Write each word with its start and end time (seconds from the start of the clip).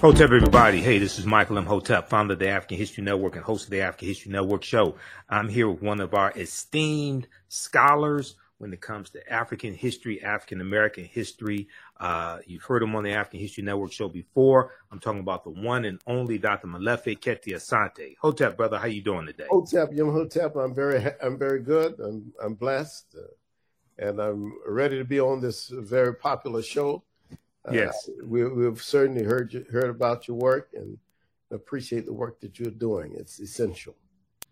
Hotep, 0.00 0.30
everybody. 0.30 0.82
Hey, 0.82 0.98
this 0.98 1.18
is 1.18 1.24
Michael 1.24 1.56
Imhotep, 1.56 2.10
founder 2.10 2.34
of 2.34 2.38
the 2.38 2.48
African 2.48 2.76
History 2.76 3.02
Network 3.02 3.34
and 3.34 3.42
host 3.42 3.64
of 3.64 3.70
the 3.70 3.80
African 3.80 4.08
History 4.08 4.30
Network 4.30 4.62
show. 4.62 4.96
I'm 5.26 5.48
here 5.48 5.70
with 5.70 5.80
one 5.80 6.00
of 6.00 6.12
our 6.12 6.32
esteemed 6.36 7.26
scholars 7.48 8.36
when 8.58 8.74
it 8.74 8.82
comes 8.82 9.08
to 9.10 9.32
African 9.32 9.72
history, 9.72 10.22
African 10.22 10.60
American 10.60 11.04
history. 11.04 11.68
Uh, 11.98 12.40
you've 12.46 12.62
heard 12.62 12.82
him 12.82 12.94
on 12.94 13.04
the 13.04 13.12
African 13.12 13.40
History 13.40 13.64
Network 13.64 13.90
show 13.90 14.06
before. 14.10 14.72
I'm 14.92 15.00
talking 15.00 15.20
about 15.20 15.44
the 15.44 15.50
one 15.50 15.86
and 15.86 15.98
only 16.06 16.36
Dr. 16.36 16.68
Molefi 16.68 17.18
Kete 17.18 17.54
Asante. 17.54 18.16
Hotep, 18.20 18.58
brother, 18.58 18.78
how 18.78 18.86
you 18.88 19.00
doing 19.00 19.24
today? 19.24 19.46
Hotep, 19.48 19.94
Yom 19.94 20.12
Hotep. 20.12 20.56
I'm 20.56 20.74
very, 20.74 21.02
I'm 21.22 21.38
very 21.38 21.62
good. 21.62 21.98
I'm, 22.00 22.34
I'm 22.44 22.54
blessed, 22.54 23.16
uh, 23.18 24.06
and 24.06 24.20
I'm 24.20 24.52
ready 24.66 24.98
to 24.98 25.04
be 25.04 25.20
on 25.20 25.40
this 25.40 25.68
very 25.68 26.14
popular 26.14 26.60
show. 26.60 27.02
Yes, 27.72 28.08
uh, 28.08 28.24
we, 28.26 28.44
we've 28.48 28.82
certainly 28.82 29.22
heard 29.22 29.52
you, 29.52 29.64
heard 29.70 29.90
about 29.90 30.28
your 30.28 30.36
work 30.36 30.70
and 30.74 30.98
appreciate 31.50 32.06
the 32.06 32.12
work 32.12 32.40
that 32.40 32.58
you're 32.58 32.70
doing. 32.70 33.14
It's 33.16 33.40
essential. 33.40 33.94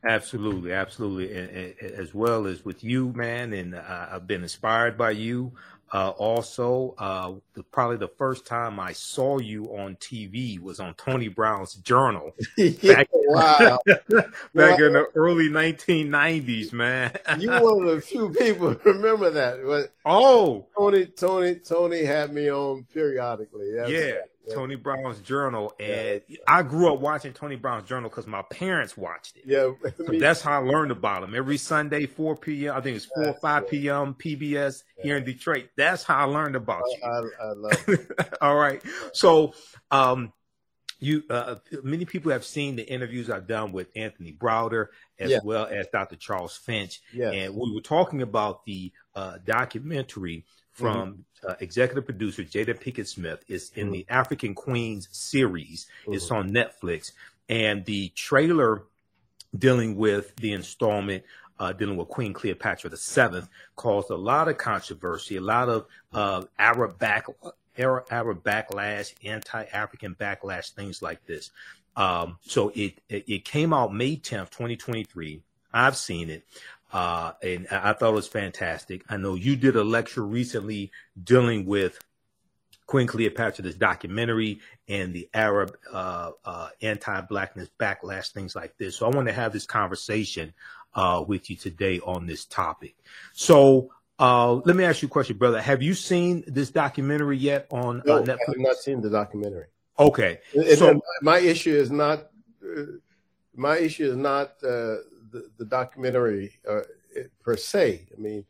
Absolutely, 0.06 0.72
absolutely, 0.72 1.34
and, 1.34 1.50
and, 1.50 1.92
as 1.92 2.14
well 2.14 2.46
as 2.46 2.64
with 2.64 2.84
you, 2.84 3.12
man. 3.14 3.52
And 3.52 3.74
uh, 3.74 4.06
I've 4.10 4.26
been 4.26 4.42
inspired 4.42 4.98
by 4.98 5.12
you. 5.12 5.52
Uh, 5.94 6.08
also, 6.18 6.92
uh, 6.98 7.32
the, 7.52 7.62
probably 7.62 7.96
the 7.96 8.08
first 8.08 8.44
time 8.44 8.80
I 8.80 8.92
saw 8.92 9.38
you 9.38 9.66
on 9.76 9.94
TV 9.96 10.58
was 10.58 10.80
on 10.80 10.92
Tony 10.94 11.28
Brown's 11.28 11.74
Journal 11.74 12.32
back, 12.82 13.08
wow. 13.12 13.78
back 13.86 14.26
wow. 14.52 14.74
in 14.74 14.92
the 14.92 15.06
early 15.14 15.48
1990s, 15.48 16.72
man. 16.72 17.16
you 17.38 17.48
one 17.48 17.86
of 17.86 17.94
the 17.94 18.00
few 18.00 18.30
people 18.30 18.74
remember 18.84 19.30
that. 19.30 19.64
But 19.64 19.92
oh, 20.04 20.66
Tony, 20.76 21.06
Tony, 21.06 21.54
Tony 21.54 22.02
had 22.02 22.34
me 22.34 22.50
on 22.50 22.88
periodically. 22.92 23.72
That's 23.76 23.88
yeah. 23.88 24.14
Tony 24.52 24.74
Brown's 24.74 25.20
Journal, 25.20 25.72
and 25.78 26.20
yeah. 26.28 26.38
I 26.46 26.62
grew 26.62 26.92
up 26.92 27.00
watching 27.00 27.32
Tony 27.32 27.56
Brown's 27.56 27.88
Journal 27.88 28.10
because 28.10 28.26
my 28.26 28.42
parents 28.42 28.96
watched 28.96 29.36
it. 29.36 29.44
Yeah, 29.46 29.70
so 29.96 30.18
that's 30.18 30.40
how 30.40 30.60
I 30.60 30.64
learned 30.64 30.90
about 30.90 31.22
him. 31.22 31.34
Every 31.34 31.56
Sunday, 31.56 32.06
4 32.06 32.36
p.m. 32.36 32.74
I 32.76 32.80
think 32.80 32.96
it's 32.96 33.06
4 33.06 33.28
or 33.28 33.34
5 33.34 33.68
p.m. 33.68 34.14
PBS 34.14 34.82
here 35.02 35.16
in 35.16 35.24
Detroit. 35.24 35.68
That's 35.76 36.02
how 36.02 36.16
I 36.16 36.24
learned 36.24 36.56
about 36.56 36.82
you. 36.88 36.98
I, 37.04 37.44
I 37.44 37.52
love 37.52 37.84
it. 37.88 38.34
All 38.40 38.56
right. 38.56 38.82
So, 39.12 39.54
um, 39.90 40.32
you 41.00 41.22
uh, 41.28 41.56
many 41.82 42.04
people 42.04 42.32
have 42.32 42.44
seen 42.44 42.76
the 42.76 42.88
interviews 42.88 43.28
I've 43.28 43.46
done 43.46 43.72
with 43.72 43.88
Anthony 43.94 44.32
Browder 44.32 44.88
as 45.18 45.30
yeah. 45.30 45.40
well 45.44 45.66
as 45.66 45.86
Dr. 45.92 46.16
Charles 46.16 46.56
Finch, 46.56 47.00
yes. 47.12 47.32
and 47.34 47.54
we 47.54 47.72
were 47.72 47.80
talking 47.80 48.22
about 48.22 48.64
the 48.64 48.92
uh, 49.14 49.38
documentary 49.44 50.44
from 50.74 51.24
mm-hmm. 51.42 51.50
uh, 51.50 51.54
executive 51.60 52.04
producer 52.04 52.42
Jada 52.42 52.78
Pinkett 52.78 53.06
Smith. 53.06 53.42
is 53.48 53.72
in 53.74 53.86
mm-hmm. 53.86 53.92
the 53.92 54.06
African 54.10 54.54
Queens 54.54 55.08
series. 55.10 55.86
Mm-hmm. 56.02 56.14
It's 56.14 56.30
on 56.30 56.50
Netflix, 56.50 57.12
and 57.48 57.84
the 57.86 58.10
trailer 58.10 58.82
dealing 59.56 59.96
with 59.96 60.36
the 60.36 60.52
installment 60.52 61.24
uh, 61.58 61.72
dealing 61.72 61.96
with 61.96 62.08
Queen 62.08 62.32
Cleopatra 62.32 62.90
the 62.90 62.96
Seventh 62.96 63.48
caused 63.76 64.10
a 64.10 64.16
lot 64.16 64.48
of 64.48 64.58
controversy, 64.58 65.36
a 65.36 65.40
lot 65.40 65.68
of 65.68 65.86
uh, 66.12 66.42
Arab 66.58 66.98
back 66.98 67.26
Arab 67.78 68.44
backlash, 68.44 69.14
anti-African 69.24 70.14
backlash, 70.14 70.72
things 70.72 71.02
like 71.02 71.24
this. 71.26 71.50
Um, 71.96 72.38
so 72.42 72.70
it, 72.74 73.00
it, 73.08 73.24
it 73.28 73.44
came 73.44 73.72
out 73.72 73.94
May 73.94 74.16
tenth, 74.16 74.50
twenty 74.50 74.76
twenty 74.76 75.04
three. 75.04 75.42
I've 75.72 75.96
seen 75.96 76.30
it. 76.30 76.44
Uh, 76.94 77.32
and 77.42 77.66
I 77.72 77.92
thought 77.92 78.10
it 78.10 78.14
was 78.14 78.28
fantastic. 78.28 79.02
I 79.08 79.16
know 79.16 79.34
you 79.34 79.56
did 79.56 79.74
a 79.74 79.82
lecture 79.82 80.24
recently 80.24 80.92
dealing 81.20 81.66
with 81.66 81.98
Queen 82.86 83.08
Cleopatra, 83.08 83.64
this 83.64 83.74
documentary, 83.74 84.60
and 84.86 85.12
the 85.12 85.28
Arab 85.34 85.76
uh, 85.92 86.30
uh, 86.44 86.68
anti-blackness 86.80 87.68
backlash, 87.80 88.30
things 88.30 88.54
like 88.54 88.78
this. 88.78 88.94
So 88.96 89.06
I 89.06 89.08
want 89.08 89.26
to 89.26 89.34
have 89.34 89.52
this 89.52 89.66
conversation 89.66 90.54
uh, 90.94 91.24
with 91.26 91.50
you 91.50 91.56
today 91.56 91.98
on 91.98 92.26
this 92.26 92.44
topic. 92.44 92.94
So 93.32 93.90
uh, 94.20 94.52
let 94.52 94.76
me 94.76 94.84
ask 94.84 95.02
you 95.02 95.08
a 95.08 95.10
question, 95.10 95.36
brother. 95.36 95.60
Have 95.60 95.82
you 95.82 95.94
seen 95.94 96.44
this 96.46 96.70
documentary 96.70 97.38
yet 97.38 97.66
on 97.72 98.02
uh, 98.02 98.04
no, 98.06 98.22
Netflix? 98.22 98.38
I 98.46 98.50
have 98.50 98.58
not 98.58 98.76
seen 98.76 99.00
the 99.00 99.10
documentary. 99.10 99.66
Okay. 99.98 100.38
so 100.76 101.00
my 101.22 101.38
issue 101.38 101.74
is 101.74 101.90
not 101.90 102.30
my 103.56 103.78
issue 103.78 104.06
is 104.06 104.16
not 104.16 104.54
the, 105.34 105.50
the 105.58 105.64
documentary 105.64 106.58
uh, 106.68 106.80
per 107.42 107.56
se. 107.56 108.06
I 108.16 108.20
mean, 108.20 108.44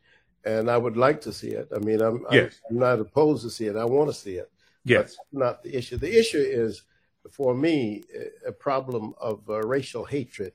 and 0.45 0.69
I 0.69 0.77
would 0.77 0.95
like 0.95 1.19
to 1.21 1.33
see 1.33 1.49
it. 1.49 1.67
I 1.75 1.79
mean, 1.79 1.99
I'm, 2.01 2.23
yes. 2.31 2.61
I'm, 2.69 2.77
not 2.77 2.99
opposed 2.99 3.43
to 3.43 3.49
see 3.49 3.65
it. 3.65 3.75
I 3.75 3.85
want 3.85 4.09
to 4.09 4.13
see 4.13 4.35
it. 4.35 4.51
Yes. 4.83 5.17
not 5.31 5.63
the 5.63 5.75
issue. 5.75 5.97
The 5.97 6.15
issue 6.17 6.45
is, 6.63 6.83
for 7.31 7.55
me, 7.55 8.03
a 8.47 8.51
problem 8.51 9.15
of 9.19 9.41
uh, 9.49 9.61
racial 9.61 10.05
hatred 10.05 10.53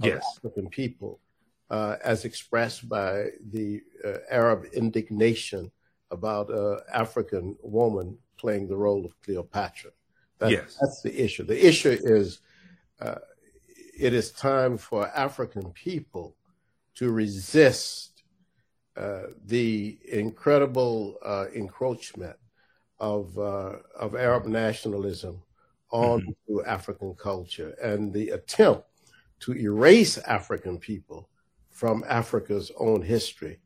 of 0.00 0.06
yes. 0.06 0.24
African 0.36 0.68
people, 0.68 1.18
uh, 1.68 1.96
as 2.04 2.24
expressed 2.24 2.88
by 2.88 3.26
the 3.50 3.82
uh, 4.04 4.18
Arab 4.30 4.66
indignation 4.72 5.72
about 6.12 6.48
an 6.50 6.76
uh, 6.76 6.80
African 6.94 7.56
woman 7.60 8.16
playing 8.38 8.68
the 8.68 8.76
role 8.76 9.04
of 9.04 9.20
Cleopatra. 9.22 9.90
That, 10.38 10.52
yes. 10.52 10.78
That's 10.80 11.02
the 11.02 11.24
issue. 11.24 11.42
The 11.42 11.66
issue 11.66 11.96
is 12.00 12.38
uh, 13.00 13.16
it 13.92 14.14
is 14.14 14.30
time 14.32 14.78
for 14.78 15.08
African 15.08 15.70
people 15.72 16.36
to 16.94 17.10
resist 17.10 18.22
uh, 18.96 19.22
the 19.46 19.98
incredible 20.10 21.16
uh, 21.24 21.46
encroachment 21.54 22.36
of 23.00 23.36
uh, 23.38 23.76
of 23.98 24.14
Arab 24.14 24.46
nationalism 24.46 25.42
onto 25.90 26.26
mm-hmm. 26.26 26.68
African 26.68 27.14
culture 27.14 27.74
and 27.82 28.12
the 28.12 28.30
attempt 28.30 28.84
to 29.40 29.52
erase 29.54 30.18
African 30.18 30.78
people 30.78 31.28
from 31.70 32.04
Africa's 32.06 32.70
own 32.78 33.02
history, 33.02 33.58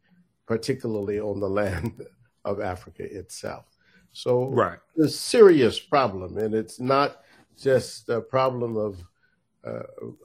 particularly 0.47 1.21
on 1.21 1.41
the 1.41 1.49
land 1.49 2.03
of 2.45 2.61
Africa 2.61 3.03
itself. 3.03 3.67
So 4.13 4.49
right. 4.49 4.79
it's 4.97 5.15
a 5.15 5.19
serious 5.19 5.79
problem, 5.79 6.39
and 6.39 6.55
it's 6.55 6.81
not 6.81 7.23
just 7.59 8.09
a 8.09 8.21
problem 8.21 8.77
of 8.77 9.05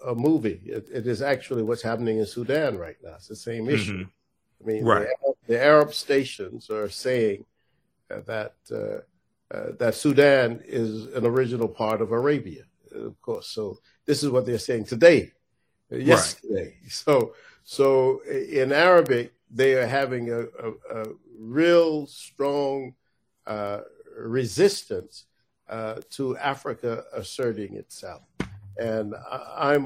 a 0.05 0.15
movie. 0.15 0.61
It, 0.65 0.87
it 0.91 1.07
is 1.07 1.21
actually 1.21 1.63
what's 1.63 1.81
happening 1.81 2.19
in 2.19 2.25
Sudan 2.25 2.77
right 2.77 2.97
now. 3.03 3.15
It's 3.15 3.27
the 3.27 3.35
same 3.35 3.69
issue. 3.69 4.05
Mm-hmm. 4.05 4.63
I 4.63 4.67
mean, 4.67 4.85
right. 4.85 5.07
the, 5.23 5.33
the, 5.47 5.63
Arab 5.63 5.93
stations 5.93 6.69
are 6.69 6.89
saying 6.89 7.45
uh, 8.11 8.21
that 8.27 8.55
uh, 8.71 9.55
uh, 9.55 9.71
that 9.79 9.95
Sudan 9.95 10.61
is 10.65 11.07
an 11.15 11.25
original 11.25 11.67
part 11.67 12.01
of 12.01 12.11
Arabia, 12.11 12.63
of 12.93 13.19
course. 13.21 13.47
So 13.47 13.79
this 14.05 14.23
is 14.23 14.29
what 14.29 14.45
they're 14.45 14.59
saying 14.59 14.85
today, 14.85 15.31
uh, 15.91 15.97
yesterday. 15.97 16.77
Right. 16.81 16.91
So 16.91 17.33
so 17.63 18.21
in 18.25 18.71
Arabic, 18.71 19.33
they 19.49 19.75
are 19.75 19.87
having 19.87 20.31
a, 20.31 20.41
a, 20.41 21.01
a 21.01 21.05
real 21.37 22.07
strong 22.07 22.93
uh, 23.47 23.81
resistance 24.17 25.25
to 26.09 26.35
Africa 26.37 27.05
asserting 27.13 27.75
itself. 27.75 28.23
And 28.89 29.07
I'm, 29.67 29.83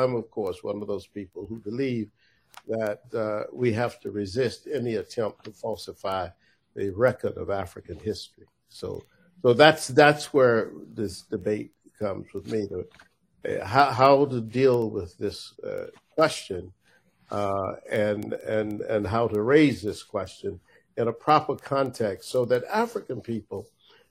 I'm 0.00 0.12
of 0.22 0.26
course, 0.38 0.58
one 0.62 0.78
of 0.82 0.88
those 0.92 1.08
people 1.18 1.42
who 1.48 1.58
believe 1.70 2.08
that 2.74 3.02
uh, 3.24 3.42
we 3.62 3.68
have 3.82 3.94
to 4.02 4.08
resist 4.22 4.60
any 4.78 4.94
attempt 5.02 5.36
to 5.44 5.50
falsify 5.64 6.28
the 6.78 6.90
record 7.08 7.34
of 7.42 7.46
African 7.64 7.98
history. 8.10 8.46
So, 8.68 8.88
so 9.42 9.48
that's 9.62 9.84
that's 10.02 10.26
where 10.36 10.58
this 11.00 11.14
debate 11.36 11.72
comes 12.02 12.26
with 12.34 12.46
me. 12.52 12.60
How, 13.74 13.88
how 14.02 14.14
to 14.26 14.40
deal 14.60 14.80
with 14.96 15.10
this 15.24 15.38
uh, 15.70 15.86
question 16.16 16.62
uh, 17.38 17.72
and 17.90 18.32
and 18.56 18.72
and 18.92 19.02
how 19.14 19.24
to 19.34 19.40
raise 19.56 19.78
this 19.82 20.02
question 20.16 20.52
in 20.96 21.08
a 21.08 21.12
proper 21.28 21.54
context, 21.56 22.30
so 22.34 22.40
that 22.50 22.64
African 22.84 23.20
people, 23.20 23.68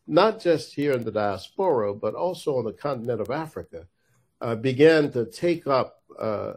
not 0.07 0.33
just 0.47 0.75
here 0.79 0.93
in 0.97 1.03
the 1.03 1.11
diaspora, 1.11 1.93
but 1.93 2.13
also 2.25 2.49
on 2.59 2.65
the 2.65 2.73
continent 2.87 3.21
of 3.21 3.31
Africa, 3.31 3.87
uh, 4.41 4.55
began 4.55 5.11
to 5.11 5.25
take 5.25 5.67
up 5.67 6.01
uh, 6.19 6.53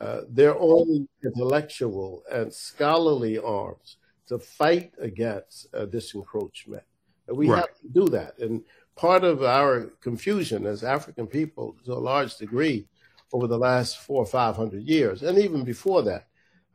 uh, 0.00 0.20
their 0.28 0.56
own 0.58 1.08
intellectual 1.24 2.22
and 2.30 2.52
scholarly 2.52 3.38
arms 3.38 3.96
to 4.26 4.38
fight 4.38 4.92
against 4.98 5.72
uh, 5.74 5.86
this 5.86 6.14
encroachment. 6.14 6.82
We 7.26 7.48
right. 7.48 7.58
have 7.58 7.78
to 7.80 7.88
do 7.88 8.08
that. 8.10 8.38
And 8.38 8.62
part 8.96 9.24
of 9.24 9.42
our 9.42 9.90
confusion 10.00 10.66
as 10.66 10.84
African 10.84 11.26
people, 11.26 11.76
to 11.84 11.92
a 11.92 11.94
large 11.94 12.36
degree, 12.36 12.86
over 13.32 13.46
the 13.46 13.58
last 13.58 13.98
four 13.98 14.22
or 14.22 14.26
five 14.26 14.56
hundred 14.56 14.84
years, 14.84 15.22
and 15.22 15.38
even 15.38 15.62
before 15.62 16.02
that, 16.02 16.28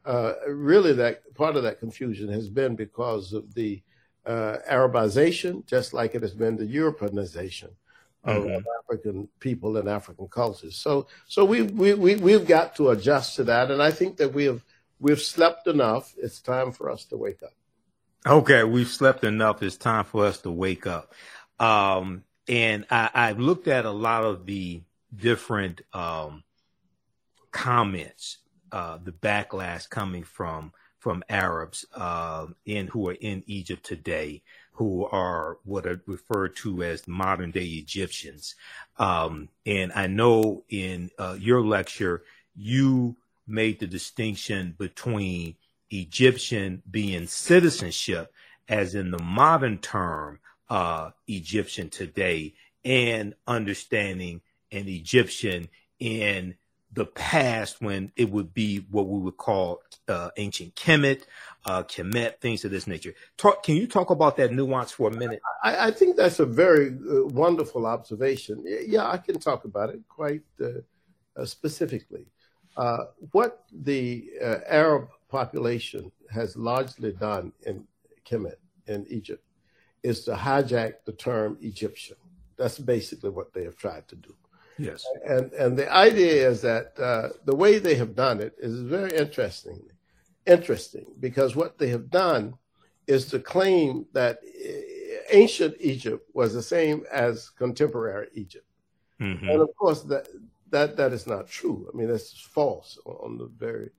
uh, 0.05 0.33
really 0.47 0.93
that 0.93 1.33
part 1.33 1.55
of 1.55 1.63
that 1.63 1.79
confusion 1.79 2.29
has 2.29 2.49
been 2.49 2.75
because 2.75 3.33
of 3.33 3.53
the 3.55 3.81
uh, 4.25 4.57
Arabization, 4.69 5.65
just 5.65 5.93
like 5.93 6.13
it 6.13 6.21
has 6.21 6.33
been 6.33 6.55
the 6.55 6.65
Europeanization 6.65 7.69
of, 8.23 8.43
mm-hmm. 8.43 8.67
African 8.83 9.27
people 9.39 9.77
and 9.77 9.89
African 9.89 10.27
cultures. 10.27 10.75
So, 10.75 11.07
so 11.27 11.45
we, 11.45 11.63
we, 11.63 11.93
we, 11.93 12.15
we've 12.15 12.47
got 12.47 12.75
to 12.77 12.89
adjust 12.89 13.35
to 13.37 13.43
that. 13.45 13.71
And 13.71 13.81
I 13.81 13.91
think 13.91 14.17
that 14.17 14.33
we 14.33 14.45
have, 14.45 14.63
we've 14.99 15.21
slept 15.21 15.67
enough. 15.67 16.13
It's 16.17 16.39
time 16.39 16.71
for 16.71 16.89
us 16.89 17.05
to 17.05 17.17
wake 17.17 17.43
up. 17.43 17.53
Okay. 18.25 18.63
We've 18.63 18.87
slept 18.87 19.23
enough. 19.23 19.61
It's 19.61 19.77
time 19.77 20.05
for 20.05 20.25
us 20.25 20.39
to 20.41 20.51
wake 20.51 20.87
up. 20.87 21.13
Um, 21.59 22.23
and 22.47 22.85
I, 22.89 23.09
I've 23.13 23.39
looked 23.39 23.67
at 23.67 23.85
a 23.85 23.91
lot 23.91 24.23
of 24.23 24.45
the 24.45 24.81
different 25.15 25.81
um, 25.93 26.43
comments, 27.51 28.39
uh, 28.71 28.97
the 29.03 29.11
backlash 29.11 29.89
coming 29.89 30.23
from 30.23 30.71
from 30.99 31.21
Arabs 31.27 31.85
uh, 31.93 32.47
in 32.65 32.87
who 32.87 33.09
are 33.09 33.17
in 33.19 33.43
Egypt 33.45 33.85
today, 33.85 34.41
who 34.73 35.05
are 35.05 35.57
what 35.63 35.85
are 35.85 36.01
referred 36.05 36.55
to 36.57 36.83
as 36.83 37.07
modern 37.07 37.51
day 37.51 37.65
Egyptians. 37.65 38.55
Um, 38.97 39.49
and 39.65 39.91
I 39.93 40.07
know 40.07 40.63
in 40.69 41.11
uh, 41.17 41.37
your 41.39 41.61
lecture 41.61 42.23
you 42.55 43.15
made 43.47 43.79
the 43.79 43.87
distinction 43.87 44.75
between 44.77 45.55
Egyptian 45.89 46.81
being 46.89 47.27
citizenship, 47.27 48.33
as 48.67 48.95
in 48.95 49.11
the 49.11 49.21
modern 49.21 49.77
term 49.77 50.39
uh, 50.69 51.11
Egyptian 51.27 51.89
today, 51.89 52.53
and 52.83 53.35
understanding 53.47 54.41
an 54.71 54.87
Egyptian 54.87 55.69
in 55.99 56.55
the 56.93 57.05
past 57.05 57.81
when 57.81 58.11
it 58.15 58.29
would 58.29 58.53
be 58.53 58.85
what 58.91 59.07
we 59.07 59.19
would 59.19 59.37
call 59.37 59.81
uh, 60.07 60.29
ancient 60.37 60.75
Kemet, 60.75 61.23
uh, 61.65 61.83
Kemet, 61.83 62.39
things 62.39 62.63
of 62.65 62.71
this 62.71 62.87
nature. 62.87 63.13
Talk, 63.37 63.63
can 63.63 63.75
you 63.75 63.87
talk 63.87 64.09
about 64.09 64.37
that 64.37 64.51
nuance 64.51 64.91
for 64.91 65.09
a 65.09 65.11
minute? 65.11 65.41
I, 65.63 65.87
I 65.87 65.91
think 65.91 66.17
that's 66.17 66.39
a 66.39 66.45
very 66.45 66.89
uh, 66.89 67.25
wonderful 67.27 67.85
observation. 67.85 68.63
Yeah, 68.85 69.09
I 69.09 69.17
can 69.17 69.39
talk 69.39 69.65
about 69.65 69.89
it 69.89 70.01
quite 70.07 70.43
uh, 70.61 70.81
uh 71.35 71.45
specifically. 71.45 72.27
Uh, 72.75 73.05
what 73.31 73.63
the 73.71 74.31
Arab 74.67 75.07
population 75.29 76.11
has 76.31 76.55
largely 76.57 77.11
done 77.11 77.53
in 77.65 77.85
Kemet, 78.25 78.55
in 78.87 79.05
Egypt, 79.09 79.43
is 80.01 80.25
to 80.25 80.33
hijack 80.33 80.93
the 81.05 81.11
term 81.13 81.57
Egyptian. 81.61 82.17
That's 82.57 82.79
basically 82.79 83.29
what 83.29 83.53
they 83.53 83.63
have 83.63 83.75
tried 83.75 84.07
to 84.09 84.15
do. 84.15 84.35
Yes. 84.77 85.05
And 85.25 85.51
and 85.53 85.77
the 85.77 85.91
idea 85.91 86.49
is 86.49 86.61
that 86.61 86.97
uh, 86.99 87.29
the 87.45 87.55
way 87.55 87.79
they 87.79 87.95
have 87.95 88.15
done 88.15 88.39
it 88.39 88.53
is 88.57 88.81
very 88.81 89.15
interesting, 89.15 89.81
interesting 90.45 91.05
because 91.19 91.55
what 91.55 91.77
they 91.77 91.89
have 91.89 92.09
done 92.09 92.55
is 93.07 93.25
to 93.27 93.39
claim 93.39 94.05
that 94.13 94.39
uh, 94.43 94.69
ancient 95.31 95.75
Egypt 95.79 96.27
was 96.33 96.53
the 96.53 96.61
same 96.61 97.03
as 97.11 97.49
contemporary 97.49 98.27
Egypt, 98.33 98.67
mm-hmm. 99.19 99.47
and 99.47 99.61
of 99.61 99.75
course 99.75 100.01
that 100.03 100.27
that 100.69 100.97
that 100.97 101.13
is 101.13 101.27
not 101.27 101.47
true. 101.47 101.87
I 101.93 101.95
mean, 101.95 102.07
that's 102.07 102.31
false 102.31 102.97
on 103.05 103.37
the 103.37 103.49
very 103.57 103.89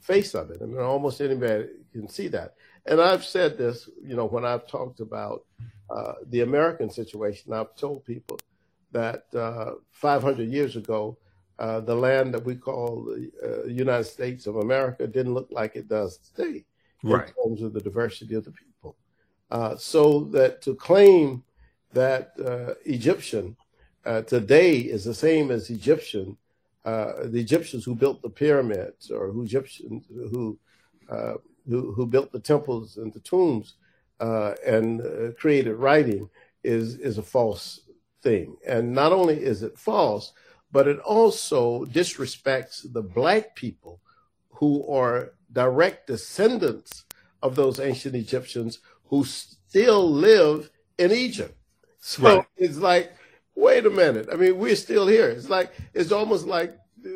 face 0.00 0.34
of 0.34 0.50
it. 0.50 0.60
I 0.62 0.66
mean, 0.66 0.78
almost 0.78 1.20
anybody 1.20 1.68
can 1.92 2.08
see 2.08 2.28
that. 2.28 2.54
And 2.86 3.00
I've 3.00 3.24
said 3.24 3.58
this, 3.58 3.88
you 4.02 4.16
know, 4.16 4.26
when 4.26 4.44
I've 4.44 4.66
talked 4.66 5.00
about 5.00 5.44
uh, 5.90 6.14
the 6.28 6.40
American 6.42 6.90
situation, 6.90 7.52
I've 7.52 7.74
told 7.74 8.04
people 8.04 8.38
that 8.92 9.24
uh, 9.34 9.72
500 9.92 10.48
years 10.48 10.76
ago, 10.76 11.18
uh, 11.58 11.80
the 11.80 11.94
land 11.94 12.32
that 12.32 12.44
we 12.44 12.54
call 12.54 13.04
the 13.04 13.30
uh, 13.42 13.66
United 13.66 14.04
States 14.04 14.46
of 14.46 14.56
America 14.56 15.06
didn't 15.06 15.34
look 15.34 15.48
like 15.50 15.74
it 15.74 15.88
does 15.88 16.18
today 16.18 16.64
right. 17.02 17.28
in 17.28 17.50
terms 17.50 17.62
of 17.62 17.72
the 17.72 17.80
diversity 17.80 18.34
of 18.34 18.44
the 18.44 18.52
people. 18.52 18.96
Uh, 19.50 19.76
so 19.76 20.20
that 20.24 20.62
to 20.62 20.74
claim 20.74 21.42
that 21.92 22.32
uh, 22.44 22.74
Egyptian 22.84 23.56
uh, 24.04 24.22
today 24.22 24.78
is 24.78 25.04
the 25.04 25.14
same 25.14 25.50
as 25.50 25.70
Egyptian, 25.70 26.36
the 26.84 27.30
Egyptians 27.34 27.84
who 27.84 27.94
built 27.94 28.22
the 28.22 28.30
pyramids 28.30 29.10
or 29.10 29.30
who 29.30 29.42
Egyptians 29.42 30.06
who 30.08 30.58
who, 31.68 31.92
who 31.92 32.06
built 32.06 32.32
the 32.32 32.40
temples 32.40 32.96
and 32.96 33.12
the 33.12 33.20
tombs 33.20 33.74
and 34.20 35.02
created 35.36 35.74
writing 35.74 36.30
is 36.62 36.96
is 36.98 37.18
a 37.18 37.22
false 37.22 37.80
thing. 38.22 38.56
And 38.66 38.92
not 38.92 39.12
only 39.12 39.42
is 39.42 39.62
it 39.62 39.78
false, 39.78 40.32
but 40.70 40.86
it 40.86 40.98
also 41.00 41.84
disrespects 41.86 42.92
the 42.92 43.02
black 43.02 43.54
people 43.54 44.00
who 44.50 44.86
are 44.88 45.32
direct 45.52 46.06
descendants 46.06 47.04
of 47.42 47.54
those 47.54 47.80
ancient 47.80 48.14
Egyptians 48.14 48.80
who 49.04 49.24
still 49.24 50.10
live 50.10 50.70
in 50.98 51.12
Egypt. 51.12 51.56
So 52.00 52.22
right. 52.22 52.46
it's 52.56 52.78
like, 52.78 53.12
wait 53.54 53.86
a 53.86 53.90
minute. 53.90 54.28
I 54.32 54.36
mean, 54.36 54.58
we're 54.58 54.76
still 54.76 55.06
here. 55.06 55.28
It's 55.28 55.48
like, 55.48 55.72
it's 55.94 56.12
almost 56.12 56.46
like 56.46 56.76
uh, 57.04 57.08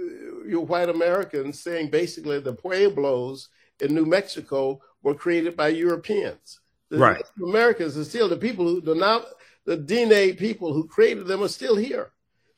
you 0.46 0.60
white 0.60 0.88
Americans 0.88 1.60
saying 1.60 1.90
basically 1.90 2.40
the 2.40 2.54
Pueblos 2.54 3.48
in 3.80 3.94
New 3.94 4.06
Mexico 4.06 4.80
were 5.02 5.14
created 5.14 5.56
by 5.56 5.68
Europeans. 5.68 6.60
The 6.88 6.98
right. 6.98 7.22
Americans 7.42 7.96
are 7.96 8.04
still 8.04 8.28
the 8.28 8.36
people 8.36 8.66
who 8.66 8.80
do 8.80 8.94
not 8.94 9.26
the 9.64 9.76
DNA 9.76 10.36
people 10.36 10.72
who 10.72 10.86
created 10.86 11.26
them 11.26 11.42
are 11.42 11.48
still 11.48 11.76
here. 11.76 12.12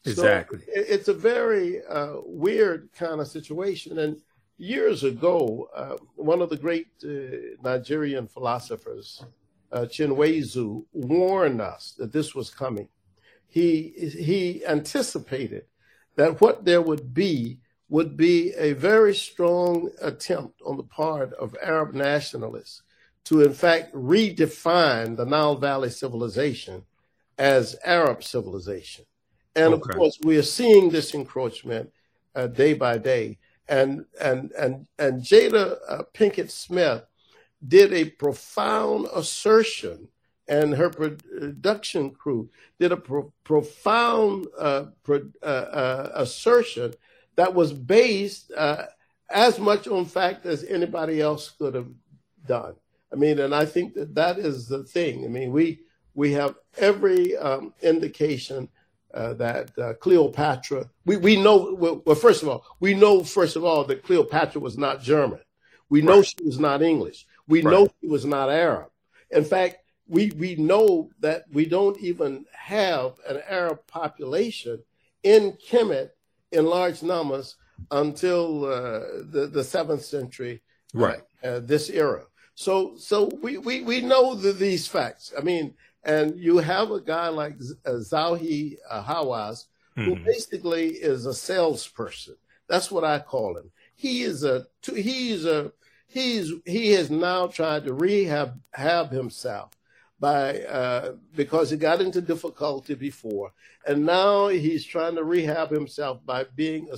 Exactly. 0.05 0.59
So 0.59 0.65
it's 0.75 1.09
a 1.09 1.15
very 1.15 1.85
uh, 1.85 2.17
weird 2.25 2.91
kind 2.93 3.21
of 3.21 3.29
situation. 3.29 3.99
And 3.99 4.21
years 4.59 5.05
ago, 5.05 5.69
uh, 5.75 5.97
one 6.17 6.43
of 6.43 6.51
the 6.51 6.57
great 6.57 6.89
uh, 7.05 7.57
Nigerian 7.63 8.27
philosophers, 8.27 9.25
uh, 9.73 9.83
Chinweizu, 9.83 10.85
warned 10.93 11.61
us 11.61 11.95
that 11.99 12.13
this 12.13 12.35
was 12.35 12.51
coming. 12.51 12.89
He 13.49 14.11
he 14.19 14.67
anticipated 14.67 15.67
that 16.17 16.41
what 16.41 16.65
there 16.65 16.83
would 16.83 17.15
be 17.15 17.61
would 17.89 18.17
be 18.17 18.53
a 18.55 18.73
very 18.73 19.15
strong 19.15 19.91
attempt 20.03 20.61
on 20.63 20.77
the 20.77 20.83
part 20.83 21.33
of 21.35 21.57
Arab 21.63 21.95
nationalists 21.95 22.83
to, 23.25 23.43
in 23.43 23.53
fact, 23.53 23.95
redefine 23.95 25.17
the 25.17 25.25
Nile 25.25 25.57
Valley 25.57 25.91
civilization 25.91 26.83
as 27.39 27.77
Arab 27.85 28.23
civilization. 28.23 29.05
And 29.57 29.75
okay. 29.75 29.91
of 29.91 29.97
course, 29.97 30.19
we 30.23 30.37
are 30.37 30.43
seeing 30.43 30.91
this 30.91 31.15
encroachment 31.15 31.91
uh, 32.35 32.49
day 32.49 32.75
by 32.75 32.99
day. 32.99 33.39
And 33.69 34.05
and 34.21 34.53
and 34.53 34.87
and 34.99 35.23
Jada 35.23 35.77
uh, 35.89 36.03
Pinkett 36.13 36.51
Smith 36.51 37.03
did 37.67 37.95
a 37.95 38.11
profound 38.11 39.07
assertion, 39.15 40.09
and 40.49 40.75
her 40.75 40.91
production 40.91 42.11
crew 42.11 42.51
did 42.79 42.93
a 42.93 42.97
pro- 42.97 43.33
profound 43.43 44.47
uh, 44.59 44.87
pro- 45.03 45.31
uh, 45.43 45.47
uh, 45.47 46.11
assertion 46.15 46.93
that 47.37 47.55
was 47.55 47.73
based 47.73 48.53
uh, 48.55 48.85
as 49.31 49.59
much 49.59 49.89
on 49.89 50.05
fact 50.05 50.45
as 50.45 50.65
anybody 50.65 51.23
else 51.23 51.51
could 51.51 51.75
have 51.75 51.89
done. 52.47 52.75
I 53.11 53.17
mean, 53.17 53.39
and 53.39 53.55
I 53.55 53.65
think 53.65 53.95
that 53.95 54.15
that 54.17 54.39
is 54.39 54.69
the 54.69 54.85
thing. 54.85 55.25
I 55.25 55.29
mean, 55.29 55.53
we 55.53 55.81
we 56.15 56.33
have 56.33 56.55
every 56.79 57.37
um, 57.37 57.75
indication 57.83 58.69
uh, 59.13 59.35
that 59.35 59.71
uh, 59.79 59.95
Cleopatra, 59.95 60.91
we, 61.05 61.17
we 61.17 61.37
know, 61.37 61.75
well, 61.75 62.03
well, 62.05 62.17
first 62.17 62.43
of 62.43 62.49
all, 62.49 62.65
we 62.81 62.95
know, 62.95 63.23
first 63.23 63.57
of 63.57 63.65
all, 63.65 63.85
that 63.85 64.03
Cleopatra 64.03 64.61
was 64.61 64.77
not 64.77 65.03
German. 65.03 65.41
We 65.89 66.03
know 66.03 66.17
right. 66.17 66.27
she 66.27 66.45
was 66.45 66.59
not 66.59 66.83
English. 66.83 67.27
We 67.47 67.63
right. 67.63 67.71
know 67.71 67.89
she 68.01 68.09
was 68.09 68.25
not 68.25 68.51
Arab. 68.51 68.91
In 69.31 69.45
fact, 69.45 69.77
we, 70.09 70.33
we 70.33 70.57
know 70.57 71.11
that 71.21 71.45
we 71.53 71.67
don't 71.67 71.99
even 72.01 72.45
have 72.53 73.13
an 73.29 73.41
Arab 73.49 73.87
population 73.87 74.83
in 75.23 75.53
Kemet 75.53 76.11
in 76.53 76.67
large 76.67 77.03
numbers 77.03 77.57
until 77.91 78.65
uh, 78.65 79.01
the, 79.31 79.49
the 79.53 79.65
seventh 79.65 80.05
century, 80.05 80.63
right? 80.93 81.21
Uh, 81.43 81.61
this 81.61 81.91
era. 81.91 82.25
So, 82.55 82.97
so 82.97 83.29
we, 83.43 83.59
we, 83.59 83.83
we 83.83 84.01
know 84.01 84.35
the, 84.35 84.53
these 84.53 84.87
facts. 84.87 85.33
I 85.37 85.43
mean, 85.43 85.75
and 86.05 86.39
you 86.39 86.59
have 86.59 86.91
a 86.91 87.01
guy 87.01 87.29
like 87.29 87.55
uh, 87.87 87.91
Zahi 87.93 88.77
uh, 88.91 89.03
Hawass, 89.03 89.67
who 89.95 90.15
mm-hmm. 90.15 90.25
basically 90.25 90.89
is 90.89 91.27
a 91.27 91.35
salesperson. 91.35 92.37
That's 92.69 92.91
what 92.91 93.05
I 93.05 93.19
call 93.19 93.57
him. 93.57 93.71
He 93.95 94.23
is 94.23 94.45
a 94.45 94.67
he's 94.83 95.45
a 95.45 95.73
he's 96.07 96.53
he 96.65 96.93
has 96.93 97.11
now 97.11 97.47
tried 97.47 97.85
to 97.85 97.95
rehab 97.95 98.61
have 98.73 99.11
himself 99.11 99.71
by 100.19 100.61
uh, 100.63 101.15
because 101.37 101.71
he 101.71 101.77
got 101.77 102.01
into 102.01 102.21
difficulty 102.21 102.95
before, 102.95 103.53
and 103.87 104.05
now 104.05 104.49
he's 104.49 104.85
trying 104.85 105.15
to 105.17 105.25
rehab 105.25 105.71
himself 105.71 106.25
by 106.25 106.45
being 106.57 106.89
a 106.93 106.97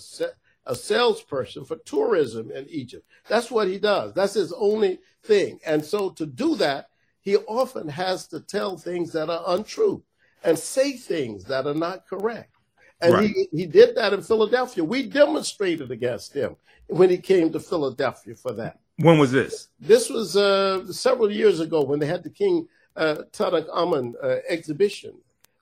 a 0.66 0.75
salesperson 0.75 1.64
for 1.64 1.76
tourism 1.76 2.50
in 2.50 2.66
Egypt. 2.68 3.06
That's 3.28 3.50
what 3.50 3.68
he 3.68 3.78
does. 3.78 4.12
That's 4.14 4.34
his 4.34 4.52
only 4.52 4.98
thing. 5.22 5.60
And 5.64 5.84
so 5.84 6.10
to 6.10 6.26
do 6.26 6.56
that, 6.56 6.88
he 7.26 7.37
often 7.38 7.88
has 7.88 8.28
to 8.28 8.38
tell 8.38 8.76
things 8.76 9.11
that 9.12 9.28
are 9.28 9.42
untrue 9.49 10.00
and 10.45 10.56
say 10.56 10.92
things 10.92 11.42
that 11.47 11.66
are 11.66 11.75
not 11.75 12.06
correct. 12.06 12.54
And 13.00 13.14
right. 13.14 13.28
he, 13.28 13.49
he 13.52 13.66
did 13.66 13.97
that 13.97 14.12
in 14.12 14.23
Philadelphia. 14.23 14.85
We 14.85 15.02
demonstrated 15.09 15.90
against 15.90 16.33
him 16.33 16.54
when 16.87 17.11
he 17.11 17.18
came 17.18 17.50
to 17.52 17.59
Philadelphia 17.59 18.37
for 18.37 18.52
that. 18.52 18.78
When 18.99 19.18
was 19.18 19.33
this? 19.33 19.71
This 19.80 20.09
was 20.09 20.37
uh, 20.37 20.92
several 20.92 21.28
years 21.28 21.59
ago 21.59 21.83
when 21.83 21.99
they 21.99 22.06
had 22.06 22.23
the 22.23 22.30
King 22.30 22.68
uh, 22.95 23.23
Tutankhamun 23.33 24.14
uh, 24.23 24.37
exhibition 24.49 25.14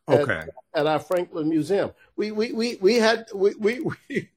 okay. 0.07 0.33
at, 0.33 0.51
at, 0.75 0.87
our 0.87 0.99
Franklin 0.99 1.49
Museum. 1.49 1.93
We 2.17 2.31
we 2.31 2.53
we, 2.53 2.77
we 2.83 2.97
had 2.97 3.27
we, 3.35 3.55
we, 3.55 3.81
we, 4.11 4.29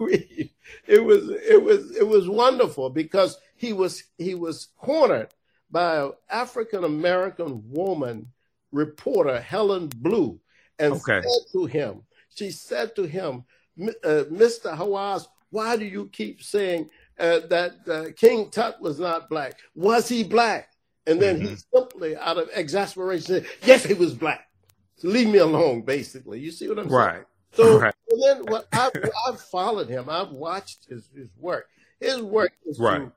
we 0.00 0.52
it 0.88 1.04
was 1.04 1.28
it 1.28 1.62
was 1.62 1.96
it 1.96 2.06
was 2.08 2.28
wonderful 2.28 2.90
because 2.90 3.38
he 3.54 3.72
was 3.72 4.02
he 4.18 4.34
was 4.34 4.66
cornered 4.76 5.32
by 5.72 5.96
an 5.96 6.12
African 6.30 6.84
American 6.84 7.62
woman 7.70 8.28
reporter, 8.70 9.40
Helen 9.40 9.88
Blue. 9.88 10.38
and 10.78 10.94
okay. 10.94 11.22
said 11.22 11.52
to 11.52 11.66
him, 11.66 12.02
she 12.34 12.50
said 12.50 12.94
to 12.96 13.04
him, 13.04 13.44
uh, 13.80 14.24
Mr. 14.30 14.76
Hawass, 14.76 15.26
why 15.50 15.76
do 15.76 15.84
you 15.84 16.08
keep 16.12 16.42
saying 16.42 16.88
uh, 17.18 17.40
that 17.50 17.72
uh, 17.88 18.12
King 18.16 18.50
Tut 18.50 18.80
was 18.80 18.98
not 19.00 19.28
black? 19.28 19.58
Was 19.74 20.08
he 20.08 20.24
black? 20.24 20.70
And 21.06 21.20
then 21.20 21.40
mm-hmm. 21.40 21.48
he 21.48 21.56
simply, 21.74 22.16
out 22.16 22.38
of 22.38 22.48
exasperation, 22.54 23.26
said, 23.26 23.46
Yes, 23.64 23.84
he 23.84 23.94
was 23.94 24.14
black. 24.14 24.48
So 24.96 25.08
leave 25.08 25.28
me 25.28 25.38
alone, 25.38 25.82
basically. 25.82 26.38
You 26.38 26.52
see 26.52 26.68
what 26.68 26.78
I'm 26.78 26.88
saying? 26.88 27.00
Right. 27.00 27.24
So, 27.52 27.80
then 27.80 28.44
what 28.46 28.66
I've, 28.72 28.92
I've, 29.28 29.40
followed 29.40 29.88
him. 29.88 30.06
I've 30.08 30.30
watched 30.30 30.86
his, 30.88 31.08
his 31.14 31.28
work. 31.38 31.68
His 32.00 32.22
work 32.22 32.52
is 32.64 32.78
right. 32.78 32.98
to, 32.98 33.12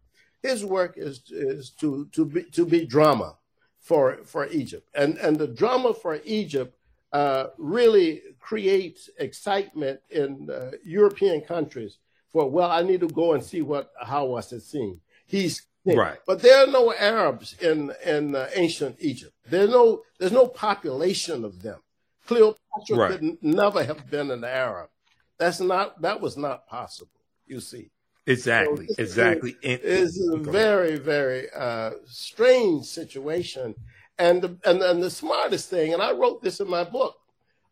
his 0.46 0.64
work 0.64 0.94
is 0.98 1.22
is 1.32 1.72
to 1.82 2.08
to 2.12 2.26
be 2.26 2.44
to 2.58 2.66
be 2.66 2.86
drama 2.86 3.36
for 3.80 4.20
for 4.26 4.48
Egypt, 4.48 4.88
and 4.96 5.18
and 5.18 5.38
the 5.38 5.48
drama 5.48 5.94
for 5.94 6.20
Egypt 6.24 6.78
uh, 7.12 7.48
really 7.58 8.22
creates 8.40 9.10
excitement 9.20 10.00
in 10.10 10.50
uh, 10.50 10.72
European 10.84 11.42
countries. 11.42 11.98
For 12.32 12.50
well, 12.50 12.70
I 12.70 12.82
need 12.84 13.02
to 13.02 13.08
go 13.08 13.34
and 13.34 13.44
see 13.44 13.62
what 13.62 13.92
Hawass 14.04 14.52
has 14.52 14.66
seen. 14.66 15.00
He's 15.26 15.66
right, 15.86 16.20
but 16.28 16.42
there 16.42 16.64
are 16.64 16.72
no 16.80 16.94
Arabs 16.94 17.56
in 17.62 17.92
in 18.06 18.36
uh, 18.36 18.50
ancient 18.56 18.98
Egypt. 19.00 19.34
There's 19.50 19.70
no 19.70 20.04
there's 20.20 20.32
no 20.42 20.48
population 20.48 21.46
of 21.46 21.62
them. 21.62 21.80
Cleopatra 22.28 22.98
right. 22.98 23.12
could 23.12 23.38
never 23.42 23.84
have 23.84 24.10
been 24.10 24.32
an 24.32 24.44
Arab. 24.44 24.90
That's 25.38 25.60
not 25.60 26.02
that 26.02 26.22
was 26.22 26.38
not 26.38 26.68
possible. 26.68 27.22
You 27.48 27.60
see. 27.60 27.92
Exactly. 28.28 28.88
So 28.88 28.96
exactly. 28.98 29.56
It's 29.62 30.20
a 30.20 30.38
very 30.38 30.98
very 30.98 31.48
uh, 31.56 31.92
strange 32.08 32.86
situation, 32.86 33.76
and 34.18 34.42
the, 34.42 34.58
and 34.66 34.82
and 34.82 35.02
the 35.02 35.12
smartest 35.12 35.70
thing. 35.70 35.94
And 35.94 36.02
I 36.02 36.12
wrote 36.12 36.42
this 36.42 36.60
in 36.60 36.70
my 36.70 36.84
book. 36.84 37.18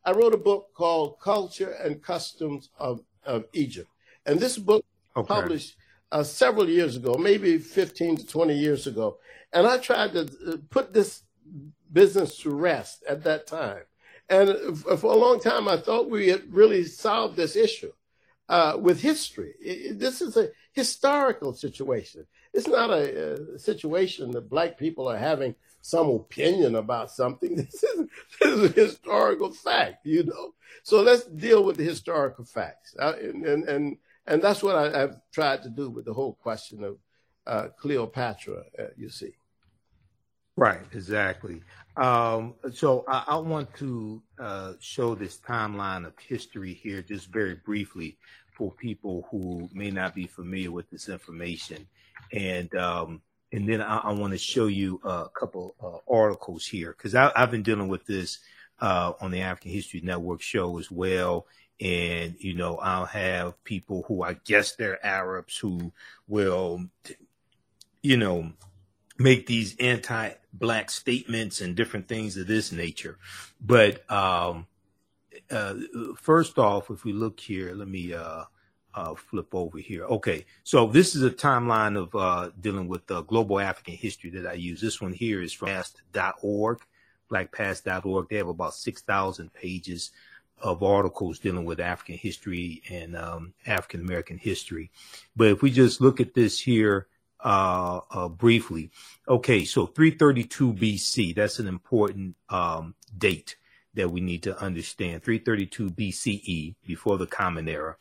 I 0.06 0.12
wrote 0.12 0.34
a 0.34 0.38
book 0.38 0.70
called 0.76 1.20
Culture 1.20 1.72
and 1.72 2.04
Customs 2.04 2.70
of, 2.78 3.02
of 3.26 3.46
Egypt, 3.54 3.90
and 4.26 4.40
this 4.40 4.58
book 4.58 4.86
okay. 5.16 5.28
published 5.28 5.76
uh, 6.12 6.24
several 6.24 6.70
years 6.70 6.98
ago, 6.98 7.16
maybe 7.16 7.58
15 7.58 8.18
to 8.18 8.28
20 8.28 8.54
years 8.54 8.86
ago. 8.86 9.18
And 9.54 9.66
I 9.66 9.78
tried 9.78 10.14
to 10.14 10.22
uh, 10.22 10.58
put 10.70 10.94
this 10.94 11.24
business 11.92 12.38
to 12.40 12.52
rest 12.52 13.04
at 13.08 13.24
that 13.24 13.48
time. 13.48 13.84
And 14.30 14.78
for 14.78 15.14
a 15.14 15.18
long 15.18 15.40
time, 15.40 15.68
I 15.68 15.78
thought 15.78 16.10
we 16.10 16.28
had 16.28 16.54
really 16.54 16.84
solved 16.86 17.36
this 17.36 17.56
issue 17.56 17.92
uh, 18.54 18.78
with 18.78 19.02
history. 19.02 19.56
It, 19.60 19.98
this 19.98 20.22
is 20.22 20.38
a 20.38 20.50
historical 20.74 21.54
situation. 21.56 22.28
It's 22.54 22.68
not 22.68 22.92
a, 22.92 23.56
a, 23.56 23.60
situation 23.60 24.30
that 24.32 24.48
black 24.48 24.78
people 24.78 25.08
are 25.10 25.18
having 25.18 25.56
some 25.82 26.08
opinion 26.10 26.76
about 26.76 27.10
something. 27.10 27.56
This 27.72 27.84
is, 27.84 28.08
this 28.40 28.52
is 28.52 28.64
a 28.70 28.82
historical 28.86 29.52
fact, 29.52 30.06
you 30.06 30.24
know. 30.26 30.54
So 30.84 31.02
let's 31.02 31.26
deal 31.26 31.64
with 31.64 31.78
the 31.78 31.84
historical 31.84 32.46
facts, 32.46 32.96
uh, 33.00 33.16
and, 33.20 33.44
and 33.46 33.62
and 33.74 33.98
and 34.28 34.42
that's 34.42 34.62
what 34.62 34.76
I, 34.76 35.00
have 35.00 35.16
tried 35.32 35.64
to 35.64 35.70
do 35.70 35.90
with 35.90 36.06
the 36.06 36.14
whole 36.14 36.36
question 36.48 36.84
of 36.84 36.98
uh, 37.48 37.68
Cleopatra. 37.82 38.64
Uh, 38.78 38.84
you 38.96 39.10
see. 39.10 39.34
Right, 40.56 40.82
exactly. 40.92 41.62
Um, 41.98 42.54
so 42.72 43.06
I, 43.08 43.24
I, 43.28 43.38
want 43.38 43.74
to 43.76 44.22
uh, 44.38 44.74
show 44.80 45.16
this 45.16 45.38
timeline 45.40 46.06
of 46.06 46.14
history 46.20 46.74
here, 46.74 47.02
just 47.02 47.32
very 47.32 47.56
briefly, 47.56 48.18
for 48.54 48.72
people 48.72 49.28
who 49.32 49.70
may 49.74 49.92
not 49.92 50.16
be 50.16 50.28
familiar 50.28 50.72
with 50.72 50.90
this 50.90 51.10
information, 51.10 51.88
and 52.32 52.74
um, 52.76 53.22
and 53.52 53.68
then 53.70 53.82
I, 53.82 53.98
I 53.98 54.12
want 54.14 54.34
to 54.34 54.40
show 54.40 54.68
you 54.68 55.00
a 55.04 55.28
couple 55.30 55.76
uh, 55.82 56.12
articles 56.12 56.66
here 56.66 56.96
because 56.98 57.16
I've 57.16 57.52
been 57.52 57.64
dealing 57.64 57.88
with 57.88 58.06
this 58.06 58.40
uh, 58.82 59.14
on 59.22 59.32
the 59.32 59.42
African 59.42 59.72
History 59.72 60.02
Network 60.02 60.42
show 60.42 60.78
as 60.80 60.92
well. 60.92 61.46
And 61.80 62.36
you 62.40 62.54
know, 62.54 62.78
I'll 62.78 63.06
have 63.06 63.64
people 63.64 64.06
who 64.08 64.24
I 64.24 64.34
guess 64.34 64.76
they're 64.76 65.04
Arabs 65.06 65.58
who 65.58 65.92
will, 66.28 66.86
you 68.02 68.18
know, 68.18 68.52
make 69.18 69.46
these 69.48 69.76
anti-black 69.80 70.90
statements 70.90 71.62
and 71.62 71.76
different 71.76 72.08
things 72.08 72.38
of 72.38 72.48
this 72.48 72.72
nature. 72.72 73.18
But 73.62 74.10
um, 74.12 74.68
uh, 75.52 75.76
first 76.18 76.58
off, 76.58 76.90
if 76.90 77.04
we 77.04 77.14
look 77.14 77.40
here, 77.40 77.74
let 77.74 77.88
me 77.88 78.14
uh, 78.14 78.44
uh, 78.94 79.16
flip 79.16 79.54
over 79.54 79.78
here. 79.78 80.06
Okay, 80.06 80.46
so 80.64 80.88
this 80.88 81.16
is 81.16 81.24
a 81.24 81.30
timeline 81.30 81.98
of 81.98 82.16
uh, 82.16 82.52
dealing 82.60 82.88
with 82.88 83.06
global 83.28 83.60
African 83.60 83.96
history 83.96 84.30
that 84.32 84.48
I 84.48 84.54
use. 84.54 84.82
This 84.82 85.02
one 85.02 85.14
here 85.14 85.42
is 85.42 85.54
from 85.54 85.70
past.org, 85.70 86.80
blackpast.org. 87.32 88.30
They 88.30 88.38
have 88.38 88.48
about 88.48 88.76
6,000 88.76 89.54
pages 89.54 90.12
of 90.62 90.82
articles 90.82 91.40
dealing 91.40 91.66
with 91.66 91.80
African 91.80 92.16
history 92.16 92.82
and 92.90 93.18
um, 93.18 93.54
African 93.66 94.02
American 94.02 94.38
history. 94.38 94.92
But 95.36 95.48
if 95.48 95.62
we 95.62 95.72
just 95.72 96.00
look 96.00 96.22
at 96.22 96.34
this 96.34 96.60
here, 96.60 97.08
uh, 97.44 98.00
uh, 98.10 98.30
briefly. 98.30 98.90
Okay, 99.28 99.66
so 99.66 99.86
332 99.86 100.74
BC, 100.76 101.36
that's 101.36 101.60
an 101.60 101.68
important 101.68 102.38
um, 102.48 102.96
date 103.18 103.58
that 103.96 104.10
we 104.10 104.22
need 104.22 104.44
to 104.44 104.60
understand. 104.60 105.24
332 105.24 105.90
BCE, 105.92 106.76
before 106.86 107.18
the 107.18 107.28
Common 107.28 107.68
Era. 107.68 107.96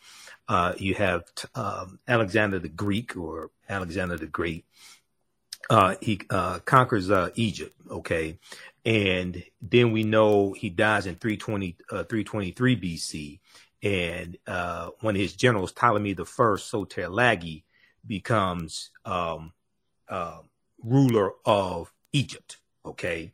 Uh, 0.49 0.75
you 0.76 0.94
have 0.94 1.25
um, 1.54 1.99
Alexander 2.08 2.58
the 2.58 2.68
Greek 2.68 3.16
or 3.16 3.50
Alexander 3.68 4.16
the 4.16 4.26
Great. 4.26 4.64
Uh, 5.70 5.94
he 6.00 6.20
uh, 6.30 6.58
conquers 6.61 7.11
uh, 7.11 7.30
Egypt, 7.34 7.75
okay? 7.90 8.38
And 8.84 9.42
then 9.61 9.92
we 9.92 10.02
know 10.02 10.52
he 10.52 10.70
dies 10.70 11.06
in 11.06 11.14
320, 11.14 11.76
323 11.88 12.80
BC. 12.80 13.38
And 13.84 14.38
one 15.00 15.14
of 15.14 15.20
his 15.20 15.34
generals, 15.34 15.72
Ptolemy 15.72 16.14
the 16.14 16.25
First, 16.25 16.68
Soter-Lagi, 16.68 17.62
becomes 18.06 18.90
um, 19.04 19.52
uh, 20.08 20.38
ruler 20.82 21.32
of 21.44 21.92
Egypt. 22.12 22.58
Okay. 22.84 23.32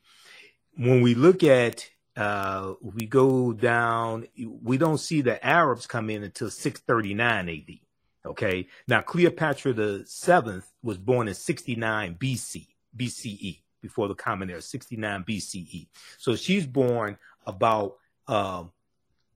When 0.76 1.00
we 1.00 1.14
look 1.14 1.42
at, 1.42 1.88
uh, 2.18 2.74
we 2.82 3.06
go 3.06 3.52
down, 3.52 4.26
we 4.62 4.76
don't 4.76 4.98
see 4.98 5.20
the 5.20 5.44
Arabs 5.44 5.86
come 5.86 6.10
in 6.10 6.24
until 6.24 6.50
639 6.50 7.48
AD. 7.48 7.78
Okay. 8.26 8.66
Now, 8.88 9.02
Cleopatra 9.02 9.72
the 9.72 10.02
seventh 10.04 10.68
was 10.82 10.98
born 10.98 11.28
in 11.28 11.34
69 11.34 12.16
BC, 12.16 12.66
BCE, 12.96 13.60
before 13.80 14.08
the 14.08 14.16
Common 14.16 14.50
Era, 14.50 14.60
69 14.60 15.22
BCE. 15.22 15.86
So 16.18 16.34
she's 16.34 16.66
born 16.66 17.18
about 17.46 17.98
um, 18.26 18.72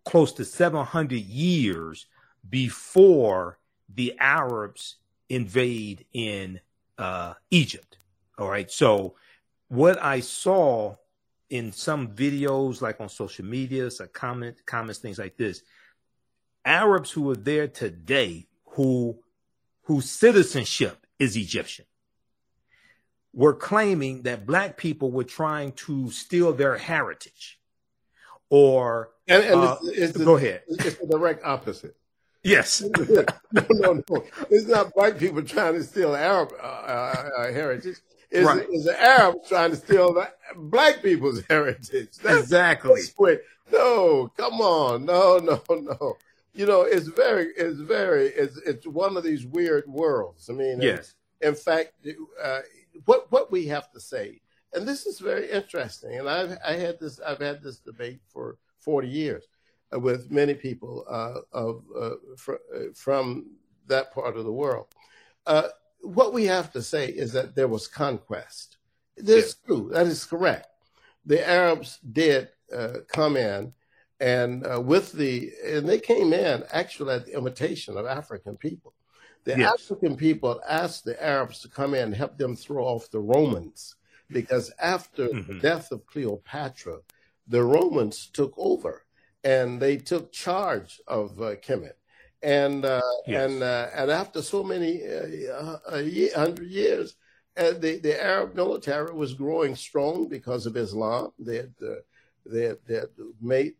close 0.04 0.32
to 0.32 0.44
700 0.44 1.14
years 1.14 2.06
before 2.50 3.58
the 3.94 4.16
Arabs 4.18 4.96
invade 5.28 6.04
in 6.12 6.58
uh, 6.98 7.34
Egypt. 7.52 7.98
All 8.38 8.48
right. 8.48 8.68
So 8.68 9.14
what 9.68 10.02
I 10.02 10.18
saw 10.18 10.96
in 11.52 11.70
some 11.70 12.08
videos, 12.08 12.80
like 12.80 12.98
on 12.98 13.10
social 13.10 13.44
media, 13.44 13.90
some 13.90 14.08
comment, 14.10 14.56
comments, 14.64 15.00
things 15.00 15.18
like 15.18 15.36
this, 15.36 15.62
Arabs 16.64 17.10
who 17.10 17.30
are 17.30 17.36
there 17.36 17.68
today, 17.68 18.46
who 18.70 19.18
whose 19.82 20.08
citizenship 20.08 21.06
is 21.18 21.36
Egyptian, 21.36 21.84
were 23.34 23.52
claiming 23.52 24.22
that 24.22 24.46
black 24.46 24.78
people 24.78 25.10
were 25.10 25.24
trying 25.24 25.72
to 25.72 26.10
steal 26.10 26.54
their 26.54 26.78
heritage. 26.78 27.60
Or 28.48 29.10
and, 29.28 29.44
and 29.44 29.60
uh, 29.60 29.76
it's, 29.82 30.16
it's 30.16 30.16
go 30.16 30.38
the, 30.38 30.46
ahead. 30.46 30.62
It's 30.68 30.96
the 30.96 31.06
direct 31.06 31.44
opposite. 31.44 31.96
Yes. 32.42 32.80
no, 32.98 33.24
no, 33.52 34.02
no. 34.08 34.24
It's 34.48 34.66
not 34.68 34.96
white 34.96 35.18
people 35.18 35.42
trying 35.42 35.74
to 35.74 35.84
steal 35.84 36.16
Arab 36.16 36.54
uh, 36.58 36.66
uh, 36.66 37.28
uh 37.38 37.52
heritage. 37.52 37.98
It's, 38.32 38.46
right. 38.46 38.66
it's 38.70 38.84
the 38.84 39.00
Arabs 39.00 39.46
trying 39.48 39.70
to 39.70 39.76
steal 39.76 40.14
the 40.14 40.30
black 40.56 41.02
people's 41.02 41.42
heritage. 41.50 42.16
That's 42.22 42.40
exactly. 42.40 43.02
No, 43.70 44.32
come 44.36 44.60
on. 44.60 45.04
No, 45.04 45.38
no, 45.38 45.62
no. 45.68 46.16
You 46.54 46.66
know, 46.66 46.82
it's 46.82 47.08
very, 47.08 47.48
it's 47.56 47.78
very, 47.78 48.28
it's, 48.28 48.56
it's 48.66 48.86
one 48.86 49.16
of 49.16 49.22
these 49.22 49.44
weird 49.44 49.84
worlds. 49.86 50.48
I 50.48 50.54
mean, 50.54 50.80
yes. 50.80 51.14
In 51.42 51.54
fact, 51.54 51.92
uh, 52.42 52.60
what 53.04 53.30
what 53.32 53.50
we 53.50 53.66
have 53.66 53.90
to 53.92 54.00
say, 54.00 54.40
and 54.72 54.86
this 54.86 55.06
is 55.06 55.18
very 55.18 55.50
interesting. 55.50 56.18
And 56.18 56.28
I've 56.28 56.56
I 56.64 56.74
had 56.74 57.00
this 57.00 57.18
I've 57.20 57.40
had 57.40 57.62
this 57.62 57.78
debate 57.78 58.20
for 58.28 58.58
forty 58.78 59.08
years 59.08 59.44
with 59.90 60.30
many 60.30 60.54
people 60.54 61.04
uh, 61.10 61.40
of 61.52 61.82
uh, 61.98 62.10
fr- 62.36 62.62
uh, 62.74 62.78
from 62.94 63.56
that 63.88 64.14
part 64.14 64.36
of 64.36 64.44
the 64.44 64.52
world. 64.52 64.86
What 66.02 66.32
we 66.32 66.46
have 66.46 66.72
to 66.72 66.82
say 66.82 67.06
is 67.08 67.32
that 67.32 67.54
there 67.54 67.68
was 67.68 67.86
conquest. 67.86 68.76
That's 69.16 69.56
yeah. 69.62 69.66
true. 69.66 69.90
That 69.92 70.06
is 70.06 70.24
correct. 70.24 70.68
The 71.24 71.48
Arabs 71.48 71.98
did 71.98 72.48
uh, 72.74 72.98
come 73.08 73.36
in, 73.36 73.72
and 74.20 74.66
uh, 74.66 74.80
with 74.80 75.12
the 75.12 75.52
and 75.64 75.88
they 75.88 76.00
came 76.00 76.32
in 76.32 76.64
actually 76.72 77.14
at 77.14 77.26
the 77.26 77.36
invitation 77.36 77.96
of 77.96 78.06
African 78.06 78.56
people. 78.56 78.94
The 79.44 79.58
yes. 79.58 79.72
African 79.74 80.16
people 80.16 80.60
asked 80.68 81.04
the 81.04 81.20
Arabs 81.22 81.60
to 81.60 81.68
come 81.68 81.94
in 81.94 82.04
and 82.04 82.14
help 82.14 82.38
them 82.38 82.54
throw 82.54 82.84
off 82.84 83.10
the 83.10 83.20
Romans 83.20 83.96
because 84.30 84.72
after 84.80 85.28
mm-hmm. 85.28 85.52
the 85.52 85.60
death 85.60 85.90
of 85.90 86.06
Cleopatra, 86.06 86.98
the 87.48 87.62
Romans 87.62 88.26
took 88.32 88.54
over 88.56 89.04
and 89.44 89.80
they 89.80 89.96
took 89.96 90.32
charge 90.32 91.00
of 91.06 91.40
uh, 91.40 91.56
Kemet. 91.56 91.94
And 92.42 92.84
uh, 92.84 93.00
yes. 93.26 93.50
and 93.50 93.62
uh, 93.62 93.86
and 93.94 94.10
after 94.10 94.42
so 94.42 94.64
many 94.64 95.02
uh, 95.06 95.76
hundred 96.34 96.68
years, 96.68 97.14
the 97.56 98.00
the 98.02 98.22
Arab 98.22 98.54
military 98.56 99.12
was 99.12 99.34
growing 99.34 99.76
strong 99.76 100.28
because 100.28 100.66
of 100.66 100.76
Islam. 100.76 101.32
They 101.38 101.56
had 101.56 101.74
they 102.44 102.64
had, 102.64 102.78
they 102.86 102.94
had 102.94 103.08
made 103.40 103.74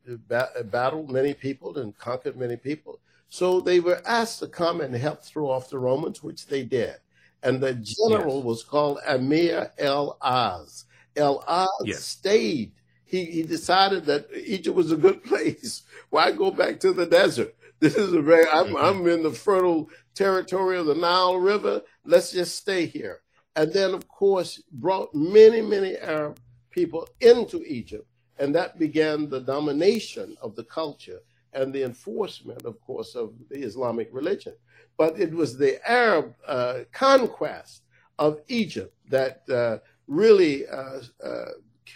battled 0.70 1.10
many 1.10 1.34
people 1.34 1.76
and 1.78 1.96
conquered 1.98 2.36
many 2.36 2.56
people. 2.56 3.00
So 3.28 3.60
they 3.60 3.80
were 3.80 4.00
asked 4.06 4.40
to 4.40 4.46
come 4.46 4.80
and 4.80 4.94
help 4.94 5.22
throw 5.22 5.50
off 5.50 5.70
the 5.70 5.78
Romans, 5.78 6.22
which 6.22 6.46
they 6.46 6.64
did. 6.64 6.96
And 7.42 7.60
the 7.60 7.74
general 7.74 8.36
yes. 8.36 8.44
was 8.44 8.62
called 8.62 8.98
Amir 9.06 9.72
el 9.78 10.16
Az. 10.20 10.84
El 11.16 11.42
Az 11.48 11.68
yes. 11.84 12.04
stayed. 12.04 12.72
He, 13.04 13.24
he 13.24 13.42
decided 13.42 14.04
that 14.06 14.28
Egypt 14.34 14.76
was 14.76 14.92
a 14.92 14.96
good 14.96 15.24
place. 15.30 15.82
Why 16.10 16.30
go 16.30 16.50
back 16.50 16.78
to 16.80 16.92
the 16.92 17.06
desert? 17.06 17.54
This 17.82 17.96
is 17.96 18.12
a 18.12 18.22
very, 18.22 18.46
I'm, 18.48 18.66
mm-hmm. 18.66 18.76
I'm 18.76 19.08
in 19.08 19.24
the 19.24 19.32
fertile 19.32 19.90
territory 20.14 20.78
of 20.78 20.86
the 20.86 20.94
Nile 20.94 21.36
River. 21.36 21.82
Let's 22.04 22.30
just 22.30 22.54
stay 22.54 22.86
here. 22.86 23.22
And 23.56 23.72
then, 23.72 23.92
of 23.92 24.06
course, 24.06 24.62
brought 24.70 25.12
many, 25.12 25.60
many 25.60 25.96
Arab 25.96 26.38
people 26.70 27.08
into 27.20 27.64
Egypt. 27.64 28.06
And 28.38 28.54
that 28.54 28.78
began 28.78 29.28
the 29.28 29.40
domination 29.40 30.36
of 30.40 30.54
the 30.54 30.62
culture 30.62 31.18
and 31.54 31.72
the 31.72 31.82
enforcement, 31.82 32.64
of 32.66 32.80
course, 32.80 33.16
of 33.16 33.34
the 33.50 33.58
Islamic 33.58 34.10
religion. 34.12 34.54
But 34.96 35.18
it 35.18 35.34
was 35.34 35.58
the 35.58 35.80
Arab 35.84 36.36
uh, 36.46 36.84
conquest 36.92 37.82
of 38.20 38.42
Egypt 38.46 38.94
that 39.08 39.42
uh, 39.50 39.78
really 40.06 40.68
uh, 40.68 41.00
uh 41.24 41.46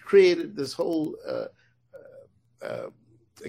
created 0.03 0.57
this 0.57 0.73
whole 0.73 1.15
uh, 1.25 1.47
uh, 2.61 2.89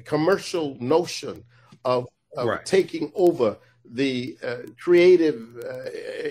commercial 0.05 0.77
notion 0.79 1.43
of, 1.83 2.03
of 2.03 2.16
right. 2.45 2.65
taking 2.65 3.11
over 3.15 3.57
the 3.85 4.37
creative 4.79 5.57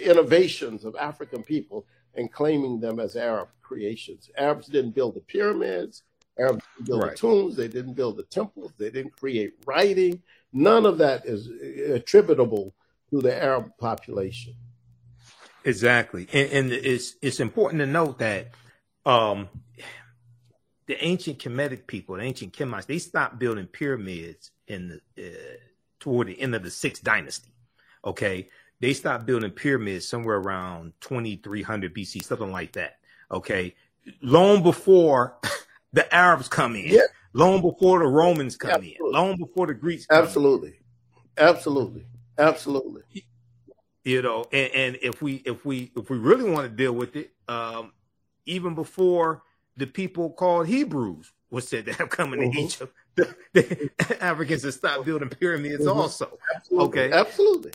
innovations 0.02 0.84
of 0.84 0.94
African 0.96 1.42
people 1.42 1.86
and 2.14 2.32
claiming 2.32 2.80
them 2.80 3.00
as 3.00 3.16
Arab 3.16 3.48
creations. 3.62 4.30
Arabs 4.36 4.66
didn't 4.66 4.94
build 4.94 5.14
the 5.14 5.20
pyramids. 5.20 6.02
Arabs 6.38 6.62
didn't 6.76 6.86
build 6.86 7.02
right. 7.02 7.10
the 7.12 7.16
tombs. 7.16 7.56
They 7.56 7.68
didn't 7.68 7.94
build 7.94 8.16
the 8.16 8.24
temples. 8.24 8.72
They 8.78 8.90
didn't 8.90 9.16
create 9.18 9.54
writing. 9.66 10.22
None 10.52 10.86
of 10.86 10.98
that 10.98 11.26
is 11.26 11.48
attributable 11.90 12.74
to 13.10 13.20
the 13.20 13.34
Arab 13.42 13.76
population. 13.78 14.54
Exactly, 15.64 16.28
and, 16.32 16.50
and 16.52 16.72
it's 16.72 17.16
it's 17.20 17.40
important 17.40 17.80
to 17.80 17.86
note 17.86 18.20
that 18.20 18.52
um, 19.04 19.48
the 20.86 21.04
ancient 21.04 21.40
Kemetic 21.40 21.88
people, 21.88 22.16
the 22.16 22.22
ancient 22.22 22.52
Kemites, 22.52 22.86
they 22.86 22.98
stopped 22.98 23.38
building 23.40 23.66
pyramids 23.66 24.52
in 24.68 25.00
the 25.16 25.26
uh, 25.26 25.56
toward 26.00 26.28
the 26.28 26.40
end 26.40 26.54
of 26.54 26.62
the 26.62 26.70
sixth 26.70 27.02
dynasty. 27.02 27.50
Okay, 28.04 28.48
they 28.80 28.92
stopped 28.92 29.26
building 29.26 29.50
pyramids 29.50 30.06
somewhere 30.06 30.36
around 30.36 30.92
2300 31.00 31.94
BC, 31.94 32.22
something 32.22 32.52
like 32.52 32.72
that. 32.72 32.98
Okay, 33.30 33.74
long 34.22 34.62
before 34.62 35.36
the 35.92 36.12
Arabs 36.14 36.48
come 36.48 36.76
in, 36.76 36.86
yeah. 36.86 37.00
long 37.32 37.62
before 37.62 37.98
the 38.00 38.06
Romans 38.06 38.56
come 38.56 38.70
Absolutely. 38.70 38.96
in, 39.00 39.12
long 39.12 39.36
before 39.36 39.66
the 39.66 39.74
Greeks. 39.74 40.06
Absolutely, 40.10 40.68
in. 40.68 41.44
absolutely, 41.44 42.06
absolutely. 42.38 43.02
You 44.04 44.22
know, 44.22 44.44
and, 44.52 44.72
and, 44.72 44.98
if 45.02 45.20
we 45.20 45.42
if 45.44 45.64
we 45.64 45.90
if 45.96 46.08
we 46.10 46.18
really 46.18 46.48
want 46.48 46.70
to 46.70 46.76
deal 46.76 46.92
with 46.92 47.16
it, 47.16 47.32
um, 47.48 47.92
even 48.44 48.76
before 48.76 49.42
the 49.76 49.86
people 49.86 50.30
called 50.30 50.68
Hebrews 50.68 51.32
was 51.50 51.66
said 51.66 51.86
to 51.86 51.92
have 51.94 52.10
come 52.10 52.32
into 52.32 52.46
mm-hmm. 52.46 52.58
Egypt, 52.58 52.92
the, 53.16 53.34
the, 53.52 53.90
Africans 54.22 54.62
have 54.62 54.74
stopped 54.74 55.04
building 55.04 55.28
pyramids 55.28 55.84
mm-hmm. 55.84 55.98
also. 55.98 56.38
Absolutely. 56.54 56.86
Okay, 56.86 57.12
absolutely. 57.12 57.72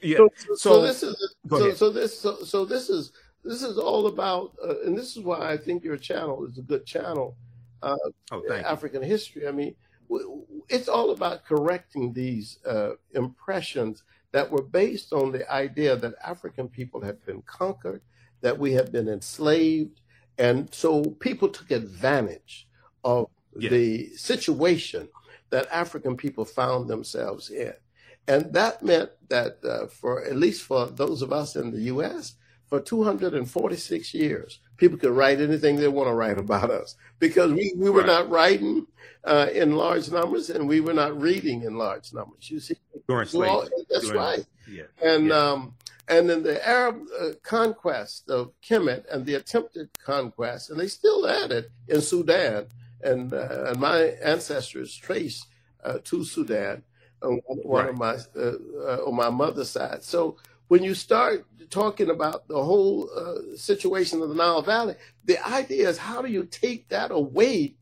Yeah. 0.00 0.18
So, 0.18 0.28
so, 0.36 0.54
so 0.56 0.82
this 0.82 1.02
is 1.02 1.34
so, 1.48 1.74
so, 1.74 1.90
this 1.90 2.20
so, 2.20 2.36
so 2.44 2.64
this 2.64 2.90
is 2.90 3.12
this 3.42 3.62
is 3.62 3.78
all 3.78 4.06
about, 4.06 4.54
uh, 4.62 4.80
and 4.84 4.96
this 4.96 5.16
is 5.16 5.22
why 5.22 5.52
I 5.52 5.56
think 5.56 5.84
your 5.84 5.96
channel 5.96 6.46
is 6.46 6.58
a 6.58 6.62
good 6.62 6.86
channel. 6.86 7.36
Uh, 7.82 7.96
oh, 8.32 8.42
African 8.52 9.02
you. 9.02 9.08
history. 9.08 9.46
I 9.46 9.52
mean, 9.52 9.74
it's 10.68 10.88
all 10.88 11.10
about 11.10 11.44
correcting 11.44 12.12
these 12.12 12.58
uh, 12.66 12.92
impressions 13.14 14.04
that 14.32 14.50
were 14.50 14.62
based 14.62 15.12
on 15.12 15.30
the 15.30 15.50
idea 15.52 15.94
that 15.96 16.14
African 16.24 16.68
people 16.68 17.00
had 17.00 17.24
been 17.24 17.42
conquered, 17.42 18.00
that 18.40 18.58
we 18.58 18.72
had 18.72 18.90
been 18.90 19.08
enslaved, 19.08 20.00
and 20.38 20.72
so 20.74 21.02
people 21.02 21.48
took 21.48 21.70
advantage 21.70 22.66
of 23.04 23.28
yeah. 23.58 23.70
the 23.70 24.08
situation 24.16 25.08
that 25.50 25.68
African 25.70 26.16
people 26.16 26.44
found 26.44 26.88
themselves 26.88 27.50
in. 27.50 27.74
And 28.26 28.52
that 28.54 28.82
meant 28.82 29.10
that 29.28 29.58
uh, 29.64 29.86
for 29.86 30.24
at 30.24 30.36
least 30.36 30.62
for 30.62 30.86
those 30.86 31.22
of 31.22 31.32
us 31.32 31.56
in 31.56 31.70
the 31.70 31.82
U.S., 31.82 32.34
for 32.66 32.80
246 32.80 34.14
years. 34.14 34.58
People 34.76 34.98
could 34.98 35.10
write 35.10 35.40
anything 35.40 35.76
they 35.76 35.88
want 35.88 36.08
to 36.08 36.14
write 36.14 36.38
about 36.38 36.70
us 36.70 36.96
because 37.20 37.52
we, 37.52 37.72
we 37.76 37.90
were 37.90 38.00
right. 38.00 38.06
not 38.06 38.30
writing 38.30 38.86
uh, 39.24 39.46
in 39.52 39.76
large 39.76 40.10
numbers 40.10 40.50
and 40.50 40.68
we 40.68 40.80
were 40.80 40.92
not 40.92 41.20
reading 41.20 41.62
in 41.62 41.76
large 41.76 42.12
numbers. 42.12 42.50
You 42.50 42.58
see, 42.60 42.76
slavery. 43.06 43.68
that's 43.88 44.06
During, 44.06 44.18
right. 44.18 44.46
Yeah. 44.68 44.82
And 45.02 45.28
yeah. 45.28 45.36
um, 45.36 45.74
and 46.08 46.28
then 46.28 46.42
the 46.42 46.66
Arab 46.66 47.02
uh, 47.18 47.28
conquest 47.42 48.28
of 48.28 48.52
Kemet 48.60 49.04
and 49.10 49.24
the 49.24 49.34
attempted 49.34 49.88
conquest, 50.04 50.70
and 50.70 50.78
they 50.78 50.88
still 50.88 51.26
at 51.26 51.50
it 51.50 51.70
in 51.88 52.00
Sudan. 52.00 52.66
And, 53.04 53.32
uh, 53.32 53.66
and 53.68 53.80
my 53.80 53.98
ancestors 54.22 54.96
trace 54.96 55.46
uh, 55.84 55.98
to 56.04 56.24
Sudan 56.24 56.82
on 57.22 57.40
one 57.44 57.84
right. 57.84 57.90
of 57.90 57.98
my 57.98 58.16
uh, 58.36 58.52
uh, 58.86 59.04
on 59.06 59.14
my 59.14 59.30
mother's 59.30 59.70
side. 59.70 60.02
So 60.02 60.36
when 60.68 60.82
you 60.82 60.94
start 60.94 61.46
talking 61.70 62.10
about 62.10 62.46
the 62.48 62.62
whole 62.62 63.10
uh, 63.16 63.56
situation 63.56 64.22
of 64.22 64.28
the 64.28 64.34
Nile 64.34 64.62
Valley, 64.62 64.94
the 65.24 65.46
idea 65.46 65.88
is 65.88 65.98
how 65.98 66.22
do 66.22 66.30
you 66.30 66.44
take 66.44 66.88
that 66.88 67.10
away 67.10 67.76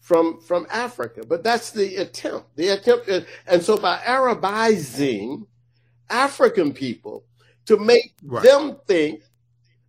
from 0.00 0.40
from 0.40 0.66
Africa? 0.70 1.22
But 1.26 1.42
that's 1.42 1.70
the 1.70 1.96
attempt. 1.96 2.56
The 2.56 2.68
attempt, 2.70 3.08
is, 3.08 3.26
and 3.46 3.62
so 3.62 3.76
by 3.76 3.98
Arabizing 3.98 5.46
African 6.10 6.72
people 6.72 7.24
to 7.66 7.76
make 7.76 8.14
right. 8.22 8.44
them 8.44 8.76
think 8.86 9.22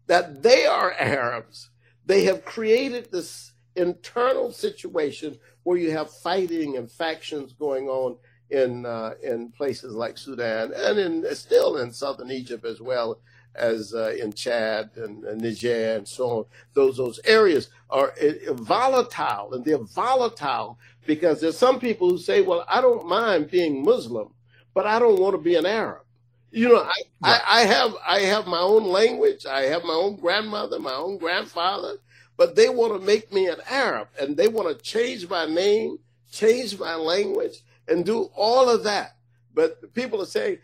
that 0.07 0.41
they 0.41 0.65
are 0.65 0.93
Arabs, 0.93 1.69
they 2.05 2.23
have 2.23 2.45
created 2.45 3.11
this 3.11 3.53
internal 3.81 4.51
situation 4.51 5.37
where 5.63 5.77
you 5.77 5.91
have 5.91 6.09
fighting 6.09 6.77
and 6.77 6.91
factions 6.91 7.53
going 7.53 7.87
on 7.87 8.17
in 8.49 8.85
uh, 8.85 9.13
in 9.23 9.51
places 9.51 9.93
like 9.93 10.17
Sudan 10.17 10.71
and 10.75 10.97
in 10.97 11.35
still 11.35 11.77
in 11.77 11.91
southern 11.91 12.31
Egypt 12.31 12.65
as 12.65 12.81
well 12.81 13.19
as 13.55 13.93
uh, 13.93 14.11
in 14.11 14.31
Chad 14.31 14.91
and, 14.95 15.23
and, 15.25 15.41
Niger 15.41 15.95
and 15.95 16.07
so 16.07 16.29
on. 16.29 16.45
Those 16.73 16.97
those 16.97 17.19
areas 17.25 17.69
are 17.89 18.13
uh, 18.21 18.53
volatile 18.53 19.53
and 19.53 19.65
they're 19.65 19.77
volatile 19.77 20.79
because 21.05 21.41
there's 21.41 21.57
some 21.57 21.79
people 21.79 22.09
who 22.09 22.17
say, 22.17 22.41
"Well, 22.41 22.65
I 22.69 22.81
don't 22.81 23.07
mind 23.07 23.51
being 23.51 23.83
Muslim, 23.83 24.33
but 24.73 24.85
I 24.85 24.99
don't 24.99 25.19
want 25.19 25.35
to 25.35 25.41
be 25.41 25.55
an 25.55 25.65
Arab." 25.65 26.03
You 26.51 26.69
know, 26.69 26.77
I, 26.77 26.85
right. 26.85 27.01
I, 27.23 27.41
I 27.47 27.61
have 27.65 27.95
I 28.07 28.19
have 28.21 28.47
my 28.47 28.59
own 28.59 28.85
language. 28.85 29.45
I 29.45 29.63
have 29.63 29.83
my 29.83 29.93
own 29.93 30.15
grandmother, 30.15 30.79
my 30.79 30.93
own 30.93 31.17
grandfather, 31.17 31.97
but 32.37 32.55
they 32.55 32.69
want 32.69 32.93
to 32.93 33.05
make 33.05 33.33
me 33.33 33.47
an 33.47 33.59
Arab 33.69 34.07
and 34.19 34.37
they 34.37 34.47
want 34.47 34.69
to 34.69 34.83
change 34.83 35.27
my 35.29 35.45
name, 35.45 35.97
change 36.31 36.79
my 36.79 36.95
language 36.95 37.63
and 37.87 38.05
do 38.05 38.29
all 38.35 38.69
of 38.69 38.83
that. 38.83 39.17
But 39.53 39.93
people 39.93 40.21
are 40.21 40.27
saying, 40.27 40.59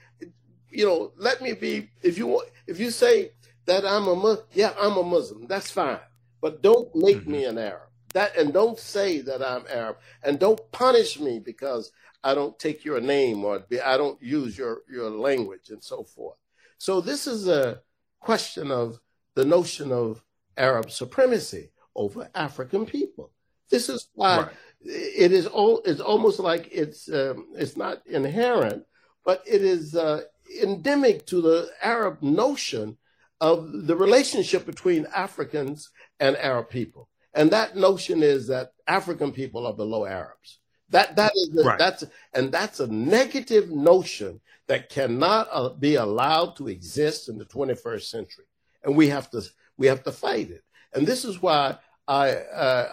you 0.69 0.85
know, 0.85 1.11
let 1.17 1.41
me 1.41 1.53
be. 1.53 1.89
If 2.01 2.17
you 2.17 2.27
want, 2.27 2.49
if 2.67 2.79
you 2.79 2.91
say 2.91 3.31
that 3.65 3.85
I'm 3.85 4.07
a 4.07 4.37
yeah, 4.53 4.73
I'm 4.79 4.97
a 4.97 5.03
Muslim. 5.03 5.47
That's 5.47 5.71
fine, 5.71 5.99
but 6.41 6.61
don't 6.61 6.93
make 6.95 7.17
mm-hmm. 7.17 7.31
me 7.31 7.45
an 7.45 7.57
Arab. 7.57 7.89
That 8.13 8.37
and 8.37 8.53
don't 8.53 8.79
say 8.79 9.21
that 9.21 9.41
I'm 9.41 9.65
Arab, 9.69 9.97
and 10.23 10.39
don't 10.39 10.59
punish 10.71 11.19
me 11.19 11.39
because 11.39 11.91
I 12.23 12.33
don't 12.33 12.57
take 12.57 12.85
your 12.85 13.01
name 13.01 13.43
or 13.43 13.63
I 13.83 13.97
don't 13.97 14.21
use 14.21 14.57
your 14.57 14.81
your 14.89 15.09
language 15.09 15.69
and 15.69 15.83
so 15.83 16.03
forth. 16.03 16.37
So 16.77 17.01
this 17.01 17.27
is 17.27 17.47
a 17.47 17.81
question 18.19 18.71
of 18.71 18.99
the 19.35 19.45
notion 19.45 19.91
of 19.91 20.23
Arab 20.57 20.91
supremacy 20.91 21.71
over 21.95 22.29
African 22.35 22.85
people. 22.85 23.31
This 23.69 23.89
is 23.89 24.09
why 24.13 24.37
right 24.37 24.51
it 24.85 25.31
is 25.31 25.47
all 25.47 25.81
it's 25.85 26.01
almost 26.01 26.39
like 26.39 26.69
it's 26.71 27.11
um, 27.11 27.47
it's 27.55 27.77
not 27.77 28.05
inherent, 28.05 28.85
but 29.25 29.41
it 29.45 29.61
is 29.61 29.95
uh, 29.95 30.21
endemic 30.61 31.25
to 31.27 31.41
the 31.41 31.69
Arab 31.81 32.21
notion 32.21 32.97
of 33.41 33.87
the 33.87 33.95
relationship 33.95 34.65
between 34.65 35.07
Africans 35.15 35.89
and 36.19 36.35
Arab 36.37 36.69
people, 36.69 37.09
and 37.33 37.51
that 37.51 37.75
notion 37.75 38.23
is 38.23 38.47
that 38.47 38.71
African 38.87 39.31
people 39.31 39.65
are 39.65 39.73
below 39.73 40.05
Arabs. 40.05 40.59
That 40.89 41.15
that 41.15 41.31
is 41.35 41.49
the, 41.53 41.63
right. 41.63 41.79
that's 41.79 42.03
and 42.33 42.51
that's 42.51 42.79
a 42.79 42.87
negative 42.87 43.71
notion 43.71 44.41
that 44.67 44.89
cannot 44.89 45.47
uh, 45.51 45.69
be 45.69 45.95
allowed 45.95 46.55
to 46.57 46.67
exist 46.67 47.29
in 47.29 47.37
the 47.37 47.45
21st 47.45 48.03
century, 48.03 48.45
and 48.83 48.95
we 48.95 49.07
have 49.09 49.29
to 49.31 49.41
we 49.77 49.87
have 49.87 50.03
to 50.03 50.11
fight 50.11 50.49
it. 50.49 50.63
And 50.93 51.07
this 51.07 51.25
is 51.25 51.41
why 51.41 51.77
I 52.07 52.31
uh, 52.31 52.89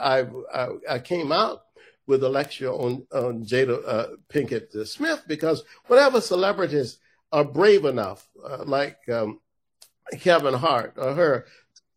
I, 0.52 0.62
I 0.62 0.94
I 0.94 0.98
came 0.98 1.32
out 1.32 1.62
with 2.06 2.24
a 2.24 2.28
lecture 2.28 2.70
on, 2.70 3.06
on 3.12 3.44
Jada 3.44 3.82
uh, 3.86 4.06
Pinkett 4.28 4.86
Smith 4.86 5.22
because 5.28 5.62
whatever 5.86 6.20
celebrities 6.20 6.98
are 7.30 7.44
brave 7.44 7.84
enough, 7.84 8.28
uh, 8.44 8.64
like 8.64 8.98
um, 9.08 9.40
Kevin 10.18 10.54
Hart 10.54 10.94
or 10.96 11.14
her, 11.14 11.46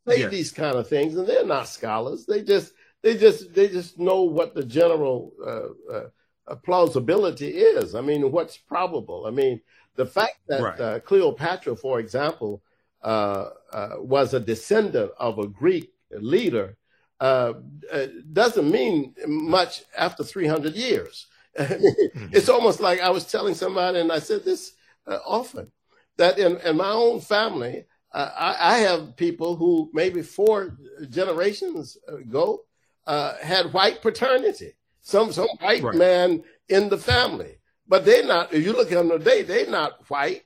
say 0.08 0.22
yeah. 0.22 0.28
these 0.28 0.52
kind 0.52 0.76
of 0.76 0.88
things, 0.88 1.16
and 1.16 1.28
they're 1.28 1.46
not 1.46 1.68
scholars. 1.68 2.26
They 2.26 2.44
just 2.44 2.74
they 3.02 3.18
just 3.18 3.54
they 3.54 3.68
just 3.68 3.98
know 4.00 4.22
what 4.22 4.54
the 4.54 4.64
general 4.64 5.34
uh, 5.46 5.94
uh, 5.94 6.56
plausibility 6.64 7.50
is. 7.50 7.96
I 7.96 8.02
mean, 8.02 8.32
what's 8.32 8.58
probable. 8.58 9.26
I 9.26 9.32
mean, 9.32 9.62
the 9.96 10.06
fact 10.06 10.38
that 10.48 10.62
right. 10.62 10.80
Uh, 10.80 11.00
Cleopatra, 11.00 11.76
for 11.76 12.00
example, 12.00 12.62
uh, 13.04 13.50
uh, 13.72 13.90
was 14.00 14.34
a 14.34 14.40
descendant 14.40 15.12
of 15.18 15.40
a 15.40 15.48
Greek 15.48 15.94
leader 16.12 16.78
uh, 17.20 17.54
uh, 17.92 18.08
doesn't 18.34 18.70
mean 18.70 19.16
much 19.26 19.84
after 19.98 20.24
300 20.24 20.74
years. 20.76 21.28
mm-hmm. 21.58 22.28
It's 22.32 22.50
almost 22.50 22.82
like 22.82 23.00
I 23.00 23.10
was 23.10 23.26
telling 23.26 23.54
somebody, 23.54 24.00
and 24.00 24.12
I 24.12 24.20
said 24.20 24.44
this 24.44 24.74
uh, 25.08 25.20
often, 25.26 25.72
that 26.18 26.38
in, 26.38 26.58
in 26.58 26.78
my 26.78 26.90
own 26.90 27.22
family, 27.22 27.86
uh, 28.12 28.30
I, 28.36 28.76
I, 28.76 28.78
have 28.80 29.16
people 29.16 29.56
who 29.56 29.90
maybe 29.94 30.22
four 30.22 30.78
generations 31.10 31.98
ago 32.08 32.66
uh, 33.08 33.36
had 33.42 33.74
white 33.74 34.02
paternity, 34.02 34.74
some 35.00 35.32
some 35.32 35.48
white 35.60 35.82
right. 35.82 35.96
man 35.96 36.44
in 36.70 36.90
the 36.90 36.98
family, 36.98 37.58
but 37.88 38.06
they're 38.06 38.26
not. 38.26 38.54
If 38.54 38.64
you 38.64 38.74
look 38.74 38.92
at 38.92 38.98
them 38.98 39.10
today, 39.10 39.42
they're 39.42 39.70
not 39.70 40.08
white. 40.10 40.44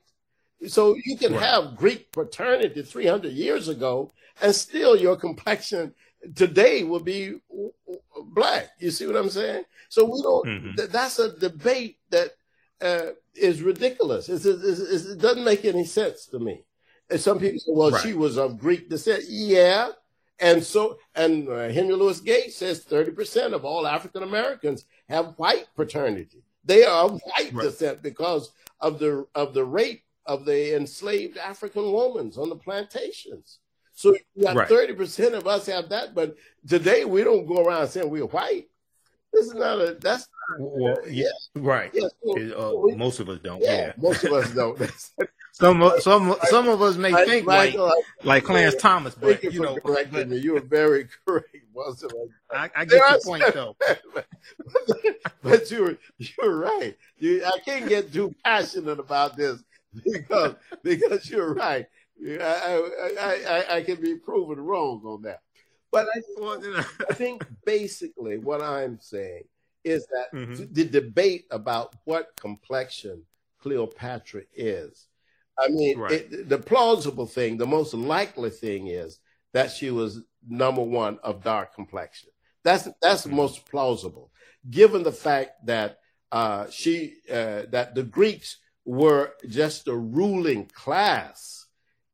So 0.66 0.96
you 1.04 1.16
can 1.16 1.34
right. 1.34 1.42
have 1.42 1.76
Greek 1.76 2.10
paternity 2.12 2.82
300 2.82 3.32
years 3.32 3.68
ago, 3.68 4.12
and 4.42 4.54
still 4.54 4.96
your 4.96 5.16
complexion 5.16 5.94
today 6.34 6.82
will 6.82 7.00
be 7.00 7.40
black. 8.34 8.70
You 8.78 8.90
see 8.90 9.06
what 9.06 9.16
I'm 9.16 9.30
saying? 9.30 9.64
So 9.88 10.04
we 10.04 10.22
don't. 10.22 10.46
Mm-hmm. 10.46 10.74
Th- 10.74 10.88
that's 10.90 11.18
a 11.18 11.38
debate 11.38 11.98
that 12.10 12.30
uh, 12.80 13.12
is 13.34 13.62
ridiculous. 13.62 14.28
It's, 14.28 14.44
it's, 14.44 14.80
it's, 14.80 15.04
it 15.06 15.20
doesn't 15.20 15.44
make 15.44 15.64
any 15.64 15.84
sense 15.84 16.26
to 16.26 16.38
me. 16.38 16.64
And 17.10 17.20
some 17.20 17.38
people 17.38 17.58
say, 17.58 17.72
"Well, 17.72 17.90
right. 17.90 18.02
she 18.02 18.12
was 18.12 18.36
of 18.36 18.58
Greek 18.58 18.90
descent." 18.90 19.24
Yeah, 19.28 19.90
and 20.40 20.62
so 20.62 20.98
and 21.14 21.48
uh, 21.48 21.68
Henry 21.68 21.94
Louis 21.94 22.20
Gates 22.20 22.56
says 22.56 22.80
30 22.84 23.12
percent 23.12 23.54
of 23.54 23.64
all 23.64 23.86
African 23.86 24.22
Americans 24.22 24.84
have 25.08 25.34
white 25.36 25.66
paternity. 25.74 26.42
They 26.64 26.84
are 26.84 27.06
of 27.06 27.20
white 27.24 27.52
right. 27.52 27.62
descent 27.62 28.02
because 28.02 28.50
of 28.80 28.98
the 28.98 29.26
of 29.34 29.54
the 29.54 29.64
rape 29.64 30.02
of 30.28 30.44
the 30.44 30.76
enslaved 30.76 31.38
African 31.38 31.90
women 31.90 32.30
on 32.36 32.50
the 32.50 32.56
plantations. 32.56 33.58
So 33.94 34.16
you 34.36 34.44
got 34.44 34.68
thirty 34.68 34.92
percent 34.92 35.34
of 35.34 35.48
us 35.48 35.66
have 35.66 35.88
that, 35.88 36.14
but 36.14 36.36
today 36.68 37.04
we 37.04 37.24
don't 37.24 37.46
go 37.46 37.64
around 37.64 37.88
saying 37.88 38.08
we're 38.08 38.26
white. 38.26 38.68
This 39.32 39.46
is 39.46 39.54
not 39.54 39.80
a 39.80 39.96
that's 40.00 40.28
well, 40.58 40.96
yeah, 41.08 41.26
right. 41.56 41.90
Yeah, 41.92 42.08
so, 42.24 42.88
uh, 42.92 42.96
most 42.96 43.18
of 43.20 43.28
us 43.28 43.40
don't. 43.42 43.60
Yeah, 43.60 43.76
yeah. 43.76 43.92
most 43.98 44.22
of 44.24 44.32
us 44.32 44.50
don't. 44.52 44.78
some 45.52 45.92
some 46.00 46.36
some 46.44 46.68
of 46.68 46.80
us 46.80 46.96
may 46.96 47.12
I, 47.12 47.24
think 47.24 47.46
like 47.46 47.74
like 48.22 48.44
Clarence 48.44 48.74
yeah, 48.74 48.80
Thomas, 48.80 49.14
but 49.14 49.42
you, 49.42 49.60
know, 49.60 49.78
but, 49.84 50.28
you 50.28 50.52
were 50.52 50.60
very 50.60 51.08
correct. 51.26 51.56
Most 51.74 52.04
of 52.04 52.12
us. 52.12 52.28
I, 52.50 52.70
I 52.76 52.84
get 52.84 52.98
your 52.98 53.20
point 53.20 53.44
though. 53.52 53.76
but 55.42 55.70
you're 55.70 55.96
you're 56.18 56.56
right. 56.56 56.96
You, 57.18 57.44
I 57.44 57.58
can't 57.64 57.88
get 57.88 58.12
too 58.12 58.34
passionate 58.44 59.00
about 59.00 59.36
this 59.36 59.62
because 60.04 60.54
because 60.82 61.30
you're 61.30 61.54
right. 61.54 61.86
I, 62.20 62.90
I, 63.20 63.44
I, 63.48 63.76
I 63.76 63.82
can 63.82 64.00
be 64.00 64.16
proven 64.16 64.60
wrong 64.60 65.02
on 65.04 65.22
that. 65.22 65.40
But 65.90 66.06
I, 66.14 66.20
well, 66.36 66.62
you 66.62 66.72
know. 66.72 66.84
I 67.08 67.14
think 67.14 67.46
basically 67.64 68.38
what 68.38 68.60
I'm 68.60 68.98
saying 69.00 69.44
is 69.84 70.06
that 70.06 70.36
mm-hmm. 70.36 70.64
the 70.72 70.84
debate 70.84 71.46
about 71.50 71.94
what 72.04 72.32
complexion 72.40 73.22
Cleopatra 73.60 74.42
is. 74.54 75.06
I 75.58 75.68
mean, 75.68 75.98
right. 75.98 76.12
it, 76.12 76.48
the 76.48 76.58
plausible 76.58 77.26
thing, 77.26 77.56
the 77.56 77.66
most 77.66 77.94
likely 77.94 78.50
thing 78.50 78.88
is 78.88 79.18
that 79.52 79.70
she 79.70 79.90
was 79.90 80.20
number 80.46 80.82
one 80.82 81.18
of 81.22 81.42
dark 81.42 81.74
complexion. 81.74 82.30
That's 82.64 82.88
that's 83.00 83.26
mm-hmm. 83.26 83.36
most 83.36 83.66
plausible, 83.66 84.30
given 84.68 85.02
the 85.02 85.12
fact 85.12 85.66
that 85.66 85.98
uh, 86.30 86.66
she 86.70 87.14
uh, 87.30 87.62
that 87.70 87.94
the 87.94 88.02
Greeks 88.02 88.58
were 88.88 89.34
just 89.46 89.86
a 89.86 89.94
ruling 89.94 90.64
class 90.64 91.66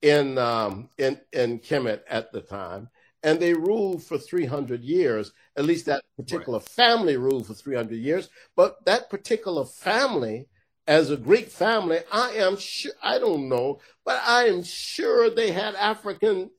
in 0.03 0.37
um, 0.39 0.89
in 0.99 1.21
in 1.33 1.61
Kemet 1.61 2.01
at 2.11 2.33
the 2.33 2.41
time, 2.41 2.89
and 3.23 3.39
they 3.39 3.55
ruled 3.55 4.03
for 4.03 4.19
300 4.19 4.83
years. 4.83 5.31
At 5.57 5.67
least 5.67 5.87
that 5.87 6.03
particular 6.17 6.59
right. 6.59 6.69
family 6.69 7.17
ruled 7.17 7.47
for 7.47 7.55
300 7.55 7.97
years. 7.97 8.29
But 8.57 8.85
that 8.87 9.09
particular 9.09 9.65
family, 9.65 10.49
as 10.89 11.13
a 11.13 11.17
Greek 11.17 11.49
family, 11.49 12.01
I 12.11 12.33
am 12.33 12.57
sure 12.57 12.93
I 13.01 13.21
don't 13.21 13.49
know, 13.49 13.79
but 14.05 14.21
I 14.27 14.47
am 14.47 14.65
sure 14.65 15.31
they 15.31 15.53
had 15.53 15.77
African 15.77 16.51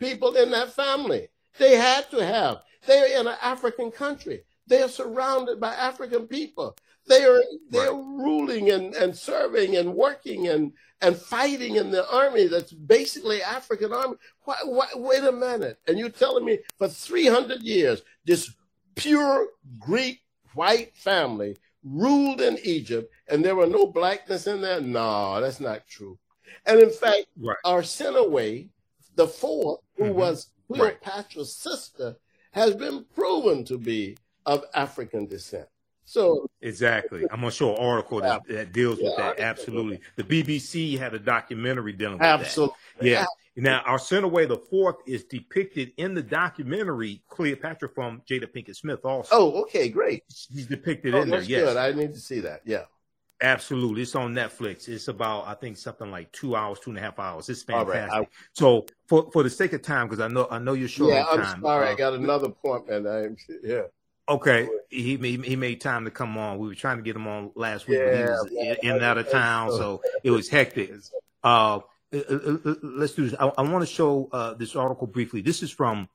people 0.00 0.34
in 0.34 0.50
that 0.50 0.72
family. 0.72 1.28
They 1.58 1.76
had 1.76 2.10
to 2.10 2.26
have. 2.26 2.62
They 2.88 2.98
are 2.98 3.20
in 3.20 3.28
an 3.28 3.36
African 3.40 3.92
country. 3.92 4.42
They 4.66 4.82
are 4.82 4.88
surrounded 4.88 5.60
by 5.60 5.74
African 5.74 6.26
people. 6.26 6.76
They 7.10 7.24
are 7.24 7.42
they're 7.70 7.92
right. 7.92 8.22
ruling 8.24 8.70
and, 8.70 8.94
and 8.94 9.16
serving 9.16 9.76
and 9.76 9.96
working 9.96 10.46
and 10.46 10.72
and 11.00 11.16
fighting 11.16 11.74
in 11.74 11.90
the 11.90 12.08
army 12.08 12.46
that's 12.46 12.72
basically 12.72 13.42
African 13.42 13.92
army. 13.92 14.14
Why, 14.44 14.56
why, 14.64 14.86
wait 14.94 15.24
a 15.24 15.32
minute. 15.32 15.80
And 15.88 15.98
you're 15.98 16.08
telling 16.08 16.44
me 16.44 16.60
for 16.78 16.86
300 16.86 17.62
years, 17.62 18.02
this 18.24 18.54
pure 18.94 19.48
Greek 19.80 20.20
white 20.54 20.94
family 20.94 21.56
ruled 21.82 22.40
in 22.40 22.58
Egypt 22.62 23.12
and 23.26 23.44
there 23.44 23.56
were 23.56 23.66
no 23.66 23.86
blackness 23.88 24.46
in 24.46 24.60
there? 24.60 24.80
No, 24.80 25.40
that's 25.40 25.58
not 25.58 25.88
true. 25.88 26.16
And 26.64 26.78
in 26.80 26.90
fact, 26.90 27.26
right. 27.40 27.56
Arsinoe, 27.64 28.68
the 29.16 29.26
fourth, 29.26 29.80
who 29.96 30.04
mm-hmm. 30.04 30.14
was 30.14 30.52
Cleopatra's 30.72 31.60
right. 31.66 31.74
sister, 31.74 32.16
has 32.52 32.76
been 32.76 33.04
proven 33.16 33.64
to 33.64 33.78
be 33.78 34.16
of 34.46 34.64
African 34.74 35.26
descent. 35.26 35.66
So 36.10 36.50
exactly, 36.60 37.22
I'm 37.30 37.38
gonna 37.38 37.52
show 37.52 37.70
an 37.76 37.80
article 37.80 38.20
that, 38.20 38.42
that 38.48 38.72
deals 38.72 38.98
yeah, 38.98 39.10
with 39.10 39.16
that. 39.18 39.38
Absolutely, 39.38 40.00
the 40.16 40.24
BBC 40.24 40.98
had 40.98 41.14
a 41.14 41.20
documentary 41.20 41.92
dealing 41.92 42.14
with 42.14 42.22
that. 42.22 42.40
absolutely. 42.40 42.74
that. 42.98 43.06
Yeah. 43.06 43.24
Now, 43.54 43.84
Arsinoe 43.86 44.48
the 44.48 44.56
Fourth 44.56 44.96
is 45.06 45.22
depicted 45.22 45.92
in 45.98 46.14
the 46.14 46.22
documentary 46.22 47.22
Cleopatra 47.28 47.90
from 47.90 48.22
Jada 48.28 48.46
Pinkett 48.46 48.74
Smith. 48.74 49.04
Also, 49.04 49.28
oh, 49.32 49.62
okay, 49.62 49.88
great. 49.88 50.24
He's 50.52 50.66
depicted 50.66 51.14
oh, 51.14 51.22
in 51.22 51.30
there. 51.30 51.42
Yes, 51.42 51.62
good. 51.62 51.76
I 51.76 51.92
need 51.92 52.12
to 52.14 52.20
see 52.20 52.40
that. 52.40 52.62
Yeah. 52.64 52.86
Absolutely. 53.40 54.02
It's 54.02 54.16
on 54.16 54.34
Netflix. 54.34 54.88
It's 54.88 55.06
about, 55.06 55.46
I 55.46 55.54
think, 55.54 55.76
something 55.76 56.10
like 56.10 56.32
two 56.32 56.56
hours, 56.56 56.80
two 56.80 56.90
and 56.90 56.98
a 56.98 57.02
half 57.02 57.20
hours. 57.20 57.48
It's 57.48 57.62
fantastic. 57.62 58.10
Right. 58.10 58.22
I, 58.22 58.28
so 58.52 58.86
for, 59.06 59.30
for 59.32 59.44
the 59.44 59.50
sake 59.50 59.72
of 59.74 59.82
time, 59.82 60.08
because 60.08 60.20
I 60.20 60.28
know 60.28 60.48
I 60.50 60.58
know 60.58 60.72
you're 60.72 60.88
short 60.88 61.14
yeah, 61.14 61.24
I'm 61.30 61.40
time. 61.40 61.62
Sorry, 61.62 61.88
uh, 61.88 61.92
I 61.92 61.94
got 61.94 62.14
another 62.14 62.48
appointment. 62.48 63.06
I, 63.06 63.28
yeah. 63.62 63.82
Okay, 64.30 64.68
he, 64.88 65.16
he 65.16 65.36
he 65.38 65.56
made 65.56 65.80
time 65.80 66.04
to 66.04 66.10
come 66.12 66.38
on. 66.38 66.58
We 66.58 66.68
were 66.68 66.74
trying 66.76 66.98
to 66.98 67.02
get 67.02 67.16
him 67.16 67.26
on 67.26 67.50
last 67.56 67.88
week, 67.88 67.98
yeah, 67.98 68.04
but 68.04 68.16
he 68.16 68.22
was 68.22 68.48
yeah, 68.52 68.74
in 68.82 68.90
and 68.92 69.02
out 69.02 69.18
of 69.18 69.28
town, 69.28 69.72
so 69.72 70.00
it 70.22 70.30
was 70.30 70.48
hectic. 70.48 70.92
Uh, 71.42 71.80
uh, 72.12 72.18
uh, 72.30 72.56
uh, 72.64 72.74
let's 72.82 73.14
do 73.14 73.28
this. 73.28 73.34
I, 73.40 73.50
I 73.58 73.62
want 73.62 73.82
to 73.86 73.92
show 73.92 74.28
uh, 74.32 74.54
this 74.54 74.76
article 74.76 75.08
briefly. 75.08 75.40
This 75.40 75.64
is 75.64 75.72
from 75.72 76.08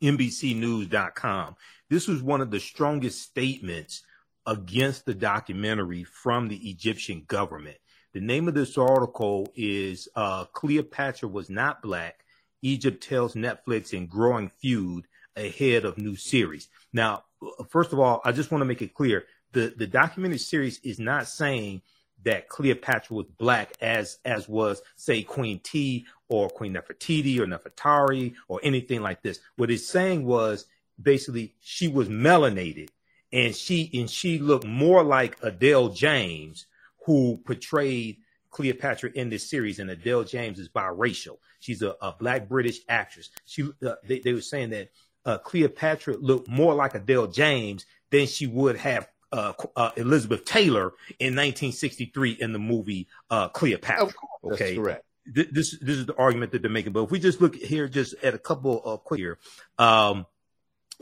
NBCNews.com. 0.00 1.56
This 1.88 2.06
was 2.06 2.22
one 2.22 2.40
of 2.40 2.52
the 2.52 2.60
strongest 2.60 3.22
statements 3.22 4.04
against 4.46 5.04
the 5.04 5.14
documentary 5.14 6.04
from 6.04 6.46
the 6.46 6.70
Egyptian 6.70 7.24
government. 7.26 7.78
The 8.12 8.20
name 8.20 8.46
of 8.46 8.54
this 8.54 8.78
article 8.78 9.48
is 9.56 10.08
uh, 10.14 10.44
Cleopatra 10.46 11.28
Was 11.28 11.50
Not 11.50 11.82
Black. 11.82 12.24
Egypt 12.62 13.02
tells 13.02 13.34
Netflix 13.34 13.92
in 13.92 14.06
growing 14.06 14.50
feud 14.60 15.06
ahead 15.36 15.84
of 15.84 15.98
new 15.98 16.16
series. 16.16 16.68
Now, 16.92 17.24
first 17.68 17.92
of 17.92 17.98
all, 17.98 18.20
I 18.24 18.32
just 18.32 18.50
want 18.50 18.62
to 18.62 18.66
make 18.66 18.82
it 18.82 18.94
clear 18.94 19.24
the 19.52 19.74
the 19.76 19.86
documentary 19.86 20.38
series 20.38 20.78
is 20.80 20.98
not 20.98 21.26
saying 21.26 21.82
that 22.24 22.48
Cleopatra 22.48 23.16
was 23.16 23.26
black 23.38 23.72
as 23.80 24.18
as 24.24 24.48
was 24.48 24.82
say 24.96 25.22
Queen 25.22 25.60
Tiye 25.60 26.04
or 26.28 26.48
Queen 26.48 26.74
Nefertiti 26.74 27.38
or 27.38 27.46
Nefertari 27.46 28.34
or 28.48 28.60
anything 28.62 29.02
like 29.02 29.22
this. 29.22 29.40
What 29.56 29.70
it's 29.70 29.86
saying 29.86 30.24
was 30.24 30.66
basically 31.00 31.54
she 31.60 31.88
was 31.88 32.08
melanated 32.08 32.90
and 33.32 33.54
she 33.54 33.90
and 33.94 34.10
she 34.10 34.38
looked 34.38 34.66
more 34.66 35.02
like 35.02 35.38
Adele 35.42 35.90
James 35.90 36.66
who 37.06 37.38
portrayed 37.44 38.18
Cleopatra 38.50 39.10
in 39.14 39.30
this 39.30 39.48
series 39.48 39.78
and 39.78 39.90
Adele 39.90 40.24
James 40.24 40.58
is 40.58 40.68
biracial. 40.68 41.38
She's 41.60 41.82
a, 41.82 41.94
a 42.02 42.12
black 42.18 42.48
British 42.48 42.80
actress. 42.88 43.30
She 43.46 43.70
uh, 43.86 43.94
they, 44.04 44.18
they 44.18 44.32
were 44.32 44.40
saying 44.40 44.70
that 44.70 44.90
uh, 45.24 45.38
Cleopatra 45.38 46.16
looked 46.16 46.48
more 46.48 46.74
like 46.74 46.94
Adele 46.94 47.28
James 47.28 47.86
than 48.10 48.26
she 48.26 48.46
would 48.46 48.76
have 48.76 49.08
uh, 49.32 49.52
uh, 49.76 49.90
Elizabeth 49.96 50.44
Taylor 50.44 50.92
in 51.18 51.36
1963 51.36 52.32
in 52.40 52.52
the 52.52 52.58
movie 52.58 53.08
uh, 53.30 53.48
Cleopatra. 53.48 54.08
okay, 54.44 54.74
That's 54.74 54.74
correct. 54.76 55.04
This 55.26 55.78
this 55.78 55.96
is 55.96 56.06
the 56.06 56.16
argument 56.16 56.50
that 56.52 56.62
they're 56.62 56.70
making. 56.70 56.92
But 56.92 57.04
if 57.04 57.10
we 57.10 57.20
just 57.20 57.40
look 57.40 57.54
here, 57.54 57.86
just 57.86 58.14
at 58.22 58.34
a 58.34 58.38
couple 58.38 58.82
of 58.82 59.04
quick 59.04 59.20
here, 59.20 59.38
um, 59.78 60.26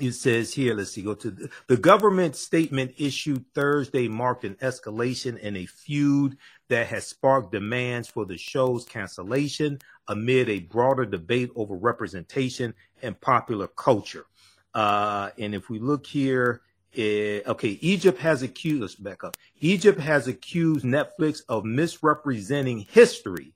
it 0.00 0.12
says 0.12 0.52
here, 0.52 0.74
let's 0.74 0.92
see, 0.92 1.02
go 1.02 1.14
to 1.14 1.30
the, 1.30 1.50
the, 1.66 1.76
government 1.76 2.36
statement 2.36 2.94
issued 2.98 3.44
Thursday 3.54 4.06
marked 4.06 4.44
an 4.44 4.56
escalation 4.56 5.38
in 5.38 5.56
a 5.56 5.66
feud 5.66 6.36
that 6.68 6.88
has 6.88 7.06
sparked 7.06 7.52
demands 7.52 8.08
for 8.08 8.26
the 8.26 8.36
show's 8.36 8.84
cancellation 8.84 9.78
amid 10.08 10.48
a 10.48 10.60
broader 10.60 11.04
debate 11.04 11.50
over 11.54 11.74
representation 11.74 12.74
and 13.02 13.20
popular 13.20 13.68
culture. 13.68 14.26
Uh, 14.74 15.30
and 15.38 15.54
if 15.54 15.70
we 15.70 15.78
look 15.78 16.06
here, 16.06 16.62
it, 16.92 17.44
eh, 17.46 17.50
okay, 17.50 17.78
Egypt 17.80 18.18
has 18.18 18.42
accused, 18.42 18.80
let's 18.80 18.94
back 18.94 19.24
up. 19.24 19.36
Egypt 19.60 20.00
has 20.00 20.26
accused 20.26 20.84
Netflix 20.84 21.42
of 21.48 21.64
misrepresenting 21.64 22.80
history 22.80 23.52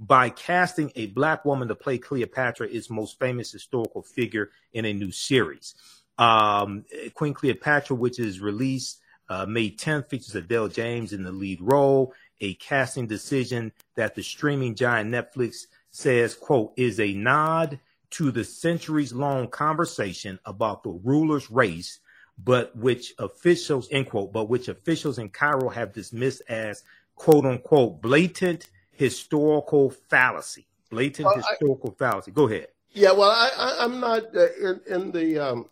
by 0.00 0.30
casting 0.30 0.90
a 0.96 1.06
black 1.08 1.44
woman 1.44 1.68
to 1.68 1.74
play 1.74 1.98
Cleopatra, 1.98 2.66
its 2.68 2.90
most 2.90 3.18
famous 3.18 3.52
historical 3.52 4.02
figure 4.02 4.50
in 4.72 4.84
a 4.84 4.92
new 4.92 5.12
series. 5.12 5.74
Um, 6.18 6.84
Queen 7.14 7.34
Cleopatra, 7.34 7.96
which 7.96 8.18
is 8.18 8.40
released 8.40 9.00
uh, 9.28 9.46
May 9.46 9.70
10th, 9.70 10.08
features 10.08 10.34
Adele 10.34 10.68
James 10.68 11.12
in 11.12 11.22
the 11.22 11.32
lead 11.32 11.60
role, 11.60 12.12
a 12.40 12.54
casting 12.54 13.06
decision 13.06 13.72
that 13.94 14.14
the 14.14 14.22
streaming 14.22 14.74
giant 14.74 15.10
Netflix 15.10 15.66
says, 15.92 16.34
quote, 16.34 16.72
is 16.76 16.98
a 16.98 17.12
nod 17.12 17.78
to 18.10 18.30
the 18.30 18.44
centuries 18.44 19.12
long 19.12 19.48
conversation 19.48 20.38
about 20.44 20.82
the 20.82 20.90
ruler's 20.90 21.50
race, 21.50 22.00
but 22.42 22.74
which 22.76 23.14
officials, 23.18 23.88
end 23.92 24.08
quote, 24.10 24.32
but 24.32 24.48
which 24.48 24.68
officials 24.68 25.18
in 25.18 25.28
Cairo 25.28 25.68
have 25.68 25.92
dismissed 25.92 26.42
as 26.48 26.82
quote 27.14 27.44
unquote 27.44 28.02
blatant 28.02 28.68
historical 28.90 29.90
fallacy. 29.90 30.66
Blatant 30.90 31.26
well, 31.26 31.36
historical 31.36 31.94
I, 31.98 31.98
fallacy. 31.98 32.30
Go 32.32 32.48
ahead. 32.48 32.68
Yeah, 32.90 33.12
well, 33.12 33.30
I, 33.30 33.84
am 33.84 34.00
not 34.00 34.36
uh, 34.36 34.52
in, 34.60 34.80
in, 34.86 35.12
the 35.12 35.38
um, 35.38 35.70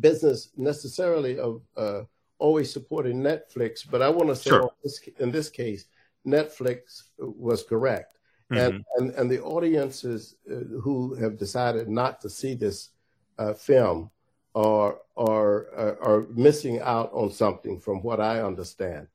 business 0.00 0.50
necessarily 0.56 1.38
of 1.38 1.62
uh, 1.76 2.02
always 2.38 2.72
supporting 2.72 3.20
Netflix, 3.20 3.88
but 3.88 4.02
I 4.02 4.08
want 4.08 4.28
to 4.28 4.36
say 4.36 4.50
sure. 4.50 4.70
this, 4.82 5.00
in 5.20 5.30
this 5.30 5.48
case, 5.48 5.84
Netflix 6.26 7.02
was 7.18 7.62
correct. 7.62 8.18
Mm-hmm. 8.50 8.56
And, 8.56 8.84
and, 8.96 9.10
and 9.12 9.30
the 9.30 9.42
audiences 9.42 10.36
uh, 10.50 10.56
who 10.80 11.14
have 11.14 11.38
decided 11.38 11.88
not 11.88 12.20
to 12.22 12.30
see 12.30 12.54
this 12.54 12.90
uh, 13.38 13.54
film 13.54 14.10
are, 14.54 14.98
are, 15.16 15.66
uh, 15.76 15.94
are 16.04 16.26
missing 16.34 16.80
out 16.80 17.10
on 17.12 17.30
something 17.30 17.78
from 17.78 18.02
what 18.02 18.20
I 18.20 18.42
understand 18.42 19.06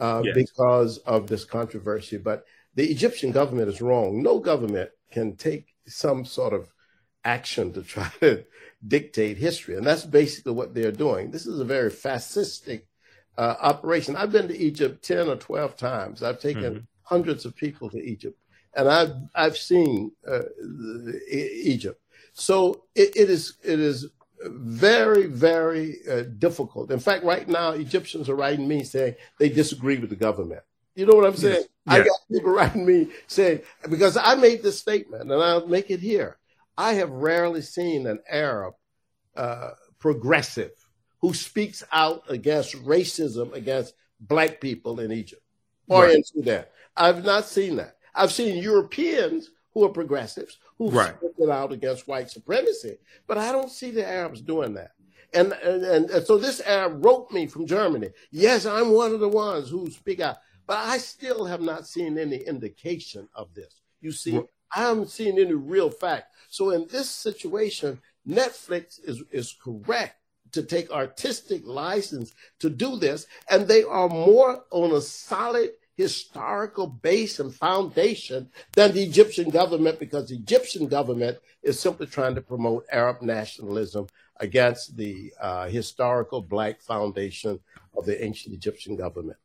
uh, 0.00 0.22
yes. 0.24 0.34
because 0.34 0.98
of 0.98 1.28
this 1.28 1.44
controversy. 1.44 2.16
But 2.16 2.44
the 2.74 2.90
Egyptian 2.90 3.30
government 3.30 3.68
is 3.68 3.80
wrong. 3.80 4.22
No 4.22 4.38
government 4.38 4.90
can 5.12 5.36
take 5.36 5.74
some 5.86 6.24
sort 6.24 6.52
of 6.52 6.72
action 7.24 7.72
to 7.74 7.82
try 7.82 8.10
to 8.20 8.44
dictate 8.86 9.36
history. 9.36 9.76
And 9.76 9.86
that's 9.86 10.04
basically 10.04 10.52
what 10.52 10.74
they're 10.74 10.92
doing. 10.92 11.30
This 11.30 11.46
is 11.46 11.60
a 11.60 11.64
very 11.64 11.90
fascistic 11.90 12.82
uh, 13.38 13.56
operation. 13.60 14.16
I've 14.16 14.32
been 14.32 14.48
to 14.48 14.58
Egypt 14.58 15.04
10 15.04 15.28
or 15.28 15.36
12 15.36 15.76
times. 15.76 16.22
I've 16.22 16.40
taken 16.40 16.62
mm-hmm. 16.62 16.84
hundreds 17.02 17.44
of 17.44 17.54
people 17.54 17.90
to 17.90 17.98
Egypt 17.98 18.39
and 18.74 18.88
I've, 18.88 19.14
I've 19.34 19.56
seen 19.56 20.12
uh, 20.26 20.42
Egypt. 21.30 22.00
So 22.32 22.84
it, 22.94 23.16
it 23.16 23.30
is, 23.30 23.54
it 23.62 23.80
is 23.80 24.06
very, 24.42 25.26
very 25.26 25.96
uh, 26.10 26.22
difficult. 26.38 26.90
In 26.90 26.98
fact, 26.98 27.24
right 27.24 27.48
now, 27.48 27.72
Egyptians 27.72 28.28
are 28.28 28.36
writing 28.36 28.66
me 28.66 28.84
saying 28.84 29.14
they 29.38 29.48
disagree 29.48 29.98
with 29.98 30.10
the 30.10 30.16
government. 30.16 30.62
You 30.94 31.06
know 31.06 31.14
what 31.14 31.26
I'm 31.26 31.36
saying? 31.36 31.64
Yes. 31.64 31.68
I 31.86 31.98
got 31.98 32.18
people 32.30 32.52
writing 32.52 32.86
me 32.86 33.08
saying, 33.26 33.60
because 33.88 34.16
I 34.16 34.34
made 34.34 34.62
this 34.62 34.78
statement 34.78 35.30
and 35.30 35.42
I'll 35.42 35.66
make 35.66 35.90
it 35.90 36.00
here. 36.00 36.38
I 36.76 36.94
have 36.94 37.10
rarely 37.10 37.62
seen 37.62 38.06
an 38.06 38.20
Arab 38.30 38.74
uh, 39.36 39.70
progressive 39.98 40.72
who 41.20 41.34
speaks 41.34 41.84
out 41.92 42.22
against 42.28 42.74
racism 42.84 43.52
against 43.52 43.94
black 44.20 44.60
people 44.60 45.00
in 45.00 45.12
Egypt 45.12 45.42
or 45.88 46.04
right. 46.04 46.16
in 46.16 46.24
Sudan. 46.24 46.64
I've 46.96 47.24
not 47.24 47.44
seen 47.44 47.76
that. 47.76 47.96
I've 48.14 48.32
seen 48.32 48.62
Europeans 48.62 49.50
who 49.72 49.84
are 49.84 49.90
progressives 49.90 50.58
who've 50.78 50.94
right. 50.94 51.14
spoken 51.16 51.50
out 51.50 51.72
against 51.72 52.08
white 52.08 52.30
supremacy, 52.30 52.98
but 53.26 53.38
I 53.38 53.52
don't 53.52 53.70
see 53.70 53.90
the 53.90 54.06
Arabs 54.06 54.40
doing 54.40 54.74
that. 54.74 54.92
And, 55.32 55.52
and, 55.52 56.10
and 56.10 56.26
so 56.26 56.38
this 56.38 56.60
Arab 56.60 57.04
wrote 57.04 57.30
me 57.30 57.46
from 57.46 57.66
Germany. 57.66 58.10
Yes, 58.32 58.66
I'm 58.66 58.90
one 58.90 59.12
of 59.14 59.20
the 59.20 59.28
ones 59.28 59.68
who 59.68 59.90
speak 59.90 60.20
out, 60.20 60.38
but 60.66 60.78
I 60.78 60.98
still 60.98 61.44
have 61.44 61.60
not 61.60 61.86
seen 61.86 62.18
any 62.18 62.38
indication 62.38 63.28
of 63.34 63.54
this. 63.54 63.80
You 64.00 64.12
see, 64.12 64.40
I 64.74 64.80
haven't 64.80 65.10
seen 65.10 65.38
any 65.38 65.54
real 65.54 65.90
fact. 65.90 66.32
So 66.48 66.70
in 66.70 66.88
this 66.90 67.08
situation, 67.10 68.00
Netflix 68.26 68.98
is, 69.04 69.22
is 69.30 69.56
correct 69.62 70.16
to 70.52 70.62
take 70.62 70.90
artistic 70.90 71.62
license 71.64 72.34
to 72.58 72.70
do 72.70 72.96
this, 72.96 73.26
and 73.48 73.68
they 73.68 73.84
are 73.84 74.08
more 74.08 74.64
on 74.70 74.92
a 74.92 75.00
solid 75.00 75.70
historical 75.96 76.86
base 76.86 77.40
and 77.40 77.54
foundation 77.54 78.48
than 78.74 78.92
the 78.92 79.02
Egyptian 79.02 79.50
government 79.50 79.98
because 79.98 80.28
the 80.28 80.36
Egyptian 80.36 80.86
government 80.86 81.38
is 81.62 81.78
simply 81.78 82.06
trying 82.06 82.34
to 82.34 82.40
promote 82.40 82.86
Arab 82.90 83.22
nationalism 83.22 84.06
against 84.36 84.96
the 84.96 85.32
uh, 85.40 85.68
historical 85.68 86.40
black 86.40 86.80
foundation 86.80 87.60
of 87.96 88.06
the 88.06 88.24
ancient 88.24 88.54
Egyptian 88.54 88.96
government. 88.96 89.36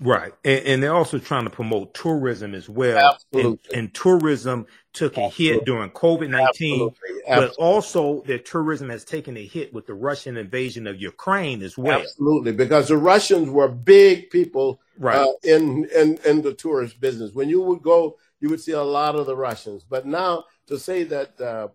Right. 0.00 0.32
And, 0.44 0.66
and, 0.66 0.82
they're 0.82 0.94
also 0.94 1.18
trying 1.18 1.44
to 1.44 1.50
promote 1.50 1.94
tourism 1.94 2.54
as 2.54 2.68
well. 2.68 3.16
And, 3.32 3.58
and, 3.72 3.94
tourism 3.94 4.66
took 4.92 5.16
a 5.16 5.28
hit 5.28 5.64
during 5.64 5.90
COVID 5.90 6.30
19, 6.30 6.90
but 7.28 7.54
also 7.58 8.22
their 8.22 8.38
tourism 8.38 8.90
has 8.90 9.04
taken 9.04 9.36
a 9.36 9.46
hit 9.46 9.72
with 9.72 9.86
the 9.86 9.94
Russian 9.94 10.36
invasion 10.36 10.88
of 10.88 11.00
Ukraine 11.00 11.62
as 11.62 11.78
well. 11.78 12.00
Absolutely. 12.00 12.52
Because 12.52 12.88
the 12.88 12.96
Russians 12.96 13.48
were 13.48 13.68
big 13.68 14.30
people 14.30 14.80
right. 14.98 15.18
Uh, 15.18 15.32
in, 15.44 15.88
in, 15.94 16.18
in 16.24 16.42
the 16.42 16.54
tourist 16.54 17.00
business. 17.00 17.32
When 17.32 17.48
you 17.48 17.62
would 17.62 17.82
go, 17.82 18.16
you 18.40 18.48
would 18.48 18.60
see 18.60 18.72
a 18.72 18.82
lot 18.82 19.14
of 19.14 19.26
the 19.26 19.36
Russians. 19.36 19.84
But 19.84 20.06
now 20.06 20.44
to 20.66 20.78
say 20.78 21.04
that 21.04 21.40
uh, 21.40 21.68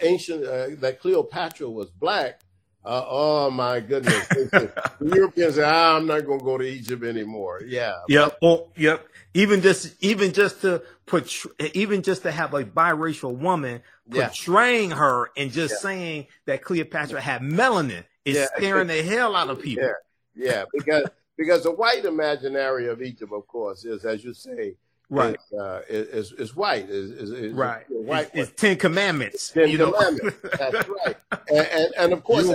ancient, 0.00 0.44
uh, 0.44 0.68
that 0.78 0.98
Cleopatra 1.00 1.68
was 1.68 1.90
black, 1.90 2.40
uh, 2.84 3.04
oh 3.06 3.50
my 3.50 3.80
goodness! 3.80 4.26
the 4.28 4.72
Europeans 5.00 5.56
say, 5.56 5.62
ah, 5.62 5.96
"I'm 5.96 6.06
not 6.06 6.24
going 6.24 6.38
to 6.38 6.44
go 6.44 6.58
to 6.58 6.64
Egypt 6.64 7.04
anymore." 7.04 7.62
Yeah. 7.66 7.96
Yep. 8.08 8.38
Well, 8.40 8.72
yep. 8.76 9.06
Even 9.34 9.60
just, 9.60 9.94
even 10.02 10.32
just 10.32 10.62
to 10.62 10.82
put, 11.06 11.32
even 11.74 12.02
just 12.02 12.22
to 12.22 12.32
have 12.32 12.54
a 12.54 12.64
biracial 12.64 13.36
woman 13.36 13.82
portraying 14.10 14.90
yeah. 14.90 14.96
her 14.96 15.30
and 15.36 15.52
just 15.52 15.74
yeah. 15.74 15.80
saying 15.80 16.26
that 16.46 16.62
Cleopatra 16.62 17.20
had 17.20 17.42
melanin 17.42 18.04
is 18.24 18.36
yeah. 18.36 18.46
scaring 18.56 18.88
the 18.88 19.02
hell 19.02 19.36
out 19.36 19.50
of 19.50 19.60
people. 19.60 19.84
Yeah. 19.84 19.92
Yeah. 20.34 20.64
Because 20.72 21.04
because 21.36 21.62
the 21.62 21.72
white 21.72 22.04
imaginary 22.04 22.88
of 22.88 23.02
Egypt, 23.02 23.32
of 23.32 23.46
course, 23.46 23.84
is 23.84 24.04
as 24.04 24.24
you 24.24 24.34
say, 24.34 24.76
right. 25.10 25.36
is, 25.52 25.58
uh, 25.58 25.82
is, 25.88 26.32
is 26.32 26.56
white 26.56 26.88
is, 26.88 27.10
is, 27.10 27.30
is 27.30 27.52
right. 27.52 27.84
white 27.88 28.30
it's, 28.32 28.50
it's, 28.50 28.60
ten 28.60 28.76
commandments 28.76 29.50
ten 29.50 29.76
commandments. 29.76 30.36
That's 30.58 30.88
right. 31.06 31.16
And, 31.48 31.66
and, 31.66 31.94
and, 31.98 32.12
of 32.12 32.24
course 32.24 32.50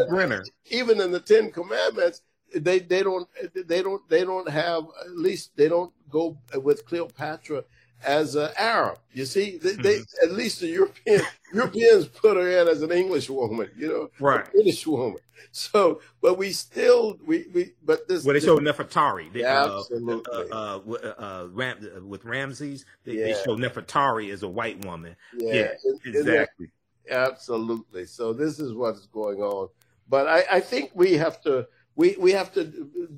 even 0.71 1.01
in 1.01 1.11
the 1.11 1.19
ten 1.19 1.51
commandments 1.51 2.21
they 2.53 2.79
they 2.79 3.03
don't 3.03 3.27
they 3.53 3.81
don't 3.81 4.07
they 4.09 4.23
don't 4.23 4.49
have 4.49 4.85
at 5.05 5.17
least 5.17 5.51
they 5.55 5.67
don't 5.67 5.91
go 6.09 6.37
with 6.61 6.85
cleopatra 6.85 7.63
as 8.03 8.35
an 8.35 8.49
arab 8.57 8.97
you 9.13 9.25
see 9.25 9.57
they, 9.57 9.73
they 9.73 9.99
at 10.23 10.31
least 10.31 10.59
the 10.59 10.67
european 10.67 11.21
europeans 11.53 12.07
put 12.07 12.37
her 12.37 12.61
in 12.61 12.67
as 12.67 12.81
an 12.81 12.91
english 12.91 13.29
woman 13.29 13.69
you 13.77 13.87
know 13.87 14.09
right 14.19 14.51
british 14.51 14.85
woman 14.85 15.19
so, 15.51 16.01
but 16.21 16.37
we 16.37 16.51
still 16.51 17.17
we 17.25 17.45
we 17.53 17.73
but 17.83 18.07
this. 18.07 18.23
Well, 18.23 18.33
they 18.33 18.39
showed 18.39 18.61
Nefertari. 18.61 19.31
They, 19.31 19.43
uh, 19.43 19.79
absolutely. 19.79 20.33
Uh, 20.51 20.55
uh, 20.55 20.79
uh, 20.87 21.13
uh, 21.17 21.47
Ram, 21.51 22.07
with 22.07 22.25
Ramses, 22.25 22.85
they, 23.03 23.13
yeah. 23.13 23.25
they 23.25 23.33
show 23.33 23.55
Nefertari 23.55 24.31
as 24.31 24.43
a 24.43 24.47
white 24.47 24.83
woman. 24.85 25.15
Yeah, 25.37 25.53
yeah 25.53 25.91
exactly. 26.05 26.67
Absolutely. 27.09 28.05
So 28.05 28.33
this 28.33 28.59
is 28.59 28.73
what's 28.73 29.05
going 29.07 29.41
on. 29.41 29.69
But 30.09 30.27
I, 30.27 30.43
I 30.51 30.59
think 30.59 30.91
we 30.93 31.13
have 31.13 31.41
to 31.43 31.67
we 31.95 32.15
we 32.19 32.31
have 32.31 32.53
to 32.53 32.65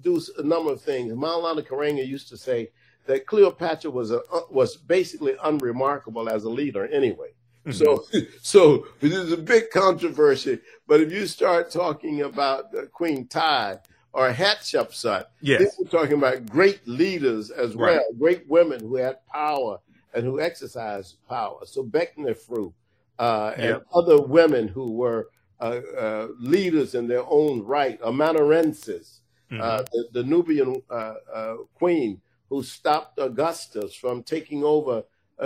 do 0.02 0.22
a 0.38 0.44
number 0.44 0.72
of 0.72 0.82
things. 0.82 1.12
Maulana 1.14 1.66
Karenga 1.66 2.06
used 2.06 2.30
to 2.30 2.38
say 2.38 2.72
that 3.08 3.26
Cleopatra 3.26 3.90
was 3.90 4.12
a 4.12 4.22
was 4.50 4.78
basically 4.78 5.36
unremarkable 5.44 6.30
as 6.30 6.44
a 6.44 6.50
leader 6.50 6.88
anyway. 6.88 7.30
So, 7.72 8.06
so 8.42 8.88
this 9.00 9.14
is 9.14 9.32
a 9.32 9.38
big 9.38 9.70
controversy. 9.72 10.60
But 10.88 11.02
if 11.02 11.12
you 11.12 11.26
start 11.26 11.72
talking 11.72 12.22
about 12.22 12.74
uh, 12.76 12.86
Queen 12.94 13.28
Tiye 13.28 13.80
or 14.14 14.32
Hatshepsut, 14.32 15.26
yes. 15.42 15.76
we're 15.78 15.90
talking 15.90 16.18
about 16.18 16.50
great 16.50 16.88
leaders 16.88 17.50
as 17.50 17.76
right. 17.76 17.96
well, 17.96 18.06
great 18.18 18.48
women 18.48 18.80
who 18.80 18.96
had 18.96 19.18
power 19.28 19.80
and 20.14 20.24
who 20.24 20.40
exercised 20.40 21.18
power. 21.28 21.60
So 21.66 21.84
Becknefru 21.84 22.74
uh, 23.20 23.54
and 23.56 23.64
yep. 23.64 23.86
other 23.94 24.22
women 24.22 24.68
who 24.68 24.94
were 24.94 25.30
uh, 25.60 25.82
uh, 25.98 26.28
leaders 26.40 26.96
in 26.96 27.08
their 27.08 27.24
own 27.28 27.64
right, 27.64 28.00
Amanirenas, 28.02 29.20
mm-hmm. 29.52 29.62
Uh, 29.62 29.82
the, 29.92 30.08
the, 30.14 30.24
Nubian 30.24 30.82
uh, 30.90 31.56
queen 31.74 32.22
who 32.50 32.64
stopped 32.64 33.20
Augustus 33.20 33.94
from 33.94 34.24
taking 34.24 34.64
over 34.64 35.04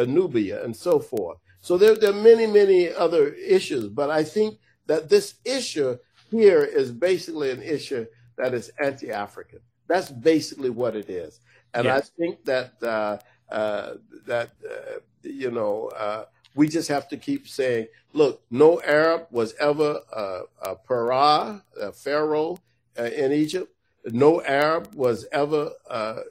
Nubia 0.07 0.63
and 0.63 0.75
so 0.75 0.99
forth. 0.99 1.37
So 1.61 1.77
there, 1.77 1.95
there 1.95 2.11
are 2.11 2.13
many, 2.13 2.47
many 2.47 2.91
other 2.91 3.33
issues, 3.33 3.87
but 3.87 4.09
I 4.09 4.23
think 4.23 4.57
that 4.87 5.09
this 5.09 5.35
issue 5.45 5.97
here 6.31 6.63
is 6.63 6.91
basically 6.91 7.51
an 7.51 7.61
issue 7.61 8.05
that 8.37 8.53
is 8.53 8.71
anti-African. 8.83 9.59
That's 9.87 10.09
basically 10.09 10.69
what 10.69 10.95
it 10.95 11.09
is, 11.09 11.39
and 11.73 11.85
yes. 11.85 11.97
I 11.97 12.17
think 12.17 12.45
that 12.45 12.81
uh, 12.81 13.17
uh, 13.53 13.95
that 14.25 14.51
uh, 14.65 14.99
you 15.23 15.51
know 15.51 15.89
uh, 15.89 16.25
we 16.55 16.67
just 16.67 16.87
have 16.87 17.07
to 17.09 17.17
keep 17.17 17.47
saying, 17.47 17.87
look, 18.13 18.41
no 18.49 18.81
Arab 18.81 19.27
was 19.31 19.53
ever 19.59 19.99
a, 20.13 20.41
a 20.61 20.75
para, 20.75 21.63
a 21.79 21.91
pharaoh 21.91 22.57
uh, 22.97 23.03
in 23.03 23.31
Egypt. 23.31 23.73
No 24.05 24.41
Arab 24.41 24.93
was 24.95 25.27
ever 25.31 25.71
uh, 25.89 26.21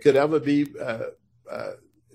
could 0.00 0.16
ever 0.16 0.40
be 0.40 0.66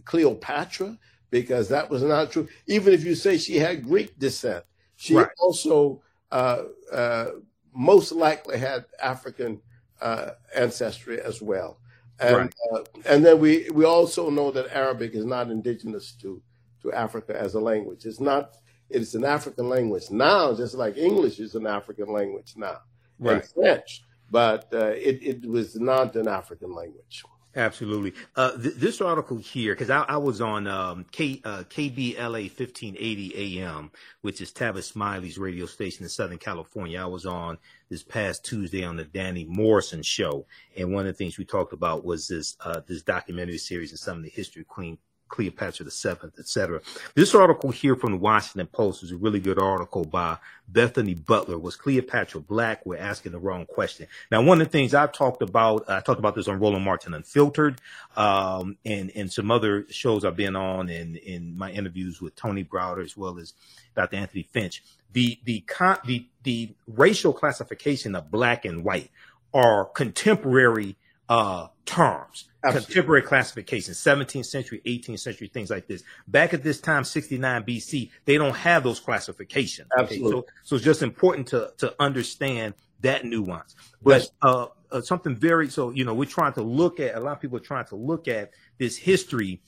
Cleopatra 0.05 0.97
because 1.29 1.67
that 1.69 1.89
was 1.89 2.03
not 2.03 2.31
true. 2.31 2.47
Even 2.67 2.93
if 2.93 3.03
you 3.03 3.15
say 3.15 3.37
she 3.37 3.57
had 3.57 3.83
Greek 3.83 4.17
descent, 4.17 4.63
she 4.95 5.15
right. 5.15 5.27
also 5.39 6.01
uh, 6.31 6.63
uh, 6.91 7.27
most 7.73 8.11
likely 8.11 8.57
had 8.57 8.85
African 9.01 9.61
uh, 10.01 10.31
ancestry 10.55 11.21
as 11.21 11.41
well. 11.41 11.79
And, 12.19 12.35
right. 12.35 12.55
Uh, 12.73 12.83
and 13.05 13.23
then 13.23 13.39
we, 13.39 13.69
we 13.71 13.85
also 13.85 14.29
know 14.29 14.49
that 14.51 14.75
Arabic 14.75 15.13
is 15.13 15.25
not 15.25 15.51
indigenous 15.51 16.13
to, 16.21 16.41
to 16.81 16.91
Africa 16.93 17.39
as 17.39 17.53
a 17.53 17.59
language. 17.59 18.05
It's 18.05 18.19
not, 18.19 18.55
it's 18.89 19.13
an 19.13 19.23
African 19.23 19.69
language 19.69 20.09
now, 20.09 20.53
just 20.55 20.73
like 20.73 20.97
English 20.97 21.39
is 21.39 21.53
an 21.55 21.67
African 21.67 22.11
language 22.11 22.53
now, 22.55 22.79
right. 23.19 23.41
and 23.41 23.49
French, 23.51 24.03
but 24.29 24.67
uh, 24.73 24.87
it, 24.87 25.19
it 25.21 25.45
was 25.49 25.75
not 25.75 26.15
an 26.15 26.27
African 26.27 26.73
language. 26.73 27.23
Absolutely. 27.57 28.13
Uh, 28.35 28.51
th- 28.55 28.75
this 28.75 29.01
article 29.01 29.37
here, 29.37 29.73
because 29.73 29.89
I, 29.89 30.03
I, 30.03 30.17
was 30.17 30.41
on 30.41 30.67
um, 30.67 31.07
K, 31.11 31.41
uh, 31.43 31.63
KBLA 31.63 32.51
1580 32.55 33.59
AM, 33.59 33.89
which 34.21 34.41
is 34.41 34.51
Tavis 34.51 34.83
Smiley's 34.83 35.39
radio 35.39 35.65
station 35.65 36.03
in 36.03 36.09
Southern 36.09 36.37
California. 36.37 37.01
I 37.01 37.05
was 37.05 37.25
on 37.25 37.57
this 37.89 38.03
past 38.03 38.45
Tuesday 38.45 38.83
on 38.83 38.95
the 38.95 39.05
Danny 39.05 39.43
Morrison 39.45 40.03
show, 40.03 40.45
and 40.77 40.93
one 40.93 41.07
of 41.07 41.13
the 41.13 41.17
things 41.17 41.39
we 41.39 41.45
talked 41.45 41.73
about 41.73 42.05
was 42.05 42.27
this 42.27 42.55
uh, 42.63 42.81
this 42.85 43.01
documentary 43.01 43.57
series 43.57 43.89
and 43.89 43.99
some 43.99 44.17
of 44.17 44.23
the 44.23 44.29
history 44.29 44.61
of 44.61 44.67
Queen 44.67 44.99
Cleopatra 45.29 45.89
Seventh, 45.91 46.39
etc. 46.39 46.81
This 47.15 47.35
article 47.35 47.71
here 47.71 47.95
from 47.95 48.11
the 48.11 48.17
Washington 48.17 48.67
Post 48.67 49.03
is 49.03 49.11
a 49.11 49.17
really 49.17 49.39
good 49.39 49.59
article 49.59 50.05
by 50.05 50.37
Bethonie 50.71 51.25
Butler. 51.25 51.57
Was 51.57 51.75
Cleopatra 51.75 52.41
black? 52.41 52.85
We're 52.85 52.97
asking 52.97 53.31
the 53.31 53.39
wrong 53.39 53.65
question. 53.65 54.07
Now, 54.31 54.41
one 54.41 54.61
of 54.61 54.67
the 54.67 54.71
things 54.71 54.93
I've 54.93 55.11
talked 55.11 55.41
about, 55.41 55.89
I 55.89 55.99
talked 56.01 56.19
about 56.19 56.35
this 56.35 56.47
on 56.47 56.59
Roland 56.59 56.85
Martin 56.85 57.13
Unfiltered, 57.13 57.81
um, 58.15 58.77
and 58.85 59.11
and 59.15 59.31
some 59.31 59.51
other 59.51 59.85
shows 59.89 60.25
I've 60.25 60.35
been 60.35 60.55
on, 60.55 60.89
and 60.89 61.15
in 61.17 61.57
my 61.57 61.71
interviews 61.71 62.21
with 62.21 62.35
Tony 62.35 62.63
Browder 62.63 63.03
as 63.03 63.15
well 63.17 63.39
as 63.39 63.53
Dr. 63.95 64.17
Anthony 64.17 64.43
Finch. 64.43 64.83
The 65.13 65.39
the 65.45 65.61
con- 65.61 65.99
the 66.05 66.27
the 66.43 66.75
racial 66.87 67.33
classification 67.33 68.15
of 68.15 68.31
black 68.31 68.65
and 68.65 68.83
white 68.83 69.11
are 69.53 69.85
contemporary 69.85 70.97
uh, 71.29 71.67
terms, 71.85 72.45
Absolutely. 72.67 72.93
contemporary 72.93 73.21
classifications, 73.23 73.97
17th 73.97 74.45
century, 74.45 74.81
18th 74.85 75.19
century, 75.19 75.47
things 75.47 75.69
like 75.69 75.87
this. 75.87 76.03
Back 76.27 76.53
at 76.53 76.63
this 76.63 76.79
time, 76.79 77.03
69 77.03 77.63
BC, 77.63 78.09
they 78.25 78.37
don't 78.37 78.55
have 78.55 78.83
those 78.83 78.99
classifications. 78.99 79.89
Absolutely. 79.97 80.39
Okay? 80.39 80.47
So, 80.47 80.53
so 80.63 80.75
it's 80.75 80.85
just 80.85 81.01
important 81.01 81.47
to, 81.47 81.73
to 81.77 81.95
understand 81.99 82.73
that 83.01 83.25
nuance. 83.25 83.75
But 84.01 84.21
yes. 84.21 84.31
uh, 84.41 84.67
uh, 84.91 85.01
something 85.01 85.35
very, 85.35 85.69
so, 85.69 85.91
you 85.91 86.05
know, 86.05 86.13
we're 86.13 86.25
trying 86.25 86.53
to 86.53 86.61
look 86.61 86.99
at, 86.99 87.15
a 87.15 87.19
lot 87.19 87.33
of 87.33 87.41
people 87.41 87.57
are 87.57 87.61
trying 87.61 87.85
to 87.85 87.95
look 87.95 88.27
at 88.27 88.51
this 88.77 88.97
history 88.97 89.61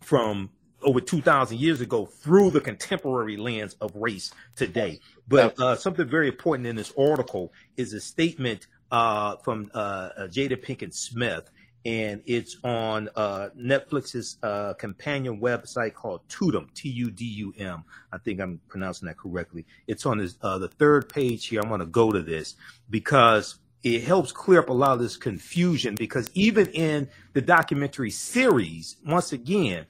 from 0.00 0.50
over 0.82 1.00
2,000 1.00 1.58
years 1.58 1.80
ago 1.80 2.06
through 2.06 2.50
the 2.50 2.60
contemporary 2.60 3.36
lens 3.36 3.74
of 3.80 3.94
race 3.94 4.32
today. 4.56 5.00
But 5.28 5.58
uh, 5.60 5.76
something 5.76 6.08
very 6.08 6.28
important 6.28 6.66
in 6.66 6.76
this 6.76 6.92
article 6.98 7.52
is 7.76 7.92
a 7.92 8.00
statement 8.00 8.66
uh, 8.90 9.36
from 9.36 9.70
uh, 9.74 9.78
uh, 9.78 10.26
Jada 10.28 10.56
Pinkett 10.56 10.94
Smith, 10.94 11.50
and 11.84 12.22
it's 12.26 12.56
on 12.62 13.08
uh, 13.16 13.48
Netflix's 13.58 14.36
uh, 14.42 14.74
companion 14.74 15.40
website 15.40 15.94
called 15.94 16.20
Tudum, 16.28 16.72
T-U-D-U-M. 16.74 17.84
I 18.12 18.18
think 18.18 18.40
I'm 18.40 18.60
pronouncing 18.68 19.06
that 19.08 19.16
correctly. 19.16 19.64
It's 19.86 20.04
on 20.04 20.18
this, 20.18 20.36
uh, 20.42 20.58
the 20.58 20.68
third 20.68 21.08
page 21.08 21.46
here. 21.46 21.60
I'm 21.60 21.68
going 21.68 21.80
to 21.80 21.86
go 21.86 22.12
to 22.12 22.20
this 22.22 22.56
because 22.90 23.58
it 23.82 24.04
helps 24.04 24.30
clear 24.30 24.60
up 24.60 24.68
a 24.68 24.74
lot 24.74 24.92
of 24.92 24.98
this 24.98 25.16
confusion. 25.16 25.94
Because 25.94 26.30
even 26.34 26.66
in 26.68 27.08
the 27.32 27.40
documentary 27.40 28.10
series, 28.10 28.96
once 29.06 29.32
again, 29.32 29.86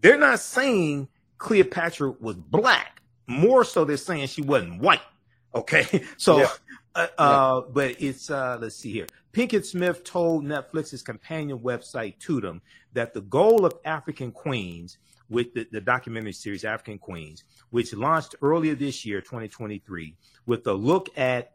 they're 0.00 0.18
not 0.18 0.38
saying 0.38 1.08
Cleopatra 1.38 2.12
was 2.20 2.36
black. 2.36 3.02
More 3.26 3.64
so, 3.64 3.84
they're 3.84 3.96
saying 3.96 4.28
she 4.28 4.42
wasn't 4.42 4.80
white. 4.80 5.02
Okay, 5.54 6.04
so 6.16 6.38
yeah. 6.38 6.48
Uh, 6.94 7.06
uh, 7.18 7.60
but 7.72 8.00
it's 8.00 8.30
uh, 8.30 8.58
let's 8.60 8.76
see 8.76 8.92
here. 8.92 9.06
Pinkett 9.38 9.64
Smith 9.64 10.02
told 10.02 10.44
Netflix's 10.44 11.00
companion 11.00 11.60
website 11.60 12.18
Tudum 12.18 12.60
that 12.92 13.14
the 13.14 13.20
goal 13.20 13.64
of 13.64 13.72
African 13.84 14.32
Queens, 14.32 14.98
with 15.30 15.54
the, 15.54 15.64
the 15.70 15.80
documentary 15.80 16.32
series 16.32 16.64
African 16.64 16.98
Queens, 16.98 17.44
which 17.70 17.94
launched 17.94 18.34
earlier 18.42 18.74
this 18.74 19.06
year, 19.06 19.20
2023, 19.20 20.16
with 20.46 20.66
a 20.66 20.72
look 20.72 21.16
at 21.16 21.52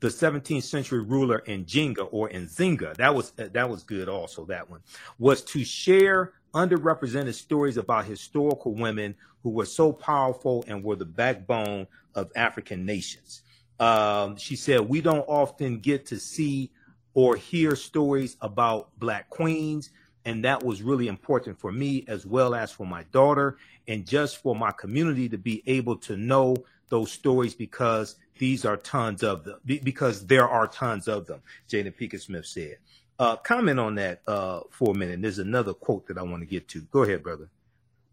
the 0.00 0.08
17th 0.08 0.64
century 0.64 1.02
ruler 1.02 1.42
Njinga 1.48 2.06
or 2.10 2.28
Nzinga. 2.28 2.94
That 2.98 3.14
was 3.14 3.32
uh, 3.38 3.48
that 3.54 3.70
was 3.70 3.82
good. 3.82 4.10
Also, 4.10 4.44
that 4.44 4.68
one 4.68 4.80
was 5.18 5.40
to 5.44 5.64
share 5.64 6.34
underrepresented 6.52 7.32
stories 7.32 7.78
about 7.78 8.04
historical 8.04 8.74
women 8.74 9.14
who 9.42 9.48
were 9.48 9.64
so 9.64 9.90
powerful 9.90 10.62
and 10.68 10.84
were 10.84 10.96
the 10.96 11.06
backbone 11.06 11.86
of 12.14 12.30
African 12.36 12.84
nations. 12.84 13.40
Um, 13.80 14.36
she 14.36 14.56
said, 14.56 14.80
We 14.80 15.00
don't 15.00 15.24
often 15.28 15.80
get 15.80 16.06
to 16.06 16.18
see 16.18 16.70
or 17.14 17.36
hear 17.36 17.76
stories 17.76 18.36
about 18.40 18.90
Black 18.98 19.30
queens. 19.30 19.90
And 20.26 20.44
that 20.44 20.62
was 20.62 20.82
really 20.82 21.08
important 21.08 21.58
for 21.58 21.70
me 21.70 22.04
as 22.08 22.24
well 22.24 22.54
as 22.54 22.72
for 22.72 22.86
my 22.86 23.04
daughter 23.12 23.58
and 23.86 24.06
just 24.06 24.38
for 24.38 24.56
my 24.56 24.72
community 24.72 25.28
to 25.28 25.38
be 25.38 25.62
able 25.66 25.96
to 25.98 26.16
know 26.16 26.56
those 26.88 27.12
stories 27.12 27.54
because 27.54 28.16
these 28.38 28.64
are 28.64 28.76
tons 28.78 29.22
of 29.22 29.44
them, 29.44 29.60
because 29.64 30.26
there 30.26 30.48
are 30.48 30.66
tons 30.66 31.08
of 31.08 31.26
them, 31.26 31.40
Jada 31.68 31.94
Pinkett 31.94 32.22
Smith 32.22 32.46
said. 32.46 32.78
Uh, 33.18 33.36
comment 33.36 33.78
on 33.78 33.94
that 33.94 34.22
uh, 34.26 34.60
for 34.70 34.92
a 34.92 34.94
minute. 34.94 35.22
There's 35.22 35.38
another 35.38 35.72
quote 35.72 36.06
that 36.08 36.18
I 36.18 36.22
want 36.22 36.42
to 36.42 36.46
get 36.46 36.66
to. 36.68 36.80
Go 36.90 37.02
ahead, 37.02 37.22
brother. 37.22 37.48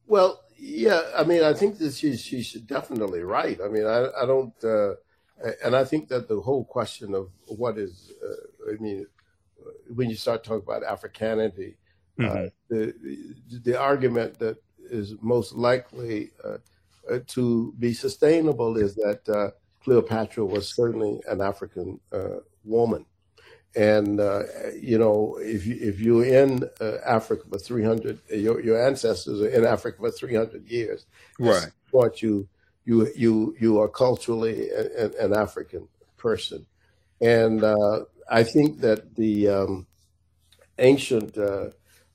Well, 0.06 0.42
yeah, 0.58 1.02
I 1.18 1.24
mean, 1.24 1.44
I 1.44 1.54
think 1.54 1.80
that 1.80 1.94
she's 1.94 2.22
she's 2.22 2.54
definitely 2.54 3.22
right. 3.22 3.60
I 3.64 3.68
mean, 3.68 3.86
I 3.86 4.10
I 4.22 4.26
don't. 4.28 4.54
Uh, 4.64 4.96
and 5.64 5.76
I 5.76 5.84
think 5.84 6.10
that 6.10 6.28
the 6.28 6.40
whole 6.40 6.64
question 6.64 7.14
of 7.14 7.30
what 7.48 7.78
is, 7.78 8.12
uh, 8.24 8.72
I 8.72 8.82
mean, 8.82 9.06
when 9.94 10.10
you 10.10 10.16
start 10.16 10.44
talking 10.44 10.64
about 10.64 10.84
Africanity, 10.84 11.78
uh, 12.20 12.24
mm-hmm. 12.24 12.46
uh, 12.46 12.50
the 12.70 12.94
the 13.64 13.80
argument 13.80 14.38
that 14.40 14.58
is 14.90 15.16
most 15.22 15.54
likely 15.54 16.32
uh, 16.44 16.58
uh 17.10 17.20
to 17.28 17.74
be 17.80 17.94
sustainable 17.94 18.78
is 18.78 18.96
that 18.96 19.28
uh, 19.30 19.52
Cleopatra 19.84 20.46
was 20.46 20.74
certainly 20.74 21.22
an 21.28 21.42
African 21.42 22.00
woman, 22.64 23.06
and 23.76 24.20
you 24.80 24.98
know 24.98 25.38
if 25.42 25.66
you 25.66 25.78
if 25.80 26.00
you're 26.00 26.26
in 26.26 26.70
Africa 27.06 27.44
for 27.50 27.58
300, 27.58 28.20
your 28.30 28.62
your 28.62 28.86
ancestors 28.86 29.42
are 29.42 29.48
in 29.48 29.66
Africa 29.66 29.98
for 30.00 30.12
300 30.12 30.68
years, 30.68 31.06
right? 31.40 31.72
What 31.92 32.22
you 32.22 32.48
you 32.86 33.12
you 33.16 33.56
you 33.60 33.80
are 33.80 33.88
culturally 33.88 34.70
an, 34.72 35.14
an 35.20 35.34
African 35.34 35.88
person, 36.18 36.66
and 37.22 37.64
uh, 37.64 38.06
I 38.30 38.44
think 38.44 38.80
that 38.82 39.16
the 39.16 39.50
um, 39.50 39.88
ancient, 40.80 41.38
uh, 41.38 41.70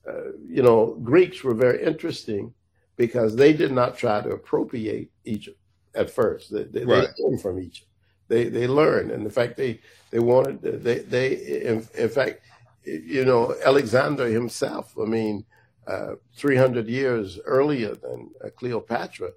uh, 0.08 0.32
you 0.48 0.62
know, 0.62 0.98
Greeks 1.02 1.44
were 1.44 1.54
very 1.54 1.82
interesting 1.84 2.54
because 2.96 3.36
they 3.36 3.52
did 3.52 3.72
not 3.72 3.96
try 3.96 4.20
to 4.20 4.30
appropriate 4.30 5.10
Egypt 5.24 5.58
at 5.94 6.10
first. 6.10 6.52
They, 6.52 6.64
they, 6.64 6.84
right. 6.84 7.08
they 7.16 7.22
came 7.22 7.38
from 7.38 7.60
Egypt. 7.60 7.88
They 8.28 8.48
they 8.48 8.66
learned, 8.66 9.12
and 9.12 9.22
in 9.22 9.30
fact, 9.30 9.56
they 9.56 9.80
they 10.10 10.18
wanted 10.18 10.60
they 10.62 10.98
they 10.98 11.34
in, 11.62 11.86
in 11.96 12.08
fact, 12.08 12.40
you 12.84 13.24
know, 13.24 13.54
Alexander 13.64 14.26
himself. 14.26 14.94
I 15.00 15.04
mean, 15.04 15.44
uh, 15.86 16.14
300 16.34 16.88
years 16.88 17.38
earlier 17.44 17.94
than 17.94 18.30
uh, 18.44 18.48
Cleopatra 18.56 19.30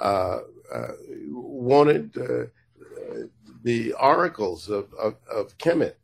uh, 0.00 0.04
uh, 0.04 0.40
wanted 1.28 2.16
uh, 2.16 3.26
the 3.62 3.92
oracles 3.94 4.68
of, 4.68 4.92
of, 4.94 5.16
of 5.30 5.56
Kemet 5.58 5.94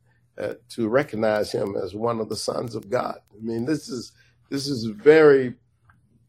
to 0.69 0.89
recognize 0.89 1.51
him 1.51 1.77
as 1.77 1.95
one 1.95 2.21
of 2.21 2.29
the 2.29 2.37
sons 2.37 2.75
of 2.75 2.89
God. 2.89 3.19
I 3.37 3.43
mean, 3.43 3.64
this 3.64 3.89
is 3.89 4.12
this 4.51 4.69
is 4.69 4.85
very 4.85 5.55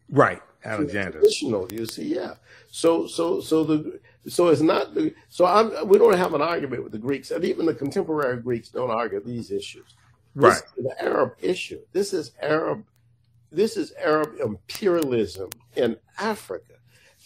right. 0.09 0.41
Alexander. 0.65 1.19
Traditional, 1.19 1.67
you 1.71 1.85
see, 1.85 2.15
yeah. 2.15 2.33
So, 2.67 3.07
so, 3.07 3.39
so 3.39 3.63
the 3.63 3.99
so 4.27 4.49
it's 4.49 4.61
not 4.61 4.93
the 4.93 5.13
so 5.29 5.45
I'm 5.45 5.87
we 5.87 5.97
don't 5.97 6.17
have 6.17 6.33
an 6.33 6.41
argument 6.41 6.83
with 6.83 6.91
the 6.91 6.97
Greeks, 6.97 7.31
and 7.31 7.45
even 7.45 7.65
the 7.65 7.73
contemporary 7.73 8.41
Greeks 8.41 8.69
don't 8.69 8.91
argue 8.91 9.21
these 9.21 9.51
issues. 9.51 9.95
Right. 10.35 10.61
the 10.77 11.01
Arab 11.01 11.33
issue. 11.41 11.79
This 11.93 12.13
is 12.13 12.31
Arab. 12.41 12.83
This 13.51 13.77
is 13.77 13.93
Arab 13.93 14.39
imperialism 14.39 15.49
in 15.75 15.97
Africa. 16.19 16.68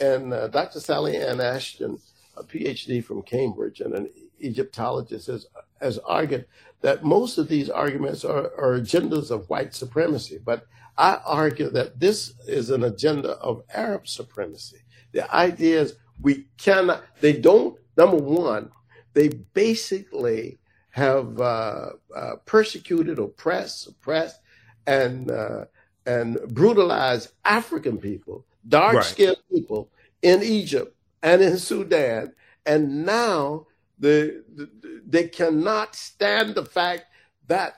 And 0.03 0.33
uh, 0.33 0.47
Dr. 0.49 0.81
Sally 0.81 1.15
Ann 1.15 1.39
Ashton, 1.39 1.97
a 2.35 2.43
PhD 2.43 3.03
from 3.03 3.21
Cambridge 3.21 3.79
and 3.79 3.93
an 3.93 4.09
Egyptologist, 4.39 5.27
has, 5.27 5.47
has 5.79 5.97
argued 5.99 6.45
that 6.81 7.05
most 7.05 7.37
of 7.37 7.47
these 7.47 7.69
arguments 7.69 8.25
are, 8.25 8.51
are 8.57 8.77
agendas 8.79 9.31
of 9.31 9.49
white 9.49 9.73
supremacy. 9.73 10.39
But 10.43 10.67
I 10.97 11.19
argue 11.25 11.69
that 11.69 11.99
this 12.01 12.33
is 12.47 12.69
an 12.69 12.83
agenda 12.83 13.31
of 13.37 13.63
Arab 13.73 14.07
supremacy. 14.07 14.79
The 15.13 15.33
idea 15.33 15.81
is 15.81 15.95
we 16.21 16.47
cannot, 16.57 17.03
they 17.21 17.33
don't, 17.33 17.77
number 17.95 18.17
one, 18.17 18.71
they 19.13 19.29
basically 19.53 20.59
have 20.89 21.39
uh, 21.39 21.91
uh, 22.15 22.35
persecuted, 22.45 23.19
oppressed, 23.19 23.83
suppressed, 23.83 24.41
and 24.85 25.31
uh, 25.31 25.65
and 26.05 26.37
brutalized 26.49 27.31
African 27.45 27.97
people, 27.97 28.45
dark 28.67 29.03
skinned 29.03 29.37
right. 29.49 29.57
people 29.57 29.89
in 30.23 30.41
Egypt 30.41 30.95
and 31.21 31.41
in 31.41 31.57
Sudan, 31.57 32.33
and 32.65 33.05
now 33.05 33.67
the, 33.99 34.43
the, 34.55 34.69
they 35.05 35.27
cannot 35.27 35.95
stand 35.95 36.55
the 36.55 36.65
fact 36.65 37.05
that 37.47 37.75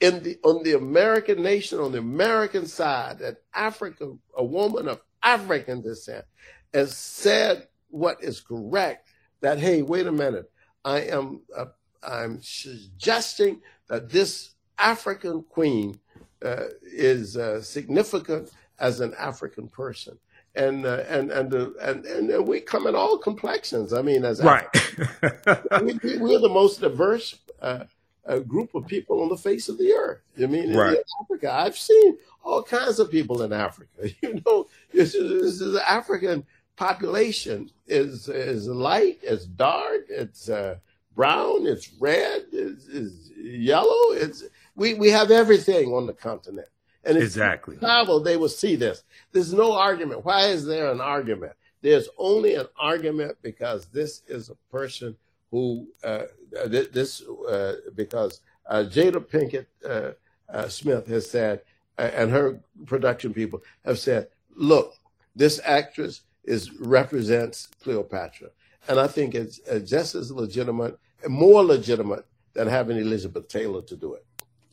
in 0.00 0.22
the 0.22 0.38
on 0.44 0.62
the 0.62 0.74
American 0.74 1.42
nation, 1.42 1.78
on 1.78 1.92
the 1.92 1.98
American 1.98 2.66
side, 2.66 3.18
that 3.18 3.38
Africa, 3.54 4.12
a 4.36 4.44
woman 4.44 4.88
of 4.88 5.00
African 5.22 5.82
descent, 5.82 6.24
has 6.72 6.96
said 6.96 7.68
what 7.88 8.22
is 8.22 8.40
correct. 8.40 9.08
That 9.40 9.58
hey, 9.58 9.82
wait 9.82 10.06
a 10.06 10.12
minute, 10.12 10.50
I 10.84 11.00
am 11.02 11.42
uh, 11.56 11.66
I'm 12.02 12.40
suggesting 12.42 13.60
that 13.88 14.10
this 14.10 14.54
African 14.78 15.42
queen 15.42 15.98
uh, 16.44 16.64
is 16.82 17.36
uh, 17.36 17.62
significant 17.62 18.50
as 18.78 19.00
an 19.00 19.14
African 19.18 19.68
person. 19.68 20.18
And 20.56 20.86
uh, 20.86 21.04
and 21.08 21.30
and, 21.30 21.52
and 21.52 22.06
and 22.06 22.48
we 22.48 22.60
come 22.60 22.86
in 22.86 22.94
all 22.94 23.18
complexions. 23.18 23.92
I 23.92 24.00
mean, 24.00 24.24
as 24.24 24.42
right, 24.42 24.66
we, 25.82 26.16
we're 26.16 26.38
the 26.38 26.48
most 26.48 26.80
diverse 26.80 27.38
uh, 27.60 27.84
uh, 28.26 28.38
group 28.38 28.74
of 28.74 28.86
people 28.86 29.22
on 29.22 29.28
the 29.28 29.36
face 29.36 29.68
of 29.68 29.78
the 29.78 29.92
earth. 29.92 30.20
I 30.42 30.46
mean, 30.46 30.74
right. 30.74 30.96
in 30.96 31.02
Africa, 31.22 31.52
I've 31.52 31.76
seen 31.76 32.16
all 32.42 32.62
kinds 32.62 32.98
of 32.98 33.10
people 33.10 33.42
in 33.42 33.52
Africa. 33.52 33.90
You 34.22 34.42
know, 34.46 34.66
this 34.92 35.14
is, 35.14 35.42
this 35.42 35.60
is 35.60 35.72
the 35.72 35.90
African 35.90 36.44
population 36.76 37.70
is 37.86 38.28
is 38.28 38.68
light, 38.68 39.18
it's 39.22 39.46
dark, 39.46 40.06
it's 40.08 40.48
uh, 40.48 40.76
brown, 41.14 41.66
it's 41.66 41.92
red, 41.98 42.44
it's, 42.52 42.86
it's 42.88 43.30
yellow. 43.36 44.12
It's 44.12 44.44
we, 44.74 44.94
we 44.94 45.10
have 45.10 45.30
everything 45.30 45.92
on 45.92 46.06
the 46.06 46.12
continent. 46.12 46.68
And 47.06 47.16
exactly. 47.16 47.76
travel, 47.76 48.20
they 48.20 48.36
will 48.36 48.48
see 48.48 48.74
this. 48.74 49.04
There's 49.32 49.52
no 49.54 49.72
argument. 49.72 50.24
Why 50.24 50.46
is 50.46 50.66
there 50.66 50.90
an 50.90 51.00
argument? 51.00 51.52
There's 51.82 52.08
only 52.18 52.56
an 52.56 52.66
argument 52.78 53.36
because 53.42 53.86
this 53.86 54.22
is 54.26 54.50
a 54.50 54.56
person 54.72 55.16
who 55.50 55.86
uh, 56.02 56.24
this 56.66 57.22
uh, 57.22 57.76
because 57.94 58.40
uh, 58.68 58.84
Jada 58.88 59.24
Pinkett 59.24 59.66
uh, 59.88 60.12
uh, 60.52 60.68
Smith 60.68 61.06
has 61.06 61.30
said, 61.30 61.62
uh, 61.98 62.10
and 62.12 62.30
her 62.30 62.60
production 62.86 63.32
people 63.32 63.62
have 63.84 63.98
said, 63.98 64.28
look, 64.56 64.94
this 65.34 65.60
actress 65.64 66.22
is 66.44 66.72
represents 66.80 67.68
Cleopatra, 67.82 68.48
and 68.88 68.98
I 68.98 69.06
think 69.06 69.34
it's 69.34 69.60
just 69.84 70.14
as 70.14 70.32
legitimate, 70.32 70.98
more 71.28 71.62
legitimate 71.64 72.26
than 72.54 72.68
having 72.68 72.96
Elizabeth 72.96 73.48
Taylor 73.48 73.82
to 73.82 73.96
do 73.96 74.14
it. 74.14 74.24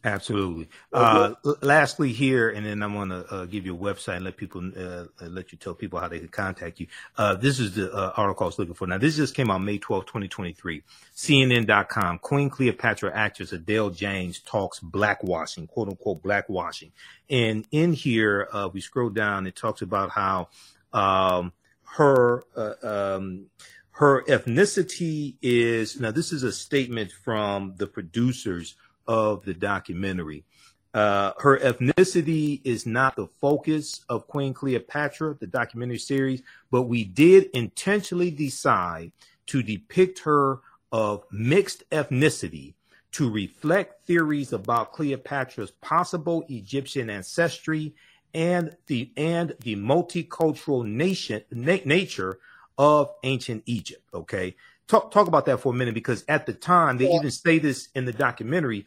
Absolutely. 0.06 0.68
Uh, 0.92 1.34
lastly, 1.62 2.12
here, 2.12 2.50
and 2.50 2.66
then 2.66 2.84
I'm 2.84 2.94
going 2.94 3.10
to 3.10 3.26
uh, 3.34 3.46
give 3.46 3.66
you 3.66 3.74
a 3.74 3.78
website 3.78 4.18
and 4.18 4.26
let 4.26 4.36
people 4.36 4.62
uh, 4.78 5.06
let 5.22 5.54
you 5.54 5.58
tell 5.58 5.74
people 5.74 5.98
how 5.98 6.10
they 6.10 6.20
can 6.20 6.28
contact 6.28 6.82
you. 6.82 6.88
Uh, 7.18 7.36
this 7.36 7.58
is 7.58 7.76
the 7.76 7.90
uh, 7.94 8.12
article 8.18 8.44
I 8.44 8.48
was 8.48 8.60
looking 8.60 8.74
for. 8.74 8.86
Now, 8.86 8.98
this 8.98 9.16
just 9.16 9.34
came 9.34 9.50
out 9.50 9.60
May 9.60 9.78
12, 9.78 10.06
2023. 10.06 10.84
CNN.com. 11.16 12.20
Queen 12.20 12.50
Cleopatra 12.50 13.16
actress 13.16 13.54
Adele 13.54 13.92
James 13.92 14.40
talks 14.40 14.82
blackwashing, 14.82 15.70
quote 15.70 15.88
unquote 15.88 16.22
blackwashing. 16.22 16.92
And 17.30 17.66
in 17.72 17.94
here, 17.94 18.50
uh, 18.52 18.70
we 18.74 18.82
scroll 18.82 19.10
down. 19.10 19.48
It 19.48 19.56
talks 19.56 19.82
about 19.82 20.10
how 20.10 20.50
um, 20.92 21.54
her 21.96 22.44
um, 22.84 23.46
her 23.92 24.24
ethnicity 24.24 25.36
is 25.42 25.98
now. 26.00 26.12
This 26.12 26.34
is 26.34 26.44
a 26.44 26.52
statement 26.52 27.12
from 27.12 27.76
the 27.78 27.88
producers 27.88 28.76
of 29.08 29.46
the 29.46 29.54
documentary. 29.54 30.44
Uh, 30.94 31.34
her 31.40 31.58
ethnicity 31.60 32.62
is 32.64 32.86
not 32.86 33.16
the 33.16 33.26
focus 33.26 34.02
of 34.10 34.28
Queen 34.28 34.54
Cleopatra, 34.54 35.36
the 35.40 35.48
documentary 35.48 35.98
series, 35.98 36.44
but 36.70 36.84
we 36.84 37.04
did 37.04 37.50
intentionally 37.54 38.30
decide 38.30 39.12
to 39.48 39.64
depict 39.64 40.20
her 40.20 40.60
of 40.92 41.26
mixed 41.32 41.90
ethnicity 41.90 42.76
to 43.12 43.30
reflect 43.30 44.06
theories 44.06 44.54
about 44.54 44.92
Cleopatra's 44.92 45.72
possible 45.72 46.46
Egyptian 46.50 47.10
ancestry 47.10 47.96
and 48.34 48.76
the 48.88 49.12
and 49.16 49.56
the 49.62 49.76
multicultural 49.76 50.86
nation 50.86 51.44
na- 51.52 51.78
nature 51.86 52.40
of 52.78 53.12
ancient 53.24 53.64
Egypt. 53.66 54.04
Okay, 54.14 54.56
talk 54.94 55.12
talk 55.12 55.28
about 55.28 55.46
that 55.46 55.60
for 55.60 55.74
a 55.74 55.76
minute 55.76 55.94
because 55.94 56.24
at 56.28 56.46
the 56.46 56.54
time 56.54 56.98
they 56.98 57.10
yeah. 57.10 57.18
even 57.18 57.32
say 57.32 57.60
this 57.60 57.90
in 57.96 58.06
the 58.06 58.14
documentary. 58.14 58.86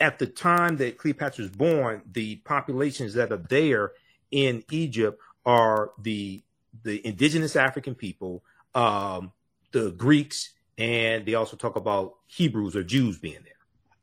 At 0.00 0.18
the 0.18 0.26
time 0.26 0.76
that 0.78 0.98
Cleopatra 0.98 1.44
was 1.44 1.52
born, 1.52 2.02
the 2.10 2.36
populations 2.36 3.14
that 3.14 3.30
are 3.30 3.44
there 3.48 3.92
in 4.32 4.64
Egypt 4.70 5.20
are 5.46 5.92
the 6.02 6.42
the 6.82 7.04
indigenous 7.06 7.54
African 7.54 7.94
people, 7.94 8.42
um, 8.74 9.32
the 9.70 9.92
Greeks, 9.92 10.50
and 10.76 11.24
they 11.24 11.34
also 11.34 11.56
talk 11.56 11.76
about 11.76 12.16
Hebrews 12.26 12.74
or 12.74 12.82
Jews 12.82 13.18
being 13.18 13.38
there. 13.44 13.52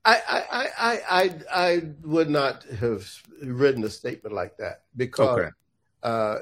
I, 0.06 0.22
I, 0.28 0.68
I, 0.78 1.02
I, 1.10 1.36
I 1.52 1.82
would 2.04 2.30
not 2.30 2.64
have 2.80 3.10
written 3.42 3.84
a 3.84 3.90
statement 3.90 4.36
like 4.36 4.56
that 4.58 4.84
because, 4.96 5.40
okay. 5.40 5.50
uh, 6.04 6.38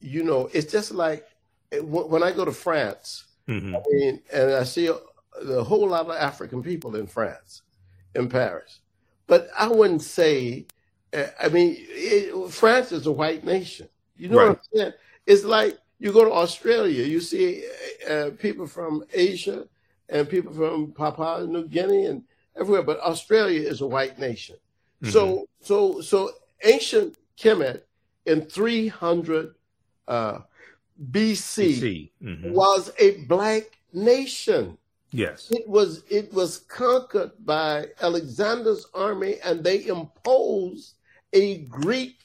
you 0.00 0.22
know, 0.22 0.48
it's 0.52 0.70
just 0.70 0.92
like 0.92 1.26
when 1.82 2.22
I 2.22 2.32
go 2.32 2.44
to 2.44 2.52
France, 2.52 3.24
Mm-hmm. 3.48 3.76
I 3.76 3.80
mean, 3.90 4.20
and 4.32 4.52
I 4.52 4.64
see 4.64 4.88
a, 4.88 4.96
a, 5.48 5.64
whole 5.64 5.88
lot 5.88 6.06
of 6.06 6.10
African 6.10 6.62
people 6.62 6.96
in 6.96 7.06
France, 7.06 7.62
in 8.14 8.28
Paris. 8.28 8.80
But 9.26 9.48
I 9.58 9.68
wouldn't 9.68 10.02
say, 10.02 10.66
uh, 11.14 11.24
I 11.40 11.48
mean, 11.48 11.76
it, 11.78 12.50
France 12.50 12.92
is 12.92 13.06
a 13.06 13.12
white 13.12 13.44
nation. 13.44 13.88
You 14.16 14.28
know 14.28 14.36
right. 14.36 14.48
what 14.48 14.58
I'm 14.58 14.78
saying? 14.78 14.92
It's 15.26 15.44
like 15.44 15.78
you 15.98 16.12
go 16.12 16.24
to 16.24 16.32
Australia, 16.32 17.04
you 17.04 17.20
see 17.20 17.64
uh, 18.08 18.30
people 18.38 18.66
from 18.66 19.04
Asia 19.12 19.66
and 20.08 20.28
people 20.28 20.52
from 20.52 20.92
Papua 20.92 21.46
New 21.46 21.66
Guinea 21.66 22.06
and 22.06 22.22
everywhere, 22.58 22.82
but 22.82 23.00
Australia 23.00 23.60
is 23.60 23.80
a 23.80 23.86
white 23.86 24.18
nation. 24.18 24.56
Mm-hmm. 25.02 25.12
So, 25.12 25.48
so, 25.60 26.00
so 26.00 26.30
ancient 26.64 27.16
Kemet 27.38 27.82
in 28.26 28.42
300 28.42 29.54
uh, 30.06 30.38
BC, 31.10 31.80
BC. 31.80 32.10
Mm-hmm. 32.22 32.52
was 32.52 32.92
a 32.98 33.22
black 33.24 33.78
nation. 33.92 34.76
Yes. 35.10 35.50
It 35.50 35.66
was 35.68 36.02
it 36.10 36.32
was 36.32 36.58
conquered 36.58 37.32
by 37.44 37.86
Alexander's 38.02 38.86
army 38.92 39.36
and 39.44 39.64
they 39.64 39.86
imposed 39.86 40.94
a 41.32 41.58
Greek 41.58 42.16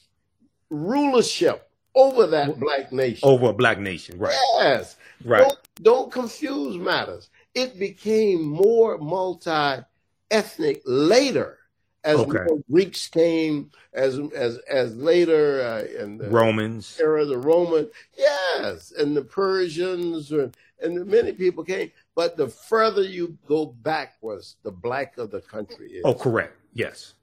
rulership 0.69 1.69
over 1.95 2.27
that 2.27 2.59
black 2.59 2.91
nation. 2.91 3.27
Over 3.27 3.47
a 3.49 3.53
black 3.53 3.79
nation, 3.79 4.17
right. 4.17 4.35
Yes. 4.57 4.97
Right. 5.23 5.41
Don't, 5.41 5.59
don't 5.81 6.11
confuse 6.11 6.75
matters. 6.77 7.29
It 7.55 7.79
became 7.79 8.43
more 8.43 8.97
multi 8.97 9.83
ethnic 10.31 10.81
later 10.85 11.59
as 12.03 12.19
okay. 12.19 12.45
Greeks 12.69 13.07
came, 13.07 13.71
as 13.93 14.19
as 14.35 14.57
as 14.69 14.95
later 14.95 15.61
uh, 15.61 16.01
in 16.01 16.17
the 16.17 16.29
Romans 16.29 16.97
era, 16.99 17.25
the 17.25 17.37
Roman, 17.37 17.89
yes, 18.17 18.91
and 18.97 19.15
the 19.15 19.23
Persians, 19.23 20.31
and, 20.31 20.55
and 20.81 21.05
many 21.05 21.31
people 21.31 21.63
came. 21.63 21.91
But 22.15 22.37
the 22.37 22.47
further 22.47 23.03
you 23.03 23.37
go 23.47 23.65
backwards, 23.65 24.57
the 24.63 24.71
blacker 24.71 25.27
the 25.27 25.41
country 25.41 25.91
is. 25.91 26.01
Oh, 26.03 26.13
correct. 26.13 26.55
Yes, 26.73 27.13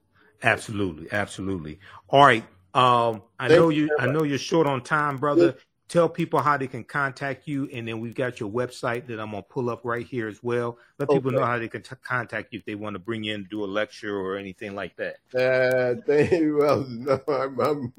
absolutely, 0.43 1.07
absolutely. 1.11 1.79
All 2.09 2.25
right. 2.25 2.43
Um, 2.73 3.21
I 3.37 3.47
Thank 3.49 3.59
know 3.59 3.69
you. 3.69 3.89
I 3.99 4.07
know 4.07 4.23
you're 4.23 4.37
short 4.37 4.65
on 4.65 4.81
time, 4.81 5.17
brother 5.17 5.55
tell 5.91 6.07
people 6.07 6.39
how 6.39 6.55
they 6.57 6.67
can 6.67 6.85
contact 6.85 7.49
you, 7.49 7.67
and 7.73 7.85
then 7.85 7.99
we've 7.99 8.15
got 8.15 8.39
your 8.39 8.49
website 8.49 9.07
that 9.07 9.19
I'm 9.19 9.31
gonna 9.31 9.43
pull 9.43 9.69
up 9.69 9.81
right 9.83 10.07
here 10.07 10.29
as 10.29 10.41
well. 10.41 10.77
Let 10.97 11.09
okay. 11.09 11.17
people 11.17 11.31
know 11.31 11.43
how 11.43 11.59
they 11.59 11.67
can 11.67 11.81
t- 11.81 11.97
contact 12.01 12.53
you 12.53 12.59
if 12.59 12.65
they 12.65 12.75
want 12.75 12.93
to 12.93 12.99
bring 12.99 13.25
you 13.25 13.35
in, 13.35 13.43
do 13.51 13.61
a 13.63 13.65
lecture 13.65 14.17
or 14.17 14.37
anything 14.37 14.73
like 14.73 14.95
that. 14.95 15.17
Uh, 15.35 15.95
thank 16.07 16.31
you. 16.31 16.59
Well, 16.59 16.85
no, 16.89 17.19
I'm, 17.27 17.59
I'm 17.59 17.91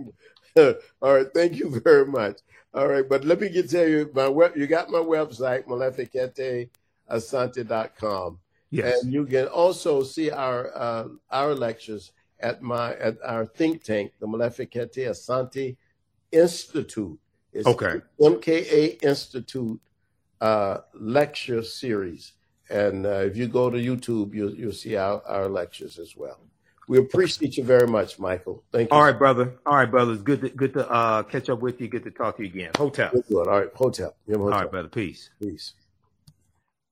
all 1.03 1.15
right. 1.15 1.27
Thank 1.35 1.59
you 1.59 1.79
very 1.85 2.07
much. 2.07 2.39
All 2.73 2.89
right, 2.89 3.07
but 3.07 3.25
let 3.25 3.41
me 3.41 3.51
get 3.51 3.69
tell 3.69 3.87
you 3.87 4.11
my 4.15 4.27
web. 4.27 4.57
You 4.57 4.67
got 4.67 4.89
my 4.89 5.01
website, 5.01 5.67
maleficeasante.com. 5.67 8.39
Yes, 8.71 9.03
and 9.03 9.13
you 9.13 9.27
can 9.27 9.49
also 9.49 10.03
see 10.03 10.31
our 10.31 10.75
uh, 10.75 11.09
our 11.31 11.55
lectures 11.55 12.13
at 12.41 12.63
my 12.63 12.95
at 12.95 13.19
our 13.23 13.45
think 13.45 13.85
tank, 13.85 14.13
the 14.19 14.27
Malefic 14.27 14.73
Asante 14.73 15.77
Institute 16.33 17.19
It's 17.53 17.67
Okay. 17.67 18.01
MKA 18.21 19.03
Institute 19.03 19.81
uh, 20.41 20.79
lecture 20.95 21.63
series. 21.63 22.33
And 22.71 23.05
uh, 23.07 23.11
if 23.11 23.37
you 23.37 23.49
go 23.49 23.69
to 23.71 23.77
YouTube, 23.77 24.35
you'll, 24.35 24.55
you'll 24.55 24.73
see 24.73 24.97
our, 24.97 25.23
our 25.27 25.49
lectures 25.49 25.99
as 25.99 26.17
well. 26.17 26.41
We 26.89 26.99
appreciate 26.99 27.57
you 27.57 27.65
very 27.65 27.87
much, 27.87 28.19
Michael. 28.19 28.65
Thank 28.73 28.91
you. 28.91 28.97
All 28.97 29.05
right, 29.05 29.17
brother. 29.17 29.55
All 29.67 29.77
right, 29.77 29.91
brother. 29.91 30.13
It's 30.15 30.23
good 30.23 30.41
to 30.41 30.49
good 30.49 30.73
to 30.75 30.91
uh, 30.91 31.23
catch 31.23 31.49
up 31.49 31.61
with 31.61 31.81
you. 31.81 31.87
Good 31.89 32.03
to 32.05 32.11
talk 32.11 32.37
to 32.39 32.43
you 32.43 32.49
again. 32.49 32.73
Hotep. 32.77 33.15
All 33.31 33.45
right, 33.45 33.69
Hotep. 33.75 34.17
Him 34.27 34.41
All 34.41 34.47
Hotep. 34.49 34.61
right, 34.61 34.71
brother. 34.71 34.89
Peace. 34.89 35.31
Peace. 35.41 35.75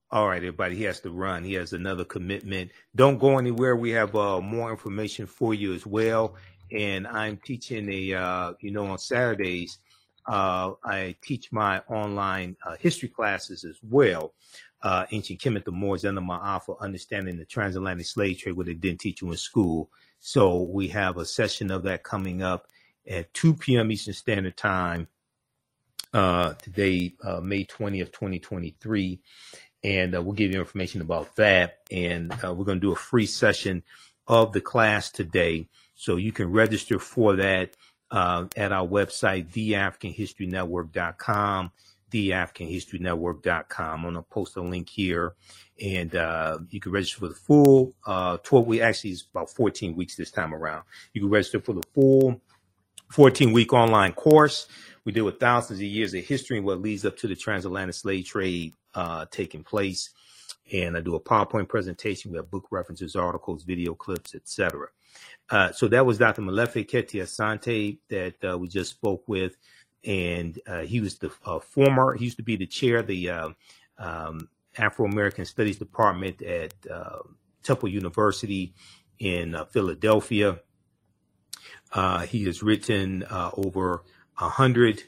All 0.09 0.27
right, 0.27 0.37
everybody. 0.37 0.75
He 0.75 0.83
has 0.83 1.01
to 1.01 1.09
run. 1.09 1.43
He 1.43 1.53
has 1.55 1.73
another 1.73 2.05
commitment. 2.05 2.71
Don't 2.95 3.17
go 3.19 3.37
anywhere. 3.37 3.75
We 3.75 3.91
have 3.91 4.15
uh, 4.15 4.39
more 4.41 4.71
information 4.71 5.25
for 5.27 5.53
you 5.53 5.73
as 5.73 5.85
well. 5.85 6.35
And 6.71 7.05
I'm 7.05 7.37
teaching 7.37 7.91
a, 7.91 8.13
uh, 8.13 8.53
you 8.61 8.71
know, 8.71 8.85
on 8.87 8.97
Saturdays, 8.97 9.77
uh, 10.27 10.73
I 10.83 11.15
teach 11.21 11.51
my 11.51 11.79
online 11.89 12.57
uh, 12.65 12.75
history 12.79 13.09
classes 13.09 13.63
as 13.63 13.77
well. 13.81 14.33
Uh, 14.81 15.05
ancient 15.11 15.39
Kemet, 15.39 15.65
the 15.65 15.71
Moors, 15.71 16.05
and 16.05 16.17
the 16.17 16.21
Ma'afa, 16.21 16.79
understanding 16.79 17.37
the 17.37 17.45
transatlantic 17.45 18.05
slave 18.05 18.39
trade, 18.39 18.57
what 18.57 18.65
they 18.65 18.73
didn't 18.73 18.99
teach 18.99 19.21
you 19.21 19.29
in 19.31 19.37
school. 19.37 19.89
So 20.19 20.61
we 20.61 20.87
have 20.89 21.17
a 21.17 21.25
session 21.25 21.69
of 21.71 21.83
that 21.83 22.03
coming 22.03 22.41
up 22.41 22.67
at 23.07 23.33
2 23.33 23.55
p.m. 23.55 23.91
Eastern 23.91 24.13
Standard 24.13 24.57
Time 24.57 25.07
uh, 26.13 26.53
today, 26.53 27.13
uh, 27.23 27.41
May 27.41 27.65
20th, 27.65 28.11
2023 28.11 29.19
and 29.83 30.15
uh, 30.15 30.21
we'll 30.21 30.33
give 30.33 30.51
you 30.51 30.59
information 30.59 31.01
about 31.01 31.35
that. 31.37 31.79
And 31.91 32.31
we're 32.43 32.65
going 32.65 32.79
to 32.79 32.87
do 32.87 32.91
a 32.91 32.95
free 32.95 33.25
session 33.25 33.83
of 34.27 34.53
the 34.53 34.61
class 34.61 35.09
today, 35.09 35.67
so 35.95 36.15
you 36.15 36.31
can 36.31 36.51
register 36.51 36.99
for 36.99 37.35
that 37.37 37.75
uh, 38.11 38.45
at 38.55 38.71
our 38.71 38.87
website, 38.87 39.51
theafricanhistorynetwork.com, 39.51 41.71
theafricanhistorynetwork.com. 42.11 43.95
I'm 43.95 44.01
going 44.01 44.13
to 44.15 44.21
post 44.23 44.57
a 44.57 44.61
link 44.61 44.89
here, 44.89 45.35
and 45.81 46.15
uh, 46.15 46.59
you 46.69 46.79
can 46.79 46.91
register 46.91 47.19
for 47.19 47.29
the 47.29 47.35
full 47.35 47.93
uh, 48.05 48.37
12 48.37 48.67
week. 48.67 48.81
Actually, 48.81 49.11
it's 49.11 49.23
about 49.23 49.49
14 49.49 49.95
weeks 49.95 50.15
this 50.15 50.31
time 50.31 50.53
around. 50.53 50.83
You 51.13 51.21
can 51.21 51.29
register 51.29 51.61
for 51.61 51.73
the 51.73 51.83
full 51.93 52.41
14 53.11 53.53
week 53.53 53.73
online 53.73 54.13
course. 54.13 54.67
We 55.03 55.11
deal 55.11 55.25
with 55.25 55.39
thousands 55.39 55.79
of 55.79 55.85
years 55.85 56.13
of 56.13 56.23
history 56.23 56.57
and 56.57 56.65
what 56.65 56.81
leads 56.81 57.05
up 57.05 57.17
to 57.17 57.27
the 57.27 57.35
transatlantic 57.35 57.95
slave 57.95 58.25
trade 58.25 58.73
uh, 58.93 59.25
taking 59.31 59.63
place. 59.63 60.11
And 60.71 60.95
I 60.95 61.01
do 61.01 61.15
a 61.15 61.19
PowerPoint 61.19 61.67
presentation. 61.67 62.31
We 62.31 62.37
have 62.37 62.51
book 62.51 62.67
references, 62.71 63.15
articles, 63.15 63.63
video 63.63 63.95
clips, 63.95 64.35
etc. 64.35 64.87
Uh, 65.49 65.71
so 65.71 65.87
that 65.89 66.05
was 66.05 66.17
Dr. 66.17 66.41
Molefi 66.41 66.87
Kete 66.87 67.21
Asante 67.21 67.99
that 68.09 68.35
uh, 68.43 68.57
we 68.57 68.67
just 68.67 68.91
spoke 68.91 69.23
with. 69.27 69.57
And 70.03 70.59
uh, 70.65 70.81
he 70.81 70.99
was 71.01 71.17
the 71.17 71.31
uh, 71.45 71.59
former, 71.59 72.15
he 72.15 72.25
used 72.25 72.37
to 72.37 72.43
be 72.43 72.55
the 72.55 72.65
chair 72.65 72.99
of 72.99 73.07
the 73.07 73.29
uh, 73.29 73.49
um, 73.99 74.49
Afro 74.77 75.05
American 75.05 75.45
Studies 75.45 75.77
Department 75.77 76.41
at 76.41 76.73
uh, 76.89 77.19
Temple 77.63 77.89
University 77.89 78.73
in 79.19 79.55
Philadelphia. 79.69 80.59
He 82.27 82.45
has 82.45 82.63
written 82.63 83.25
over 83.29 84.03
a 84.39 84.49
hundred 84.49 85.03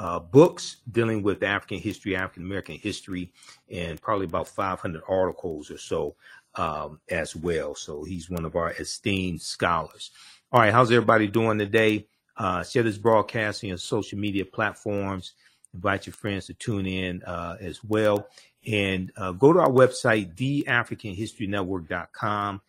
uh, 0.00 0.18
books 0.18 0.76
dealing 0.90 1.22
with 1.22 1.42
African 1.42 1.78
history, 1.78 2.16
African 2.16 2.44
American 2.44 2.76
history, 2.76 3.30
and 3.70 4.00
probably 4.00 4.24
about 4.24 4.48
500 4.48 5.02
articles 5.06 5.70
or 5.70 5.76
so 5.76 6.16
um, 6.56 7.00
as 7.10 7.36
well. 7.36 7.74
So 7.74 8.04
he's 8.04 8.30
one 8.30 8.44
of 8.44 8.56
our 8.56 8.72
esteemed 8.72 9.42
scholars. 9.42 10.10
All 10.52 10.60
right, 10.60 10.72
how's 10.72 10.90
everybody 10.90 11.28
doing 11.28 11.58
today? 11.58 12.08
Uh, 12.36 12.64
share 12.64 12.82
this 12.82 12.98
broadcast 12.98 13.62
on 13.62 13.68
your 13.68 13.78
social 13.78 14.18
media 14.18 14.44
platforms. 14.44 15.34
Invite 15.74 16.06
your 16.06 16.14
friends 16.14 16.46
to 16.46 16.54
tune 16.54 16.86
in 16.86 17.22
uh, 17.22 17.56
as 17.60 17.84
well. 17.84 18.26
And 18.66 19.12
uh, 19.16 19.30
go 19.32 19.52
to 19.52 19.60
our 19.60 19.70
website, 19.70 20.34
theafricanhistorynetwork.com, 20.36 22.60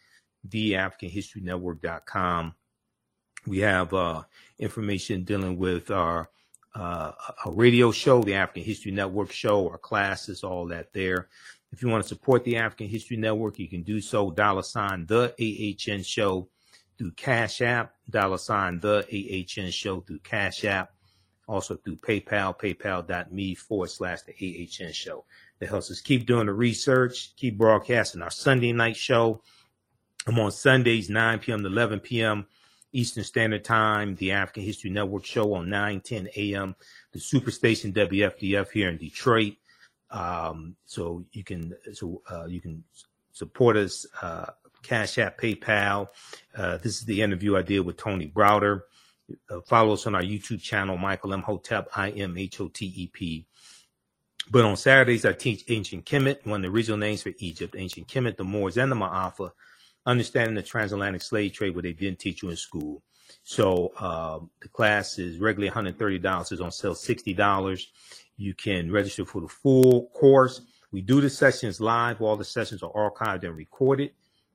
theafricanhistorynetwork.com. 0.47 2.55
We 3.47 3.59
have 3.59 3.93
uh, 3.93 4.23
information 4.59 5.23
dealing 5.23 5.57
with 5.57 5.89
our 5.89 6.29
uh, 6.75 7.11
a 7.45 7.51
radio 7.51 7.91
show, 7.91 8.23
the 8.23 8.36
African 8.36 8.63
History 8.63 8.91
Network 8.91 9.32
show, 9.32 9.69
our 9.69 9.77
classes, 9.77 10.43
all 10.43 10.67
that 10.67 10.93
there. 10.93 11.29
If 11.72 11.82
you 11.82 11.88
want 11.88 12.03
to 12.03 12.07
support 12.07 12.43
the 12.43 12.57
African 12.57 12.88
History 12.88 13.17
Network, 13.17 13.57
you 13.57 13.67
can 13.67 13.84
do 13.84 14.01
so. 14.01 14.30
Dollar 14.32 14.61
sign 14.61 15.05
the 15.05 15.34
AHN 15.39 16.03
show 16.03 16.49
through 16.97 17.11
Cash 17.11 17.61
App. 17.61 17.93
Dollar 18.09 18.38
sign 18.38 18.80
the 18.80 19.05
AHN 19.09 19.72
show 19.72 20.01
through 20.01 20.19
Cash 20.19 20.65
App. 20.65 20.91
Also 21.47 21.76
through 21.76 21.97
PayPal, 21.97 22.57
paypal.me 22.57 23.55
forward 23.55 23.89
slash 23.89 24.22
the 24.22 24.34
AHN 24.34 24.91
show. 24.91 25.26
That 25.59 25.69
helps 25.69 25.91
us 25.91 26.01
keep 26.01 26.26
doing 26.26 26.47
the 26.47 26.53
research, 26.53 27.36
keep 27.36 27.57
broadcasting 27.57 28.22
our 28.22 28.32
Sunday 28.32 28.74
night 28.74 28.97
show. 28.97 29.41
I'm 30.28 30.39
on 30.39 30.51
Sundays, 30.51 31.09
9 31.09 31.39
p.m. 31.39 31.61
to 31.61 31.67
11 31.67 32.01
p.m. 32.01 32.47
Eastern 32.93 33.24
Standard 33.24 33.63
Time, 33.63 34.15
the 34.15 34.32
African 34.34 34.63
History 34.63 34.89
Network 34.89 35.26
show 35.26 35.53
on 35.53 35.69
9, 35.69 36.01
10 36.01 36.30
a.m., 36.36 36.76
the 37.13 37.19
Superstation 37.19 37.93
WFDF 37.93 38.69
here 38.72 38.89
in 38.89 38.97
Detroit. 38.97 39.53
Um, 40.12 40.76
so 40.86 41.26
you 41.32 41.43
can, 41.43 41.74
so, 41.93 42.22
uh, 42.30 42.45
you 42.45 42.62
can 42.62 42.84
support 43.32 43.78
us, 43.78 44.05
uh, 44.22 44.47
Cash 44.84 45.18
App, 45.20 45.39
PayPal. 45.39 46.09
Uh, 46.55 46.78
this 46.78 46.97
is 46.97 47.05
the 47.05 47.22
interview 47.22 47.55
I 47.55 47.62
did 47.62 47.82
with 47.82 47.97
Tony 47.97 48.28
Browder. 48.28 48.82
Uh, 49.49 49.62
follow 49.62 49.93
us 49.93 50.07
on 50.07 50.16
our 50.16 50.24
YouTube 50.24 50.62
channel, 50.62 50.97
Michael 50.97 51.34
Imhotep, 51.34 51.88
I 51.95 52.09
M 52.09 52.38
H 52.38 52.59
O 52.59 52.68
T 52.68 52.91
E 52.95 53.07
P. 53.07 53.45
But 54.49 54.66
on 54.66 54.76
Saturdays, 54.76 55.24
I 55.24 55.34
teach 55.34 55.64
ancient 55.70 56.05
Kemet, 56.05 56.45
one 56.45 56.66
of 56.66 56.72
the 56.72 56.76
original 56.76 56.97
names 56.97 57.22
for 57.22 57.32
Egypt, 57.38 57.76
ancient 57.78 58.07
Kemet, 58.07 58.36
the 58.36 58.43
Moors, 58.43 58.78
and 58.78 58.91
the 58.91 58.95
Ma'afa 58.95 59.51
understanding 60.05 60.55
the 60.55 60.64
transatlantic 60.64 61.22
slave 61.22 61.53
trade 61.53 61.76
where 61.76 61.84
they 61.84 61.93
didn't 61.93 62.20
teach 62.20 62.41
you 62.41 62.49
in 62.49 62.55
school. 62.55 63.03
So 63.43 63.91
um, 63.97 64.49
the 64.62 64.68
class 64.68 65.18
is 65.20 65.38
regularly 65.38 65.72
$130. 65.72 66.51
It's 66.51 66.62
on 66.62 66.72
sale 66.72 66.93
$60. 66.93 67.86
You 68.38 68.53
can 68.53 68.91
register 68.91 69.25
for 69.25 69.41
the 69.41 69.47
full 69.47 70.07
course. 70.13 70.61
We 70.91 71.01
do 71.01 71.21
the 71.21 71.29
sessions 71.29 71.79
live. 71.79 72.21
All 72.21 72.36
the 72.36 72.45
sessions 72.45 72.84
are 72.84 72.91
archived 72.91 73.43
and 73.43 73.55
recorded. 73.55 74.11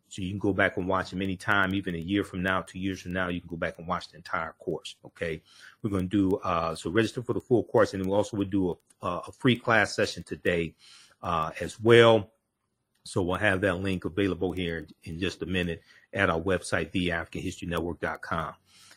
So 0.09 0.22
you 0.22 0.31
can 0.31 0.39
go 0.39 0.53
back 0.53 0.77
and 0.77 0.87
watch 0.87 1.11
them 1.11 1.22
anytime, 1.22 1.74
even 1.74 1.95
a 1.95 1.99
year 1.99 2.22
from 2.22 2.43
now, 2.43 2.62
two 2.62 2.79
years 2.79 3.03
from 3.03 3.12
now, 3.12 3.29
you 3.29 3.41
can 3.41 3.49
go 3.49 3.57
back 3.57 3.79
and 3.79 3.89
watch 3.89 4.09
the 4.09 4.16
entire 4.16 4.55
course. 4.59 4.97
Okay. 5.05 5.43
We're 5.83 5.91
going 5.91 6.09
to 6.09 6.31
do, 6.31 6.37
uh, 6.39 6.74
so 6.74 6.91
register 6.91 7.22
for 7.22 7.33
the 7.33 7.41
full 7.41 7.64
course. 7.64 7.93
And 7.93 8.07
we 8.07 8.12
also 8.12 8.37
would 8.37 8.51
do 8.51 8.79
a, 9.03 9.07
a 9.07 9.33
free 9.33 9.57
class 9.57 9.97
session 9.97 10.22
today 10.22 10.74
uh, 11.22 11.51
as 11.61 11.81
well. 11.81 12.31
So 13.05 13.22
we'll 13.22 13.37
have 13.37 13.61
that 13.62 13.81
link 13.81 14.05
available 14.05 14.53
here 14.53 14.87
in 15.05 15.18
just 15.18 15.43
a 15.43 15.47
minute 15.47 15.83
at 16.12 16.31
our 16.31 16.41
website, 16.41 16.93
theafricanhistorynetwork.com. 16.93 18.55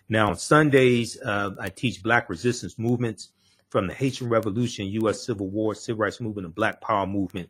Now 0.09 0.29
on 0.29 0.35
Sundays, 0.35 1.19
uh, 1.21 1.51
I 1.59 1.69
teach 1.69 2.01
Black 2.01 2.29
resistance 2.29 2.79
movements 2.79 3.29
from 3.69 3.87
the 3.87 3.93
Haitian 3.93 4.29
Revolution, 4.29 4.87
U.S. 4.87 5.25
Civil 5.25 5.47
War, 5.47 5.75
Civil 5.75 6.01
Rights 6.01 6.19
Movement, 6.19 6.45
and 6.45 6.55
Black 6.55 6.81
Power 6.81 7.05
Movement. 7.05 7.49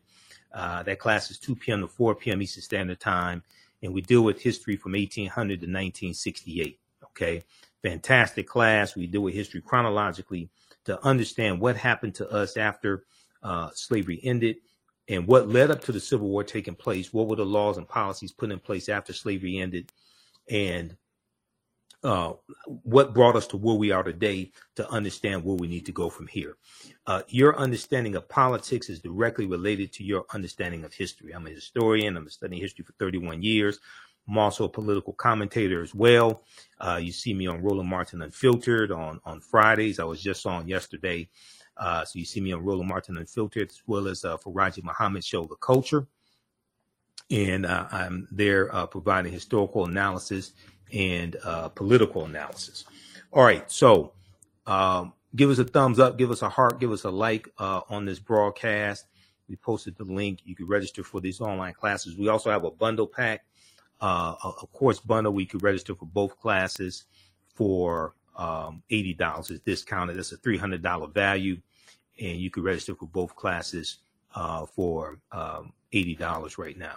Uh, 0.52 0.82
that 0.82 0.98
class 0.98 1.30
is 1.30 1.38
2 1.38 1.56
p.m. 1.56 1.80
to 1.80 1.88
4 1.88 2.14
p.m. 2.14 2.42
Eastern 2.42 2.62
Standard 2.62 3.00
Time, 3.00 3.42
and 3.82 3.94
we 3.94 4.00
deal 4.00 4.22
with 4.22 4.40
history 4.40 4.76
from 4.76 4.92
1800 4.92 5.60
to 5.60 5.66
1968. 5.66 6.78
Okay, 7.04 7.44
fantastic 7.82 8.46
class. 8.46 8.96
We 8.96 9.06
deal 9.06 9.22
with 9.22 9.34
history 9.34 9.60
chronologically 9.60 10.50
to 10.84 11.02
understand 11.04 11.60
what 11.60 11.76
happened 11.76 12.14
to 12.16 12.30
us 12.30 12.56
after 12.56 13.04
uh, 13.42 13.70
slavery 13.74 14.20
ended 14.22 14.56
and 15.08 15.26
what 15.26 15.48
led 15.48 15.70
up 15.70 15.82
to 15.82 15.92
the 15.92 16.00
Civil 16.00 16.28
War 16.28 16.44
taking 16.44 16.74
place. 16.74 17.12
What 17.12 17.28
were 17.28 17.36
the 17.36 17.44
laws 17.44 17.78
and 17.78 17.88
policies 17.88 18.32
put 18.32 18.50
in 18.50 18.58
place 18.58 18.88
after 18.88 19.12
slavery 19.12 19.58
ended, 19.58 19.92
and 20.48 20.96
uh, 22.02 22.32
what 22.66 23.12
brought 23.12 23.36
us 23.36 23.46
to 23.48 23.56
where 23.56 23.76
we 23.76 23.90
are 23.90 24.02
today 24.02 24.50
to 24.76 24.88
understand 24.90 25.44
where 25.44 25.56
we 25.56 25.68
need 25.68 25.84
to 25.86 25.92
go 25.92 26.08
from 26.08 26.26
here. 26.26 26.56
Uh, 27.06 27.22
your 27.28 27.58
understanding 27.58 28.16
of 28.16 28.28
politics 28.28 28.88
is 28.88 29.00
directly 29.00 29.46
related 29.46 29.92
to 29.92 30.04
your 30.04 30.24
understanding 30.32 30.84
of 30.84 30.94
history. 30.94 31.32
I'm 31.32 31.46
a 31.46 31.50
historian. 31.50 32.16
I'm 32.16 32.28
studying 32.30 32.62
history 32.62 32.84
for 32.84 32.92
31 32.92 33.42
years. 33.42 33.80
I'm 34.28 34.38
also 34.38 34.64
a 34.64 34.68
political 34.68 35.12
commentator 35.14 35.82
as 35.82 35.94
well. 35.94 36.42
Uh, 36.78 37.00
you 37.02 37.12
see 37.12 37.34
me 37.34 37.46
on 37.46 37.62
Roland 37.62 37.88
Martin 37.88 38.22
Unfiltered 38.22 38.92
on, 38.92 39.20
on 39.24 39.40
Fridays. 39.40 39.98
I 39.98 40.04
was 40.04 40.22
just 40.22 40.46
on 40.46 40.68
yesterday. 40.68 41.28
Uh, 41.76 42.04
so 42.04 42.18
you 42.18 42.24
see 42.24 42.40
me 42.40 42.52
on 42.52 42.64
Roland 42.64 42.88
Martin 42.88 43.16
Unfiltered 43.16 43.70
as 43.70 43.82
well 43.86 44.06
as 44.08 44.24
uh, 44.24 44.36
Faraji 44.36 44.84
Muhammad 44.84 45.24
show, 45.24 45.46
The 45.46 45.56
Culture. 45.56 46.06
And 47.30 47.64
uh, 47.64 47.86
I'm 47.90 48.28
there 48.30 48.74
uh, 48.74 48.86
providing 48.86 49.32
historical 49.32 49.86
analysis 49.86 50.52
and 50.92 51.36
uh, 51.44 51.68
political 51.68 52.24
analysis. 52.24 52.84
All 53.32 53.44
right, 53.44 53.70
so 53.70 54.12
um, 54.66 55.12
give 55.34 55.50
us 55.50 55.58
a 55.58 55.64
thumbs 55.64 55.98
up, 55.98 56.18
give 56.18 56.30
us 56.30 56.42
a 56.42 56.48
heart, 56.48 56.80
give 56.80 56.92
us 56.92 57.04
a 57.04 57.10
like 57.10 57.48
uh, 57.58 57.82
on 57.88 58.04
this 58.04 58.18
broadcast. 58.18 59.06
We 59.48 59.56
posted 59.56 59.96
the 59.96 60.04
link. 60.04 60.40
You 60.44 60.54
can 60.54 60.66
register 60.66 61.02
for 61.02 61.20
these 61.20 61.40
online 61.40 61.74
classes. 61.74 62.16
We 62.16 62.28
also 62.28 62.50
have 62.50 62.64
a 62.64 62.70
bundle 62.70 63.06
pack, 63.06 63.44
uh, 64.00 64.34
a, 64.44 64.66
course 64.68 65.00
bundle. 65.00 65.32
We 65.32 65.46
could 65.46 65.62
register 65.62 65.94
for 65.94 66.06
both 66.06 66.38
classes 66.38 67.04
for 67.54 68.14
um, 68.36 68.82
$80 68.90 69.50
is 69.50 69.60
discounted. 69.60 70.16
That's 70.16 70.32
a 70.32 70.38
$300 70.38 71.12
value. 71.12 71.60
And 72.20 72.38
you 72.38 72.50
can 72.50 72.62
register 72.62 72.94
for 72.94 73.06
both 73.06 73.34
classes 73.34 73.98
uh, 74.34 74.66
for 74.66 75.18
um, 75.32 75.72
$80 75.92 76.58
right 76.58 76.78
now. 76.78 76.96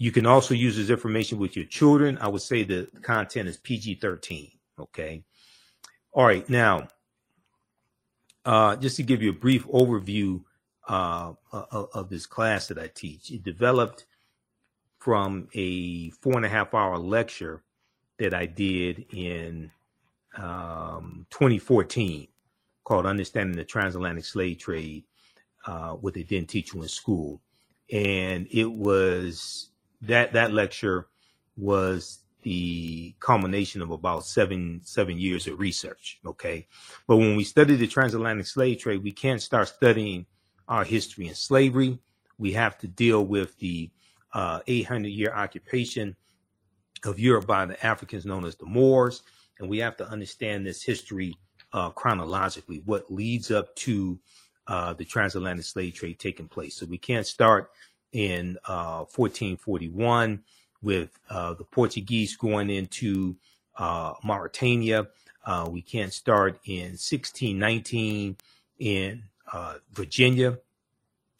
You 0.00 0.10
can 0.10 0.24
also 0.24 0.54
use 0.54 0.78
this 0.78 0.88
information 0.88 1.38
with 1.38 1.54
your 1.54 1.66
children. 1.66 2.16
I 2.22 2.28
would 2.28 2.40
say 2.40 2.64
the 2.64 2.88
content 3.02 3.50
is 3.50 3.58
PG 3.58 3.96
13. 3.96 4.50
Okay. 4.78 5.22
All 6.12 6.24
right. 6.24 6.48
Now, 6.48 6.88
uh, 8.46 8.76
just 8.76 8.96
to 8.96 9.02
give 9.02 9.20
you 9.20 9.28
a 9.28 9.34
brief 9.34 9.66
overview 9.66 10.42
uh, 10.88 11.34
of, 11.52 12.08
this 12.08 12.24
class 12.24 12.68
that 12.68 12.78
I 12.78 12.86
teach, 12.86 13.30
it 13.30 13.42
developed 13.42 14.06
from 14.96 15.48
a 15.52 16.08
four 16.08 16.34
and 16.34 16.46
a 16.46 16.48
half 16.48 16.72
hour 16.72 16.96
lecture 16.96 17.62
that 18.18 18.32
I 18.32 18.46
did 18.46 19.04
in 19.12 19.70
um, 20.38 21.26
2014 21.28 22.26
called 22.84 23.04
Understanding 23.04 23.54
the 23.54 23.64
Transatlantic 23.64 24.24
Slave 24.24 24.56
Trade, 24.56 25.04
uh, 25.66 25.90
what 25.90 26.14
they 26.14 26.22
didn't 26.22 26.48
teach 26.48 26.72
you 26.72 26.80
in 26.80 26.88
school. 26.88 27.42
And 27.92 28.48
it 28.50 28.72
was 28.72 29.66
that, 30.02 30.32
that 30.32 30.52
lecture 30.52 31.08
was 31.56 32.20
the 32.42 33.14
culmination 33.20 33.82
of 33.82 33.90
about 33.90 34.24
seven, 34.24 34.80
seven 34.82 35.18
years 35.18 35.46
of 35.46 35.58
research. 35.60 36.20
Okay. 36.24 36.66
But 37.06 37.18
when 37.18 37.36
we 37.36 37.44
study 37.44 37.76
the 37.76 37.86
transatlantic 37.86 38.46
slave 38.46 38.78
trade, 38.78 39.02
we 39.02 39.12
can't 39.12 39.42
start 39.42 39.68
studying 39.68 40.26
our 40.68 40.84
history 40.84 41.28
in 41.28 41.34
slavery. 41.34 41.98
We 42.38 42.52
have 42.52 42.78
to 42.78 42.88
deal 42.88 43.26
with 43.26 43.58
the 43.58 43.90
uh, 44.32 44.60
800 44.66 45.08
year 45.08 45.34
occupation 45.34 46.16
of 47.04 47.18
Europe 47.18 47.46
by 47.46 47.66
the 47.66 47.84
Africans 47.84 48.24
known 48.24 48.44
as 48.44 48.56
the 48.56 48.66
Moors. 48.66 49.22
And 49.58 49.68
we 49.68 49.78
have 49.78 49.96
to 49.98 50.08
understand 50.08 50.66
this 50.66 50.82
history 50.82 51.36
uh, 51.72 51.90
chronologically, 51.90 52.82
what 52.84 53.12
leads 53.12 53.50
up 53.50 53.74
to 53.76 54.18
uh, 54.66 54.94
the 54.94 55.04
transatlantic 55.04 55.64
slave 55.64 55.94
trade 55.94 56.18
taking 56.18 56.48
place. 56.48 56.76
So 56.76 56.86
we 56.86 56.98
can't 56.98 57.26
start 57.26 57.70
in 58.12 58.58
1441 58.66 60.32
uh, 60.32 60.36
with 60.82 61.10
uh, 61.28 61.54
the 61.54 61.64
Portuguese 61.64 62.36
going 62.36 62.70
into 62.70 63.36
uh, 63.76 64.14
Mauritania. 64.24 65.08
we 65.68 65.82
can't 65.82 66.12
start 66.12 66.58
in 66.64 66.96
1619 66.96 68.36
in 68.78 69.22
Virginia, 69.92 70.58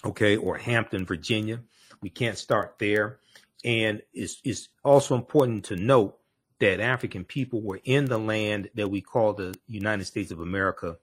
okay, 0.04 0.36
or 0.36 0.58
Hampton, 0.58 1.06
Virginia. 1.06 1.60
We 2.02 2.10
can't 2.10 2.38
start 2.38 2.76
there. 2.78 3.18
And 3.64 4.02
it's, 4.14 4.40
it's 4.44 4.68
also 4.84 5.14
important 5.14 5.64
to 5.66 5.76
note 5.76 6.16
that 6.60 6.80
African 6.80 7.24
people 7.24 7.60
were 7.62 7.80
in 7.84 8.04
the 8.04 8.18
land 8.18 8.70
that 8.74 8.90
we 8.90 9.00
call 9.00 9.32
the 9.32 9.54
United 9.66 10.04
States 10.04 10.30
of 10.30 10.40
America 10.40 10.96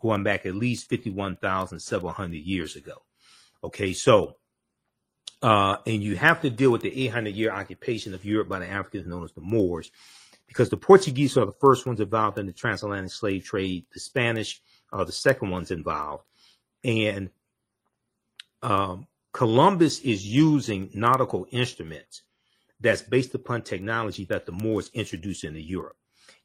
going 0.00 0.22
back 0.22 0.44
at 0.44 0.54
least 0.54 0.88
51,700 0.88 2.36
years 2.36 2.76
ago. 2.76 3.02
Okay, 3.62 3.92
so, 3.94 4.36
uh, 5.42 5.76
and 5.86 6.02
you 6.02 6.16
have 6.16 6.40
to 6.42 6.50
deal 6.50 6.70
with 6.70 6.82
the 6.82 7.06
800 7.06 7.34
year 7.34 7.52
occupation 7.52 8.14
of 8.14 8.24
Europe 8.24 8.48
by 8.48 8.58
the 8.58 8.68
Africans 8.68 9.06
known 9.06 9.24
as 9.24 9.32
the 9.32 9.40
Moors, 9.40 9.90
because 10.46 10.68
the 10.68 10.76
Portuguese 10.76 11.36
are 11.36 11.46
the 11.46 11.52
first 11.52 11.86
ones 11.86 12.00
involved 12.00 12.38
in 12.38 12.46
the 12.46 12.52
transatlantic 12.52 13.12
slave 13.12 13.44
trade, 13.44 13.86
the 13.92 14.00
Spanish 14.00 14.62
are 14.92 15.04
the 15.04 15.12
second 15.12 15.50
ones 15.50 15.70
involved. 15.70 16.24
And 16.82 17.30
um, 18.62 19.06
Columbus 19.32 20.00
is 20.00 20.26
using 20.26 20.90
nautical 20.94 21.46
instruments 21.50 22.22
that's 22.80 23.02
based 23.02 23.34
upon 23.34 23.62
technology 23.62 24.24
that 24.26 24.46
the 24.46 24.52
Moors 24.52 24.90
introduced 24.94 25.44
into 25.44 25.60
Europe. 25.60 25.96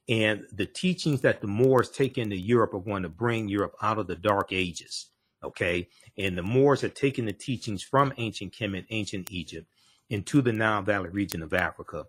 And 0.08 0.46
the 0.52 0.66
teachings 0.66 1.22
that 1.22 1.42
the 1.42 1.48
Moors 1.48 1.90
take 1.90 2.18
into 2.18 2.36
Europe 2.36 2.74
are 2.74 2.80
going 2.80 3.04
to 3.04 3.10
bring 3.10 3.48
Europe 3.48 3.76
out 3.82 4.00
of 4.00 4.08
the 4.08 4.16
dark 4.16 4.52
ages. 4.52 5.08
Okay. 5.44 5.88
And 6.18 6.38
the 6.38 6.44
Moors 6.44 6.82
had 6.82 6.96
taken 6.96 7.26
the 7.26 7.34
teachings 7.34 7.84
from 7.84 8.14
ancient 8.18 8.54
Kemet, 8.54 8.86
ancient 8.90 9.32
Egypt 9.32 9.68
into 10.10 10.42
the 10.42 10.54
Nile 10.54 10.82
Valley 10.82 11.10
region 11.10 11.42
of 11.42 11.54
Africa. 11.54 12.06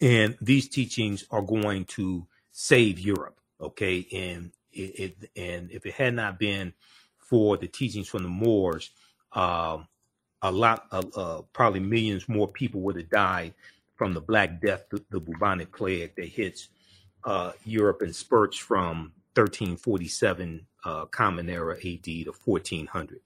And 0.00 0.36
these 0.40 0.68
teachings 0.68 1.24
are 1.30 1.42
going 1.42 1.84
to 1.86 2.26
save 2.52 2.98
Europe. 2.98 3.38
Okay. 3.60 4.06
And 4.12 4.52
it, 4.72 5.16
it 5.24 5.30
and 5.36 5.70
if 5.70 5.86
it 5.86 5.94
had 5.94 6.14
not 6.14 6.38
been 6.38 6.72
for 7.18 7.56
the 7.56 7.68
teachings 7.68 8.08
from 8.08 8.22
the 8.22 8.28
Moors, 8.28 8.90
um, 9.32 9.86
a 10.42 10.50
lot, 10.50 10.86
of, 10.90 11.16
uh, 11.16 11.42
probably 11.52 11.80
millions 11.80 12.28
more 12.28 12.48
people 12.48 12.80
would 12.80 12.96
have 12.96 13.10
died 13.10 13.54
from 13.94 14.14
the 14.14 14.20
Black 14.20 14.60
Death, 14.60 14.84
the, 14.90 15.04
the 15.10 15.20
bubonic 15.20 15.70
plague 15.72 16.16
that 16.16 16.24
hits 16.24 16.68
uh, 17.24 17.52
Europe 17.64 18.02
in 18.02 18.12
spurts 18.12 18.56
from 18.56 19.12
1347 19.34 20.66
uh, 20.84 21.06
Common 21.06 21.48
Era 21.48 21.76
AD 21.76 22.04
to 22.04 22.32
1400. 22.44 23.20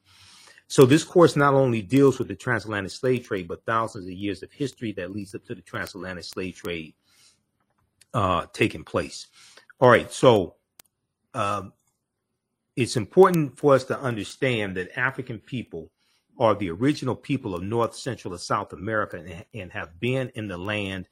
So 0.66 0.86
this 0.86 1.04
course 1.04 1.36
not 1.36 1.54
only 1.54 1.82
deals 1.82 2.18
with 2.18 2.28
the 2.28 2.34
transatlantic 2.34 2.92
slave 2.92 3.26
trade, 3.26 3.48
but 3.48 3.64
thousands 3.64 4.06
of 4.06 4.12
years 4.12 4.42
of 4.42 4.50
history 4.50 4.92
that 4.92 5.12
leads 5.12 5.34
up 5.34 5.44
to 5.46 5.54
the 5.54 5.62
transatlantic 5.62 6.24
slave 6.24 6.56
trade 6.56 6.94
uh, 8.14 8.46
taking 8.52 8.84
place. 8.84 9.26
All 9.80 9.90
right, 9.90 10.10
so 10.10 10.54
um, 11.34 11.72
it's 12.76 12.96
important 12.96 13.58
for 13.58 13.74
us 13.74 13.84
to 13.84 13.98
understand 14.00 14.76
that 14.76 14.98
African 14.98 15.38
people 15.38 15.90
are 16.38 16.54
the 16.54 16.70
original 16.70 17.14
people 17.14 17.54
of 17.54 17.62
North, 17.62 17.94
Central, 17.94 18.32
and 18.32 18.40
South 18.40 18.72
America 18.72 19.18
and, 19.18 19.44
and 19.54 19.72
have 19.72 20.00
been 20.00 20.30
in 20.34 20.48
the 20.48 20.58
land 20.58 21.06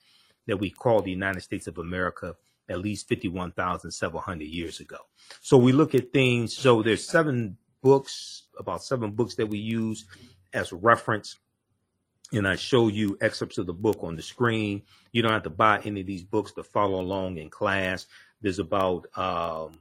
that 0.47 0.57
we 0.57 0.71
call 0.71 1.03
the 1.03 1.11
United 1.11 1.41
States 1.41 1.67
of 1.67 1.79
America 1.79 2.35
at 2.73 2.81
least 2.81 3.09
51,700 3.09 4.45
years 4.45 4.81
ago. 4.81 4.99
So 5.41 5.57
we 5.57 5.73
look 5.73 5.95
at 5.95 6.13
things. 6.13 6.57
So 6.57 6.83
there's 6.83 7.07
seven 7.07 7.57
books, 7.83 8.45
about 8.59 8.83
seven 8.83 9.13
books 9.13 9.35
that 9.37 9.47
we 9.47 9.59
use 9.59 10.07
as 10.53 10.73
a 10.73 10.77
reference. 10.77 11.39
And 12.33 12.49
I 12.49 12.57
show 12.57 12.89
you 12.89 13.19
excerpts 13.21 13.59
of 13.59 13.67
the 13.67 13.75
book 13.75 13.99
on 14.03 14.17
the 14.17 14.23
screen. 14.23 14.83
You 15.13 15.23
don't 15.23 15.33
have 15.33 15.43
to 15.43 15.51
buy 15.51 15.81
any 15.85 16.01
of 16.01 16.07
these 16.07 16.25
books 16.25 16.53
to 16.53 16.63
follow 16.63 17.01
along 17.01 17.37
in 17.37 17.51
class. 17.51 18.07
There's 18.41 18.59
about 18.59 19.07
um, 19.17 19.79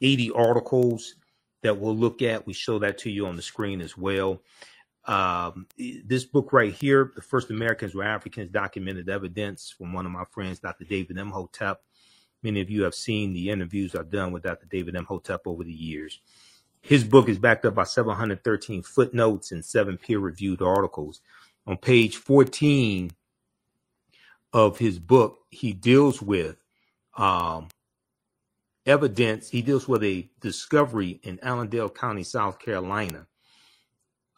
80 0.00 0.30
articles 0.32 1.14
that 1.62 1.78
we'll 1.78 1.96
look 1.96 2.22
at. 2.22 2.46
We 2.46 2.54
show 2.54 2.78
that 2.78 2.98
to 2.98 3.10
you 3.10 3.26
on 3.26 3.36
the 3.36 3.42
screen 3.42 3.82
as 3.82 3.96
well. 3.98 4.42
Um, 5.04 5.66
this 6.04 6.24
book 6.24 6.52
right 6.52 6.72
here, 6.72 7.12
The 7.14 7.22
First 7.22 7.50
Americans 7.50 7.94
Were 7.94 8.04
Africans, 8.04 8.50
Documented 8.50 9.08
Evidence 9.08 9.74
from 9.76 9.92
one 9.92 10.06
of 10.06 10.12
my 10.12 10.24
friends, 10.30 10.60
Dr. 10.60 10.84
David 10.84 11.18
Imhotep. 11.18 11.82
Many 12.42 12.60
of 12.60 12.70
you 12.70 12.84
have 12.84 12.94
seen 12.94 13.32
the 13.32 13.50
interviews 13.50 13.94
I've 13.94 14.10
done 14.10 14.32
with 14.32 14.42
Dr. 14.42 14.66
David 14.66 14.94
Imhotep 14.94 15.42
over 15.46 15.62
the 15.62 15.72
years. 15.72 16.20
His 16.82 17.04
book 17.04 17.28
is 17.28 17.38
backed 17.38 17.66
up 17.66 17.74
by 17.74 17.84
713 17.84 18.82
footnotes 18.82 19.52
and 19.52 19.64
seven 19.64 19.98
peer 19.98 20.18
reviewed 20.18 20.62
articles. 20.62 21.20
On 21.66 21.76
page 21.76 22.16
14 22.16 23.10
of 24.52 24.78
his 24.78 24.98
book, 24.98 25.40
he 25.50 25.72
deals 25.72 26.22
with 26.22 26.56
um, 27.16 27.68
evidence, 28.86 29.50
he 29.50 29.60
deals 29.60 29.86
with 29.86 30.02
a 30.02 30.28
discovery 30.40 31.20
in 31.22 31.38
Allendale 31.42 31.90
County, 31.90 32.22
South 32.22 32.58
Carolina, 32.58 33.26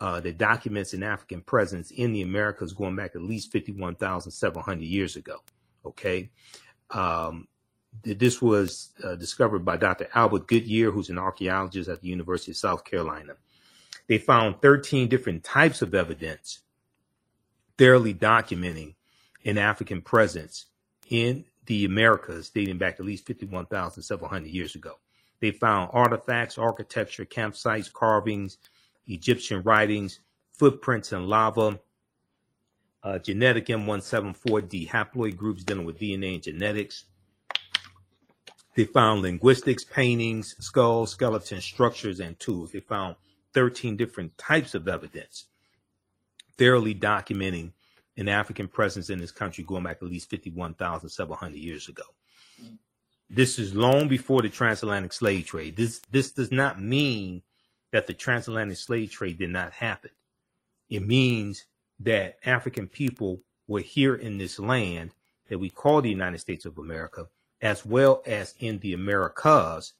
uh, 0.00 0.20
that 0.20 0.36
documents 0.36 0.94
an 0.94 1.04
African 1.04 1.42
presence 1.42 1.92
in 1.92 2.12
the 2.12 2.22
Americas 2.22 2.72
going 2.72 2.96
back 2.96 3.14
at 3.14 3.22
least 3.22 3.52
51,700 3.52 4.82
years 4.82 5.14
ago. 5.14 5.36
Okay. 5.86 6.28
Um, 6.90 7.46
this 8.02 8.42
was 8.42 8.90
uh, 9.04 9.14
discovered 9.14 9.64
by 9.64 9.76
Dr. 9.76 10.08
Albert 10.14 10.48
Goodyear, 10.48 10.90
who's 10.90 11.10
an 11.10 11.18
archaeologist 11.18 11.88
at 11.88 12.00
the 12.00 12.08
University 12.08 12.52
of 12.52 12.56
South 12.56 12.84
Carolina. 12.84 13.34
They 14.08 14.18
found 14.18 14.60
13 14.60 15.08
different 15.08 15.44
types 15.44 15.82
of 15.82 15.94
evidence 15.94 16.60
thoroughly 17.78 18.14
documenting 18.14 18.94
an 19.44 19.58
African 19.58 20.00
presence 20.02 20.66
in 21.08 21.44
the 21.66 21.84
Americas 21.84 22.50
dating 22.50 22.78
back 22.78 22.98
at 22.98 23.06
least 23.06 23.26
51,700 23.26 24.48
years 24.48 24.74
ago. 24.74 24.98
They 25.40 25.50
found 25.50 25.90
artifacts, 25.92 26.58
architecture, 26.58 27.24
campsites, 27.24 27.92
carvings, 27.92 28.58
Egyptian 29.06 29.62
writings, 29.62 30.20
footprints 30.52 31.12
in 31.12 31.26
lava, 31.26 31.80
uh, 33.02 33.18
genetic 33.18 33.66
M174D 33.66 34.88
haploid 34.88 35.36
groups 35.36 35.64
dealing 35.64 35.84
with 35.84 35.98
DNA 35.98 36.34
and 36.34 36.42
genetics. 36.42 37.04
They 38.74 38.84
found 38.84 39.22
linguistics, 39.22 39.84
paintings, 39.84 40.56
skulls, 40.58 41.10
skeletons, 41.10 41.64
structures, 41.64 42.20
and 42.20 42.38
tools. 42.38 42.72
They 42.72 42.80
found 42.80 43.16
13 43.52 43.96
different 43.96 44.36
types 44.38 44.74
of 44.74 44.88
evidence, 44.88 45.46
thoroughly 46.56 46.94
documenting 46.94 47.72
an 48.16 48.28
African 48.28 48.68
presence 48.68 49.10
in 49.10 49.18
this 49.18 49.30
country 49.30 49.64
going 49.64 49.84
back 49.84 49.98
at 50.02 50.08
least 50.08 50.30
51,700 50.30 51.56
years 51.56 51.88
ago. 51.88 52.04
This 53.28 53.58
is 53.58 53.74
long 53.74 54.08
before 54.08 54.42
the 54.42 54.50
transatlantic 54.50 55.12
slave 55.12 55.46
trade. 55.46 55.76
This 55.76 56.00
this 56.10 56.32
does 56.32 56.52
not 56.52 56.80
mean 56.80 57.42
that 57.90 58.06
the 58.06 58.12
transatlantic 58.12 58.76
slave 58.76 59.10
trade 59.10 59.38
did 59.38 59.50
not 59.50 59.72
happen. 59.72 60.10
It 60.90 61.06
means 61.06 61.64
that 62.00 62.36
African 62.44 62.88
people 62.88 63.40
were 63.66 63.80
here 63.80 64.14
in 64.14 64.36
this 64.36 64.58
land 64.58 65.12
that 65.48 65.58
we 65.58 65.70
call 65.70 66.02
the 66.02 66.10
United 66.10 66.38
States 66.38 66.66
of 66.66 66.76
America 66.76 67.28
as 67.62 67.86
well 67.86 68.22
as 68.26 68.54
in 68.58 68.80
the 68.80 68.92
Americas 68.92 69.94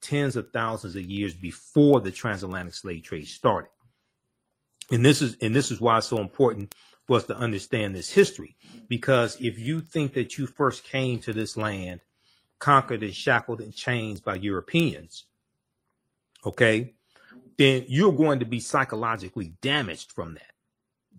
tens 0.00 0.34
of 0.34 0.50
thousands 0.50 0.96
of 0.96 1.02
years 1.02 1.34
before 1.34 2.00
the 2.00 2.10
transatlantic 2.10 2.74
slave 2.74 3.04
trade 3.04 3.28
started. 3.28 3.70
And 4.90 5.04
this 5.04 5.22
is 5.22 5.36
and 5.40 5.54
this 5.54 5.70
is 5.70 5.80
why 5.80 5.98
it's 5.98 6.08
so 6.08 6.18
important 6.18 6.74
for 7.06 7.18
us 7.18 7.24
to 7.24 7.36
understand 7.36 7.94
this 7.94 8.10
history. 8.10 8.56
Because 8.88 9.36
if 9.40 9.58
you 9.58 9.80
think 9.80 10.14
that 10.14 10.38
you 10.38 10.46
first 10.46 10.84
came 10.84 11.18
to 11.20 11.32
this 11.32 11.56
land 11.56 12.00
conquered 12.58 13.02
and 13.02 13.14
shackled 13.14 13.60
and 13.60 13.74
chained 13.74 14.24
by 14.24 14.34
Europeans, 14.36 15.24
okay, 16.44 16.94
then 17.58 17.84
you're 17.88 18.12
going 18.12 18.40
to 18.40 18.46
be 18.46 18.60
psychologically 18.60 19.54
damaged 19.60 20.12
from 20.12 20.34
that. 20.34 20.52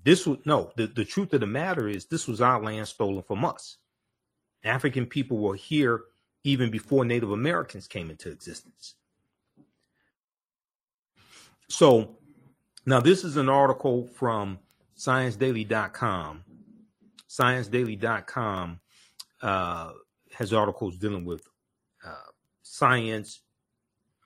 This 0.03 0.27
was 0.27 0.39
no, 0.45 0.71
the, 0.75 0.87
the 0.87 1.05
truth 1.05 1.33
of 1.33 1.39
the 1.39 1.47
matter 1.47 1.87
is 1.87 2.05
this 2.05 2.27
was 2.27 2.41
our 2.41 2.61
land 2.61 2.87
stolen 2.87 3.23
from 3.23 3.45
us. 3.45 3.77
African 4.63 5.05
people 5.05 5.37
were 5.37 5.55
here 5.55 6.03
even 6.43 6.69
before 6.69 7.05
Native 7.05 7.31
Americans 7.31 7.87
came 7.87 8.09
into 8.09 8.29
existence. 8.29 8.95
So 11.69 12.17
now 12.85 12.99
this 12.99 13.23
is 13.23 13.37
an 13.37 13.49
article 13.49 14.07
from 14.07 14.59
ScienceDaily.com. 14.97 16.43
ScienceDaily.com 17.29 18.79
uh, 19.41 19.91
has 20.33 20.53
articles 20.53 20.97
dealing 20.97 21.25
with 21.25 21.47
uh, 22.05 22.31
science, 22.61 23.41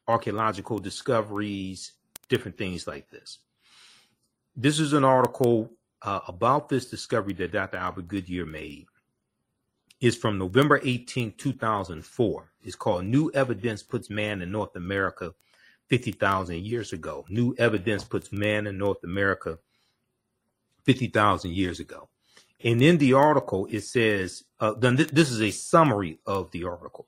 archaeological 0.08 0.80
discoveries, 0.80 1.94
different 2.30 2.58
things 2.58 2.88
like 2.88 3.10
this. 3.10 3.40
This 4.56 4.80
is 4.80 4.94
an 4.94 5.04
article 5.04 5.72
uh, 6.02 6.22
about 6.28 6.70
this 6.70 6.90
discovery 6.90 7.34
that 7.34 7.52
Dr. 7.52 7.78
Albert 7.78 8.08
Goodyear 8.08 8.46
made. 8.46 8.88
It's 10.00 10.16
from 10.18 10.38
November 10.38 10.80
18, 10.84 11.34
2004. 11.38 12.52
It's 12.62 12.76
called 12.76 13.06
New 13.06 13.32
Evidence 13.34 13.82
Puts 13.82 14.10
Man 14.10 14.42
in 14.42 14.52
North 14.52 14.76
America 14.76 15.34
50,000 15.90 16.60
years 16.64 16.94
ago. 16.94 17.26
New 17.30 17.56
evidence 17.58 18.04
puts 18.04 18.32
man 18.32 18.68
in 18.68 18.78
North 18.78 19.04
America 19.04 19.58
50,000 20.84 21.52
years 21.52 21.80
ago. 21.80 22.10
And 22.64 22.82
in 22.82 22.98
the 22.98 23.14
article, 23.14 23.68
it 23.72 23.82
says, 23.82 24.44
uh, 24.60 24.74
then 24.74 24.98
th- 24.98 25.10
this 25.10 25.32
is 25.32 25.42
a 25.42 25.52
summary 25.52 26.20
of 26.26 26.52
the 26.52 26.66
article. 26.66 27.08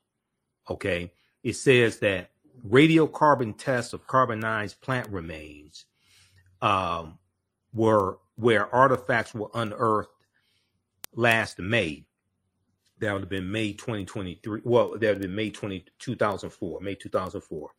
Okay. 0.70 1.12
It 1.44 1.54
says 1.54 2.00
that 2.00 2.32
radiocarbon 2.68 3.58
tests 3.58 3.94
of 3.94 4.08
carbonized 4.08 4.82
plant 4.82 5.10
remains 5.10 5.86
um, 6.62 7.18
were 7.74 8.20
where 8.36 8.74
artifacts 8.74 9.34
were 9.34 9.50
unearthed 9.54 10.10
last 11.14 11.60
May. 11.60 12.06
That 13.00 13.14
would 13.14 13.22
have 13.22 13.30
been 13.30 13.52
May 13.52 13.74
2023. 13.74 14.62
Well, 14.64 14.92
that 14.92 14.94
would 14.94 15.04
have 15.04 15.22
been 15.22 15.36
May 15.36 15.50
20, 15.50 15.86
2004, 16.00 16.82
May 16.82 16.96
2004, 16.96 17.70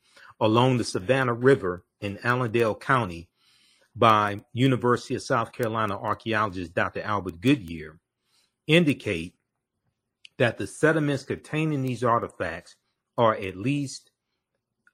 along 0.41 0.79
the 0.79 0.85
Savannah 0.85 1.35
River 1.35 1.85
in 2.01 2.19
Allendale 2.25 2.75
County 2.75 3.29
by 3.95 4.41
University 4.53 5.15
of 5.15 5.23
South 5.23 5.53
Carolina 5.53 5.99
archaeologist 5.99 6.75
Dr. 6.75 7.03
Albert 7.03 7.41
Goodyear 7.41 7.99
indicate 8.67 9.35
that 10.39 10.57
the 10.57 10.67
sediments 10.67 11.25
containing 11.25 11.83
these 11.83 12.03
artifacts 12.03 12.77
are 13.19 13.35
at 13.35 13.57
least 13.57 14.11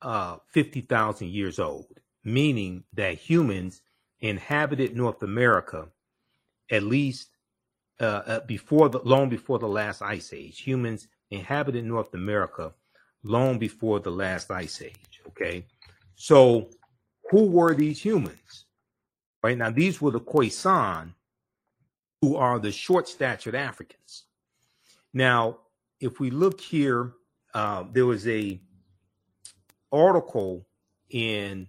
uh, 0.02 0.38
50,000 0.48 1.28
years 1.28 1.58
old, 1.58 2.00
meaning 2.24 2.82
that 2.94 3.14
humans 3.14 3.82
inhabited 4.20 4.96
North 4.96 5.22
America 5.22 5.86
at 6.70 6.82
least 6.82 7.35
uh, 8.00 8.22
uh, 8.26 8.40
before 8.40 8.88
the 8.88 8.98
long 9.00 9.28
before 9.28 9.58
the 9.58 9.68
last 9.68 10.02
ice 10.02 10.32
age. 10.32 10.60
Humans 10.60 11.08
inhabited 11.30 11.84
North 11.84 12.14
America 12.14 12.72
long 13.22 13.58
before 13.58 14.00
the 14.00 14.10
last 14.10 14.50
ice 14.50 14.82
age. 14.82 15.20
Okay, 15.28 15.66
so 16.14 16.70
who 17.30 17.46
were 17.46 17.74
these 17.74 18.00
humans? 18.00 18.64
Right 19.42 19.58
now, 19.58 19.70
these 19.70 20.00
were 20.00 20.10
the 20.10 20.20
Khoisan, 20.20 21.14
who 22.20 22.36
are 22.36 22.58
the 22.58 22.72
short-statured 22.72 23.54
Africans. 23.54 24.24
Now, 25.12 25.58
if 26.00 26.18
we 26.20 26.30
look 26.30 26.60
here, 26.60 27.12
uh, 27.54 27.84
there 27.92 28.06
was 28.06 28.26
a 28.26 28.60
article 29.92 30.66
in 31.10 31.68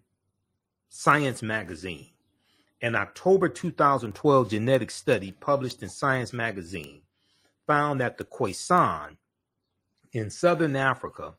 Science 0.89 1.43
Magazine, 1.43 2.09
an 2.82 2.95
October 2.95 3.49
2012 3.49 4.49
genetic 4.49 4.91
study 4.91 5.32
published 5.32 5.82
in 5.82 5.89
Science 5.89 6.32
Magazine 6.32 7.01
found 7.65 7.99
that 7.99 8.17
the 8.17 8.23
Khoisan 8.23 9.17
in 10.13 10.30
Southern 10.30 10.75
Africa 10.75 11.34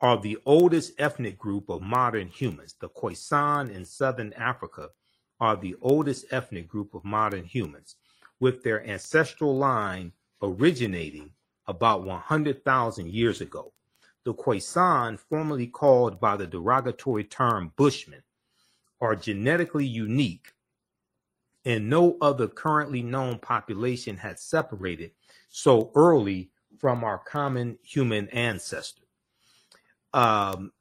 are 0.00 0.20
the 0.20 0.38
oldest 0.46 0.92
ethnic 0.98 1.38
group 1.38 1.68
of 1.68 1.82
modern 1.82 2.28
humans. 2.28 2.74
The 2.80 2.88
Khoisan 2.88 3.70
in 3.70 3.84
Southern 3.84 4.32
Africa 4.32 4.90
are 5.40 5.56
the 5.56 5.76
oldest 5.80 6.26
ethnic 6.30 6.68
group 6.68 6.94
of 6.94 7.04
modern 7.04 7.44
humans, 7.44 7.96
with 8.40 8.62
their 8.62 8.86
ancestral 8.86 9.56
line 9.56 10.12
originating 10.42 11.30
about 11.66 12.04
100,000 12.04 13.08
years 13.08 13.40
ago. 13.40 13.72
The 14.24 14.34
Khoisan, 14.34 15.18
formerly 15.18 15.66
called 15.66 16.18
by 16.18 16.36
the 16.36 16.46
derogatory 16.46 17.24
term 17.24 17.72
Bushmen, 17.76 18.22
are 19.04 19.14
genetically 19.16 19.86
unique, 19.86 20.52
and 21.64 21.88
no 21.88 22.16
other 22.20 22.48
currently 22.48 23.02
known 23.02 23.38
population 23.38 24.16
has 24.16 24.42
separated 24.42 25.12
so 25.48 25.90
early 25.94 26.50
from 26.78 27.04
our 27.04 27.18
common 27.18 27.78
human 27.82 28.28
ancestor. 28.30 29.02
Um, 30.12 30.72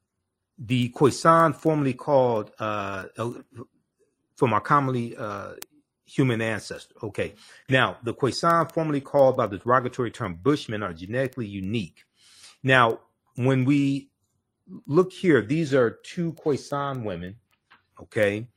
the 0.58 0.90
Khoisan, 0.90 1.56
formerly 1.56 1.94
called 1.94 2.52
uh, 2.60 3.06
from 4.36 4.54
our 4.54 4.62
commonly 4.62 5.16
uh, 5.18 5.54
human 6.06 6.42
ancestor. 6.42 6.96
Okay. 7.04 7.34
Now, 7.70 7.98
the 8.04 8.14
Khoisan, 8.14 8.72
formerly 8.72 9.02
called 9.02 9.38
by 9.38 9.48
the 9.48 9.58
derogatory 9.58 10.12
term 10.12 10.36
Bushmen, 10.36 10.84
are 10.84 10.94
genetically 10.94 11.48
unique. 11.48 12.04
Now, 12.62 13.00
when 13.36 13.66
we 13.66 14.10
look 14.86 15.12
here, 15.12 15.42
these 15.42 15.74
are 15.74 15.90
two 15.90 16.34
Khoisan 16.34 17.04
women. 17.04 17.38
Okay. 18.04 18.48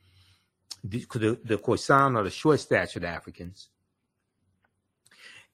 The, 0.83 1.05
the, 1.13 1.39
the 1.43 1.57
Khoisan 1.57 2.15
are 2.15 2.23
the 2.23 2.29
short 2.29 2.59
statured 2.59 3.03
Africans. 3.03 3.69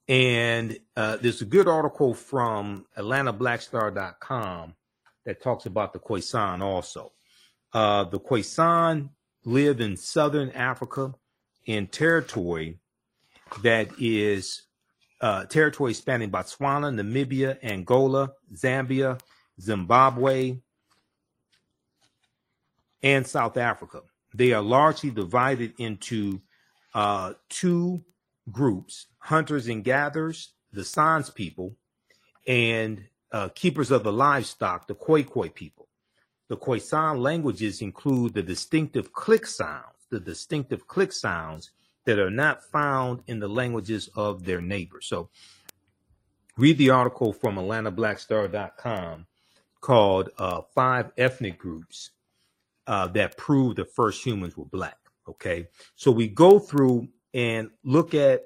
And 0.07 0.77
uh, 0.97 1.17
there's 1.17 1.41
a 1.41 1.45
good 1.45 1.67
article 1.67 2.13
from 2.13 2.85
AtlantaBlackStar.com 2.97 4.75
that 5.25 5.41
talks 5.41 5.65
about 5.65 5.93
the 5.93 5.99
Khoisan 5.99 6.61
also. 6.61 7.13
Uh, 7.71 8.03
the 8.03 8.19
Khoisan 8.19 9.09
live 9.45 9.79
in 9.79 9.95
southern 9.95 10.49
Africa 10.51 11.13
in 11.65 11.87
territory 11.87 12.79
that 13.61 13.89
is 13.99 14.63
uh, 15.21 15.45
territory 15.45 15.93
spanning 15.93 16.31
Botswana, 16.31 16.93
Namibia, 16.93 17.57
Angola, 17.63 18.33
Zambia, 18.53 19.19
Zimbabwe, 19.59 20.57
and 23.03 23.27
South 23.27 23.57
Africa. 23.57 24.01
They 24.33 24.53
are 24.53 24.61
largely 24.61 25.11
divided 25.11 25.73
into 25.77 26.41
uh, 26.93 27.33
two 27.49 28.03
groups 28.51 29.07
hunters 29.19 29.67
and 29.67 29.83
gatherers, 29.83 30.53
the 30.71 30.83
Sans 30.83 31.29
people, 31.29 31.75
and 32.47 33.05
uh, 33.31 33.49
keepers 33.49 33.91
of 33.91 34.03
the 34.03 34.11
livestock, 34.11 34.87
the 34.87 34.95
Khoikhoi 34.95 35.53
people. 35.53 35.87
The 36.49 36.57
Khoisan 36.57 37.19
languages 37.19 37.81
include 37.81 38.33
the 38.33 38.43
distinctive 38.43 39.13
click 39.13 39.45
sounds, 39.45 40.07
the 40.09 40.19
distinctive 40.19 40.87
click 40.87 41.11
sounds 41.11 41.71
that 42.05 42.19
are 42.19 42.29
not 42.29 42.63
found 42.63 43.21
in 43.27 43.39
the 43.39 43.47
languages 43.47 44.09
of 44.15 44.43
their 44.43 44.61
neighbors. 44.61 45.05
So 45.07 45.29
read 46.57 46.77
the 46.77 46.89
article 46.89 47.31
from 47.31 47.55
AtlantaBlackStar.com 47.55 49.25
called 49.79 50.29
uh, 50.37 50.61
Five 50.75 51.11
Ethnic 51.17 51.57
Groups 51.57 52.11
uh, 52.87 53.07
That 53.07 53.37
Prove 53.37 53.75
the 53.75 53.85
First 53.85 54.25
Humans 54.25 54.57
Were 54.57 54.65
Black. 54.65 54.97
Okay. 55.27 55.67
So 55.95 56.11
we 56.11 56.27
go 56.27 56.59
through 56.59 57.07
and 57.33 57.69
look 57.83 58.13
at 58.13 58.43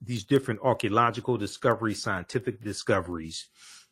these 0.00 0.24
different 0.24 0.60
archaeological 0.62 1.36
discoveries, 1.36 2.02
scientific 2.02 2.62
discoveries. 2.62 3.48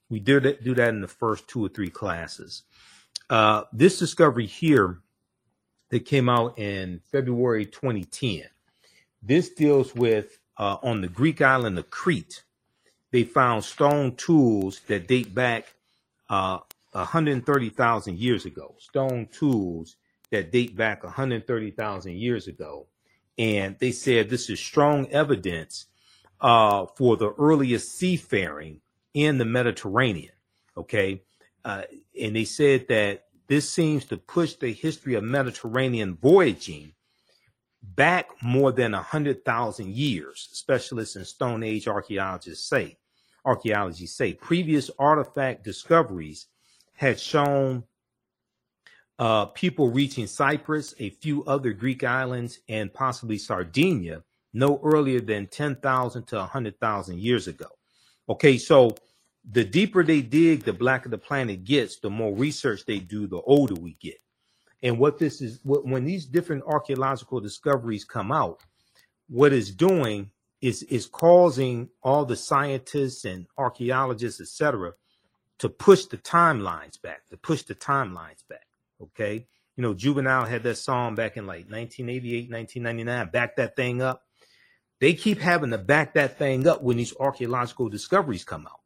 We 0.09 0.21
did 0.21 0.63
do 0.63 0.75
that 0.75 0.89
in 0.91 1.01
the 1.01 1.09
first 1.09 1.49
two 1.49 1.65
or 1.65 1.69
three 1.69 1.91
classes. 1.91 2.63
Uh, 3.31 3.63
this 3.73 3.99
discovery 3.99 4.47
here 4.47 4.99
that 5.91 6.01
came 6.01 6.29
out 6.29 6.59
in 6.59 7.01
February 7.11 7.65
2010, 7.65 8.43
this 9.23 9.51
deals 9.51 9.95
with 9.95 10.39
uh, 10.59 10.77
on 10.83 11.01
the 11.01 11.09
Greek 11.09 11.41
island 11.41 11.79
of 11.79 11.91
Crete. 11.91 12.45
They 13.11 13.25
found 13.25 13.65
stone 13.65 14.17
tools 14.17 14.81
that 14.87 15.07
date 15.07 15.35
back 15.35 15.75
uh, 16.29 16.59
130,000 16.93 18.19
years 18.19 18.45
ago. 18.45 18.75
Stone 18.79 19.29
tools 19.33 19.97
that 20.31 20.53
date 20.53 20.77
back 20.77 21.05
130,000 21.05 22.17
years 22.17 22.49
ago. 22.49 22.87
And 23.39 23.77
they 23.79 23.93
said 23.93 24.29
this 24.29 24.51
is 24.51 24.61
strong 24.61 25.07
evidence 25.09 25.87
uh, 26.41 26.87
for 26.97 27.17
the 27.17 27.33
earliest 27.33 27.93
seafaring 27.93 28.81
in 29.15 29.39
the 29.39 29.45
Mediterranean. 29.45 30.33
Okay. 30.77 31.23
Uh, 31.65 31.83
and 32.21 32.35
they 32.35 32.45
said 32.45 32.89
that 32.89 33.25
this 33.47 33.69
seems 33.69 34.05
to 34.07 34.17
push 34.17 34.55
the 34.55 34.73
history 34.73 35.15
of 35.15 35.25
Mediterranean 35.25 36.17
voyaging 36.17 36.93
back 37.83 38.31
more 38.43 38.73
than 38.73 38.93
100,000 38.93 39.89
years, 39.89 40.49
specialists 40.53 41.17
in 41.17 41.25
Stone 41.25 41.63
Age 41.63 41.89
archaeologists 41.89 42.69
say. 42.69 42.97
Archaeology 43.45 44.07
say 44.07 44.35
previous 44.35 44.91
artifact 44.99 45.65
discoveries 45.65 46.47
had 46.95 47.19
shown 47.19 47.85
uh, 49.19 49.47
people 49.47 49.91
reaching 49.91 50.27
Cyprus, 50.27 50.95
a 50.99 51.11
few 51.11 51.45
other 51.45 51.73
Greek 51.73 52.05
islands, 52.05 52.61
and 52.69 52.93
possibly 52.93 53.39
Sardinia 53.39 54.23
no 54.53 54.81
earlier 54.83 55.21
than 55.21 55.47
10,000 55.47 56.27
to 56.27 56.37
100,000 56.37 57.19
years 57.19 57.49
ago. 57.49 57.69
Okay, 58.29 58.59
so 58.59 58.95
the 59.51 59.65
deeper 59.65 60.05
they 60.05 60.23
dig, 60.23 60.65
the 60.65 60.73
blacker 60.73 61.09
the 61.09 61.19
planet 61.19 61.65
gets, 61.65 61.99
the 61.99 62.11
more 62.11 62.35
research 62.35 62.85
they 62.85 62.99
do, 62.99 63.27
the 63.27 63.41
older 63.41 63.75
we 63.75 63.97
get. 64.01 64.21
And 64.83 64.99
what 64.99 65.19
this 65.19 65.41
is, 65.41 65.61
when 65.65 66.05
these 66.05 66.27
different 66.27 66.65
archaeological 66.67 67.41
discoveries 67.41 68.05
come 68.05 68.33
out, 68.33 68.61
what 69.29 69.53
it's 69.53 69.71
doing 69.71 70.31
is 70.61 70.83
is 70.85 71.07
causing 71.07 71.89
all 72.03 72.25
the 72.25 72.37
scientists 72.37 73.25
and 73.25 73.47
archaeologists, 73.59 74.41
etc., 74.41 74.93
to 75.59 75.69
push 75.69 76.07
the 76.07 76.19
timelines 76.19 77.01
back, 77.01 77.29
to 77.31 77.37
push 77.37 77.63
the 77.63 77.75
timelines 77.75 78.47
back. 78.49 78.67
Okay, 79.01 79.47
you 79.77 79.83
know, 79.83 79.95
Juvenile 79.95 80.45
had 80.45 80.63
that 80.65 80.77
song 80.77 81.15
back 81.15 81.37
in 81.37 81.47
like 81.47 81.71
1988, 81.71 82.51
1999, 82.51 83.31
back 83.31 83.57
that 83.57 83.77
thing 83.77 84.03
up. 84.03 84.23
They 85.01 85.15
keep 85.15 85.41
having 85.41 85.71
to 85.71 85.79
back 85.79 86.15
that 86.15 86.39
thing 86.39 86.67
up 86.69 86.83
when 86.83 86.97
these 86.97 87.15
archaeological 87.19 87.89
discoveries 87.89 88.45
come 88.45 88.67
out. 88.67 88.81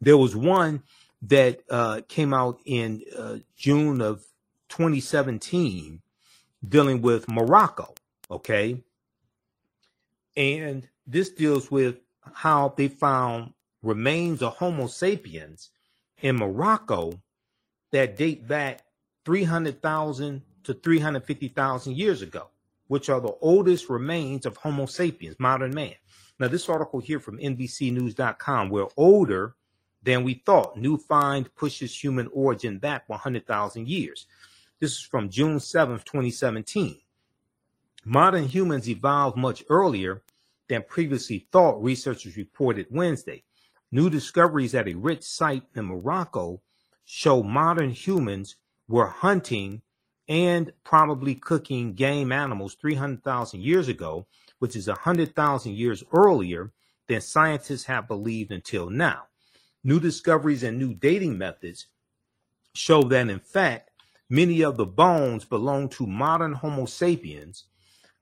There 0.00 0.16
was 0.16 0.34
one 0.34 0.82
that 1.22 1.60
uh, 1.68 2.00
came 2.08 2.32
out 2.32 2.60
in 2.64 3.02
uh, 3.16 3.36
June 3.56 4.00
of 4.00 4.24
2017 4.70 6.00
dealing 6.66 7.02
with 7.02 7.28
Morocco. 7.28 7.94
Okay. 8.30 8.82
And 10.36 10.88
this 11.06 11.30
deals 11.30 11.70
with 11.70 12.00
how 12.32 12.72
they 12.76 12.88
found 12.88 13.52
remains 13.82 14.42
of 14.42 14.56
Homo 14.56 14.86
sapiens 14.86 15.70
in 16.20 16.36
Morocco 16.36 17.20
that 17.92 18.16
date 18.16 18.46
back 18.46 18.82
300,000 19.24 20.42
to 20.64 20.74
350,000 20.74 21.96
years 21.96 22.22
ago, 22.22 22.48
which 22.88 23.08
are 23.08 23.20
the 23.20 23.34
oldest 23.40 23.88
remains 23.88 24.46
of 24.46 24.56
Homo 24.58 24.86
sapiens, 24.86 25.36
modern 25.38 25.74
man. 25.74 25.94
Now, 26.38 26.48
this 26.48 26.68
article 26.68 27.00
here 27.00 27.20
from 27.20 27.38
NBCNews.com, 27.38 28.70
we're 28.70 28.88
older 28.96 29.54
than 30.02 30.24
we 30.24 30.34
thought. 30.34 30.76
New 30.76 30.96
find 30.96 31.54
pushes 31.54 32.02
human 32.02 32.28
origin 32.32 32.78
back 32.78 33.08
100,000 33.08 33.88
years. 33.88 34.26
This 34.78 34.92
is 34.92 35.00
from 35.00 35.28
June 35.28 35.58
7th, 35.58 36.04
2017. 36.04 37.00
Modern 38.04 38.46
humans 38.46 38.88
evolved 38.88 39.36
much 39.36 39.62
earlier 39.68 40.22
than 40.68 40.82
previously 40.88 41.46
thought, 41.52 41.82
researchers 41.82 42.36
reported 42.36 42.86
Wednesday. 42.90 43.42
New 43.92 44.10
discoveries 44.10 44.74
at 44.74 44.88
a 44.88 44.94
rich 44.94 45.22
site 45.22 45.64
in 45.74 45.86
Morocco 45.86 46.62
show 47.04 47.42
modern 47.42 47.90
humans 47.90 48.56
were 48.88 49.08
hunting 49.08 49.82
and 50.28 50.72
probably 50.84 51.34
cooking 51.34 51.94
game 51.94 52.30
animals 52.30 52.74
300,000 52.74 53.60
years 53.60 53.88
ago, 53.88 54.26
which 54.60 54.76
is 54.76 54.86
100,000 54.86 55.74
years 55.74 56.04
earlier 56.12 56.72
than 57.08 57.20
scientists 57.20 57.84
have 57.84 58.06
believed 58.06 58.52
until 58.52 58.88
now. 58.88 59.24
New 59.82 59.98
discoveries 59.98 60.62
and 60.62 60.78
new 60.78 60.94
dating 60.94 61.36
methods 61.36 61.86
show 62.74 63.02
that, 63.02 63.28
in 63.28 63.40
fact, 63.40 63.90
Many 64.32 64.62
of 64.62 64.76
the 64.76 64.86
bones 64.86 65.44
belong 65.44 65.88
to 65.88 66.06
modern 66.06 66.52
Homo 66.52 66.86
sapiens 66.86 67.64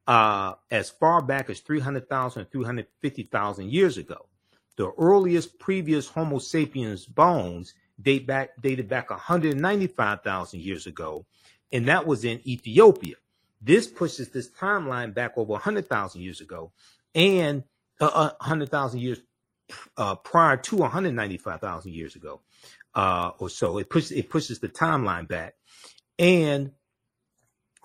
uh, 0.06 0.54
as 0.70 0.88
far 0.88 1.20
back 1.20 1.50
as 1.50 1.60
300,000 1.60 2.46
350,000 2.46 3.70
years 3.70 3.98
ago. 3.98 4.26
The 4.78 4.92
earliest 4.96 5.58
previous 5.58 6.06
Homo 6.06 6.38
sapiens 6.38 7.04
bones 7.04 7.74
date 8.00 8.28
back 8.28 8.50
dated 8.62 8.88
back 8.88 9.10
195,000 9.10 10.60
years 10.60 10.86
ago, 10.86 11.26
and 11.72 11.88
that 11.88 12.06
was 12.06 12.24
in 12.24 12.40
Ethiopia. 12.46 13.16
This 13.60 13.88
pushes 13.88 14.28
this 14.28 14.48
timeline 14.48 15.12
back 15.12 15.32
over 15.36 15.54
100,000 15.54 16.20
years 16.20 16.40
ago, 16.40 16.70
and 17.12 17.64
uh, 18.00 18.30
100,000 18.38 19.00
years 19.00 19.18
uh, 19.96 20.14
prior 20.14 20.56
to 20.56 20.76
195,000 20.76 21.92
years 21.92 22.14
ago, 22.14 22.40
uh, 22.94 23.32
or 23.40 23.50
so. 23.50 23.78
It 23.78 23.90
pushes 23.90 24.12
it 24.12 24.30
pushes 24.30 24.60
the 24.60 24.68
timeline 24.68 25.26
back, 25.26 25.54
and 26.20 26.70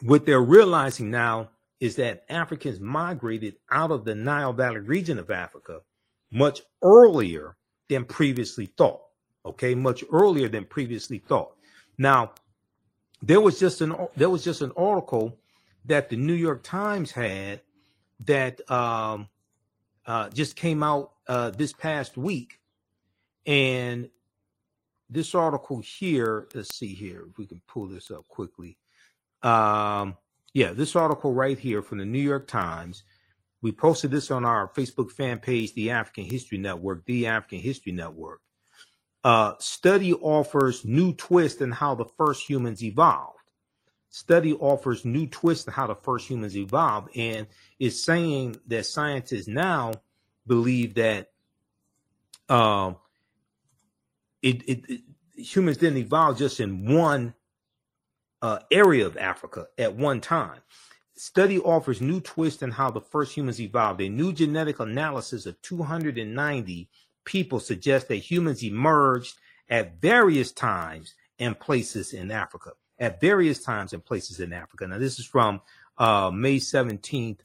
what 0.03 0.27
they're 0.27 0.39
realizing 0.39 1.09
now 1.09 1.49
is 1.79 1.95
that 1.95 2.23
Africans 2.29 2.79
migrated 2.79 3.55
out 3.71 3.89
of 3.89 4.05
the 4.05 4.13
Nile 4.13 4.53
Valley 4.53 4.81
region 4.81 5.17
of 5.17 5.31
Africa 5.31 5.81
much 6.33 6.63
earlier 6.81 7.55
than 7.89 8.03
previously 8.03 8.65
thought. 8.65 9.01
Okay, 9.45 9.75
much 9.75 10.03
earlier 10.11 10.47
than 10.49 10.65
previously 10.65 11.19
thought. 11.19 11.55
Now, 11.97 12.31
there 13.21 13.39
was 13.39 13.59
just 13.59 13.81
an 13.81 13.95
there 14.17 14.29
was 14.29 14.43
just 14.43 14.61
an 14.61 14.71
article 14.75 15.37
that 15.85 16.09
the 16.09 16.15
New 16.15 16.33
York 16.33 16.63
Times 16.63 17.11
had 17.11 17.61
that 18.25 18.69
um, 18.71 19.27
uh, 20.05 20.29
just 20.29 20.55
came 20.55 20.81
out 20.81 21.11
uh, 21.27 21.51
this 21.51 21.73
past 21.73 22.17
week, 22.17 22.59
and 23.45 24.09
this 25.09 25.35
article 25.35 25.81
here, 25.81 26.47
let's 26.55 26.75
see 26.75 26.93
here 26.93 27.25
if 27.29 27.37
we 27.37 27.45
can 27.45 27.61
pull 27.67 27.87
this 27.87 28.09
up 28.09 28.27
quickly. 28.27 28.77
Um, 29.43 30.17
yeah, 30.53 30.71
this 30.71 30.95
article 30.95 31.33
right 31.33 31.59
here 31.59 31.81
from 31.81 31.97
the 31.97 32.05
New 32.05 32.21
York 32.21 32.47
Times. 32.47 33.03
We 33.63 33.71
posted 33.71 34.11
this 34.11 34.29
on 34.29 34.43
our 34.43 34.67
Facebook 34.67 35.09
fan 35.09 35.39
page, 35.39 35.73
the 35.73 35.91
African 35.91 36.25
History 36.25 36.57
Network, 36.57 37.05
the 37.05 37.27
African 37.27 37.59
History 37.59 37.93
Network. 37.93 38.41
Uh, 39.23 39.53
study 39.57 40.13
offers 40.13 40.83
new 40.83 41.13
twist 41.13 41.61
in 41.61 41.71
how 41.71 41.95
the 41.95 42.03
first 42.03 42.47
humans 42.47 42.83
evolved. 42.83 43.39
Study 44.09 44.53
offers 44.53 45.05
new 45.05 45.27
twist 45.27 45.65
in 45.65 45.73
how 45.73 45.87
the 45.87 45.95
first 45.95 46.29
humans 46.29 46.57
evolved, 46.57 47.15
and 47.15 47.47
is 47.79 48.03
saying 48.03 48.57
that 48.67 48.85
scientists 48.85 49.47
now 49.47 49.93
believe 50.45 50.95
that 50.95 51.31
um, 52.49 52.97
it, 54.41 54.61
it, 54.63 54.89
it, 54.89 55.01
humans 55.37 55.77
didn't 55.77 55.99
evolve 55.99 56.37
just 56.37 56.59
in 56.59 56.93
one 56.93 57.33
uh, 58.41 58.59
area 58.69 59.05
of 59.05 59.15
Africa 59.15 59.67
at 59.77 59.95
one 59.95 60.19
time. 60.19 60.59
Study 61.15 61.59
offers 61.59 62.01
new 62.01 62.19
twist 62.19 62.63
in 62.63 62.71
how 62.71 62.89
the 62.89 63.01
first 63.01 63.35
humans 63.35 63.61
evolved. 63.61 64.01
A 64.01 64.09
new 64.09 64.33
genetic 64.33 64.79
analysis 64.79 65.45
of 65.45 65.61
290 65.61 66.89
people 67.23 67.59
suggests 67.59 68.07
that 68.09 68.15
humans 68.15 68.63
emerged 68.63 69.37
at 69.69 70.01
various 70.01 70.51
times 70.51 71.13
and 71.39 71.59
places 71.59 72.13
in 72.13 72.31
Africa. 72.31 72.71
At 72.99 73.21
various 73.21 73.63
times 73.63 73.93
and 73.93 74.03
places 74.03 74.39
in 74.39 74.53
Africa. 74.53 74.87
Now, 74.87 74.97
this 74.97 75.19
is 75.19 75.25
from 75.25 75.61
uh, 75.97 76.31
May 76.33 76.57
17th, 76.57 77.39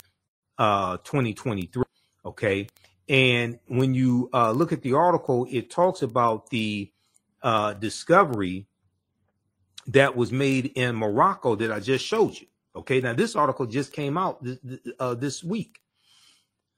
uh, 0.57 0.97
2023. 0.99 1.85
Okay. 2.25 2.69
And 3.09 3.59
when 3.66 3.95
you 3.95 4.29
uh, 4.33 4.53
look 4.53 4.73
at 4.73 4.83
the 4.83 4.95
article, 4.95 5.47
it 5.51 5.71
talks 5.71 6.03
about 6.03 6.51
the 6.51 6.91
uh, 7.43 7.75
discovery 7.75 8.66
that 9.87 10.16
was 10.16 10.33
made 10.33 10.66
in 10.75 10.97
Morocco 10.97 11.55
that 11.57 11.73
I 11.73 11.81
just 11.81 12.05
showed 12.05 12.39
you. 12.39 12.47
Okay, 12.79 13.01
now 13.01 13.12
this 13.12 13.35
article 13.35 13.66
just 13.66 13.93
came 13.93 14.16
out 14.16 14.43
th- 14.45 14.61
th- 14.62 14.81
uh, 15.01 15.14
this 15.14 15.43
week. 15.43 15.81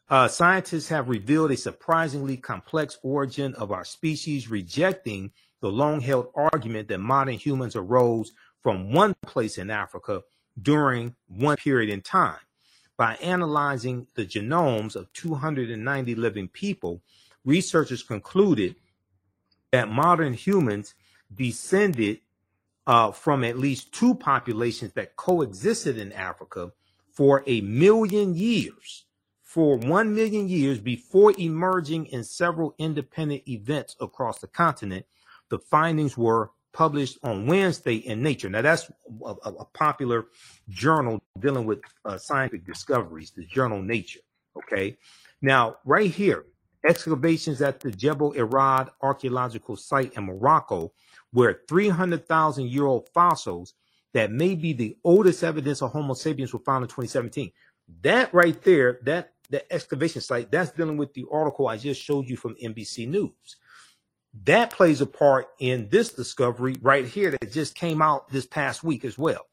Uh, 0.08 0.28
scientists 0.28 0.88
have 0.88 1.10
revealed 1.10 1.50
a 1.50 1.56
surprisingly 1.58 2.38
complex 2.38 2.98
origin 3.02 3.54
of 3.56 3.70
our 3.70 3.84
species, 3.84 4.48
rejecting 4.48 5.30
the 5.60 5.70
long 5.70 6.00
held 6.00 6.28
argument 6.34 6.88
that 6.88 6.98
modern 6.98 7.34
humans 7.34 7.76
arose 7.76 8.32
from 8.62 8.92
one 8.92 9.14
place 9.26 9.58
in 9.58 9.68
Africa 9.70 10.22
during 10.60 11.14
one 11.28 11.58
period 11.58 11.90
in 11.90 12.00
time. 12.00 12.40
By 12.96 13.16
analyzing 13.16 14.06
the 14.14 14.24
genomes 14.24 14.96
of 14.96 15.12
290 15.12 16.14
living 16.14 16.48
people, 16.48 17.02
researchers 17.44 18.02
concluded 18.02 18.74
that 19.70 19.90
modern 19.90 20.32
humans 20.32 20.94
descended 21.32 22.20
uh, 22.86 23.10
from 23.12 23.44
at 23.44 23.58
least 23.58 23.92
two 23.92 24.14
populations 24.14 24.92
that 24.94 25.16
coexisted 25.16 25.98
in 25.98 26.12
Africa 26.12 26.72
for 27.12 27.42
a 27.46 27.60
million 27.60 28.34
years, 28.34 29.04
for 29.42 29.76
one 29.76 30.14
million 30.14 30.48
years 30.48 30.78
before 30.78 31.34
emerging 31.38 32.06
in 32.06 32.24
several 32.24 32.74
independent 32.78 33.42
events 33.48 33.96
across 34.00 34.38
the 34.38 34.46
continent. 34.46 35.04
The 35.50 35.58
findings 35.58 36.16
were 36.16 36.50
published 36.72 37.18
on 37.22 37.46
Wednesday 37.46 37.96
in 37.96 38.22
Nature. 38.22 38.48
Now, 38.48 38.62
that's 38.62 38.90
a, 39.24 39.30
a 39.30 39.64
popular 39.74 40.26
journal 40.68 41.20
dealing 41.38 41.66
with 41.66 41.80
uh, 42.04 42.16
scientific 42.16 42.64
discoveries, 42.64 43.32
the 43.32 43.44
journal 43.44 43.82
Nature. 43.82 44.20
Okay. 44.56 44.96
Now, 45.42 45.76
right 45.84 46.10
here, 46.10 46.44
excavations 46.86 47.60
at 47.60 47.80
the 47.80 47.90
Jebel 47.90 48.34
Irhoud 48.34 48.90
archaeological 49.00 49.76
site 49.76 50.14
in 50.14 50.24
Morocco, 50.24 50.92
where 51.32 51.60
300,000 51.68 52.66
year 52.66 52.86
old 52.86 53.08
fossils 53.14 53.74
that 54.12 54.32
may 54.32 54.54
be 54.54 54.72
the 54.72 54.96
oldest 55.04 55.44
evidence 55.44 55.82
of 55.82 55.92
Homo 55.92 56.14
sapiens 56.14 56.52
were 56.52 56.58
found 56.60 56.82
in 56.82 56.88
2017. 56.88 57.52
That 58.02 58.32
right 58.34 58.60
there, 58.62 58.98
that 59.04 59.32
the 59.50 59.72
excavation 59.72 60.20
site, 60.20 60.50
that's 60.50 60.72
dealing 60.72 60.96
with 60.96 61.12
the 61.14 61.26
article 61.30 61.68
I 61.68 61.76
just 61.76 62.02
showed 62.02 62.28
you 62.28 62.36
from 62.36 62.56
NBC 62.56 63.08
News. 63.08 63.56
That 64.44 64.70
plays 64.70 65.00
a 65.00 65.06
part 65.06 65.48
in 65.58 65.88
this 65.90 66.12
discovery 66.12 66.76
right 66.80 67.04
here 67.04 67.32
that 67.32 67.52
just 67.52 67.74
came 67.74 68.00
out 68.00 68.30
this 68.30 68.46
past 68.46 68.84
week 68.84 69.04
as 69.04 69.18
well. 69.18 69.46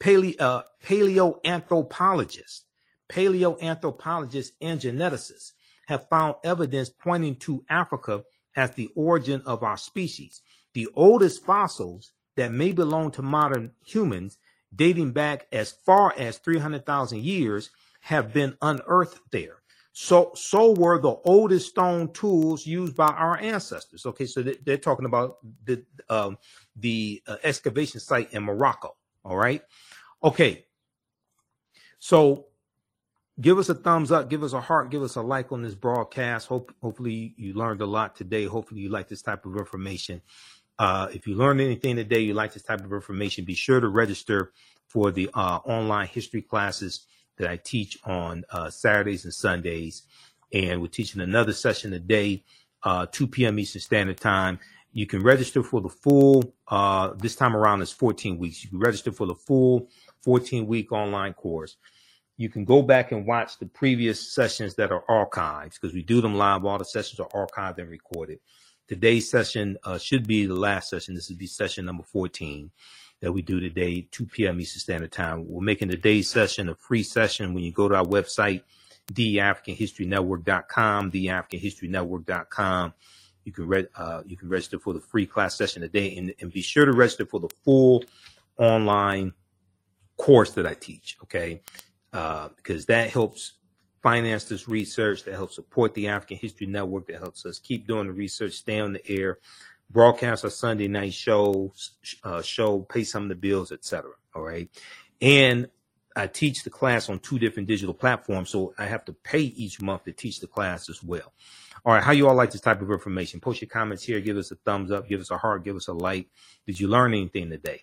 Paleo, 0.00 0.34
uh, 0.40 0.62
paleoanthropologists, 0.84 2.62
paleoanthropologists 3.10 4.52
and 4.60 4.80
geneticists 4.80 5.52
have 5.86 6.08
found 6.08 6.36
evidence 6.44 6.90
pointing 6.90 7.36
to 7.36 7.64
Africa 7.68 8.22
as 8.56 8.70
the 8.72 8.88
origin 8.94 9.42
of 9.46 9.62
our 9.62 9.76
species. 9.76 10.42
The 10.74 10.88
oldest 10.94 11.44
fossils 11.44 12.12
that 12.36 12.52
may 12.52 12.72
belong 12.72 13.10
to 13.12 13.22
modern 13.22 13.72
humans, 13.84 14.38
dating 14.74 15.12
back 15.12 15.46
as 15.52 15.70
far 15.70 16.14
as 16.16 16.38
300,000 16.38 17.22
years, 17.22 17.70
have 18.00 18.32
been 18.32 18.56
unearthed 18.62 19.20
there. 19.30 19.62
So, 19.92 20.32
so 20.34 20.72
were 20.72 20.98
the 20.98 21.16
oldest 21.24 21.68
stone 21.68 22.12
tools 22.12 22.66
used 22.66 22.96
by 22.96 23.08
our 23.08 23.38
ancestors. 23.38 24.06
Okay, 24.06 24.24
so 24.24 24.42
they're 24.42 24.78
talking 24.78 25.04
about 25.04 25.36
the 25.64 25.84
um, 26.08 26.38
the 26.76 27.22
uh, 27.26 27.36
excavation 27.42 28.00
site 28.00 28.32
in 28.32 28.42
Morocco. 28.42 28.96
All 29.22 29.36
right, 29.36 29.62
okay. 30.24 30.64
So, 31.98 32.46
give 33.38 33.58
us 33.58 33.68
a 33.68 33.74
thumbs 33.74 34.10
up, 34.10 34.30
give 34.30 34.42
us 34.42 34.54
a 34.54 34.60
heart, 34.60 34.90
give 34.90 35.02
us 35.02 35.16
a 35.16 35.20
like 35.20 35.52
on 35.52 35.62
this 35.62 35.74
broadcast. 35.74 36.48
Hope, 36.48 36.74
hopefully, 36.82 37.34
you 37.36 37.52
learned 37.52 37.82
a 37.82 37.86
lot 37.86 38.16
today. 38.16 38.44
Hopefully, 38.44 38.80
you 38.80 38.88
like 38.88 39.08
this 39.08 39.22
type 39.22 39.44
of 39.44 39.56
information. 39.58 40.22
Uh, 40.82 41.06
if 41.12 41.28
you 41.28 41.36
learned 41.36 41.60
anything 41.60 41.94
today, 41.94 42.18
you 42.18 42.34
like 42.34 42.52
this 42.52 42.64
type 42.64 42.84
of 42.84 42.92
information, 42.92 43.44
be 43.44 43.54
sure 43.54 43.78
to 43.78 43.86
register 43.86 44.50
for 44.88 45.12
the 45.12 45.30
uh, 45.32 45.60
online 45.64 46.08
history 46.08 46.42
classes 46.42 47.06
that 47.38 47.48
I 47.48 47.56
teach 47.56 47.96
on 48.04 48.44
uh, 48.50 48.68
Saturdays 48.68 49.22
and 49.22 49.32
Sundays. 49.32 50.02
And 50.52 50.82
we're 50.82 50.88
teaching 50.88 51.20
another 51.20 51.52
session 51.52 51.92
a 51.92 52.00
day, 52.00 52.42
uh, 52.82 53.06
2 53.12 53.28
p.m. 53.28 53.60
Eastern 53.60 53.80
Standard 53.80 54.18
Time. 54.18 54.58
You 54.90 55.06
can 55.06 55.22
register 55.22 55.62
for 55.62 55.80
the 55.80 55.88
full, 55.88 56.52
uh, 56.66 57.12
this 57.16 57.36
time 57.36 57.54
around 57.54 57.80
is 57.82 57.92
14 57.92 58.36
weeks. 58.36 58.64
You 58.64 58.70
can 58.70 58.80
register 58.80 59.12
for 59.12 59.28
the 59.28 59.36
full 59.36 59.88
14 60.22 60.66
week 60.66 60.90
online 60.90 61.34
course. 61.34 61.76
You 62.38 62.48
can 62.48 62.64
go 62.64 62.82
back 62.82 63.12
and 63.12 63.24
watch 63.24 63.60
the 63.60 63.66
previous 63.66 64.34
sessions 64.34 64.74
that 64.74 64.90
are 64.90 65.04
archived 65.08 65.80
because 65.80 65.94
we 65.94 66.02
do 66.02 66.20
them 66.20 66.34
live. 66.34 66.64
All 66.64 66.78
the 66.78 66.84
sessions 66.84 67.20
are 67.20 67.28
archived 67.28 67.78
and 67.78 67.88
recorded. 67.88 68.40
Today's 68.88 69.30
session 69.30 69.76
uh, 69.84 69.98
should 69.98 70.26
be 70.26 70.46
the 70.46 70.54
last 70.54 70.90
session. 70.90 71.14
This 71.14 71.28
will 71.28 71.36
be 71.36 71.46
session 71.46 71.84
number 71.84 72.02
14 72.02 72.70
that 73.20 73.32
we 73.32 73.40
do 73.40 73.60
today, 73.60 74.08
2 74.10 74.26
p.m. 74.26 74.60
Eastern 74.60 74.80
Standard 74.80 75.12
Time. 75.12 75.48
We're 75.48 75.62
making 75.62 75.88
today's 75.88 76.28
session 76.28 76.68
a 76.68 76.74
free 76.74 77.04
session 77.04 77.54
when 77.54 77.62
you 77.62 77.70
go 77.70 77.88
to 77.88 77.94
our 77.94 78.04
website, 78.04 78.62
theafricanhistorynetwork.com, 79.12 81.12
theafricanhistorynetwork.com. 81.12 82.94
You 83.44 83.52
can 83.52 83.66
re- 83.66 83.86
uh, 83.96 84.22
you 84.26 84.36
can 84.36 84.48
register 84.48 84.78
for 84.78 84.92
the 84.92 85.00
free 85.00 85.26
class 85.26 85.56
session 85.56 85.82
today, 85.82 86.16
and, 86.16 86.34
and 86.40 86.52
be 86.52 86.62
sure 86.62 86.84
to 86.84 86.92
register 86.92 87.24
for 87.24 87.40
the 87.40 87.48
full 87.64 88.04
online 88.56 89.32
course 90.16 90.52
that 90.52 90.66
I 90.66 90.74
teach. 90.74 91.16
Okay, 91.22 91.62
uh, 92.12 92.48
because 92.56 92.86
that 92.86 93.10
helps 93.10 93.54
finance 94.02 94.44
this 94.44 94.68
research, 94.68 95.24
that 95.24 95.34
helps 95.34 95.54
support 95.54 95.94
the 95.94 96.08
African 96.08 96.36
History 96.36 96.66
Network, 96.66 97.06
that 97.06 97.18
helps 97.18 97.46
us 97.46 97.58
keep 97.58 97.86
doing 97.86 98.06
the 98.06 98.12
research, 98.12 98.52
stay 98.54 98.80
on 98.80 98.92
the 98.92 99.06
air, 99.08 99.38
broadcast 99.90 100.44
our 100.44 100.50
Sunday 100.50 100.88
night 100.88 101.12
shows, 101.12 101.92
uh, 102.24 102.42
show, 102.42 102.80
pay 102.80 103.04
some 103.04 103.24
of 103.24 103.28
the 103.28 103.34
bills, 103.34 103.72
etc. 103.72 104.10
All 104.34 104.42
right. 104.42 104.68
And 105.20 105.68
I 106.16 106.26
teach 106.26 106.64
the 106.64 106.70
class 106.70 107.08
on 107.08 107.20
two 107.20 107.38
different 107.38 107.68
digital 107.68 107.94
platforms, 107.94 108.50
so 108.50 108.74
I 108.78 108.86
have 108.86 109.04
to 109.06 109.12
pay 109.12 109.40
each 109.40 109.80
month 109.80 110.04
to 110.04 110.12
teach 110.12 110.40
the 110.40 110.46
class 110.46 110.90
as 110.90 111.02
well. 111.02 111.32
All 111.84 111.92
right, 111.92 112.02
how 112.02 112.12
you 112.12 112.28
all 112.28 112.34
like 112.34 112.52
this 112.52 112.60
type 112.60 112.80
of 112.80 112.90
information? 112.90 113.40
Post 113.40 113.60
your 113.60 113.68
comments 113.68 114.04
here. 114.04 114.20
Give 114.20 114.36
us 114.36 114.50
a 114.50 114.56
thumbs 114.56 114.92
up. 114.92 115.08
Give 115.08 115.20
us 115.20 115.30
a 115.30 115.38
heart. 115.38 115.64
Give 115.64 115.74
us 115.74 115.88
a 115.88 115.92
like. 115.92 116.28
Did 116.66 116.78
you 116.78 116.86
learn 116.86 117.12
anything 117.12 117.50
today? 117.50 117.82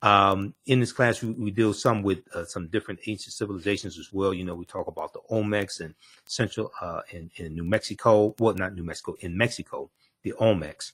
Um, 0.00 0.54
in 0.66 0.80
this 0.80 0.92
class, 0.92 1.22
we, 1.22 1.30
we 1.32 1.50
deal 1.50 1.72
some 1.72 2.02
with 2.02 2.20
uh, 2.34 2.44
some 2.44 2.68
different 2.68 3.00
ancient 3.06 3.34
civilizations 3.34 3.98
as 3.98 4.12
well. 4.12 4.32
You 4.32 4.44
know, 4.44 4.54
we 4.54 4.64
talk 4.64 4.86
about 4.86 5.12
the 5.12 5.20
Olmecs 5.30 5.80
and 5.80 5.94
Central 6.26 6.70
uh, 6.80 7.00
in, 7.10 7.30
in 7.36 7.54
New 7.54 7.64
Mexico. 7.64 8.34
Well, 8.38 8.54
not 8.54 8.74
New 8.74 8.84
Mexico, 8.84 9.16
in 9.20 9.36
Mexico, 9.36 9.90
the 10.22 10.34
Olmecs. 10.40 10.92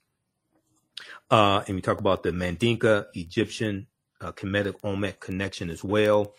Uh, 1.30 1.62
and 1.66 1.76
we 1.76 1.82
talk 1.82 2.00
about 2.00 2.22
the 2.22 2.30
Mandinka 2.30 3.06
Egyptian 3.14 3.86
uh, 4.20 4.32
Kemetic 4.32 4.76
Olmec 4.82 5.20
connection 5.20 5.70
as 5.70 5.84
well. 5.84 6.34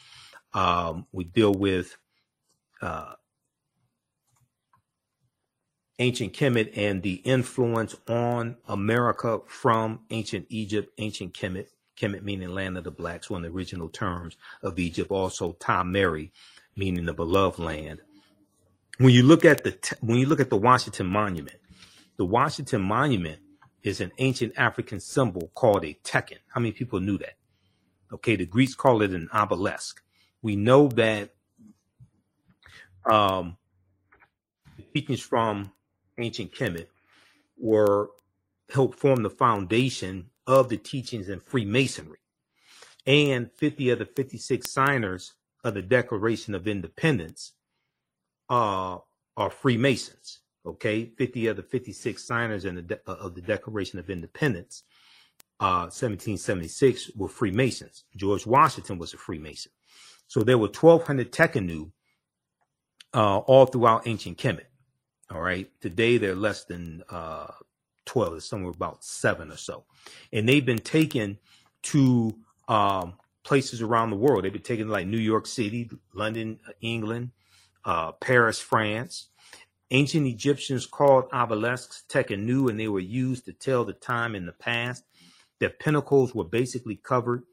Um, 0.53 1.05
we 1.11 1.26
deal 1.26 1.53
with 1.53 1.97
uh, 2.82 3.13
ancient 5.99 6.34
Kemet 6.34 6.78
and 6.78 7.03
the 7.03 7.16
influence 7.16 7.95
on 8.07 8.57
America 8.68 9.39
from 9.47 10.01
ancient 10.09 10.45
Egypt, 10.49 10.93
ancient 10.97 11.34
Kemet, 11.34 11.68
Kemet 11.96 12.24
meaning 12.24 12.50
land 12.50 12.78
of 12.78 12.84
the 12.84 12.91
blacks, 12.91 13.30
one 13.30 13.46
of 13.46 13.52
the 13.52 13.58
original 13.58 13.89
terms 13.89 14.38
of 14.64 14.80
Egypt. 14.80 15.12
Also, 15.12 15.54
Ta 15.54 15.84
Meri, 15.84 16.32
meaning 16.76 17.06
the 17.06 17.14
beloved 17.14 17.60
land. 17.60 18.02
When 18.98 19.14
you 19.14 19.24
look 19.24 19.46
at 19.46 19.64
the 19.64 19.78
when 20.02 20.18
you 20.20 20.26
look 20.26 20.39
at 20.39 20.50
the 20.50 20.58
Washington 20.58 21.08
Monument, 21.08 21.58
the 22.18 22.26
Washington 22.26 22.82
Monument 22.82 23.39
is 23.84 24.02
an 24.02 24.12
ancient 24.18 24.54
African 24.58 25.00
symbol 25.00 25.52
called 25.54 25.86
a 25.86 25.98
tekhen. 26.04 26.38
How 26.48 26.62
many 26.62 26.72
people 26.72 27.00
knew 27.00 27.18
that? 27.20 27.36
Okay, 28.14 28.36
the 28.36 28.46
Greeks 28.46 28.76
call 28.76 29.02
it 29.02 29.12
an 29.12 29.30
obelisk. 29.34 30.02
We 30.41 30.56
know 30.56 30.88
that 30.89 31.32
um, 33.06 33.58
the 34.78 34.84
teachings 34.84 35.22
from 35.22 35.72
ancient 36.18 36.54
Kemet 36.54 36.88
were 37.58 38.10
helped 38.74 39.00
form 39.00 39.24
the 39.24 39.30
foundation 39.30 40.30
of 40.48 40.70
the 40.70 40.78
teachings 40.78 41.30
in 41.30 41.39
Freemasonry. 41.39 42.20
And 43.06 43.52
50 43.52 43.91
of 43.91 44.00
the 44.00 44.06
56 44.06 44.70
signers 44.70 45.34
of 45.64 45.74
the 45.74 45.82
Declaration 45.82 46.56
of 46.56 46.68
Independence 46.68 47.54
uh, 48.50 48.98
are 49.38 49.50
Freemasons 49.50 50.41
okay? 50.66 51.06
50 51.18 51.48
of 51.48 51.58
the 51.58 51.64
56 51.64 52.24
signers 52.24 52.66
in 52.66 52.76
the 52.76 52.82
de- 52.82 53.00
uh, 53.08 53.14
of 53.14 53.36
the 53.36 53.41
declaration 53.41 54.00
of 54.00 54.10
independence 54.10 54.84
uh, 55.60 55.88
1776 55.88 57.12
were 57.16 57.30
freemasons. 57.30 58.04
George 58.16 58.46
washington 58.46 58.98
was 58.98 59.14
a 59.14 59.18
freemason. 59.18 59.72
So 60.28 60.43
there 60.43 60.58
were 60.58 60.68
1200 60.68 61.32
Tekhenu 61.32 61.91
uh, 63.14 63.38
all 63.38 63.66
throughout 63.66 64.08
ancient 64.08 64.38
kemet 64.38 64.66
all 65.32 65.41
right? 65.41 65.70
Today 65.82 66.18
they're 66.18 66.36
less 66.36 66.66
than 66.66 67.04
uh, 67.10 67.48
12 68.06 68.36
it's 68.36 68.45
somewhere 68.45 68.72
about 68.72 69.03
seven 69.03 69.51
or 69.51 69.58
so 69.58 69.86
and 70.34 70.47
they've 70.47 70.66
been 70.66 70.80
taken 70.80 71.38
to 71.84 72.36
um, 72.68 73.14
places 73.43 73.82
around 73.82 74.10
the 74.10 74.16
world 74.18 74.43
they've 74.43 74.53
been 74.53 74.62
taken 74.62 74.89
like 74.89 75.08
new 75.08 75.18
york 75.18 75.47
city 75.47 75.89
london 76.14 76.60
england 76.82 77.32
uh, 77.86 78.12
paris 78.14 78.60
france 78.60 79.28
Ancient 79.91 80.28
Egyptians 80.28 80.86
called 80.86 81.26
obelisks 81.32 82.03
tekenu, 82.10 82.70
and 82.70 82.80
they 82.80 82.89
were 82.89 82.99
used 82.99 83.45
to 83.45 83.53
tell 83.53 83.86
the 83.86 83.93
time 83.93 84.36
in 84.36 84.45
the 84.45 84.51
past. 84.51 85.03
Their 85.60 85.70
pinnacles 85.70 86.36
were 86.36 86.43
basically 86.43 86.97
covered 86.97 87.43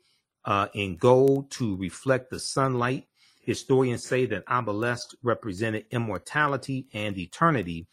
uh, 0.44 0.68
in 0.74 0.96
gold 0.96 1.50
to 1.53 1.76
reflect 1.76 2.30
the 2.30 2.40
sunlight. 2.40 3.07
Historians 3.42 4.03
say 4.05 4.26
that 4.26 4.44
obelisks 4.50 5.14
represented 5.22 5.86
immortality 5.92 6.88
and 6.92 7.16
eternity, 7.18 7.86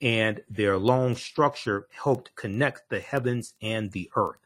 and 0.00 0.40
their 0.48 0.78
long 0.78 1.14
structure 1.14 1.86
helped 1.90 2.34
connect 2.36 2.90
the 2.90 3.00
heavens 3.00 3.54
and 3.62 3.92
the 3.92 4.10
earth. 4.16 4.40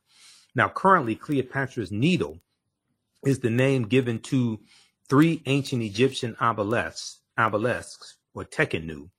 Now, 0.54 0.68
currently, 0.68 1.14
Cleopatra's 1.14 1.92
Needle 1.92 2.40
is 3.24 3.40
the 3.40 3.50
name 3.50 3.84
given 3.84 4.18
to 4.20 4.60
three 5.08 5.42
ancient 5.46 5.82
Egyptian 5.82 6.36
obelisks, 6.40 7.20
obelisks 7.38 8.16
or 8.34 8.44
tekenu, 8.44 9.10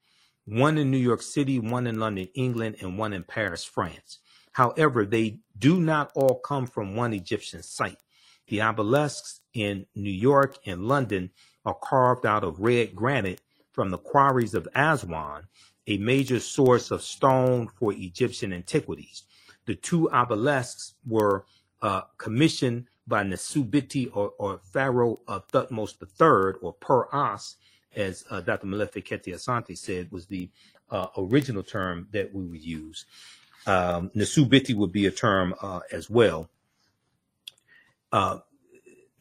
one 0.45 0.77
in 0.77 0.89
New 0.89 0.97
York 0.97 1.21
City, 1.21 1.59
one 1.59 1.87
in 1.87 1.99
London, 1.99 2.27
England, 2.33 2.77
and 2.81 2.97
one 2.97 3.13
in 3.13 3.23
Paris, 3.23 3.63
France. 3.63 4.19
However, 4.53 5.05
they 5.05 5.39
do 5.57 5.79
not 5.79 6.11
all 6.15 6.39
come 6.39 6.67
from 6.67 6.95
one 6.95 7.13
Egyptian 7.13 7.63
site. 7.63 7.97
The 8.47 8.61
obelisks 8.61 9.41
in 9.53 9.85
New 9.95 10.11
York 10.11 10.57
and 10.65 10.87
London 10.87 11.29
are 11.63 11.77
carved 11.81 12.25
out 12.25 12.43
of 12.43 12.59
red 12.59 12.95
granite 12.95 13.41
from 13.71 13.91
the 13.91 13.97
quarries 13.97 14.53
of 14.53 14.67
Aswan, 14.75 15.47
a 15.87 15.97
major 15.97 16.39
source 16.39 16.91
of 16.91 17.01
stone 17.01 17.67
for 17.67 17.93
Egyptian 17.93 18.53
antiquities. 18.53 19.23
The 19.65 19.75
two 19.75 20.09
obelisks 20.11 20.93
were 21.07 21.45
uh, 21.81 22.01
commissioned 22.17 22.85
by 23.07 23.23
Nesubiti 23.23 24.09
or, 24.13 24.33
or 24.37 24.59
Pharaoh 24.71 25.19
of 25.27 25.47
Thutmose 25.47 25.95
III 26.01 26.59
or 26.61 26.73
Per 26.73 27.07
Aa 27.11 27.37
as 27.95 28.23
uh, 28.29 28.41
Dr. 28.41 28.67
Molefi 28.67 29.03
Kete 29.03 29.33
Asante 29.33 29.77
said, 29.77 30.11
was 30.11 30.27
the 30.27 30.49
uh, 30.89 31.07
original 31.17 31.63
term 31.63 32.07
that 32.11 32.33
we 32.33 32.45
would 32.45 32.63
use. 32.63 33.05
Um, 33.67 34.11
Nasubiti 34.15 34.75
would 34.75 34.91
be 34.91 35.05
a 35.05 35.11
term 35.11 35.53
uh, 35.61 35.81
as 35.91 36.09
well. 36.09 36.49
Uh, 38.11 38.39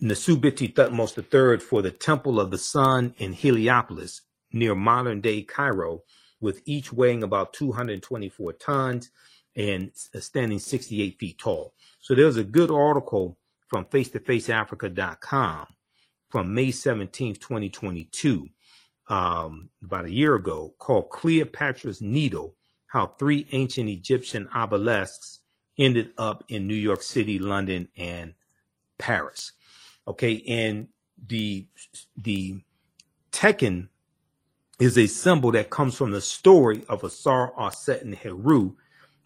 Nasubiti 0.03 0.73
Thutmose 0.73 1.17
III 1.19 1.61
for 1.61 1.83
the 1.83 1.91
Temple 1.91 2.41
of 2.41 2.51
the 2.51 2.59
Sun 2.59 3.15
in 3.19 3.33
Heliopolis, 3.33 4.23
near 4.53 4.75
modern 4.75 5.21
day 5.21 5.43
Cairo, 5.43 6.03
with 6.41 6.63
each 6.65 6.93
weighing 6.93 7.23
about 7.23 7.53
224 7.53 8.53
tons 8.55 9.11
and 9.57 9.91
standing 9.95 10.59
68 10.59 11.19
feet 11.19 11.39
tall. 11.39 11.75
So 12.01 12.15
there's 12.15 12.37
a 12.37 12.45
good 12.45 12.71
article 12.71 13.37
from 13.69 13.85
face-to-faceafrica.com 13.87 15.67
from 16.31 16.55
May 16.55 16.71
17, 16.71 17.35
2022, 17.35 18.49
um, 19.09 19.69
about 19.83 20.05
a 20.05 20.13
year 20.13 20.37
ago, 20.37 20.75
called 20.79 21.11
Cleopatra's 21.11 22.01
Needle, 22.01 22.55
how 22.87 23.07
three 23.19 23.47
ancient 23.53 23.89
Egyptian 23.89 24.49
obelisks 24.55 25.41
ended 25.79 26.13
up 26.19 26.45
in 26.49 26.67
New 26.67 26.75
York 26.75 27.03
City, 27.03 27.39
London, 27.39 27.89
and 27.97 28.35
Paris. 28.99 29.53
Okay, 30.07 30.43
and 30.49 30.89
the 31.27 31.67
the 32.17 32.61
Tekhen 33.33 33.89
is 34.81 34.97
a 34.97 35.07
symbol 35.07 35.53
that 35.53 35.69
comes 35.69 35.95
from 35.95 36.11
the 36.11 36.23
story 36.23 36.83
of 36.89 37.05
Asar, 37.05 37.53
Aset, 37.59 38.01
and 38.01 38.15
Heru. 38.15 38.73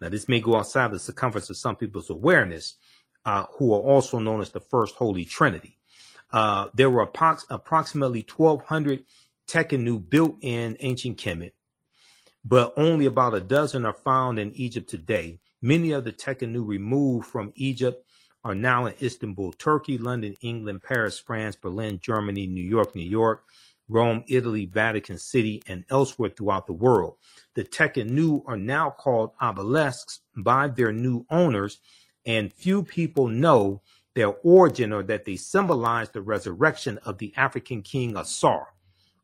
Now, 0.01 0.09
this 0.09 0.27
may 0.27 0.41
go 0.41 0.57
outside 0.57 0.91
the 0.91 0.99
circumference 0.99 1.49
of 1.49 1.55
some 1.55 1.77
people's 1.77 2.09
awareness, 2.09 2.75
uh, 3.23 3.45
who 3.57 3.73
are 3.73 3.79
also 3.79 4.19
known 4.19 4.41
as 4.41 4.49
the 4.49 4.59
First 4.59 4.95
Holy 4.95 5.23
Trinity. 5.23 5.79
Uh, 6.33 6.67
there 6.73 6.89
were 6.89 7.07
approx- 7.07 7.45
approximately 7.49 8.25
1,200 8.35 9.05
Tekhenu 9.47 10.09
built 10.09 10.35
in 10.41 10.75
ancient 10.81 11.17
Kemet, 11.17 11.53
but 12.43 12.73
only 12.75 13.05
about 13.05 13.33
a 13.33 13.39
dozen 13.39 13.85
are 13.85 13.93
found 13.93 14.37
in 14.37 14.51
Egypt 14.55 14.89
today. 14.89 15.39
Many 15.61 15.91
of 15.91 16.03
the 16.03 16.11
Tekhenu 16.11 16.67
removed 16.67 17.27
from 17.27 17.53
Egypt 17.55 18.05
are 18.43 18.55
now 18.55 18.87
in 18.87 18.93
Istanbul, 19.01 19.53
Turkey, 19.53 19.97
London, 19.97 20.35
England, 20.41 20.83
Paris, 20.83 21.17
France, 21.17 21.55
Berlin, 21.55 21.99
Germany, 22.01 22.45
New 22.45 22.63
York, 22.63 22.93
New 22.93 23.07
York, 23.09 23.45
Rome, 23.87 24.23
Italy, 24.27 24.65
Vatican 24.65 25.17
City, 25.17 25.61
and 25.67 25.85
elsewhere 25.89 26.29
throughout 26.29 26.67
the 26.67 26.73
world. 26.73 27.15
The 27.53 27.63
Tekhenu 27.63 28.43
are 28.47 28.57
now 28.57 28.89
called 28.89 29.31
obelisks 29.41 30.21
by 30.35 30.67
their 30.67 30.91
new 30.91 31.25
owners, 31.29 31.79
and 32.25 32.53
few 32.53 32.83
people 32.83 33.27
know 33.27 33.81
their 34.15 34.33
origin 34.43 34.91
or 34.91 35.03
that 35.03 35.25
they 35.25 35.35
symbolize 35.35 36.09
the 36.09 36.21
resurrection 36.21 36.97
of 37.05 37.17
the 37.17 37.33
African 37.35 37.81
king 37.81 38.17
Asar. 38.17 38.69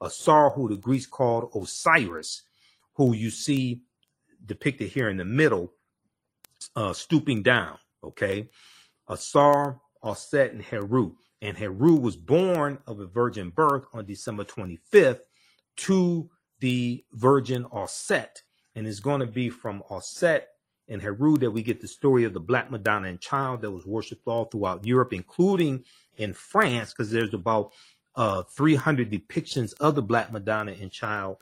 Asar, 0.02 0.52
who 0.52 0.70
the 0.70 0.76
Greeks 0.76 1.06
called 1.06 1.52
Osiris, 1.56 2.44
who 2.96 3.14
you 3.14 3.30
see 3.30 3.82
depicted 4.46 4.90
here 4.90 5.10
in 5.10 5.18
the 5.18 5.26
middle, 5.26 5.74
uh, 6.76 6.94
stooping 6.94 7.44
down. 7.44 7.78
Okay. 8.04 8.50
Asar, 9.08 9.80
Aset, 10.04 10.52
and 10.52 10.62
Heru. 10.62 11.16
And 11.42 11.58
Heru 11.58 11.96
was 11.96 12.16
born 12.16 12.80
of 12.86 13.00
a 13.00 13.08
virgin 13.08 13.50
birth 13.50 13.86
on 13.94 14.06
December 14.06 14.44
25th 14.44 15.22
to 15.78 16.30
the 16.60 17.04
virgin 17.14 17.66
Aset. 17.74 18.44
And 18.76 18.88
it's 18.88 19.00
going 19.00 19.22
to 19.22 19.28
be 19.28 19.50
from 19.50 19.84
Aset 19.90 20.44
and 20.88 21.02
Heru 21.02 21.38
that 21.38 21.52
we 21.52 21.64
get 21.64 21.82
the 21.82 21.88
story 21.88 22.26
of 22.26 22.34
the 22.34 22.40
Black 22.40 22.70
Madonna 22.70 23.08
and 23.08 23.20
Child 23.20 23.62
that 23.62 23.72
was 23.72 23.86
worshipped 23.86 24.28
all 24.28 24.46
throughout 24.46 24.86
Europe, 24.86 25.14
including 25.14 25.84
in 26.18 26.34
France, 26.34 26.92
because 26.92 27.12
there's 27.12 27.34
about 27.34 27.72
uh, 28.16 28.44
300 28.44 29.10
depictions 29.10 29.74
of 29.80 29.96
the 29.96 30.02
Black 30.02 30.32
Madonna 30.32 30.74
and 30.80 30.92
Child 30.92 31.38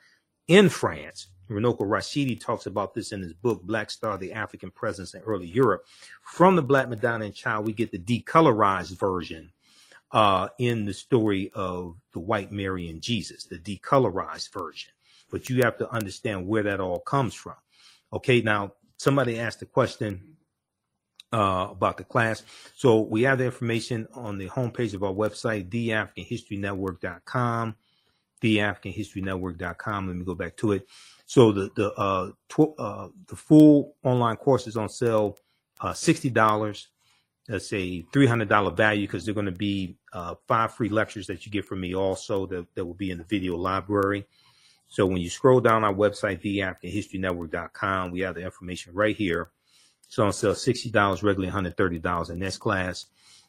in 0.47 0.69
France. 0.69 1.27
Runoko 1.49 1.79
Rashidi 1.79 2.39
talks 2.39 2.67
about 2.67 2.93
this 2.93 3.11
in 3.11 3.21
his 3.21 3.33
book, 3.33 3.63
Black 3.63 3.89
Star, 3.89 4.17
the 4.17 4.33
African 4.33 4.69
Presence 4.69 5.15
in 5.15 5.21
Early 5.21 5.47
Europe. 5.47 5.83
From 6.21 6.55
the 6.55 6.61
Black 6.61 6.87
Madonna 6.87 7.25
and 7.25 7.33
Child, 7.33 7.65
we 7.65 7.73
get 7.73 7.91
the 7.91 7.97
decolorized 7.97 8.97
version 8.99 9.51
uh, 10.11 10.49
in 10.57 10.85
the 10.85 10.93
story 10.93 11.51
of 11.53 11.95
the 12.13 12.19
white 12.19 12.51
Mary 12.51 12.89
and 12.89 13.01
Jesus, 13.01 13.45
the 13.45 13.59
decolorized 13.59 14.51
version. 14.53 14.91
But 15.31 15.49
you 15.49 15.61
have 15.63 15.77
to 15.77 15.89
understand 15.91 16.47
where 16.47 16.63
that 16.63 16.79
all 16.79 16.99
comes 16.99 17.35
from. 17.35 17.55
Okay, 18.11 18.41
now 18.41 18.73
somebody 18.97 19.39
asked 19.39 19.61
a 19.61 19.67
question 19.67 20.35
uh, 21.31 21.67
about 21.71 21.97
the 21.97 22.03
class. 22.03 22.41
So 22.75 23.01
we 23.01 23.21
have 23.23 23.37
the 23.37 23.45
information 23.45 24.07
on 24.13 24.39
the 24.39 24.49
homepage 24.49 24.95
of 24.95 25.03
our 25.03 25.13
website, 25.13 25.69
theafricanhistorynetwork.com, 25.69 27.75
theafricanhistorynetwork.com. 28.41 30.07
Let 30.07 30.15
me 30.15 30.25
go 30.25 30.35
back 30.35 30.57
to 30.57 30.71
it. 30.71 30.87
So 31.27 31.51
the 31.51 31.69
the 31.75 31.93
uh, 31.93 32.31
tw- 32.47 32.73
uh, 32.79 33.09
the 33.27 33.35
full 33.35 33.95
online 34.03 34.37
course 34.37 34.65
is 34.65 34.75
on 34.75 34.89
sale, 34.89 35.37
uh, 35.79 35.93
sixty 35.93 36.31
dollars 36.31 36.87
that's 37.49 37.73
a 37.73 38.03
$300 38.13 38.77
value 38.77 39.07
because 39.07 39.25
they're 39.25 39.33
going 39.33 39.47
to 39.47 39.51
be 39.51 39.97
uh, 40.13 40.35
five 40.47 40.71
free 40.71 40.87
lectures 40.87 41.25
that 41.27 41.47
you 41.47 41.51
get 41.51 41.65
from 41.65 41.81
me 41.81 41.95
also 41.95 42.45
that, 42.45 42.67
that 42.75 42.85
will 42.85 42.93
be 42.93 43.09
in 43.09 43.17
the 43.17 43.23
video 43.23 43.57
library. 43.57 44.27
So 44.87 45.07
when 45.07 45.17
you 45.17 45.31
scroll 45.31 45.59
down 45.59 45.83
our 45.83 45.93
website, 45.93 46.43
theafricanhistorynetwork.com, 46.43 48.11
we 48.11 48.19
have 48.19 48.35
the 48.35 48.41
information 48.41 48.93
right 48.93 49.15
here. 49.15 49.49
So 50.09 50.25
on 50.25 50.31
sale 50.31 50.53
$60, 50.53 51.23
regularly 51.23 51.51
$130 51.51 52.29
in 52.29 52.39
this 52.39 52.57
class. 52.57 53.07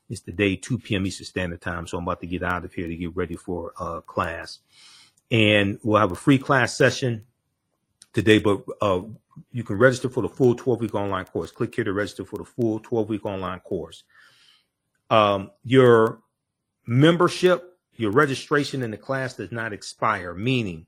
It's 0.08 0.22
the 0.22 0.32
day 0.32 0.56
2 0.56 0.78
p.m. 0.78 1.06
Eastern 1.06 1.26
Standard 1.26 1.60
Time. 1.60 1.86
So 1.86 1.98
I'm 1.98 2.04
about 2.04 2.20
to 2.20 2.26
get 2.26 2.42
out 2.42 2.64
of 2.64 2.72
here 2.72 2.88
to 2.88 2.96
get 2.96 3.14
ready 3.14 3.36
for 3.36 3.72
uh, 3.78 4.00
class. 4.00 4.60
And 5.30 5.78
we'll 5.82 6.00
have 6.00 6.10
a 6.10 6.16
free 6.16 6.38
class 6.38 6.74
session 6.74 7.26
today, 8.14 8.38
but 8.38 8.62
uh, 8.80 9.02
you 9.52 9.64
can 9.64 9.78
register 9.78 10.08
for 10.08 10.22
the 10.22 10.28
full 10.28 10.54
12 10.54 10.80
week 10.80 10.94
online 10.94 11.24
course. 11.24 11.50
Click 11.50 11.74
here 11.74 11.84
to 11.84 11.92
register 11.92 12.24
for 12.24 12.38
the 12.38 12.44
full 12.44 12.80
12 12.80 13.08
week 13.08 13.26
online 13.26 13.60
course. 13.60 14.04
Um, 15.10 15.50
your 15.64 16.20
membership, 16.86 17.78
your 17.94 18.12
registration 18.12 18.82
in 18.82 18.90
the 18.90 18.96
class 18.96 19.34
does 19.34 19.52
not 19.52 19.72
expire, 19.72 20.34
meaning 20.34 20.86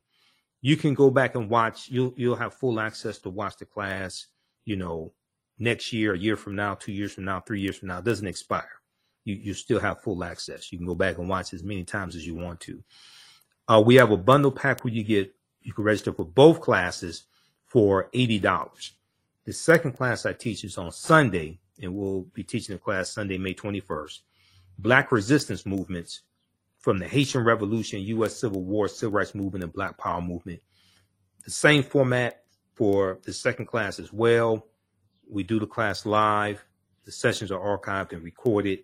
you 0.61 0.77
can 0.77 0.95
go 0.95 1.11
back 1.11 1.35
and 1.35 1.51
watch. 1.51 1.89
You'll 1.89 2.15
you'll 2.17 2.37
have 2.37 2.55
full 2.55 2.81
access 2.81 3.19
to 3.19 3.31
watch 3.31 3.57
the 3.59 3.67
class. 3.67 4.27
You 4.65 4.77
know, 4.77 5.13
next 5.59 5.93
year, 5.93 6.15
a 6.15 6.19
year 6.19 6.37
from 6.37 6.55
now, 6.55 6.75
two 6.75 6.93
years 6.93 7.13
from 7.13 7.25
now, 7.25 7.41
three 7.41 7.61
years 7.61 7.79
from 7.79 7.89
now, 7.89 7.99
it 7.99 8.05
doesn't 8.05 8.27
expire. 8.27 8.81
You 9.25 9.35
you 9.35 9.55
still 9.55 9.81
have 9.81 10.03
full 10.03 10.23
access. 10.23 10.71
You 10.71 10.79
can 10.79 10.87
go 10.87 10.95
back 10.95 11.19
and 11.19 11.29
watch 11.29 11.53
as 11.53 11.65
many 11.65 11.85
times 11.85 12.15
as 12.15 12.27
you 12.27 12.35
want 12.35 12.61
to. 12.61 12.83
Uh, 13.69 13.83
we 13.85 13.97
have 13.97 14.11
a 14.11 14.17
bundle 14.17 14.53
pack 14.53 14.85
where 14.85 14.93
you 14.93 15.03
get 15.03 15.35
you 15.63 15.73
can 15.73 15.85
register 15.85 16.13
for 16.13 16.25
both 16.25 16.61
classes 16.61 17.25
for 17.73 18.11
$80. 18.13 18.91
The 19.47 19.53
second 19.55 19.93
class 19.93 20.27
I 20.27 20.35
teach 20.35 20.63
is 20.63 20.77
on 20.77 20.93
Sunday, 20.93 21.59
and 21.81 21.95
we'll 21.95 22.27
be 22.35 22.43
teaching 22.43 22.75
the 22.75 22.79
class 22.79 23.11
Sunday, 23.11 23.39
May 23.39 23.55
21st. 23.55 24.21
Black 24.79 25.11
resistance 25.11 25.65
movements 25.65 26.21
from 26.81 26.99
the 26.99 27.09
Haitian 27.09 27.45
Revolution, 27.45 28.03
U.S. 28.03 28.37
Civil 28.37 28.63
War, 28.63 28.89
Civil 28.89 29.17
Rights 29.17 29.35
Movement, 29.35 29.65
and 29.65 29.73
Black 29.73 29.97
Power 29.97 30.21
Movement. 30.21 30.61
The 31.47 31.51
same 31.51 31.83
format 31.83 32.45
for 32.75 33.21
the 33.23 33.33
second 33.33 33.67
class 33.67 33.99
as 33.99 34.13
well. 34.13 34.67
We 35.27 35.43
do 35.43 35.59
the 35.59 35.67
class 35.67 36.05
live. 36.05 36.63
The 37.07 37.13
sessions 37.13 37.51
are 37.51 37.79
archived 37.79 38.13
and 38.13 38.23
recorded. 38.23 38.81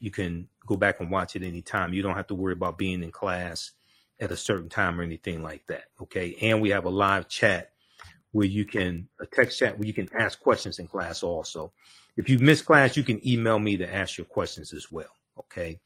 You 0.00 0.10
can 0.10 0.48
go 0.66 0.76
back 0.76 1.00
and 1.00 1.10
watch 1.10 1.34
it 1.34 1.42
anytime. 1.42 1.94
You 1.94 2.02
don't 2.02 2.16
have 2.16 2.26
to 2.26 2.34
worry 2.34 2.52
about 2.52 2.76
being 2.76 3.02
in 3.02 3.10
class 3.10 3.70
at 4.20 4.30
a 4.30 4.36
certain 4.36 4.68
time 4.68 5.00
or 5.00 5.02
anything 5.02 5.42
like 5.42 5.66
that. 5.68 5.84
Okay. 6.02 6.36
And 6.42 6.60
we 6.60 6.68
have 6.70 6.84
a 6.84 6.90
live 6.90 7.26
chat 7.26 7.72
where 8.32 8.46
you 8.46 8.64
can 8.64 9.08
a 9.20 9.26
text 9.26 9.58
chat 9.58 9.78
where 9.78 9.86
you 9.86 9.94
can 9.94 10.08
ask 10.18 10.40
questions 10.40 10.78
in 10.78 10.86
class 10.86 11.22
also. 11.22 11.72
If 12.16 12.28
you 12.28 12.38
miss 12.38 12.62
class, 12.62 12.96
you 12.96 13.04
can 13.04 13.26
email 13.26 13.58
me 13.58 13.76
to 13.76 13.94
ask 13.94 14.18
your 14.18 14.26
questions 14.26 14.72
as 14.72 14.90
well. 14.90 15.10
Okay. 15.38 15.80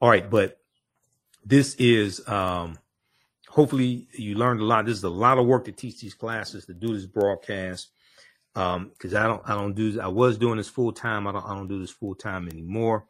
All 0.00 0.08
right, 0.08 0.28
but 0.28 0.58
this 1.44 1.74
is 1.76 2.26
um 2.28 2.78
hopefully 3.48 4.08
you 4.12 4.34
learned 4.34 4.60
a 4.60 4.64
lot. 4.64 4.86
This 4.86 4.98
is 4.98 5.04
a 5.04 5.08
lot 5.08 5.38
of 5.38 5.46
work 5.46 5.64
to 5.66 5.72
teach 5.72 6.00
these 6.00 6.14
classes, 6.14 6.66
to 6.66 6.74
do 6.74 6.94
this 6.94 7.06
broadcast. 7.06 7.90
Um, 8.54 8.90
because 8.90 9.14
I 9.14 9.26
don't 9.26 9.42
I 9.48 9.54
don't 9.54 9.74
do 9.74 10.00
I 10.00 10.08
was 10.08 10.38
doing 10.38 10.56
this 10.56 10.68
full 10.68 10.92
time. 10.92 11.26
I 11.26 11.32
don't 11.32 11.44
I 11.44 11.54
don't 11.54 11.68
do 11.68 11.80
this 11.80 11.90
full 11.90 12.14
time 12.14 12.48
anymore. 12.48 13.06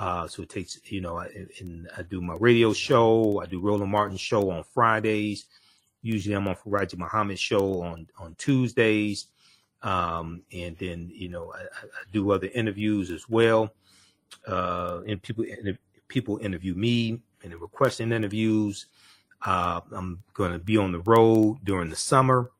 Uh, 0.00 0.26
so 0.26 0.42
it 0.42 0.48
takes, 0.48 0.80
you 0.90 1.02
know, 1.02 1.18
I, 1.18 1.26
and 1.60 1.86
I 1.94 2.00
do 2.00 2.22
my 2.22 2.34
radio 2.40 2.72
show. 2.72 3.38
I 3.42 3.44
do 3.44 3.60
Roland 3.60 3.92
Martin 3.92 4.16
show 4.16 4.50
on 4.50 4.64
Fridays. 4.64 5.44
Usually 6.02 6.34
I'm 6.34 6.48
on 6.48 6.56
Faraji 6.56 6.96
Muhammad 6.96 7.38
show 7.38 7.82
on, 7.82 8.06
on 8.18 8.34
Tuesdays. 8.36 9.26
Um, 9.82 10.42
and 10.52 10.76
then, 10.78 11.10
you 11.12 11.28
know, 11.28 11.52
I, 11.52 11.60
I, 11.62 11.88
do 12.12 12.30
other 12.32 12.48
interviews 12.54 13.10
as 13.10 13.28
well. 13.28 13.72
Uh, 14.46 15.00
and 15.06 15.22
people, 15.22 15.44
people 16.08 16.38
interview 16.38 16.74
me 16.74 17.20
and 17.42 17.50
they're 17.50 17.58
requesting 17.58 18.12
interviews. 18.12 18.86
Uh, 19.44 19.80
I'm 19.92 20.22
going 20.34 20.52
to 20.52 20.58
be 20.58 20.76
on 20.76 20.92
the 20.92 21.00
road 21.00 21.60
during 21.64 21.88
the 21.88 21.96
summer. 21.96 22.50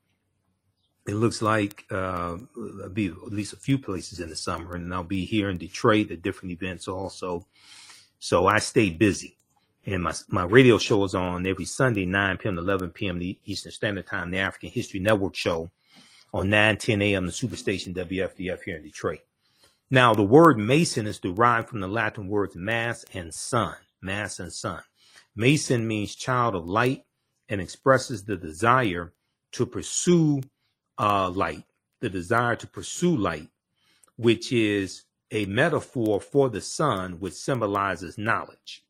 It 1.06 1.14
looks 1.14 1.42
like 1.42 1.84
uh, 1.90 2.36
I'll 2.82 2.88
be 2.90 3.08
at 3.08 3.32
least 3.32 3.52
a 3.52 3.56
few 3.56 3.78
places 3.78 4.20
in 4.20 4.28
the 4.28 4.36
summer, 4.36 4.76
and 4.76 4.92
I'll 4.94 5.02
be 5.02 5.24
here 5.24 5.50
in 5.50 5.58
Detroit 5.58 6.10
at 6.10 6.22
different 6.22 6.52
events 6.52 6.88
also. 6.88 7.46
So 8.18 8.46
I 8.46 8.58
stay 8.58 8.90
busy. 8.90 9.36
And 9.86 10.02
my, 10.02 10.14
my 10.28 10.44
radio 10.44 10.78
show 10.78 11.04
is 11.04 11.14
on 11.14 11.46
every 11.46 11.64
Sunday, 11.64 12.04
9 12.04 12.38
p.m. 12.38 12.56
to 12.56 12.62
11 12.62 12.90
p.m. 12.90 13.18
the 13.18 13.38
Eastern 13.46 13.72
Standard 13.72 14.06
Time, 14.06 14.30
the 14.30 14.38
African 14.38 14.70
History 14.70 15.00
Network 15.00 15.34
show 15.34 15.70
on 16.32 16.50
9, 16.50 16.76
10 16.76 17.02
a.m. 17.02 17.26
the 17.26 17.32
Superstation 17.32 17.94
WFDF 17.94 18.62
here 18.62 18.76
in 18.76 18.82
Detroit. 18.82 19.20
Now, 19.90 20.14
the 20.14 20.22
word 20.22 20.58
Mason 20.58 21.06
is 21.06 21.18
derived 21.18 21.68
from 21.68 21.80
the 21.80 21.88
Latin 21.88 22.28
words 22.28 22.54
mass 22.54 23.04
and 23.14 23.34
sun, 23.34 23.74
mass 24.02 24.38
and 24.38 24.52
sun. 24.52 24.82
Mason 25.34 25.88
means 25.88 26.14
child 26.14 26.54
of 26.54 26.66
light 26.66 27.04
and 27.48 27.60
expresses 27.60 28.24
the 28.24 28.36
desire 28.36 29.12
to 29.52 29.66
pursue 29.66 30.42
uh, 30.98 31.30
light, 31.30 31.64
the 32.00 32.10
desire 32.10 32.54
to 32.56 32.66
pursue 32.66 33.16
light, 33.16 33.48
which 34.16 34.52
is 34.52 35.04
a 35.32 35.46
metaphor 35.46 36.20
for 36.20 36.48
the 36.50 36.60
sun, 36.60 37.18
which 37.18 37.34
symbolizes 37.34 38.18
knowledge. 38.18 38.84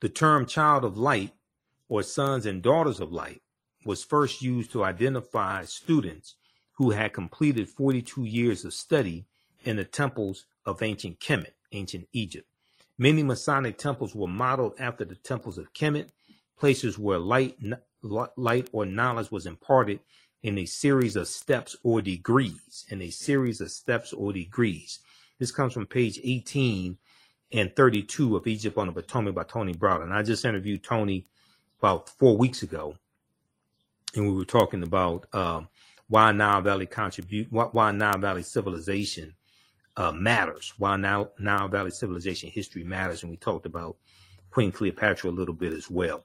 The 0.00 0.08
term 0.08 0.46
child 0.46 0.84
of 0.84 0.96
light 0.96 1.32
or 1.88 2.04
sons 2.04 2.46
and 2.46 2.62
daughters 2.62 3.00
of 3.00 3.12
light 3.12 3.42
was 3.84 4.04
first 4.04 4.42
used 4.42 4.70
to 4.72 4.84
identify 4.84 5.64
students 5.64 6.36
who 6.74 6.90
had 6.90 7.12
completed 7.12 7.68
42 7.68 8.24
years 8.24 8.64
of 8.64 8.74
study 8.74 9.26
in 9.64 9.76
the 9.76 9.84
temples 9.84 10.44
of 10.64 10.82
ancient 10.82 11.18
Kemet, 11.18 11.54
ancient 11.72 12.06
Egypt. 12.12 12.46
Many 12.96 13.24
Masonic 13.24 13.76
temples 13.76 14.14
were 14.14 14.28
modeled 14.28 14.74
after 14.78 15.04
the 15.04 15.16
temples 15.16 15.58
of 15.58 15.72
Kemet, 15.72 16.10
places 16.56 16.96
where 16.96 17.18
light, 17.18 17.56
light 18.36 18.68
or 18.72 18.86
knowledge 18.86 19.32
was 19.32 19.46
imparted 19.46 19.98
in 20.44 20.58
a 20.58 20.64
series 20.66 21.16
of 21.16 21.26
steps 21.26 21.76
or 21.82 22.00
degrees. 22.00 22.84
In 22.88 23.02
a 23.02 23.10
series 23.10 23.60
of 23.60 23.72
steps 23.72 24.12
or 24.12 24.32
degrees. 24.32 25.00
This 25.40 25.50
comes 25.50 25.72
from 25.72 25.86
page 25.86 26.20
18 26.22 26.98
and 27.52 27.74
32 27.74 28.36
of 28.36 28.46
Egypt 28.46 28.76
on 28.76 28.88
the 28.88 28.92
Potomac 28.92 29.34
by 29.34 29.42
Tony 29.44 29.74
Browder. 29.74 30.02
And 30.02 30.12
I 30.12 30.22
just 30.22 30.44
interviewed 30.44 30.84
Tony 30.84 31.26
about 31.78 32.08
four 32.08 32.36
weeks 32.36 32.62
ago, 32.62 32.96
and 34.14 34.26
we 34.26 34.34
were 34.34 34.44
talking 34.44 34.82
about 34.82 35.26
um, 35.34 35.68
why 36.08 36.32
Nile 36.32 36.60
Valley 36.60 36.86
contribute, 36.86 37.50
why, 37.50 37.64
why 37.64 37.92
Nile 37.92 38.18
Valley 38.18 38.42
civilization 38.42 39.34
uh, 39.96 40.12
matters, 40.12 40.74
why 40.78 40.96
Nile, 40.96 41.32
Nile 41.38 41.68
Valley 41.68 41.90
civilization 41.90 42.50
history 42.50 42.84
matters, 42.84 43.22
and 43.22 43.30
we 43.30 43.36
talked 43.36 43.66
about 43.66 43.96
Queen 44.50 44.72
Cleopatra 44.72 45.30
a 45.30 45.32
little 45.32 45.54
bit 45.54 45.72
as 45.72 45.90
well. 45.90 46.24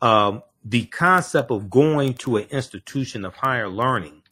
Um, 0.00 0.42
the 0.64 0.86
concept 0.86 1.50
of 1.50 1.70
going 1.70 2.14
to 2.14 2.36
an 2.36 2.44
institution 2.50 3.24
of 3.24 3.34
higher 3.34 3.68
learning 3.68 4.22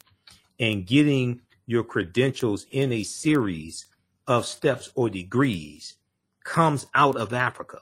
and 0.59 0.85
getting 0.85 1.41
your 1.65 1.83
credentials 1.83 2.65
in 2.71 2.91
a 2.91 3.03
series 3.03 3.85
of 4.27 4.45
steps 4.45 4.91
or 4.95 5.09
degrees 5.09 5.95
comes 6.43 6.87
out 6.93 7.15
of 7.15 7.33
Africa. 7.33 7.79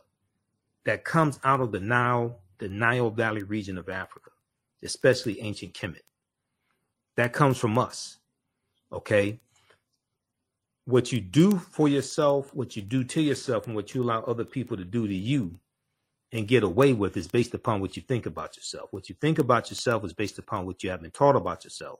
That 0.85 1.03
comes 1.03 1.39
out 1.43 1.61
of 1.61 1.71
the 1.71 1.79
Nile, 1.79 2.39
the 2.57 2.67
Nile 2.67 3.11
Valley 3.11 3.43
region 3.43 3.77
of 3.77 3.87
Africa, 3.87 4.31
especially 4.83 5.39
ancient 5.41 5.73
Kemet. 5.73 6.01
That 7.17 7.33
comes 7.33 7.57
from 7.57 7.77
us. 7.77 8.17
Okay 8.91 9.39
what 10.85 11.11
you 11.11 11.21
do 11.21 11.57
for 11.57 11.87
yourself, 11.87 12.53
what 12.53 12.75
you 12.75 12.81
do 12.81 13.03
to 13.03 13.21
yourself, 13.21 13.67
and 13.67 13.75
what 13.75 13.93
you 13.93 14.03
allow 14.03 14.21
other 14.23 14.45
people 14.45 14.77
to 14.77 14.85
do 14.85 15.07
to 15.07 15.13
you 15.13 15.59
and 16.31 16.47
get 16.47 16.63
away 16.63 16.93
with 16.93 17.17
is 17.17 17.27
based 17.27 17.53
upon 17.53 17.81
what 17.81 17.95
you 17.95 18.01
think 18.01 18.25
about 18.25 18.55
yourself. 18.55 18.91
What 18.91 19.09
you 19.09 19.15
think 19.19 19.37
about 19.37 19.69
yourself 19.69 20.03
is 20.05 20.13
based 20.13 20.39
upon 20.39 20.65
what 20.65 20.83
you 20.83 20.89
have 20.89 21.01
been 21.01 21.11
taught 21.11 21.35
about 21.35 21.63
yourself. 21.63 21.99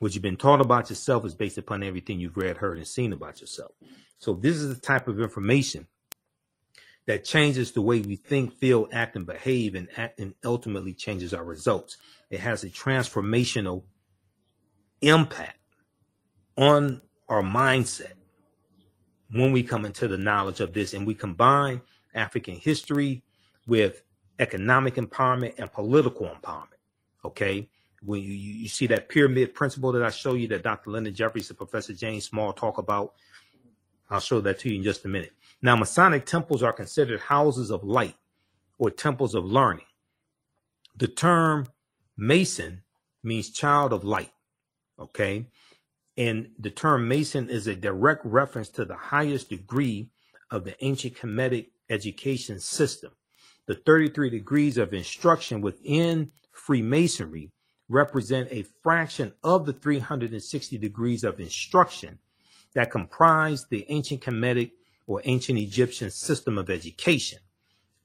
What 0.00 0.14
you've 0.14 0.22
been 0.22 0.38
taught 0.38 0.62
about 0.62 0.88
yourself 0.88 1.26
is 1.26 1.34
based 1.34 1.58
upon 1.58 1.82
everything 1.82 2.18
you've 2.18 2.38
read, 2.38 2.56
heard, 2.56 2.78
and 2.78 2.86
seen 2.86 3.12
about 3.12 3.42
yourself. 3.42 3.72
So 4.18 4.32
this 4.32 4.56
is 4.56 4.74
the 4.74 4.80
type 4.80 5.08
of 5.08 5.20
information 5.20 5.86
that 7.04 7.22
changes 7.22 7.72
the 7.72 7.82
way 7.82 8.00
we 8.00 8.16
think, 8.16 8.54
feel, 8.54 8.88
act, 8.92 9.14
and 9.16 9.26
behave, 9.26 9.74
and 9.74 9.88
act, 9.98 10.18
and 10.18 10.34
ultimately 10.42 10.94
changes 10.94 11.34
our 11.34 11.44
results. 11.44 11.98
It 12.30 12.40
has 12.40 12.64
a 12.64 12.70
transformational 12.70 13.82
impact 15.02 15.58
on 16.56 17.02
our 17.28 17.42
mindset 17.42 18.12
when 19.30 19.52
we 19.52 19.62
come 19.62 19.84
into 19.84 20.08
the 20.08 20.18
knowledge 20.18 20.60
of 20.60 20.72
this 20.72 20.94
and 20.94 21.06
we 21.06 21.14
combine 21.14 21.82
African 22.14 22.54
history 22.54 23.22
with 23.66 24.02
economic 24.38 24.94
empowerment 24.94 25.58
and 25.58 25.70
political 25.70 26.26
empowerment. 26.26 26.80
Okay. 27.22 27.68
When 28.02 28.22
you, 28.22 28.32
you 28.32 28.68
see 28.68 28.86
that 28.88 29.08
pyramid 29.08 29.54
principle 29.54 29.92
that 29.92 30.02
I 30.02 30.10
show 30.10 30.34
you 30.34 30.48
that 30.48 30.62
Dr. 30.62 30.90
Leonard 30.90 31.14
Jeffries 31.14 31.50
and 31.50 31.58
Professor 31.58 31.92
James 31.92 32.24
Small 32.24 32.52
talk 32.52 32.78
about, 32.78 33.12
I'll 34.08 34.20
show 34.20 34.40
that 34.40 34.58
to 34.60 34.70
you 34.70 34.76
in 34.76 34.82
just 34.82 35.04
a 35.04 35.08
minute. 35.08 35.32
Now, 35.62 35.76
Masonic 35.76 36.24
temples 36.24 36.62
are 36.62 36.72
considered 36.72 37.20
houses 37.20 37.70
of 37.70 37.84
light 37.84 38.16
or 38.78 38.90
temples 38.90 39.34
of 39.34 39.44
learning. 39.44 39.84
The 40.96 41.08
term 41.08 41.66
Mason 42.16 42.82
means 43.22 43.50
child 43.50 43.92
of 43.92 44.04
light. 44.04 44.32
Okay. 44.98 45.46
And 46.16 46.50
the 46.58 46.70
term 46.70 47.08
Mason 47.08 47.48
is 47.48 47.66
a 47.66 47.74
direct 47.74 48.24
reference 48.24 48.68
to 48.70 48.84
the 48.84 48.96
highest 48.96 49.50
degree 49.50 50.10
of 50.50 50.64
the 50.64 50.82
ancient 50.84 51.14
Kemetic 51.14 51.68
education 51.88 52.58
system. 52.60 53.12
The 53.66 53.74
33 53.74 54.30
degrees 54.30 54.78
of 54.78 54.92
instruction 54.92 55.60
within 55.60 56.32
Freemasonry 56.52 57.50
represent 57.90 58.48
a 58.50 58.64
fraction 58.82 59.32
of 59.42 59.66
the 59.66 59.72
360 59.72 60.78
degrees 60.78 61.24
of 61.24 61.40
instruction 61.40 62.18
that 62.72 62.90
comprise 62.90 63.66
the 63.68 63.84
ancient 63.88 64.22
Kemetic 64.22 64.70
or 65.06 65.20
ancient 65.24 65.58
Egyptian 65.58 66.10
system 66.10 66.56
of 66.56 66.70
education. 66.70 67.40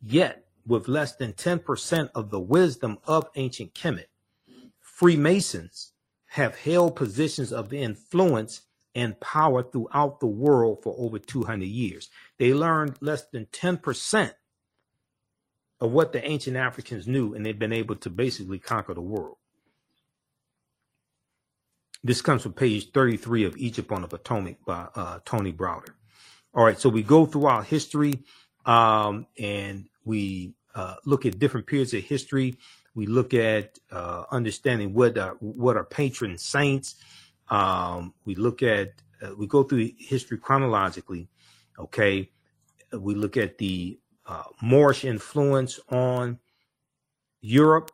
Yet, 0.01 0.45
with 0.65 0.87
less 0.87 1.15
than 1.15 1.33
10% 1.33 2.09
of 2.15 2.31
the 2.31 2.39
wisdom 2.39 2.97
of 3.05 3.27
ancient 3.35 3.75
Kemet, 3.75 4.07
Freemasons 4.79 5.91
have 6.27 6.57
held 6.57 6.95
positions 6.95 7.53
of 7.53 7.71
influence 7.71 8.61
and 8.95 9.19
power 9.19 9.61
throughout 9.61 10.19
the 10.19 10.25
world 10.25 10.81
for 10.81 10.95
over 10.97 11.19
200 11.19 11.65
years. 11.65 12.09
They 12.39 12.53
learned 12.53 12.97
less 13.01 13.25
than 13.27 13.45
10% 13.47 14.31
of 15.81 15.91
what 15.91 16.13
the 16.13 16.25
ancient 16.25 16.55
Africans 16.55 17.07
knew, 17.07 17.33
and 17.33 17.45
they've 17.45 17.59
been 17.59 17.73
able 17.73 17.97
to 17.97 18.09
basically 18.09 18.57
conquer 18.57 18.93
the 18.93 19.01
world. 19.01 19.37
This 22.05 22.21
comes 22.21 22.43
from 22.43 22.53
page 22.53 22.91
33 22.91 23.45
of 23.45 23.57
Egypt 23.57 23.91
on 23.91 24.03
the 24.03 24.07
Potomac 24.07 24.63
by 24.63 24.85
uh, 24.93 25.17
Tony 25.25 25.51
Browder. 25.51 25.95
All 26.53 26.63
right, 26.63 26.79
so 26.79 26.87
we 26.87 27.01
go 27.01 27.25
through 27.25 27.47
our 27.47 27.63
history 27.63 28.23
um, 28.67 29.25
and 29.39 29.89
we 30.03 30.53
uh, 30.75 30.97
look 31.05 31.25
at 31.25 31.39
different 31.39 31.65
periods 31.65 31.95
of 31.95 32.03
history. 32.03 32.59
We 32.93 33.07
look 33.07 33.33
at 33.33 33.79
uh, 33.91 34.25
understanding 34.29 34.93
what 34.93 35.17
are, 35.17 35.31
what 35.39 35.77
are 35.77 35.83
patron 35.83 36.37
saints. 36.37 36.93
Um, 37.49 38.13
we 38.23 38.35
look 38.35 38.61
at 38.61 38.93
uh, 39.19 39.31
we 39.35 39.47
go 39.47 39.63
through 39.63 39.89
history 39.97 40.37
chronologically. 40.37 41.27
Okay, 41.79 42.29
we 42.93 43.15
look 43.15 43.35
at 43.35 43.57
the 43.57 43.97
uh, 44.27 44.43
Moorish 44.61 45.05
influence 45.05 45.79
on 45.89 46.37
Europe. 47.41 47.89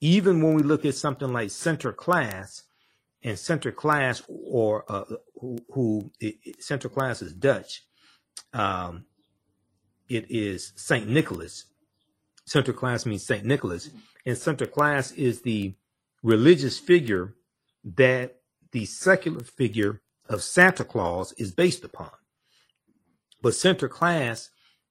Even 0.00 0.40
when 0.40 0.54
we 0.54 0.62
look 0.62 0.86
at 0.86 0.94
something 0.94 1.34
like 1.34 1.50
And 3.24 3.38
class 3.76 4.22
or 4.28 4.84
uh, 4.88 5.04
who, 5.40 5.58
who 5.70 6.10
it, 6.20 6.60
Sinterklaas 6.60 7.22
is 7.22 7.32
Dutch. 7.32 7.84
Um, 8.52 9.04
it 10.08 10.30
is 10.30 10.72
Saint 10.76 11.08
Nicholas. 11.08 11.66
Sinterklaas 12.48 13.06
means 13.06 13.24
Saint 13.24 13.44
Nicholas 13.44 13.90
and 14.26 14.36
Sinterklaas 14.36 15.16
is 15.16 15.42
the 15.42 15.74
religious 16.22 16.78
figure 16.78 17.34
that 17.84 18.40
the 18.72 18.84
secular 18.86 19.42
figure 19.42 20.00
of 20.28 20.42
Santa 20.42 20.84
Claus 20.84 21.32
is 21.32 21.52
based 21.52 21.84
upon. 21.84 22.10
But 23.40 23.54
Sinterklaas 23.54 24.48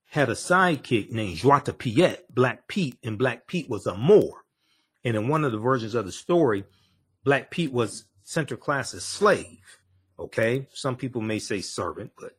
had 0.10 0.30
a 0.30 0.34
sidekick 0.34 1.10
named 1.12 1.38
Zwarte 1.38 1.78
Piet, 1.78 2.26
Black 2.34 2.68
Pete, 2.68 2.98
and 3.04 3.18
Black 3.18 3.48
Pete 3.48 3.70
was 3.70 3.88
a 3.88 3.96
Moor. 3.96 4.44
And 5.04 5.16
in 5.16 5.30
one 5.30 5.46
of 5.46 5.54
the 5.54 5.58
versions 5.58 5.96
of 5.96 6.06
the 6.06 6.12
story, 6.12 6.66
Black 7.24 7.50
Pete 7.50 7.72
was 7.72 8.06
Sinterklaas's 8.32 9.04
slave. 9.04 9.60
Okay, 10.18 10.68
some 10.72 10.96
people 10.96 11.22
may 11.22 11.40
say 11.40 11.60
servant, 11.62 12.12
but 12.18 12.38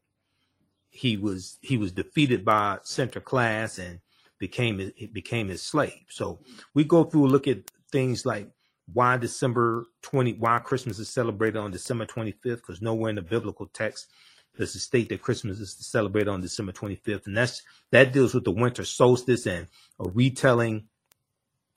he 0.89 1.17
was 1.17 1.59
he 1.61 1.77
was 1.77 1.93
defeated 1.93 2.45
by 2.45 2.79
Sinterklaas 2.85 3.79
and 3.79 4.01
became 4.39 4.81
it 4.81 5.13
became 5.13 5.49
his 5.49 5.63
slave. 5.63 6.07
So 6.09 6.41
we 6.75 6.85
go 6.85 7.05
through 7.05 7.27
look 7.27 7.47
at 7.47 7.71
things 7.91 8.25
like 8.25 8.49
why 8.93 9.19
December 9.19 9.85
20 10.03 10.35
why 10.35 10.59
Christmas 10.61 10.99
is 10.99 11.09
celebrated 11.09 11.59
on 11.59 11.71
December 11.71 12.07
25th 12.07 12.41
because 12.43 12.81
nowhere 12.81 13.11
in 13.11 13.17
the 13.17 13.23
biblical 13.23 13.67
text 13.67 14.09
does 14.57 14.75
it 14.75 14.81
state 14.81 15.09
that 15.11 15.23
Christmas 15.23 15.61
is 15.61 15.77
celebrated 15.79 16.29
on 16.29 16.41
December 16.41 16.73
25th 16.73 17.27
and 17.27 17.37
that's 17.37 17.63
that 17.91 18.13
deals 18.13 18.35
with 18.35 18.45
the 18.45 18.51
winter 18.51 18.85
solstice 18.85 19.47
and 19.47 19.67
a 20.01 20.09
retelling 20.09 20.89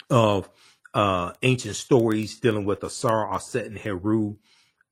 of 0.09 0.49
uh, 0.95 1.33
ancient 1.43 1.75
stories 1.75 2.39
dealing 2.39 2.65
with 2.65 2.83
Asar, 2.83 3.31
Aset, 3.31 3.67
and 3.67 3.77
Heru, 3.77 4.37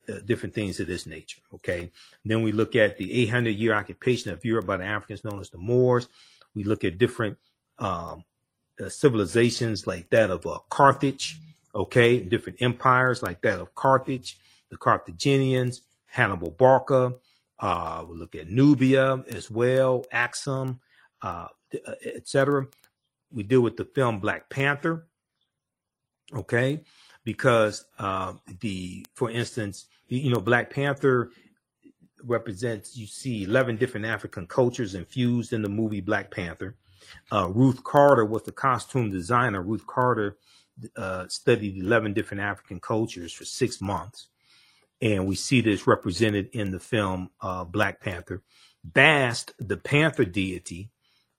uh, 0.10 0.20
different 0.26 0.54
things 0.54 0.82
of 0.82 0.88
this 0.88 1.08
nature. 1.08 1.42
Okay. 1.54 1.90
then 2.26 2.44
we 2.44 2.52
look 2.52 2.76
at 2.76 2.98
the 2.98 3.22
800 3.24 3.52
year 3.52 3.74
occupation 3.74 4.32
of 4.32 4.44
Europe 4.44 4.66
by 4.66 4.78
the 4.78 4.84
Africans 4.84 5.24
known 5.24 5.40
as 5.40 5.50
the 5.50 5.58
Moors 5.58 6.10
We 6.54 6.66
look 6.66 6.84
at 6.84 6.98
different 6.98 7.38
um, 7.80 8.26
uh, 8.84 8.90
civilizations 8.90 9.88
like 9.88 10.10
that 10.10 10.30
of 10.30 10.46
uh, 10.46 10.60
Carthage, 10.70 11.40
okay, 11.74 12.20
different 12.20 12.62
empires 12.62 13.24
like 13.24 13.42
that 13.42 13.60
of 13.60 13.74
Carthage, 13.74 14.38
the 14.70 14.78
Carthaginians, 14.78 15.84
Hannibal 16.06 16.52
Barca. 16.52 17.14
Uh, 17.60 18.04
we 18.10 18.18
look 18.18 18.36
at 18.36 18.50
Nubia 18.50 19.24
as 19.30 19.50
well, 19.50 20.06
Axum, 20.12 20.82
uh, 21.22 21.48
etc. 22.04 22.68
We 23.32 23.44
deal 23.44 23.62
with 23.62 23.78
the 23.78 23.86
film 23.86 24.20
Black 24.20 24.50
Panther, 24.50 25.08
okay, 26.36 26.82
because 27.24 27.86
uh, 28.00 28.34
the, 28.60 29.06
for 29.14 29.30
instance, 29.30 29.86
you 30.08 30.32
know, 30.32 30.40
Black 30.40 30.70
Panther 30.70 31.32
represents 32.24 32.96
you 32.96 33.06
see 33.06 33.44
11 33.44 33.78
different 33.78 34.06
African 34.06 34.48
cultures 34.48 34.96
infused 34.96 35.54
in 35.54 35.62
the 35.62 35.70
movie 35.70 36.02
Black 36.02 36.32
Panther. 36.32 36.76
Uh, 37.32 37.50
Ruth 37.50 37.84
Carter 37.84 38.26
was 38.26 38.44
the 38.44 38.52
costume 38.52 39.12
designer. 39.12 39.62
Ruth 39.62 39.86
Carter 39.86 40.38
uh, 40.96 41.28
studied 41.28 41.78
11 41.78 42.14
different 42.14 42.42
African 42.42 42.80
cultures 42.80 43.34
for 43.34 43.46
six 43.46 43.82
months. 43.82 44.28
And 45.02 45.28
we 45.28 45.36
see 45.36 45.62
this 45.62 45.86
represented 45.86 46.50
in 46.54 46.72
the 46.72 46.80
film 46.80 47.30
uh, 47.42 47.66
Black 47.66 48.00
Panther. 48.00 48.42
Bast, 48.84 49.54
the 49.60 49.78
panther 49.78 50.26
deity, 50.26 50.92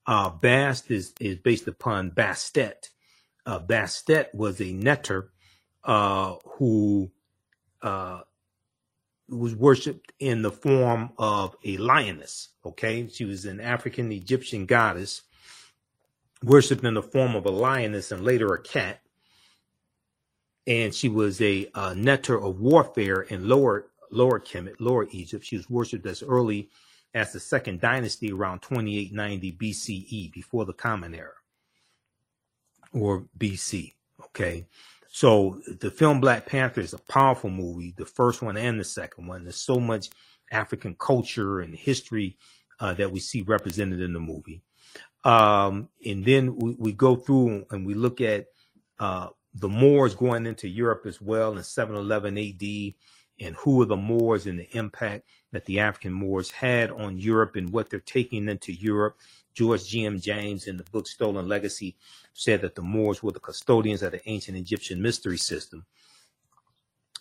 uh, 0.07 0.31
Bast 0.31 0.91
is, 0.91 1.15
is 1.21 1.39
based 1.39 1.67
upon 1.67 2.11
Bastet. 2.11 2.91
Uh, 3.47 3.61
Bastet 3.61 4.35
was 4.35 4.61
a 4.61 4.73
neter 4.73 5.31
uh, 5.85 6.37
who 6.57 7.11
uh, 7.83 8.21
was 9.29 9.55
worshipped 9.55 10.13
in 10.19 10.43
the 10.43 10.51
form 10.51 11.11
of 11.19 11.57
a 11.65 11.77
lioness. 11.77 12.51
Okay, 12.65 13.09
she 13.09 13.25
was 13.25 13.45
an 13.45 13.61
African 13.61 14.13
Egyptian 14.13 14.67
goddess, 14.67 15.23
worshipped 16.43 16.85
in 16.85 16.95
the 16.95 17.03
form 17.03 17.35
of 17.35 17.47
a 17.47 17.51
lioness 17.51 18.13
and 18.13 18.25
later 18.25 18.55
a 18.55 18.63
cat. 18.63 19.01
And 20.67 20.95
she 20.95 21.11
was 21.11 21.41
a 21.43 21.69
uh, 21.75 21.95
neter 21.95 22.41
of 22.41 22.61
warfare 22.61 23.23
in 23.23 23.49
lower 23.49 23.87
lower 24.11 24.41
Kemet, 24.41 24.77
lower 24.79 25.07
Egypt. 25.11 25.45
She 25.45 25.57
was 25.57 25.69
worshipped 25.69 26.07
as 26.07 26.23
early 26.23 26.71
as 27.15 27.33
the 27.33 27.41
second 27.41 27.81
dynasty 27.81 28.33
around 28.33 28.61
2890 28.63 29.53
BCE, 29.53 30.33
before 30.33 30.65
the 30.65 30.73
Common 30.73 31.15
Era, 31.15 31.35
or 32.95 33.27
BC. 33.39 33.95
Okay, 34.27 34.67
so 35.09 35.61
the 35.81 35.91
film 35.91 36.21
Black 36.21 36.47
Panther 36.47 36.81
is 36.81 36.95
a 36.95 36.99
powerful 36.99 37.51
movie, 37.51 37.95
the 37.97 38.07
first 38.07 38.43
one 38.43 38.57
and 38.57 38.81
the 38.81 38.85
second 38.85 39.27
one. 39.27 39.45
There's 39.45 39.63
so 39.63 39.79
much 39.79 40.11
African 40.51 40.95
culture 40.99 41.61
and 41.61 41.75
history 41.75 42.39
uh, 42.81 42.95
that 42.95 43.13
we 43.13 43.21
see 43.21 43.43
represented 43.43 44.01
in 44.01 44.13
the 44.13 44.21
movie. 44.21 44.63
Um, 45.25 45.89
and 46.05 46.25
then 46.25 46.57
we, 46.57 46.77
we, 46.79 46.93
go 46.93 47.17
through 47.17 47.65
and 47.71 47.87
we 47.87 47.95
look 47.95 48.21
at 48.21 48.47
uh, 48.99 49.29
the 49.55 49.69
Moors 49.69 50.15
going 50.15 50.47
into 50.47 50.69
Europe 50.69 51.07
as 51.07 51.21
well 51.21 51.57
in 51.57 51.63
711 51.63 52.37
AD 52.37 52.95
and 53.47 53.57
who 53.57 53.81
are 53.81 53.87
the 53.87 53.97
Moors 53.97 54.47
and 54.47 54.59
the 54.59 54.77
impact 54.77 55.25
that 55.53 55.65
the 55.65 55.81
African 55.81 56.13
Moors 56.13 56.51
had 56.51 56.91
on 56.91 57.19
Europe 57.19 57.57
and 57.57 57.71
what 57.71 57.89
they're 57.89 58.01
taking 58.01 58.49
into 58.49 58.73
Europe. 58.73 59.17
George 59.55 59.87
G.M. 59.87 60.21
James 60.21 60.67
in 60.67 60.77
the 60.77 60.85
book 60.85 61.07
Stolen 61.07 61.49
Legacy 61.49 61.97
said 62.33 62.61
that 62.63 62.75
the 62.75 62.83
Moors 62.83 63.23
were 63.23 63.33
the 63.33 63.41
custodians 63.41 64.03
of 64.03 64.13
the 64.13 64.29
ancient 64.29 64.57
Egyptian 64.57 65.01
mystery 65.01 65.39
system. 65.39 65.87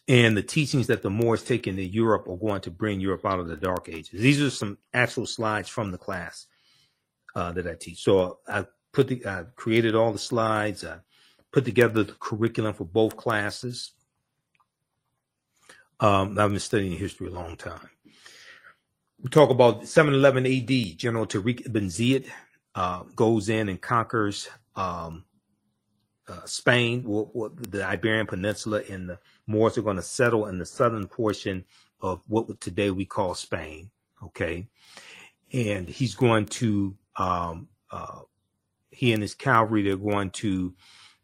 And 0.08 0.36
the 0.36 0.44
teachings 0.44 0.88
that 0.88 1.02
the 1.02 1.10
Moors 1.10 1.44
take 1.44 1.68
into 1.68 1.84
Europe 1.84 2.28
are 2.28 2.36
going 2.36 2.62
to 2.62 2.72
bring 2.72 3.00
Europe 3.00 3.26
out 3.26 3.40
of 3.40 3.48
the 3.48 3.56
Dark 3.56 3.88
Ages. 3.88 4.20
These 4.20 4.42
are 4.42 4.50
some 4.50 4.78
actual 4.94 5.26
slides 5.26 5.70
from 5.70 5.92
the 5.92 5.98
class 5.98 6.48
uh, 7.36 7.52
that 7.54 7.68
I 7.68 7.76
teach. 7.76 8.04
So 8.04 8.40
I 8.48 8.66
put 8.92 9.08
the, 9.08 9.26
I 9.26 9.44
created 9.56 9.96
all 9.96 10.12
the 10.12 10.20
slides. 10.20 10.84
I 10.84 10.98
put 11.52 11.64
together 11.64 12.04
the 12.04 12.14
curriculum 12.14 12.74
for 12.74 12.86
both 12.86 13.16
classes. 13.16 13.92
Um, 16.00 16.38
I've 16.38 16.50
been 16.50 16.60
studying 16.60 16.98
history 16.98 17.28
a 17.28 17.32
long 17.32 17.56
time. 17.56 17.90
We 19.24 19.30
talk 19.30 19.52
about 19.52 19.88
711 19.88 20.46
AD. 20.46 20.98
General 20.98 21.26
Tariq 21.26 21.66
ibn 21.66 21.86
Ziyad 21.86 22.28
uh, 22.76 23.04
goes 23.16 23.48
in 23.48 23.70
and 23.70 23.82
conquers 23.82 24.50
um, 24.76 25.24
uh, 26.28 26.46
Spain, 26.46 27.04
the 27.70 27.86
Iberian 27.86 28.28
Peninsula, 28.28 28.82
and 28.90 29.08
the 29.08 29.20
Moors 29.48 29.78
are 29.78 29.82
going 29.82 29.96
to 29.96 30.02
settle 30.02 30.48
in 30.48 30.58
the 30.58 30.66
southern 30.66 31.08
portion 31.08 31.64
of 32.02 32.22
what 32.28 32.60
today 32.60 32.92
we 32.92 33.06
call 33.06 33.34
Spain. 33.34 33.90
Okay, 34.22 34.68
and 35.54 35.88
he's 35.88 36.16
going 36.16 36.46
to 36.48 36.98
um, 37.16 37.70
uh, 37.92 38.22
he 38.92 39.14
and 39.14 39.22
his 39.22 39.36
cavalry 39.36 39.84
they're 39.84 39.96
going 39.96 40.32
to 40.32 40.74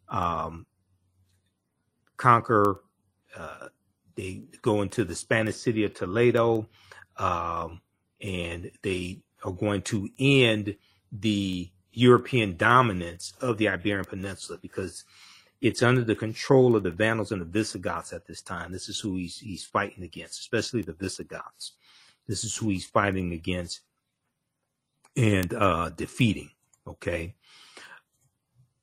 um, 0.07 0.65
conquer. 2.15 2.81
Uh, 3.35 3.67
they 4.15 4.43
go 4.61 4.83
into 4.83 5.03
the 5.03 5.15
Spanish 5.15 5.57
city 5.57 5.83
of 5.83 5.93
Toledo, 5.93 6.67
um, 7.17 7.81
and 8.21 8.71
they 8.81 9.21
are 9.43 9.51
going 9.51 9.81
to 9.83 10.09
end 10.19 10.75
the 11.11 11.69
European 11.91 12.55
dominance 12.57 13.33
of 13.41 13.57
the 13.57 13.67
Iberian 13.69 14.05
Peninsula 14.05 14.59
because 14.61 15.03
it's 15.61 15.83
under 15.83 16.03
the 16.03 16.15
control 16.15 16.75
of 16.75 16.83
the 16.83 16.91
Vandals 16.91 17.31
and 17.31 17.41
the 17.41 17.45
Visigoths 17.45 18.13
at 18.13 18.25
this 18.25 18.41
time. 18.41 18.71
This 18.71 18.89
is 18.89 18.99
who 18.99 19.15
he's 19.15 19.39
he's 19.39 19.65
fighting 19.65 20.03
against, 20.03 20.39
especially 20.39 20.81
the 20.81 20.93
Visigoths. 20.93 21.73
This 22.27 22.43
is 22.43 22.55
who 22.55 22.69
he's 22.69 22.85
fighting 22.85 23.33
against 23.33 23.81
and 25.17 25.53
uh, 25.53 25.89
defeating. 25.89 26.51
Okay. 26.87 27.35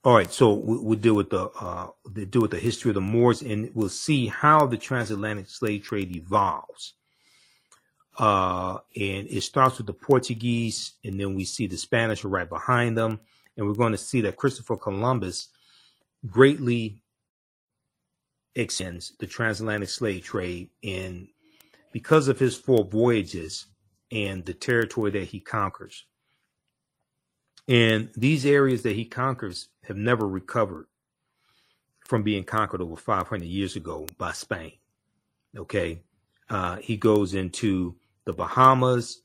All 0.05 0.15
right, 0.15 0.31
so 0.31 0.53
we'll 0.53 0.99
deal 0.99 1.15
with 1.15 1.31
the 1.31 1.49
uh, 1.61 1.89
deal 2.31 2.43
with 2.43 2.53
the 2.53 2.61
history 2.61 2.91
of 2.91 2.95
the 2.95 3.01
Moors, 3.01 3.43
and 3.43 3.73
we'll 3.75 3.89
see 3.89 4.29
how 4.29 4.65
the 4.67 4.77
transatlantic 4.77 5.49
slave 5.49 5.83
trade 5.83 6.15
evolves. 6.15 6.95
Uh, 8.19 8.79
and 8.97 9.27
it 9.29 9.43
starts 9.43 9.79
with 9.79 9.87
the 9.87 9.93
Portuguese, 9.93 10.95
and 11.05 11.21
then 11.21 11.35
we 11.35 11.45
see 11.45 11.67
the 11.67 11.77
Spanish 11.77 12.25
right 12.25 12.49
behind 12.49 12.97
them. 12.97 13.21
And 13.57 13.67
we're 13.67 13.75
going 13.75 13.93
to 13.93 13.99
see 13.99 14.21
that 14.23 14.37
Christopher 14.37 14.77
Columbus 14.77 15.49
greatly 16.27 17.03
extends 18.55 19.13
the 19.19 19.27
transatlantic 19.27 19.89
slave 19.89 20.25
trade. 20.25 20.71
And 20.83 21.29
because 21.93 22.29
of 22.29 22.39
his 22.39 22.57
four 22.57 22.85
voyages 22.85 23.67
and 24.11 24.45
the 24.45 24.55
territory 24.55 25.11
that 25.13 25.29
he 25.29 25.41
conquers, 25.41 26.05
and 27.69 28.11
these 28.17 28.47
areas 28.47 28.83
that 28.83 28.95
he 28.95 29.05
conquers 29.05 29.69
have 29.85 29.97
never 29.97 30.27
recovered 30.27 30.87
from 32.01 32.23
being 32.23 32.45
conquered 32.45 32.81
over 32.81 32.97
500 32.97 33.45
years 33.45 33.77
ago 33.77 34.07
by 34.19 34.33
Spain. 34.33 34.73
Okay. 35.57 36.03
Uh, 36.49 36.77
he 36.77 36.97
goes 36.97 37.35
into 37.35 37.97
the 38.27 38.33
Bahamas, 38.33 39.23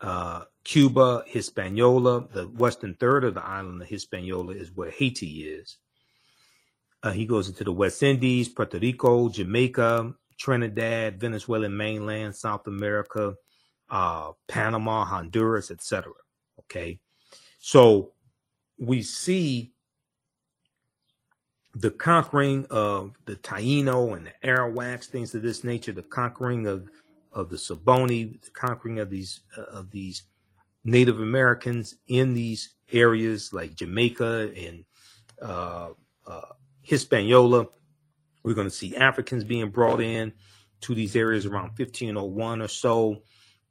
uh, 0.00 0.42
Cuba, 0.62 1.24
Hispaniola, 1.26 2.28
the 2.32 2.44
western 2.44 2.94
third 2.94 3.24
of 3.24 3.34
the 3.34 3.44
island 3.44 3.82
of 3.82 3.88
Hispaniola 3.88 4.54
is 4.54 4.70
where 4.70 4.90
Haiti 4.90 5.44
is. 5.44 5.78
Uh, 7.02 7.10
he 7.10 7.26
goes 7.26 7.48
into 7.48 7.64
the 7.64 7.72
West 7.72 8.02
Indies, 8.02 8.48
Puerto 8.48 8.78
Rico, 8.78 9.28
Jamaica, 9.28 10.14
Trinidad, 10.38 11.18
Venezuelan 11.20 11.76
mainland, 11.76 12.36
South 12.36 12.66
America, 12.68 13.34
uh, 13.90 14.32
Panama, 14.46 15.04
Honduras, 15.04 15.70
etc. 15.70 16.12
Okay, 16.60 17.00
so 17.58 18.12
we 18.78 19.02
see 19.02 19.72
the 21.74 21.90
conquering 21.90 22.66
of 22.70 23.16
the 23.24 23.36
Taino 23.36 24.16
and 24.16 24.26
the 24.26 24.48
Arawaks, 24.48 25.06
things 25.06 25.34
of 25.34 25.42
this 25.42 25.64
nature, 25.64 25.92
the 25.92 26.02
conquering 26.02 26.66
of 26.66 26.88
of 27.32 27.48
the 27.48 27.56
Siboney, 27.56 28.40
the 28.42 28.50
conquering 28.50 28.98
of 28.98 29.10
these 29.10 29.40
uh, 29.56 29.62
of 29.62 29.90
these 29.90 30.24
Native 30.84 31.20
Americans 31.20 31.96
in 32.08 32.34
these 32.34 32.74
areas 32.92 33.52
like 33.52 33.74
Jamaica 33.74 34.52
and 34.56 34.84
uh, 35.40 35.90
uh, 36.26 36.40
Hispaniola. 36.82 37.66
We're 38.42 38.54
going 38.54 38.68
to 38.68 38.74
see 38.74 38.96
Africans 38.96 39.44
being 39.44 39.70
brought 39.70 40.00
in 40.00 40.32
to 40.82 40.94
these 40.94 41.14
areas 41.14 41.46
around 41.46 41.70
1501 41.78 42.60
or 42.60 42.68
so, 42.68 43.22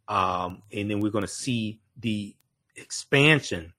um, 0.08 0.64
and 0.72 0.90
then 0.90 1.02
we're 1.02 1.12
going 1.12 1.24
to 1.24 1.28
see 1.28 1.82
the 2.00 2.36
expansion 2.78 3.74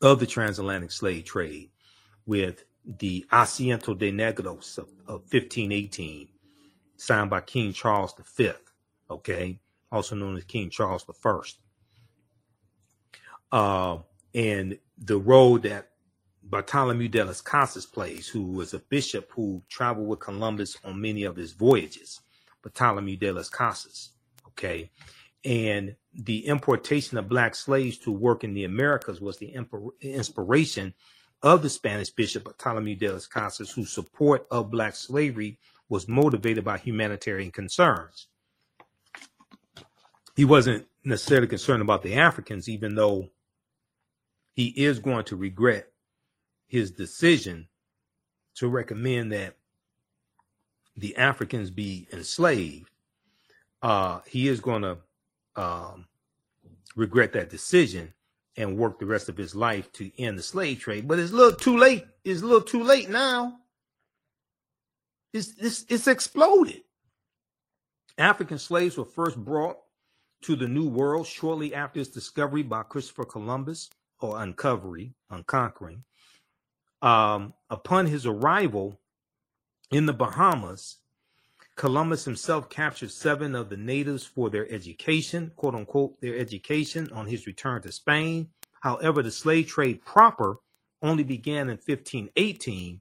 of 0.00 0.18
the 0.18 0.26
transatlantic 0.26 0.90
slave 0.90 1.24
trade 1.24 1.70
with 2.26 2.64
the 2.84 3.24
Asiento 3.30 3.96
de 3.96 4.10
Negros 4.10 4.78
of, 4.78 4.88
of 5.06 5.20
1518 5.30 6.28
signed 7.02 7.30
by 7.30 7.40
King 7.40 7.72
Charles 7.72 8.14
V, 8.36 8.52
okay, 9.10 9.58
also 9.90 10.14
known 10.14 10.36
as 10.36 10.44
King 10.44 10.70
Charles 10.70 11.04
I. 11.24 11.40
Uh, 13.50 13.98
and 14.34 14.78
the 14.96 15.18
role 15.18 15.58
that 15.58 15.90
Bartholomew 16.44 17.08
de 17.08 17.24
las 17.24 17.40
Casas 17.40 17.86
plays, 17.86 18.28
who 18.28 18.44
was 18.44 18.72
a 18.72 18.78
bishop 18.78 19.30
who 19.32 19.62
traveled 19.68 20.08
with 20.08 20.20
Columbus 20.20 20.76
on 20.84 21.00
many 21.00 21.24
of 21.24 21.36
his 21.36 21.52
voyages, 21.52 22.20
Bartholomew 22.62 23.16
de 23.16 23.32
las 23.32 23.50
Casas, 23.50 24.10
okay, 24.48 24.90
and 25.44 25.96
the 26.14 26.46
importation 26.46 27.18
of 27.18 27.28
black 27.28 27.56
slaves 27.56 27.98
to 27.98 28.12
work 28.12 28.44
in 28.44 28.54
the 28.54 28.64
Americas 28.64 29.20
was 29.20 29.38
the 29.38 29.56
inspiration 30.00 30.94
of 31.42 31.62
the 31.62 31.70
Spanish 31.70 32.10
bishop 32.10 32.44
Bartolomé 32.44 32.96
de 32.96 33.12
las 33.12 33.26
Casas, 33.26 33.72
whose 33.72 33.90
support 33.90 34.46
of 34.52 34.70
black 34.70 34.94
slavery 34.94 35.58
was 35.92 36.08
motivated 36.08 36.64
by 36.64 36.78
humanitarian 36.78 37.50
concerns. 37.50 38.26
He 40.34 40.46
wasn't 40.46 40.86
necessarily 41.04 41.46
concerned 41.46 41.82
about 41.82 42.02
the 42.02 42.14
Africans, 42.14 42.66
even 42.66 42.94
though 42.94 43.28
he 44.54 44.68
is 44.68 44.98
going 44.98 45.26
to 45.26 45.36
regret 45.36 45.92
his 46.66 46.92
decision 46.92 47.68
to 48.54 48.68
recommend 48.68 49.32
that 49.32 49.56
the 50.96 51.14
Africans 51.18 51.70
be 51.70 52.08
enslaved. 52.10 52.88
Uh, 53.82 54.20
he 54.26 54.48
is 54.48 54.60
going 54.60 54.80
to 54.80 54.96
um, 55.56 56.06
regret 56.96 57.34
that 57.34 57.50
decision 57.50 58.14
and 58.56 58.78
work 58.78 58.98
the 58.98 59.04
rest 59.04 59.28
of 59.28 59.36
his 59.36 59.54
life 59.54 59.92
to 59.92 60.10
end 60.18 60.38
the 60.38 60.42
slave 60.42 60.78
trade. 60.78 61.06
But 61.06 61.18
it's 61.18 61.32
a 61.32 61.36
little 61.36 61.58
too 61.58 61.76
late. 61.76 62.06
It's 62.24 62.40
a 62.40 62.46
little 62.46 62.62
too 62.62 62.82
late 62.82 63.10
now. 63.10 63.58
It's, 65.32 65.54
it's, 65.58 65.84
it's 65.88 66.06
exploded. 66.06 66.82
African 68.18 68.58
slaves 68.58 68.96
were 68.98 69.04
first 69.04 69.36
brought 69.36 69.78
to 70.42 70.56
the 70.56 70.68
New 70.68 70.88
World 70.88 71.26
shortly 71.26 71.74
after 71.74 72.00
its 72.00 72.10
discovery 72.10 72.62
by 72.62 72.82
Christopher 72.82 73.24
Columbus, 73.24 73.88
or 74.20 74.40
uncovering, 74.40 75.14
unconquering. 75.30 76.04
Um, 77.00 77.54
upon 77.70 78.06
his 78.06 78.26
arrival 78.26 79.00
in 79.90 80.06
the 80.06 80.12
Bahamas, 80.12 80.98
Columbus 81.74 82.24
himself 82.24 82.68
captured 82.68 83.10
seven 83.10 83.54
of 83.54 83.68
the 83.68 83.76
natives 83.76 84.24
for 84.24 84.50
their 84.50 84.70
education, 84.70 85.52
quote 85.56 85.74
unquote, 85.74 86.20
their 86.20 86.36
education 86.36 87.10
on 87.12 87.26
his 87.26 87.46
return 87.46 87.82
to 87.82 87.90
Spain. 87.90 88.48
However, 88.80 89.22
the 89.22 89.30
slave 89.30 89.68
trade 89.68 90.04
proper 90.04 90.58
only 91.02 91.24
began 91.24 91.68
in 91.68 91.78
1518 91.78 93.00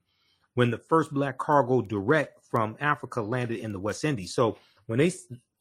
when 0.56 0.72
the 0.72 0.78
first 0.78 1.14
black 1.14 1.38
cargo 1.38 1.82
direct 1.82 2.44
from 2.44 2.76
Africa 2.80 3.22
landed 3.22 3.60
in 3.60 3.72
the 3.72 3.80
West 3.80 4.04
Indies. 4.04 4.34
So 4.34 4.58
when 4.86 5.00
they 5.00 5.12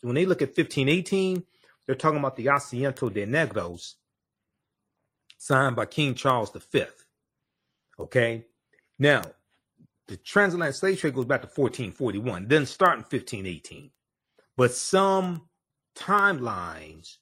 when 0.02 0.14
they 0.14 0.26
look 0.26 0.42
at 0.42 0.48
1518, 0.48 1.44
they're 1.86 1.94
talking 1.94 2.18
about 2.18 2.36
the 2.36 2.46
Asiento 2.46 3.12
de 3.12 3.26
Negros 3.26 3.94
signed 5.38 5.76
by 5.76 5.86
King 5.86 6.14
Charles 6.14 6.50
V. 6.72 6.84
Okay. 7.98 8.44
Now, 8.98 9.22
the 10.08 10.16
transatlantic 10.16 10.76
slave 10.76 10.98
trade 10.98 11.14
goes 11.14 11.24
back 11.24 11.42
to 11.42 11.46
1441, 11.46 12.48
then 12.48 12.66
start 12.66 12.94
in 12.94 13.02
1518. 13.02 13.90
But 14.56 14.72
some 14.72 15.48
timelines 15.96 17.16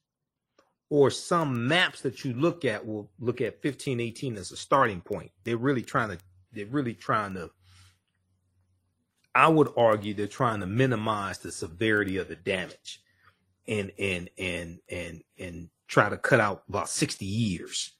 or 0.90 1.10
some 1.10 1.68
maps 1.68 2.00
that 2.00 2.24
you 2.24 2.32
look 2.32 2.64
at 2.64 2.86
will 2.86 3.10
look 3.20 3.40
at 3.40 3.62
1518 3.62 4.36
as 4.36 4.52
a 4.52 4.56
starting 4.56 5.00
point. 5.00 5.30
They're 5.44 5.56
really 5.56 5.82
trying 5.82 6.10
to, 6.10 6.18
they're 6.52 6.66
really 6.66 6.94
trying 6.94 7.34
to, 7.34 7.50
I 9.34 9.48
would 9.48 9.68
argue 9.76 10.14
they're 10.14 10.26
trying 10.26 10.60
to 10.60 10.66
minimize 10.66 11.38
the 11.38 11.52
severity 11.52 12.16
of 12.16 12.28
the 12.28 12.36
damage 12.36 13.00
and 13.66 13.92
and 13.98 14.30
and 14.38 14.78
and 14.88 15.22
and 15.38 15.68
try 15.86 16.08
to 16.08 16.16
cut 16.16 16.40
out 16.40 16.64
about 16.68 16.88
60 16.88 17.24
years 17.24 17.92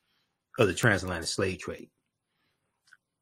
of 0.59 0.67
the 0.67 0.75
transatlantic 0.75 1.29
slave 1.29 1.59
trade. 1.59 1.91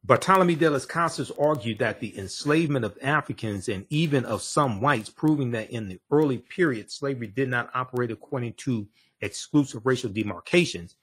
Bartolome 0.06 0.54
de 0.54 0.70
las 0.70 0.86
Casas 0.86 1.32
argued 1.32 1.80
that 1.80 1.98
the 1.98 2.16
enslavement 2.16 2.84
of 2.84 2.96
Africans 3.02 3.68
and 3.68 3.86
even 3.90 4.24
of 4.24 4.40
some 4.40 4.80
whites, 4.80 5.10
proving 5.10 5.50
that 5.50 5.70
in 5.70 5.88
the 5.88 5.98
early 6.12 6.38
period 6.38 6.92
slavery 6.92 7.26
did 7.26 7.48
not 7.48 7.70
operate 7.74 8.12
according 8.12 8.52
to 8.58 8.86
exclusive 9.20 9.84
racial 9.84 10.08
demarcations, 10.08 10.94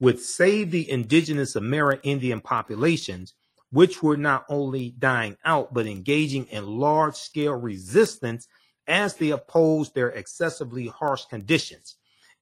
would 0.00 0.20
save 0.20 0.70
the 0.70 0.90
indigenous 0.90 1.54
Amerindian 1.54 2.42
populations, 2.42 3.32
which 3.72 4.02
were 4.02 4.18
not 4.18 4.44
only 4.48 4.90
dying 4.98 5.36
out, 5.44 5.72
but 5.72 5.86
engaging 5.86 6.44
in 6.46 6.66
large 6.66 7.16
scale 7.16 7.54
resistance 7.54 8.46
as 8.86 9.14
they 9.14 9.30
opposed 9.30 9.94
their 9.94 10.10
excessively 10.10 10.86
harsh 10.86 11.24
conditions. 11.24 11.96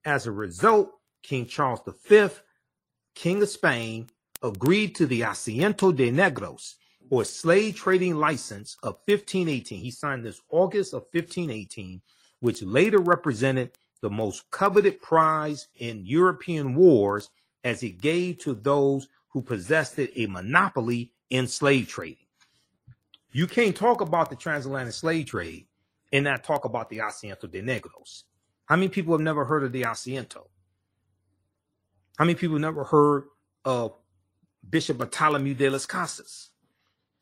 As 0.04 0.26
a 0.26 0.32
result, 0.32 0.90
King 1.22 1.46
Charles 1.46 1.80
V, 2.08 2.28
King 3.14 3.42
of 3.42 3.48
Spain, 3.48 4.08
agreed 4.42 4.96
to 4.96 5.06
the 5.06 5.20
Asiento 5.20 5.94
de 5.94 6.10
Negros, 6.10 6.74
or 7.10 7.24
slave 7.24 7.76
trading 7.76 8.16
license 8.16 8.76
of 8.82 8.94
1518. 9.06 9.78
He 9.78 9.90
signed 9.90 10.24
this 10.24 10.40
August 10.50 10.94
of 10.94 11.02
1518, 11.12 12.02
which 12.40 12.62
later 12.62 12.98
represented 12.98 13.70
the 14.00 14.10
most 14.10 14.50
coveted 14.50 15.00
prize 15.00 15.68
in 15.76 16.04
European 16.04 16.74
wars 16.74 17.30
as 17.62 17.82
it 17.82 18.00
gave 18.00 18.38
to 18.38 18.54
those 18.54 19.06
who 19.28 19.42
possessed 19.42 19.98
it 19.98 20.10
a 20.16 20.26
monopoly 20.26 21.12
in 21.30 21.46
slave 21.46 21.88
trading. 21.88 22.26
You 23.32 23.46
can't 23.46 23.76
talk 23.76 24.00
about 24.00 24.28
the 24.28 24.36
transatlantic 24.36 24.94
slave 24.94 25.26
trade 25.26 25.66
and 26.12 26.24
not 26.24 26.42
talk 26.42 26.64
about 26.64 26.90
the 26.90 26.98
Asiento 26.98 27.50
de 27.50 27.62
Negros. 27.62 28.24
How 28.66 28.76
many 28.76 28.88
people 28.88 29.14
have 29.14 29.20
never 29.20 29.44
heard 29.44 29.62
of 29.62 29.72
the 29.72 29.82
Asiento? 29.82 30.48
How 32.18 32.24
many 32.24 32.34
people 32.34 32.58
never 32.58 32.84
heard 32.84 33.24
of 33.64 33.94
Bishop 34.68 34.98
Bartholomew 34.98 35.54
de 35.54 35.70
las 35.70 35.86
Casas? 35.86 36.50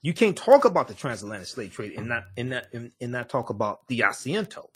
You 0.00 0.14
can't 0.14 0.36
talk 0.36 0.64
about 0.64 0.88
the 0.88 0.94
transatlantic 0.94 1.48
slave 1.48 1.72
trade 1.72 1.98
and 1.98 2.08
not 2.08 2.24
and 2.36 2.50
not 2.50 2.66
and, 2.72 2.92
and 3.00 3.12
not 3.12 3.28
talk 3.28 3.50
about 3.50 3.86
the 3.88 4.00
Asiento. 4.00 4.66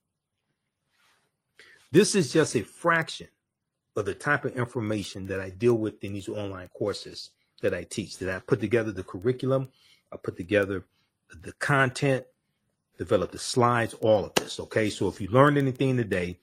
This 1.91 2.15
is 2.15 2.33
just 2.33 2.57
a 2.57 2.63
fraction 2.63 3.29
of 3.97 4.05
the 4.05 4.15
type 4.15 4.45
of 4.45 4.57
information 4.57 5.27
that 5.27 5.41
I 5.41 5.51
deal 5.51 5.75
with 5.75 6.03
in 6.03 6.13
these 6.13 6.29
online 6.29 6.69
courses 6.69 7.31
that 7.63 7.75
I 7.75 7.85
teach. 7.85 8.19
That 8.19 8.35
I 8.35 8.39
put 8.41 8.61
together 8.61 8.93
the 8.93 9.03
curriculum, 9.03 9.69
I 10.13 10.17
put 10.17 10.37
together 10.37 10.85
the 11.43 11.53
content, 11.53 12.25
develop 12.99 13.33
the 13.33 13.39
slides, 13.39 13.95
all 13.95 14.27
of 14.27 14.35
this. 14.35 14.61
Okay. 14.61 14.91
So 14.91 15.09
if 15.09 15.21
you 15.21 15.29
learned 15.29 15.59
anything 15.59 15.97
today, 15.97 16.39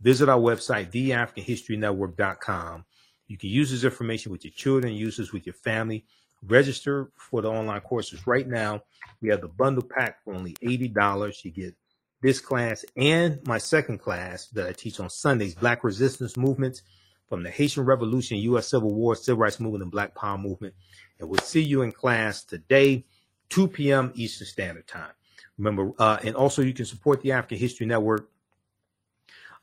visit 0.00 0.28
our 0.28 0.38
website, 0.38 0.92
theafricanhistorynetwork.com. 0.92 2.84
You 3.26 3.38
can 3.38 3.48
use 3.48 3.70
this 3.70 3.84
information 3.84 4.30
with 4.30 4.44
your 4.44 4.52
children, 4.52 4.92
use 4.92 5.16
this 5.16 5.32
with 5.32 5.46
your 5.46 5.54
family. 5.54 6.04
Register 6.46 7.10
for 7.16 7.40
the 7.40 7.50
online 7.50 7.80
courses 7.80 8.26
right 8.26 8.46
now. 8.46 8.82
We 9.22 9.30
have 9.30 9.40
the 9.40 9.48
bundle 9.48 9.82
pack 9.82 10.22
for 10.22 10.34
only 10.34 10.52
$80. 10.62 11.42
You 11.42 11.50
get 11.50 11.74
this 12.20 12.38
class 12.38 12.84
and 12.96 13.40
my 13.46 13.56
second 13.56 13.98
class 13.98 14.48
that 14.48 14.66
I 14.66 14.72
teach 14.72 15.00
on 15.00 15.08
Sundays, 15.08 15.54
Black 15.54 15.82
Resistance 15.84 16.36
Movements 16.36 16.82
from 17.28 17.42
the 17.42 17.50
Haitian 17.50 17.84
Revolution, 17.84 18.38
U.S. 18.38 18.68
Civil 18.68 18.94
War, 18.94 19.14
Civil 19.16 19.40
Rights 19.40 19.60
Movement, 19.60 19.82
and 19.82 19.92
Black 19.92 20.14
Power 20.14 20.38
Movement. 20.38 20.74
And 21.18 21.28
we'll 21.28 21.40
see 21.40 21.62
you 21.62 21.82
in 21.82 21.92
class 21.92 22.44
today, 22.44 23.04
2 23.50 23.68
p.m. 23.68 24.12
Eastern 24.14 24.46
Standard 24.46 24.86
Time. 24.86 25.12
Remember, 25.58 25.92
uh, 25.98 26.18
and 26.22 26.34
also 26.34 26.62
you 26.62 26.72
can 26.72 26.84
support 26.84 27.22
the 27.22 27.32
African 27.32 27.58
History 27.58 27.86
Network. 27.86 28.28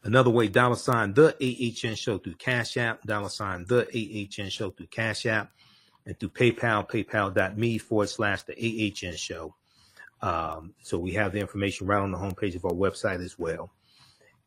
Another 0.04 0.32
way, 0.32 0.48
dollar 0.48 0.76
sign 0.76 1.14
the 1.14 1.36
AHN 1.40 1.96
show 1.96 2.18
through 2.18 2.36
Cash 2.36 2.78
App, 2.78 3.04
dollar 3.04 3.30
sign 3.30 3.66
the 3.68 3.86
AHN 3.88 4.50
show 4.50 4.72
through 4.72 4.88
Cash 4.88 5.28
App, 5.28 5.52
and 6.06 6.20
through 6.20 6.30
PayPal, 6.30 6.90
paypal.me 6.90 7.78
forward 7.78 8.10
slash 8.10 8.42
the 8.44 8.54
AHN 8.54 9.16
show. 9.16 9.56
Um, 10.22 10.74
so 10.82 10.98
we 10.98 11.14
have 11.14 11.34
the 11.34 11.40
information 11.40 11.88
right 11.88 12.02
on 12.02 12.12
the 12.12 12.18
homepage 12.18 12.56
of 12.56 12.66
our 12.66 12.72
website 12.72 13.24
as 13.24 13.38
well. 13.38 13.72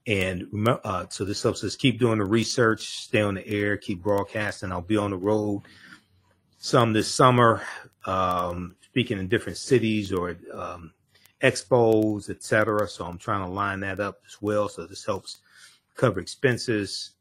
And 0.07 0.49
uh, 0.85 1.07
so 1.09 1.25
this 1.25 1.43
helps 1.43 1.65
us 1.65 1.77
keep 1.77 1.99
doing 1.99 2.19
the 2.19 2.25
research, 2.25 3.05
stay 3.05 3.23
on 3.23 3.35
the 3.35 3.47
air, 3.49 3.77
keep 3.77 4.03
broadcasting. 4.03 4.71
I'll 4.71 4.83
be 4.83 4.99
on 4.99 5.11
the 5.11 5.17
road 5.17 5.63
some 6.65 6.95
this 6.95 7.09
summer, 7.09 7.63
um, 8.07 8.75
speaking 8.81 9.19
in 9.19 9.29
different 9.29 9.59
cities 9.59 10.13
or 10.13 10.37
um, 10.53 10.93
expos, 11.43 12.31
etc. 12.31 12.89
So 12.89 13.05
I'm 13.05 13.19
trying 13.19 13.45
to 13.45 13.51
line 13.51 13.81
that 13.81 14.01
up 14.01 14.21
as 14.27 14.41
well. 14.41 14.69
So 14.69 14.87
this 14.87 15.05
helps 15.05 15.41
cover 15.95 16.21
expenses, 16.21 17.13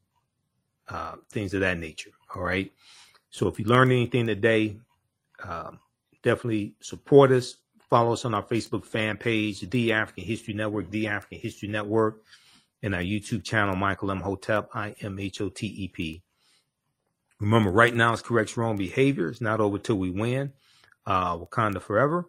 uh, 0.88 1.16
things 1.30 1.52
of 1.52 1.60
that 1.60 1.78
nature. 1.78 2.10
All 2.34 2.42
right. 2.42 2.72
So 3.30 3.46
if 3.46 3.58
you 3.58 3.66
learned 3.66 3.92
anything 3.92 4.26
today, 4.26 4.78
um, 5.42 5.78
definitely 6.22 6.74
support 6.80 7.30
us. 7.30 7.56
Follow 7.90 8.14
us 8.14 8.24
on 8.24 8.32
our 8.32 8.42
Facebook 8.42 8.86
fan 8.86 9.18
page, 9.18 9.60
The 9.68 9.92
African 9.92 10.24
History 10.24 10.54
Network, 10.54 10.90
The 10.90 11.06
African 11.06 11.38
History 11.38 11.68
Network, 11.68 12.22
and 12.84 12.94
our 12.94 13.00
YouTube 13.00 13.42
channel, 13.42 13.74
Michael 13.74 14.10
Imhotep, 14.10 14.68
I 14.74 14.94
M 15.00 15.18
H 15.18 15.40
O 15.40 15.48
T 15.48 15.66
E 15.66 15.88
P. 15.88 16.22
Remember, 17.40 17.70
right 17.70 17.94
now 17.94 18.12
it's 18.12 18.22
correct 18.22 18.56
wrong 18.56 18.76
behavior. 18.76 19.28
It's 19.28 19.40
not 19.40 19.58
over 19.58 19.78
till 19.78 19.96
we 19.96 20.10
win. 20.10 20.52
Uh, 21.06 21.36
Wakanda 21.38 21.80
forever. 21.80 22.28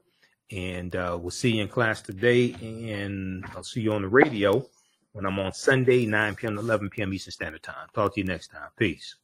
And 0.52 0.95
uh, 0.95 1.18
we'll 1.22 1.32
see 1.32 1.57
you 1.57 1.64
in 1.64 1.68
class 1.68 2.02
today, 2.02 2.53
and 2.61 3.44
I'll 3.56 3.64
see 3.64 3.82
you 3.82 3.94
on 3.94 4.03
the 4.03 4.07
radio 4.07 4.65
when 5.11 5.26
I'm 5.26 5.40
on 5.40 5.53
Sunday, 5.53 6.06
9 6.06 6.36
p.m. 6.36 6.56
to 6.56 6.61
11 6.61 6.90
p.m. 6.90 7.14
Eastern 7.14 7.32
Standard 7.32 7.64
Time. 7.64 7.88
Talk 7.94 8.14
to 8.14 8.22
you 8.22 8.26
next 8.26 8.49
time. 8.49 8.69
Peace. 8.77 9.15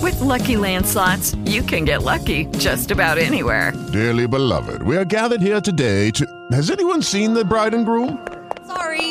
With 0.00 0.18
lucky 0.20 0.54
landslots, 0.54 1.36
you 1.48 1.62
can 1.62 1.84
get 1.84 2.02
lucky 2.02 2.46
just 2.58 2.90
about 2.90 3.18
anywhere. 3.18 3.72
Dearly 3.92 4.26
beloved, 4.26 4.82
we 4.82 4.96
are 4.96 5.04
gathered 5.04 5.42
here 5.42 5.60
today 5.60 6.10
to. 6.12 6.26
Has 6.52 6.70
anyone 6.70 7.02
seen 7.02 7.34
the 7.34 7.44
bride 7.44 7.74
and 7.74 7.84
groom? 7.84 8.26
Sorry 8.66 9.09